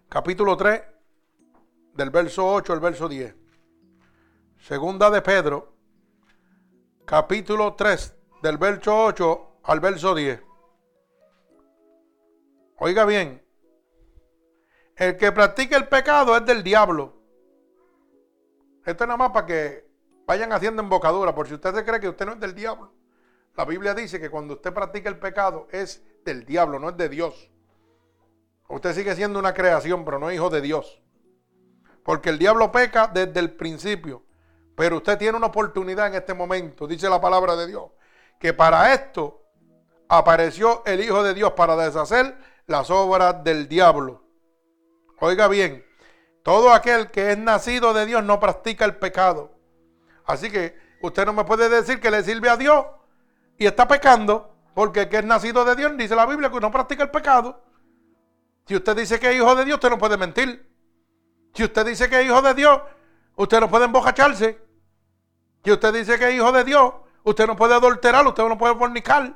capítulo 0.09 0.57
3, 0.57 0.83
del 1.95 2.11
verso 2.11 2.47
8 2.47 2.73
al 2.73 2.81
verso 2.81 3.09
10. 3.09 3.35
Segunda 4.59 5.11
de 5.11 5.21
Pedro, 5.21 5.76
capítulo 7.07 7.75
3, 7.75 8.17
del 8.43 8.59
verso 8.59 9.05
8 9.05 9.61
al 9.63 9.79
verso 9.79 10.13
10. 10.13 10.43
Oiga 12.79 13.05
bien, 13.05 13.47
el 14.97 15.17
que 15.17 15.31
practica 15.31 15.77
el 15.77 15.87
pecado 15.87 16.37
es 16.37 16.45
del 16.45 16.65
diablo. 16.65 17.15
Esto 18.85 19.05
es 19.05 19.09
nada 19.09 19.17
más 19.17 19.31
para 19.31 19.47
que 19.47 19.89
vayan 20.27 20.53
haciendo 20.53 20.83
embocadura, 20.83 21.33
por 21.33 21.47
si 21.47 21.55
usted 21.55 21.75
se 21.75 21.85
cree 21.85 22.01
que 22.01 22.09
usted 22.09 22.27
no 22.27 22.33
es 22.33 22.41
del 22.41 22.57
diablo. 22.57 22.93
La 23.57 23.65
Biblia 23.65 23.95
dice 23.95 24.21
que 24.21 24.29
cuando 24.29 24.55
usted 24.55 24.75
practica 24.75 25.09
el 25.09 25.19
pecado 25.19 25.69
es 25.71 26.05
del 26.25 26.45
diablo, 26.45 26.81
no 26.81 26.89
es 26.89 26.97
de 26.97 27.09
Dios. 27.09 27.51
Usted 28.69 28.93
sigue 28.95 29.15
siendo 29.15 29.39
una 29.39 29.55
creación, 29.55 30.05
pero 30.05 30.19
no 30.19 30.33
hijo 30.33 30.51
de 30.51 30.61
Dios. 30.61 31.01
Porque 32.03 32.31
el 32.31 32.39
diablo 32.39 32.73
peca 32.73 33.07
desde 33.07 33.39
el 33.39 33.53
principio. 33.53 34.26
Pero 34.77 34.99
usted 34.99 35.19
tiene 35.19 35.37
una 35.37 35.47
oportunidad 35.47 36.07
en 36.09 36.15
este 36.15 36.35
momento, 36.35 36.87
dice 36.87 37.09
la 37.09 37.21
palabra 37.21 37.57
de 37.57 37.67
Dios, 37.67 37.91
que 38.39 38.53
para 38.53 38.93
esto 38.93 39.43
apareció 40.09 40.83
el 40.85 41.03
Hijo 41.03 41.23
de 41.23 41.35
Dios 41.35 41.53
para 41.53 41.75
deshacer 41.77 42.37
las 42.67 42.91
obras 42.91 43.43
del 43.43 43.69
diablo. 43.69 44.23
Oiga 45.19 45.49
bien, 45.49 45.85
todo 46.43 46.73
aquel 46.73 47.11
que 47.11 47.33
es 47.33 47.39
nacido 47.39 47.95
de 47.95 48.05
Dios 48.05 48.23
no 48.23 48.39
practica 48.39 48.85
el 48.85 48.97
pecado. 48.97 49.51
Así 50.27 50.51
que 50.51 50.77
usted 51.01 51.25
no 51.25 51.33
me 51.33 51.45
puede 51.45 51.69
decir 51.71 51.99
que 51.99 52.11
le 52.11 52.23
sirve 52.23 52.51
a 52.51 52.57
Dios 52.59 52.85
y 53.57 53.67
está 53.67 53.89
pecando, 53.89 54.55
porque 54.75 55.03
el 55.03 55.09
que 55.09 55.19
es 55.19 55.25
nacido 55.25 55.65
de 55.65 55.75
Dios, 55.75 55.97
dice 55.97 56.15
la 56.15 56.27
Biblia, 56.27 56.51
que 56.51 56.61
no 56.61 56.71
practica 56.71 57.03
el 57.03 57.11
pecado. 57.11 57.65
Si 58.67 58.77
usted 58.77 58.95
dice 58.95 59.19
que 59.19 59.31
es 59.31 59.37
hijo 59.37 59.55
de 59.55 59.65
Dios, 59.65 59.77
usted 59.77 59.89
no 59.89 59.97
puede 59.97 60.19
mentir. 60.19 60.71
Si 61.55 61.65
usted 61.65 61.87
dice 61.87 62.11
que 62.11 62.21
es 62.21 62.27
hijo 62.27 62.43
de 62.43 62.53
Dios, 62.53 62.79
usted 63.37 63.61
no 63.61 63.71
puede 63.71 63.87
embocacharse. 63.87 64.66
Si 65.67 65.73
usted 65.73 65.93
dice 65.93 66.17
que 66.17 66.29
es 66.29 66.35
hijo 66.37 66.53
de 66.53 66.63
Dios, 66.63 66.95
usted 67.25 67.45
no 67.45 67.57
puede 67.57 67.75
adulterar, 67.75 68.25
usted 68.25 68.45
no 68.45 68.57
puede 68.57 68.77
fornicar. 68.77 69.35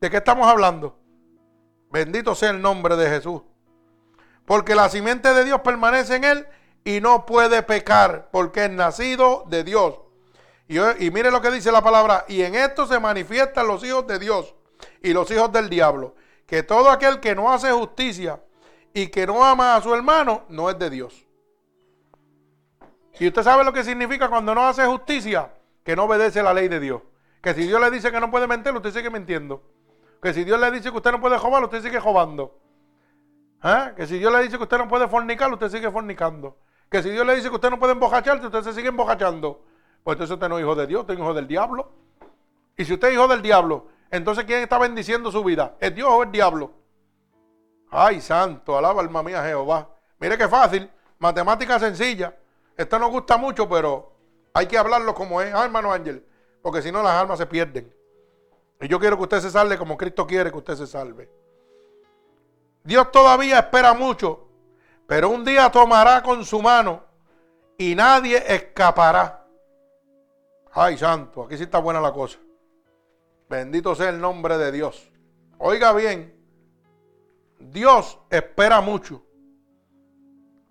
¿De 0.00 0.08
qué 0.08 0.18
estamos 0.18 0.46
hablando? 0.46 0.96
Bendito 1.90 2.32
sea 2.36 2.50
el 2.50 2.62
nombre 2.62 2.94
de 2.94 3.08
Jesús. 3.10 3.42
Porque 4.44 4.76
la 4.76 4.88
simiente 4.88 5.34
de 5.34 5.44
Dios 5.44 5.62
permanece 5.62 6.14
en 6.14 6.22
él 6.22 6.46
y 6.84 7.00
no 7.00 7.26
puede 7.26 7.64
pecar 7.64 8.28
porque 8.30 8.66
es 8.66 8.70
nacido 8.70 9.42
de 9.48 9.64
Dios. 9.64 9.98
Y, 10.68 10.78
y, 10.78 11.10
mire 11.10 11.32
lo 11.32 11.42
que 11.42 11.50
dice 11.50 11.72
la 11.72 11.82
palabra. 11.82 12.24
Y 12.28 12.42
en 12.42 12.54
esto 12.54 12.86
se 12.86 13.00
manifiestan 13.00 13.66
los 13.66 13.82
hijos 13.82 14.06
de 14.06 14.20
Dios 14.20 14.54
y 15.02 15.12
los 15.12 15.28
hijos 15.32 15.50
del 15.50 15.68
diablo. 15.68 16.14
Que 16.46 16.62
todo 16.62 16.88
aquel 16.88 17.18
que 17.18 17.34
no 17.34 17.52
hace 17.52 17.72
justicia 17.72 18.40
y 18.94 19.08
que 19.08 19.26
no 19.26 19.44
ama 19.44 19.74
a 19.74 19.82
su 19.82 19.92
hermano 19.92 20.44
no 20.48 20.70
es 20.70 20.78
de 20.78 20.88
Dios. 20.88 21.25
Y 23.18 23.28
usted 23.28 23.42
sabe 23.42 23.64
lo 23.64 23.72
que 23.72 23.82
significa 23.82 24.28
cuando 24.28 24.54
no 24.54 24.66
hace 24.66 24.84
justicia, 24.86 25.50
que 25.84 25.96
no 25.96 26.04
obedece 26.04 26.42
la 26.42 26.52
ley 26.52 26.68
de 26.68 26.80
Dios. 26.80 27.02
Que 27.40 27.54
si 27.54 27.66
Dios 27.66 27.80
le 27.80 27.90
dice 27.90 28.10
que 28.10 28.20
no 28.20 28.30
puede 28.30 28.46
mentir, 28.46 28.74
usted 28.74 28.92
sigue 28.92 29.10
mintiendo. 29.10 29.62
Que 30.22 30.34
si 30.34 30.44
Dios 30.44 30.60
le 30.60 30.70
dice 30.70 30.90
que 30.90 30.96
usted 30.96 31.12
no 31.12 31.20
puede 31.20 31.38
robar, 31.38 31.62
usted 31.64 31.82
sigue 31.82 32.00
robando. 32.00 32.58
¿Ah? 33.62 33.92
Que 33.96 34.06
si 34.06 34.18
Dios 34.18 34.32
le 34.32 34.42
dice 34.42 34.56
que 34.56 34.64
usted 34.64 34.78
no 34.78 34.88
puede 34.88 35.08
fornicar, 35.08 35.52
usted 35.52 35.68
sigue 35.70 35.90
fornicando. 35.90 36.56
Que 36.90 37.02
si 37.02 37.10
Dios 37.10 37.26
le 37.26 37.36
dice 37.36 37.48
que 37.48 37.54
usted 37.54 37.70
no 37.70 37.78
puede 37.78 37.92
embojacharse, 37.92 38.46
usted 38.46 38.62
se 38.62 38.72
sigue 38.72 38.88
embojachando. 38.88 39.64
Pues 40.04 40.14
entonces 40.16 40.34
usted 40.34 40.48
no 40.48 40.58
es 40.58 40.62
hijo 40.62 40.74
de 40.74 40.86
Dios, 40.86 41.00
usted 41.00 41.14
es 41.14 41.20
hijo 41.20 41.34
del 41.34 41.48
diablo. 41.48 41.90
Y 42.76 42.84
si 42.84 42.92
usted 42.92 43.08
es 43.08 43.14
hijo 43.14 43.26
del 43.26 43.42
diablo, 43.42 43.88
entonces 44.10 44.44
¿quién 44.44 44.60
está 44.60 44.78
bendiciendo 44.78 45.32
su 45.32 45.42
vida? 45.42 45.74
¿Es 45.80 45.94
Dios 45.94 46.08
o 46.10 46.22
el 46.22 46.30
diablo? 46.30 46.72
Ay, 47.90 48.20
santo, 48.20 48.76
alaba 48.76 49.00
alma 49.00 49.22
mía 49.22 49.42
Jehová. 49.42 49.88
Mire 50.18 50.36
qué 50.38 50.48
fácil, 50.48 50.90
matemática 51.18 51.78
sencilla. 51.78 52.34
Esto 52.76 52.98
nos 52.98 53.10
gusta 53.10 53.36
mucho, 53.36 53.68
pero 53.68 54.12
hay 54.52 54.66
que 54.66 54.78
hablarlo 54.78 55.14
como 55.14 55.40
es, 55.40 55.52
ah, 55.54 55.64
hermano 55.64 55.92
Ángel, 55.92 56.24
porque 56.62 56.82
si 56.82 56.92
no 56.92 57.02
las 57.02 57.12
almas 57.12 57.38
se 57.38 57.46
pierden. 57.46 57.92
Y 58.80 58.88
yo 58.88 59.00
quiero 59.00 59.16
que 59.16 59.22
usted 59.22 59.40
se 59.40 59.50
salve 59.50 59.78
como 59.78 59.96
Cristo 59.96 60.26
quiere 60.26 60.50
que 60.50 60.58
usted 60.58 60.76
se 60.76 60.86
salve. 60.86 61.30
Dios 62.84 63.10
todavía 63.10 63.58
espera 63.58 63.94
mucho, 63.94 64.46
pero 65.06 65.30
un 65.30 65.44
día 65.44 65.70
tomará 65.70 66.22
con 66.22 66.44
su 66.44 66.60
mano 66.60 67.04
y 67.78 67.94
nadie 67.94 68.42
escapará. 68.46 69.44
Ay, 70.72 70.98
santo, 70.98 71.44
aquí 71.44 71.56
sí 71.56 71.64
está 71.64 71.78
buena 71.78 72.00
la 72.00 72.12
cosa. 72.12 72.38
Bendito 73.48 73.94
sea 73.94 74.10
el 74.10 74.20
nombre 74.20 74.58
de 74.58 74.72
Dios. 74.72 75.10
Oiga 75.58 75.92
bien, 75.92 76.36
Dios 77.58 78.18
espera 78.28 78.80
mucho 78.80 79.22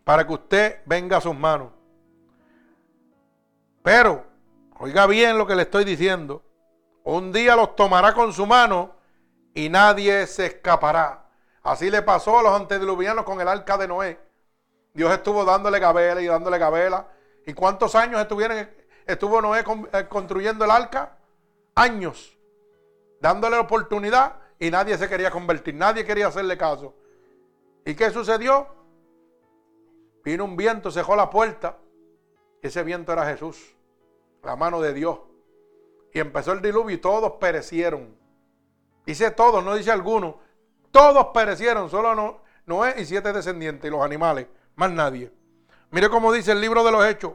para 0.03 0.25
que 0.25 0.33
usted 0.33 0.81
venga 0.85 1.17
a 1.17 1.21
sus 1.21 1.35
manos. 1.35 1.74
Pero, 3.85 4.25
oiga 4.79 5.05
bien 5.05 5.37
lo 5.37 5.45
que 5.45 5.53
le 5.53 5.61
estoy 5.61 5.85
diciendo. 5.85 6.41
Un 7.03 7.31
día 7.31 7.55
los 7.55 7.75
tomará 7.75 8.15
con 8.15 8.33
su 8.33 8.47
mano 8.47 8.95
y 9.53 9.69
nadie 9.69 10.25
se 10.25 10.47
escapará. 10.47 11.29
Así 11.61 11.91
le 11.91 12.01
pasó 12.01 12.39
a 12.39 12.41
los 12.41 12.59
antediluvianos 12.59 13.25
con 13.25 13.39
el 13.39 13.47
arca 13.47 13.77
de 13.77 13.87
Noé. 13.87 14.19
Dios 14.91 15.13
estuvo 15.13 15.45
dándole 15.45 15.77
gabela 15.77 16.19
y 16.19 16.25
dándole 16.25 16.57
gabela. 16.57 17.07
¿Y 17.45 17.53
cuántos 17.53 17.93
años 17.93 18.19
estuvieron, 18.19 18.67
estuvo 19.05 19.39
Noé 19.39 19.63
eh, 19.93 20.07
construyendo 20.09 20.65
el 20.65 20.71
arca? 20.71 21.19
Años. 21.75 22.35
Dándole 23.21 23.55
la 23.55 23.61
oportunidad 23.61 24.37
y 24.57 24.71
nadie 24.71 24.97
se 24.97 25.07
quería 25.07 25.29
convertir, 25.29 25.75
nadie 25.75 26.03
quería 26.03 26.25
hacerle 26.25 26.57
caso. 26.57 26.95
¿Y 27.85 27.93
qué 27.93 28.09
sucedió? 28.09 28.67
Vino 30.23 30.43
un 30.43 30.57
viento, 30.57 30.89
dejó 30.89 31.15
la 31.15 31.29
puerta. 31.29 31.77
Ese 32.65 32.81
viento 32.81 33.13
era 33.13 33.27
Jesús, 33.27 33.74
la 34.45 34.55
mano 34.55 34.79
de 34.79 34.93
Dios. 34.93 35.19
Y 36.13 36.19
empezó 36.19 36.53
el 36.53 36.61
diluvio 36.61 36.95
y 36.95 36.99
todos 36.99 37.33
perecieron. 37.33 38.15
Dice 39.05 39.31
todos, 39.31 39.63
no 39.63 39.75
dice 39.75 39.91
alguno. 39.91 40.39
Todos 40.91 41.27
perecieron, 41.33 41.89
solo 41.89 42.41
Noé 42.65 42.95
y 42.97 43.05
siete 43.05 43.33
descendientes 43.33 43.87
y 43.87 43.91
los 43.91 44.01
animales, 44.01 44.47
más 44.75 44.91
nadie. 44.91 45.31
Mire 45.91 46.09
cómo 46.09 46.31
dice 46.31 46.51
el 46.51 46.61
libro 46.61 46.83
de 46.83 46.91
los 46.91 47.05
Hechos, 47.05 47.33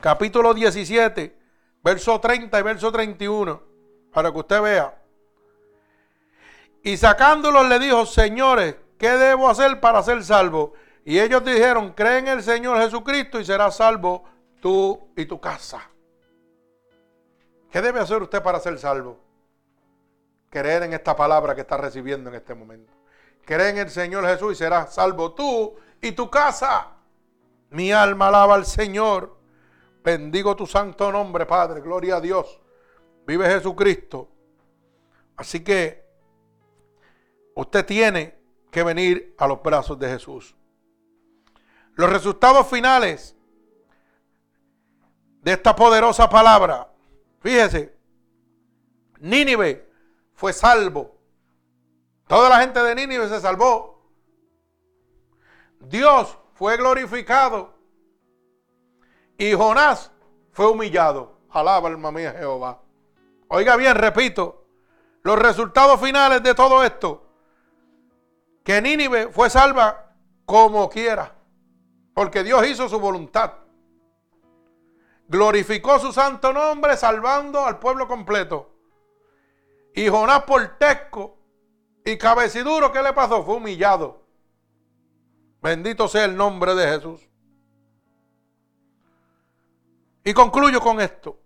capítulo 0.00 0.52
17, 0.52 1.38
verso 1.84 2.18
30 2.18 2.58
y 2.58 2.62
verso 2.62 2.90
31, 2.90 3.62
para 4.12 4.32
que 4.32 4.38
usted 4.38 4.62
vea. 4.62 4.98
Y 6.82 6.96
sacándolos 6.96 7.68
le 7.68 7.78
dijo, 7.78 8.04
señores, 8.04 8.74
¿qué 8.98 9.10
debo 9.10 9.48
hacer 9.48 9.78
para 9.78 10.02
ser 10.02 10.24
salvo? 10.24 10.72
Y 11.04 11.20
ellos 11.20 11.44
dijeron, 11.44 11.92
cree 11.92 12.18
en 12.18 12.28
el 12.28 12.42
Señor 12.42 12.78
Jesucristo 12.78 13.38
y 13.38 13.44
serás 13.44 13.76
salvo 13.76 14.24
tú 14.62 15.12
y 15.14 15.26
tu 15.26 15.38
casa. 15.38 15.90
¿Qué 17.70 17.82
debe 17.82 18.00
hacer 18.00 18.22
usted 18.22 18.42
para 18.42 18.58
ser 18.60 18.78
salvo? 18.78 19.18
Creer 20.48 20.84
en 20.84 20.94
esta 20.94 21.14
palabra 21.14 21.54
que 21.54 21.60
está 21.60 21.76
recibiendo 21.76 22.30
en 22.30 22.36
este 22.36 22.54
momento. 22.54 22.94
Cree 23.44 23.68
en 23.68 23.76
el 23.78 23.90
Señor 23.90 24.24
Jesús 24.26 24.52
y 24.52 24.56
serás 24.56 24.94
salvo 24.94 25.34
tú 25.34 25.74
y 26.00 26.12
tu 26.12 26.30
casa. 26.30 26.92
Mi 27.70 27.92
alma 27.92 28.28
alaba 28.28 28.54
al 28.54 28.64
Señor. 28.64 29.36
Bendigo 30.02 30.56
tu 30.56 30.66
santo 30.66 31.12
nombre, 31.12 31.44
Padre. 31.44 31.82
Gloria 31.82 32.16
a 32.16 32.20
Dios. 32.20 32.60
Vive 33.26 33.50
Jesucristo. 33.50 34.30
Así 35.36 35.60
que 35.60 36.02
Usted 37.54 37.84
tiene 37.84 38.38
que 38.70 38.82
venir 38.82 39.34
a 39.38 39.46
los 39.46 39.62
brazos 39.62 39.98
de 39.98 40.08
Jesús. 40.08 40.54
Los 41.94 42.10
resultados 42.10 42.66
finales 42.66 43.36
de 45.42 45.52
esta 45.52 45.76
poderosa 45.76 46.28
palabra, 46.28 46.88
fíjese, 47.40 47.94
Nínive 49.18 49.88
fue 50.34 50.52
salvo. 50.52 51.16
Toda 52.26 52.48
la 52.48 52.60
gente 52.60 52.82
de 52.82 52.94
Nínive 52.94 53.28
se 53.28 53.40
salvó. 53.40 54.08
Dios 55.80 56.38
fue 56.54 56.76
glorificado. 56.76 57.74
Y 59.36 59.52
Jonás 59.52 60.10
fue 60.52 60.68
humillado. 60.68 61.38
Alaba 61.50 61.88
alma 61.88 62.10
mía 62.10 62.32
Jehová. 62.32 62.80
Oiga 63.48 63.76
bien, 63.76 63.94
repito, 63.96 64.64
los 65.22 65.38
resultados 65.38 66.00
finales 66.00 66.42
de 66.42 66.54
todo 66.54 66.82
esto, 66.82 67.28
que 68.64 68.80
Nínive 68.80 69.28
fue 69.28 69.50
salva 69.50 70.14
como 70.46 70.88
quiera, 70.88 71.34
porque 72.14 72.42
Dios 72.42 72.66
hizo 72.66 72.88
su 72.88 72.98
voluntad. 72.98 73.52
Glorificó 75.28 75.98
su 75.98 76.12
santo 76.12 76.52
nombre 76.52 76.96
salvando 76.96 77.64
al 77.64 77.78
pueblo 77.78 78.06
completo. 78.06 78.70
Y 79.94 80.08
Jonás 80.08 80.44
por 80.44 80.78
tesco 80.78 81.38
y 82.04 82.16
cabeciduro, 82.18 82.92
¿qué 82.92 83.02
le 83.02 83.12
pasó? 83.12 83.44
Fue 83.44 83.56
humillado. 83.56 84.22
Bendito 85.60 86.08
sea 86.08 86.24
el 86.24 86.36
nombre 86.36 86.74
de 86.74 86.88
Jesús. 86.88 87.28
Y 90.24 90.34
concluyo 90.34 90.80
con 90.80 91.00
esto. 91.00 91.40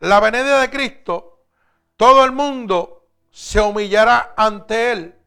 La 0.00 0.20
venida 0.20 0.60
de 0.60 0.70
Cristo, 0.70 1.46
todo 1.96 2.24
el 2.24 2.32
mundo 2.32 3.08
se 3.30 3.60
humillará 3.60 4.34
ante 4.36 4.92
Él. 4.92 5.18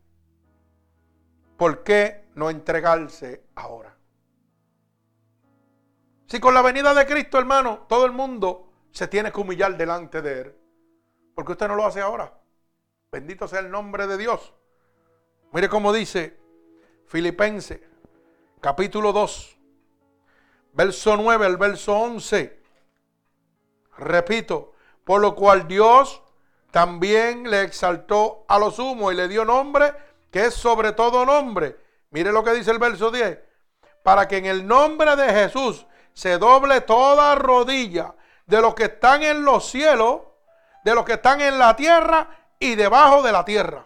¿Por 1.57 1.83
qué 1.83 2.29
no 2.35 2.49
entregarse 2.49 3.43
ahora? 3.55 3.96
Si 6.27 6.39
con 6.41 6.53
la 6.53 6.61
venida 6.61 6.93
de 6.93 7.05
Cristo, 7.05 7.39
hermano, 7.39 7.85
todo 7.87 8.05
el 8.05 8.11
mundo 8.11 8.69
se 8.91 9.07
tiene 9.07 9.31
que 9.31 9.39
humillar 9.39 9.77
delante 9.77 10.21
de 10.21 10.41
Él. 10.41 10.55
Porque 11.33 11.53
usted 11.53 11.67
no 11.67 11.75
lo 11.75 11.85
hace 11.85 12.01
ahora. 12.01 12.33
Bendito 13.11 13.47
sea 13.47 13.59
el 13.59 13.71
nombre 13.71 14.07
de 14.07 14.17
Dios. 14.17 14.53
Mire 15.53 15.69
cómo 15.69 15.93
dice 15.93 16.37
Filipenses, 17.05 17.79
capítulo 18.59 19.13
2, 19.13 19.57
verso 20.73 21.15
9 21.15 21.45
al 21.45 21.55
verso 21.55 21.97
11. 21.97 22.59
Repito, 23.97 24.73
por 25.05 25.21
lo 25.21 25.33
cual 25.33 25.67
Dios 25.67 26.21
también 26.71 27.49
le 27.49 27.61
exaltó 27.61 28.43
a 28.49 28.59
lo 28.59 28.71
sumo 28.71 29.11
y 29.11 29.15
le 29.15 29.29
dio 29.29 29.45
nombre 29.45 29.93
que 30.29 30.45
es 30.45 30.53
sobre 30.53 30.91
todo 30.91 31.25
nombre. 31.25 31.77
Mire 32.11 32.33
lo 32.33 32.43
que 32.43 32.51
dice 32.51 32.71
el 32.71 32.79
verso 32.79 33.09
10. 33.09 33.39
Para 34.03 34.27
que 34.27 34.37
en 34.37 34.45
el 34.45 34.67
nombre 34.67 35.15
de 35.15 35.29
Jesús 35.33 35.85
se 36.17 36.39
doble 36.39 36.81
toda 36.81 37.35
rodilla 37.35 38.15
de 38.47 38.59
los 38.59 38.73
que 38.73 38.85
están 38.85 39.21
en 39.21 39.45
los 39.45 39.69
cielos 39.69 40.21
de 40.83 40.95
los 40.95 41.05
que 41.05 41.13
están 41.13 41.41
en 41.41 41.59
la 41.59 41.75
tierra 41.75 42.27
y 42.57 42.73
debajo 42.73 43.21
de 43.21 43.31
la 43.31 43.45
tierra. 43.45 43.85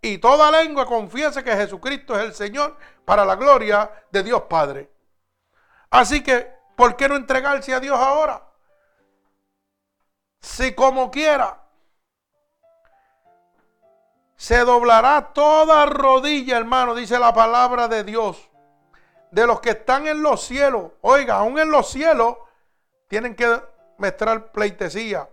Y 0.00 0.18
toda 0.18 0.52
lengua 0.52 0.86
confiese 0.86 1.42
que 1.42 1.56
Jesucristo 1.56 2.16
es 2.16 2.24
el 2.24 2.34
Señor 2.34 2.76
para 3.04 3.24
la 3.24 3.34
gloria 3.34 3.90
de 4.12 4.22
Dios 4.22 4.42
Padre. 4.42 4.92
Así 5.90 6.22
que, 6.22 6.52
¿por 6.76 6.94
qué 6.94 7.08
no 7.08 7.16
entregarse 7.16 7.74
a 7.74 7.80
Dios 7.80 7.98
ahora? 7.98 8.44
Si 10.40 10.72
como 10.72 11.10
quiera, 11.10 11.62
se 14.36 14.58
doblará 14.58 15.32
toda 15.32 15.84
rodilla, 15.86 16.58
hermano, 16.58 16.94
dice 16.94 17.18
la 17.18 17.34
palabra 17.34 17.88
de 17.88 18.04
Dios, 18.04 18.50
de 19.30 19.46
los 19.46 19.60
que 19.60 19.70
están 19.70 20.06
en 20.06 20.22
los 20.22 20.42
cielos. 20.42 20.92
Oiga, 21.02 21.36
aún 21.36 21.58
en 21.58 21.70
los 21.70 21.90
cielos 21.90 22.36
tienen 23.08 23.34
que 23.34 23.60
mostrar 23.98 24.52
pleitesía, 24.52 25.28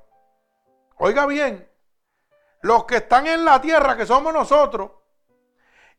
Oiga 0.98 1.26
bien, 1.26 1.70
los 2.61 2.86
que 2.86 2.98
están 2.98 3.28
en 3.28 3.44
la 3.44 3.60
tierra, 3.60 3.98
que 3.98 4.06
somos 4.06 4.34
nosotros, 4.34 4.91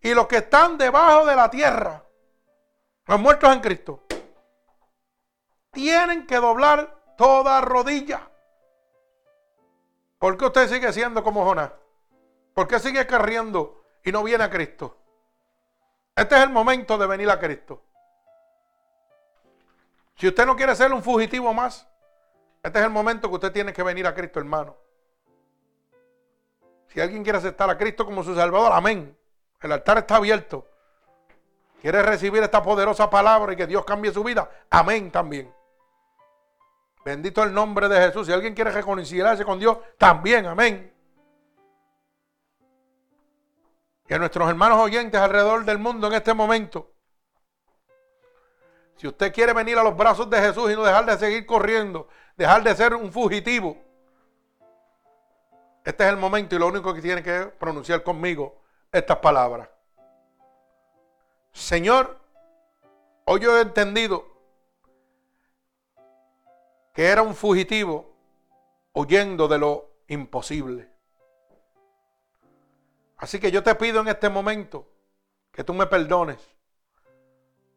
y 0.00 0.14
los 0.14 0.26
que 0.26 0.38
están 0.38 0.78
debajo 0.78 1.26
de 1.26 1.36
la 1.36 1.50
tierra, 1.50 2.04
los 3.06 3.20
muertos 3.20 3.52
en 3.52 3.60
Cristo, 3.60 4.04
tienen 5.70 6.26
que 6.26 6.36
doblar 6.36 7.14
toda 7.18 7.60
rodilla. 7.60 8.30
¿Por 10.18 10.38
qué 10.38 10.46
usted 10.46 10.68
sigue 10.68 10.92
siendo 10.92 11.22
como 11.22 11.44
Jonás? 11.44 11.72
¿Por 12.54 12.68
qué 12.68 12.78
sigue 12.78 13.06
corriendo 13.06 13.82
y 14.04 14.12
no 14.12 14.22
viene 14.22 14.44
a 14.44 14.50
Cristo? 14.50 14.96
Este 16.16 16.36
es 16.36 16.42
el 16.42 16.50
momento 16.50 16.96
de 16.96 17.06
venir 17.06 17.28
a 17.28 17.38
Cristo. 17.38 17.82
Si 20.16 20.28
usted 20.28 20.46
no 20.46 20.54
quiere 20.54 20.76
ser 20.76 20.92
un 20.92 21.02
fugitivo 21.02 21.52
más, 21.52 21.88
este 22.62 22.78
es 22.78 22.84
el 22.84 22.90
momento 22.90 23.28
que 23.28 23.34
usted 23.34 23.52
tiene 23.52 23.72
que 23.72 23.82
venir 23.82 24.06
a 24.06 24.14
Cristo, 24.14 24.38
hermano. 24.38 24.76
Si 26.88 27.00
alguien 27.00 27.24
quiere 27.24 27.38
aceptar 27.38 27.68
a 27.68 27.76
Cristo 27.76 28.04
como 28.04 28.22
su 28.22 28.34
Salvador, 28.34 28.72
amén. 28.72 29.16
El 29.60 29.72
altar 29.72 29.98
está 29.98 30.16
abierto. 30.16 30.68
Quiere 31.82 32.02
recibir 32.02 32.42
esta 32.42 32.62
poderosa 32.62 33.10
palabra 33.10 33.52
y 33.52 33.56
que 33.56 33.66
Dios 33.66 33.84
cambie 33.84 34.12
su 34.12 34.22
vida, 34.22 34.48
amén 34.70 35.10
también. 35.10 35.52
Bendito 37.04 37.42
el 37.42 37.52
nombre 37.52 37.88
de 37.88 38.00
Jesús. 38.00 38.26
Si 38.26 38.32
alguien 38.32 38.54
quiere 38.54 38.70
reconciliarse 38.70 39.44
con 39.44 39.58
Dios, 39.58 39.76
también, 39.98 40.46
amén. 40.46 40.93
Y 44.06 44.14
a 44.14 44.18
nuestros 44.18 44.48
hermanos 44.48 44.78
oyentes 44.78 45.20
alrededor 45.20 45.64
del 45.64 45.78
mundo 45.78 46.08
en 46.08 46.14
este 46.14 46.34
momento, 46.34 46.90
si 48.96 49.08
usted 49.08 49.32
quiere 49.32 49.52
venir 49.52 49.78
a 49.78 49.82
los 49.82 49.96
brazos 49.96 50.28
de 50.28 50.40
Jesús 50.40 50.70
y 50.70 50.74
no 50.74 50.84
dejar 50.84 51.06
de 51.06 51.16
seguir 51.16 51.46
corriendo, 51.46 52.08
dejar 52.36 52.62
de 52.62 52.74
ser 52.74 52.94
un 52.94 53.10
fugitivo, 53.10 53.76
este 55.84 56.04
es 56.04 56.10
el 56.10 56.16
momento 56.16 56.54
y 56.54 56.58
lo 56.58 56.68
único 56.68 56.94
que 56.94 57.02
tiene 57.02 57.22
que 57.22 57.46
pronunciar 57.58 58.02
conmigo 58.02 58.62
estas 58.90 59.18
palabras. 59.18 59.68
Señor, 61.52 62.18
hoy 63.26 63.40
yo 63.40 63.58
he 63.58 63.62
entendido 63.62 64.26
que 66.92 67.06
era 67.06 67.22
un 67.22 67.34
fugitivo 67.34 68.14
huyendo 68.92 69.48
de 69.48 69.58
lo 69.58 69.90
imposible. 70.08 70.93
Así 73.24 73.40
que 73.40 73.50
yo 73.50 73.62
te 73.62 73.74
pido 73.74 74.02
en 74.02 74.08
este 74.08 74.28
momento 74.28 74.86
que 75.50 75.64
tú 75.64 75.72
me 75.72 75.86
perdones 75.86 76.38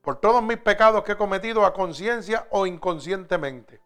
por 0.02 0.19
todos 0.19 0.44
mis 0.44 0.57
pecados 0.57 1.06
que 1.06 1.14
he 1.14 1.15
cometido 1.15 1.65
a 1.65 1.74
conciencia 1.74 2.49
o 2.52 2.68
inconscientemente. 2.68 3.80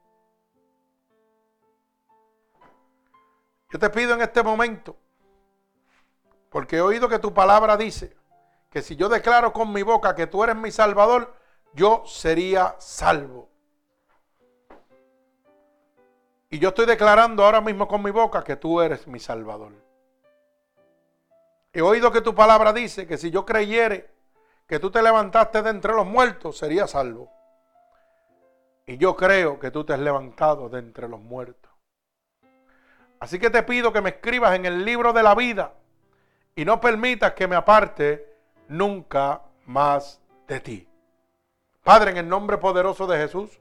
Yo 3.69 3.77
te 3.77 3.91
pido 3.91 4.15
en 4.15 4.21
este 4.21 4.41
momento, 4.41 4.97
porque 6.49 6.77
he 6.77 6.81
oído 6.81 7.07
que 7.07 7.19
tu 7.19 7.31
palabra 7.31 7.77
dice 7.77 8.17
que 8.71 8.81
si 8.81 8.95
yo 8.95 9.07
declaro 9.07 9.53
con 9.53 9.71
mi 9.71 9.83
boca 9.83 10.15
que 10.15 10.25
tú 10.25 10.43
eres 10.43 10.55
mi 10.55 10.71
salvador, 10.71 11.31
yo 11.73 12.01
sería 12.07 12.75
salvo. 12.79 13.49
Y 16.49 16.57
yo 16.57 16.69
estoy 16.69 16.87
declarando 16.87 17.45
ahora 17.45 17.61
mismo 17.61 17.87
con 17.87 18.01
mi 18.01 18.09
boca 18.09 18.43
que 18.43 18.55
tú 18.55 18.81
eres 18.81 19.05
mi 19.05 19.19
salvador. 19.19 19.90
He 21.73 21.81
oído 21.81 22.11
que 22.11 22.21
tu 22.21 22.35
palabra 22.35 22.73
dice 22.73 23.07
que 23.07 23.17
si 23.17 23.31
yo 23.31 23.45
creyere 23.45 24.11
que 24.67 24.79
tú 24.79 24.91
te 24.91 25.01
levantaste 25.01 25.61
de 25.61 25.69
entre 25.69 25.93
los 25.93 26.05
muertos, 26.05 26.57
sería 26.57 26.87
salvo. 26.87 27.31
Y 28.85 28.97
yo 28.97 29.15
creo 29.15 29.59
que 29.59 29.71
tú 29.71 29.85
te 29.85 29.93
has 29.93 29.99
levantado 29.99 30.67
de 30.69 30.79
entre 30.79 31.07
los 31.07 31.19
muertos. 31.19 31.71
Así 33.19 33.39
que 33.39 33.49
te 33.49 33.63
pido 33.63 33.93
que 33.93 34.01
me 34.01 34.09
escribas 34.09 34.55
en 34.55 34.65
el 34.65 34.83
libro 34.83 35.13
de 35.13 35.23
la 35.23 35.35
vida 35.35 35.73
y 36.55 36.65
no 36.65 36.81
permitas 36.81 37.33
que 37.33 37.47
me 37.47 37.55
aparte 37.55 38.35
nunca 38.67 39.41
más 39.65 40.21
de 40.47 40.59
ti. 40.59 40.87
Padre, 41.83 42.11
en 42.11 42.17
el 42.17 42.27
nombre 42.27 42.57
poderoso 42.57 43.07
de 43.07 43.17
Jesús, 43.17 43.59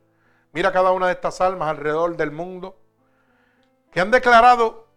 mira 0.52 0.72
cada 0.72 0.92
una 0.92 1.06
de 1.06 1.12
estas 1.12 1.40
almas 1.40 1.68
alrededor 1.68 2.16
del 2.16 2.30
mundo 2.30 2.78
que 3.90 4.00
han 4.00 4.10
declarado 4.10 4.88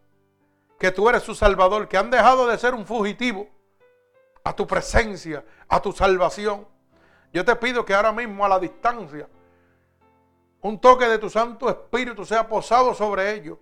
que 0.84 0.92
tú 0.92 1.08
eres 1.08 1.24
su 1.24 1.34
salvador, 1.34 1.88
que 1.88 1.96
han 1.96 2.12
dejado 2.12 2.46
de 2.46 2.58
ser 2.58 2.74
un 2.74 2.86
fugitivo 2.86 3.48
a 4.44 4.54
tu 4.54 4.68
presencia, 4.68 5.42
a 5.70 5.82
tu 5.82 5.94
salvación. 5.94 6.68
Yo 7.32 7.46
te 7.46 7.56
pido 7.56 7.86
que 7.86 7.94
ahora 7.94 8.12
mismo 8.12 8.44
a 8.44 8.50
la 8.50 8.60
distancia 8.60 9.30
un 10.60 10.78
toque 10.82 11.08
de 11.08 11.20
tu 11.20 11.30
Santo 11.30 11.70
Espíritu 11.70 12.26
sea 12.26 12.50
posado 12.50 12.94
sobre 12.94 13.32
ellos 13.32 13.60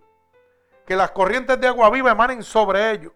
que 0.84 0.96
las 0.96 1.12
corrientes 1.12 1.62
de 1.62 1.68
agua 1.68 1.92
viva 1.92 2.10
emanen 2.10 2.42
sobre 2.42 2.90
ellos. 2.90 3.14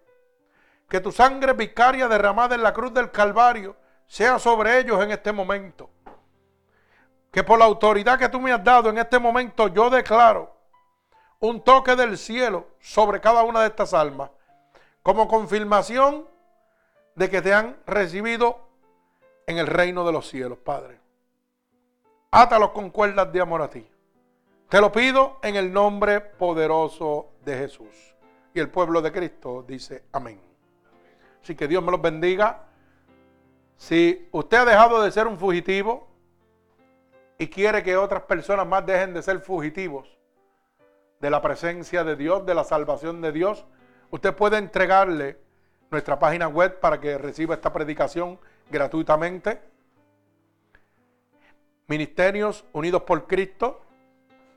Que 0.88 1.00
tu 1.00 1.10
sangre 1.10 1.54
vicaria 1.54 2.06
derramada 2.06 2.54
en 2.54 2.62
la 2.62 2.72
cruz 2.72 2.94
del 2.94 3.10
Calvario 3.10 3.74
sea 4.06 4.38
sobre 4.38 4.78
ellos 4.78 5.02
en 5.02 5.10
este 5.10 5.32
momento. 5.32 5.90
Que 7.32 7.42
por 7.42 7.58
la 7.58 7.64
autoridad 7.64 8.20
que 8.20 8.28
tú 8.28 8.38
me 8.38 8.52
has 8.52 8.62
dado 8.62 8.88
en 8.88 8.98
este 8.98 9.18
momento 9.18 9.66
yo 9.66 9.90
declaro 9.90 10.55
un 11.40 11.62
toque 11.62 11.96
del 11.96 12.16
cielo 12.16 12.66
sobre 12.80 13.20
cada 13.20 13.42
una 13.42 13.60
de 13.60 13.68
estas 13.68 13.94
almas. 13.94 14.30
Como 15.02 15.28
confirmación 15.28 16.26
de 17.14 17.30
que 17.30 17.42
te 17.42 17.54
han 17.54 17.76
recibido 17.86 18.58
en 19.46 19.58
el 19.58 19.66
reino 19.66 20.04
de 20.04 20.12
los 20.12 20.28
cielos, 20.28 20.58
Padre. 20.58 20.98
átalos 22.30 22.70
con 22.70 22.90
cuerdas 22.90 23.32
de 23.32 23.40
amor 23.40 23.62
a 23.62 23.70
ti. 23.70 23.88
Te 24.68 24.80
lo 24.80 24.90
pido 24.90 25.38
en 25.42 25.56
el 25.56 25.72
nombre 25.72 26.20
poderoso 26.20 27.28
de 27.44 27.56
Jesús. 27.56 28.14
Y 28.52 28.58
el 28.58 28.68
pueblo 28.68 29.00
de 29.00 29.12
Cristo 29.12 29.64
dice 29.66 30.04
amén. 30.12 30.40
Así 31.42 31.54
que 31.54 31.68
Dios 31.68 31.82
me 31.82 31.92
los 31.92 32.02
bendiga. 32.02 32.64
Si 33.76 34.28
usted 34.32 34.58
ha 34.58 34.64
dejado 34.64 35.02
de 35.02 35.12
ser 35.12 35.28
un 35.28 35.38
fugitivo 35.38 36.08
y 37.38 37.46
quiere 37.46 37.82
que 37.82 37.96
otras 37.96 38.22
personas 38.22 38.66
más 38.66 38.84
dejen 38.84 39.14
de 39.14 39.22
ser 39.22 39.38
fugitivos 39.40 40.15
de 41.20 41.30
la 41.30 41.42
presencia 41.42 42.02
de 42.04 42.14
Dios, 42.16 42.46
de 42.46 42.54
la 42.54 42.64
salvación 42.64 43.20
de 43.20 43.32
Dios, 43.32 43.66
usted 44.10 44.34
puede 44.34 44.56
entregarle 44.58 45.38
nuestra 45.90 46.18
página 46.18 46.48
web 46.48 46.80
para 46.80 46.98
que 47.00 47.18
reciba 47.18 47.54
esta 47.54 47.72
predicación 47.72 48.40
gratuitamente. 48.70 49.60
Ministerios 51.86 52.64
Unidos 52.72 53.02
por 53.02 53.26
Cristo 53.26 53.82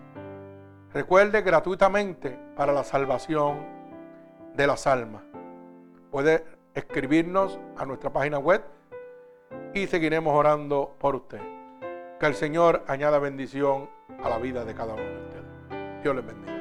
Recuerde 0.94 1.42
gratuitamente 1.42 2.38
para 2.56 2.74
la 2.74 2.84
salvación 2.84 3.66
de 4.56 4.68
las 4.68 4.88
almas. 4.88 5.24
Puede 6.12 6.44
escribirnos 6.74 7.60
a 7.78 7.86
nuestra 7.86 8.12
página 8.12 8.40
web 8.40 8.64
y 9.74 9.88
seguiremos 9.88 10.34
orando 10.36 10.96
por 11.00 11.16
usted. 11.16 11.42
Que 12.20 12.26
el 12.26 12.36
Señor 12.36 12.84
añada 12.88 13.20
bendición 13.20 13.90
a 14.24 14.30
la 14.30 14.38
vida 14.38 14.66
de 14.66 14.74
cada 14.74 14.94
uno 14.94 15.04
de 15.04 15.18
ustedes. 15.18 16.02
Dios 16.04 16.16
les 16.16 16.26
bendiga. 16.26 16.53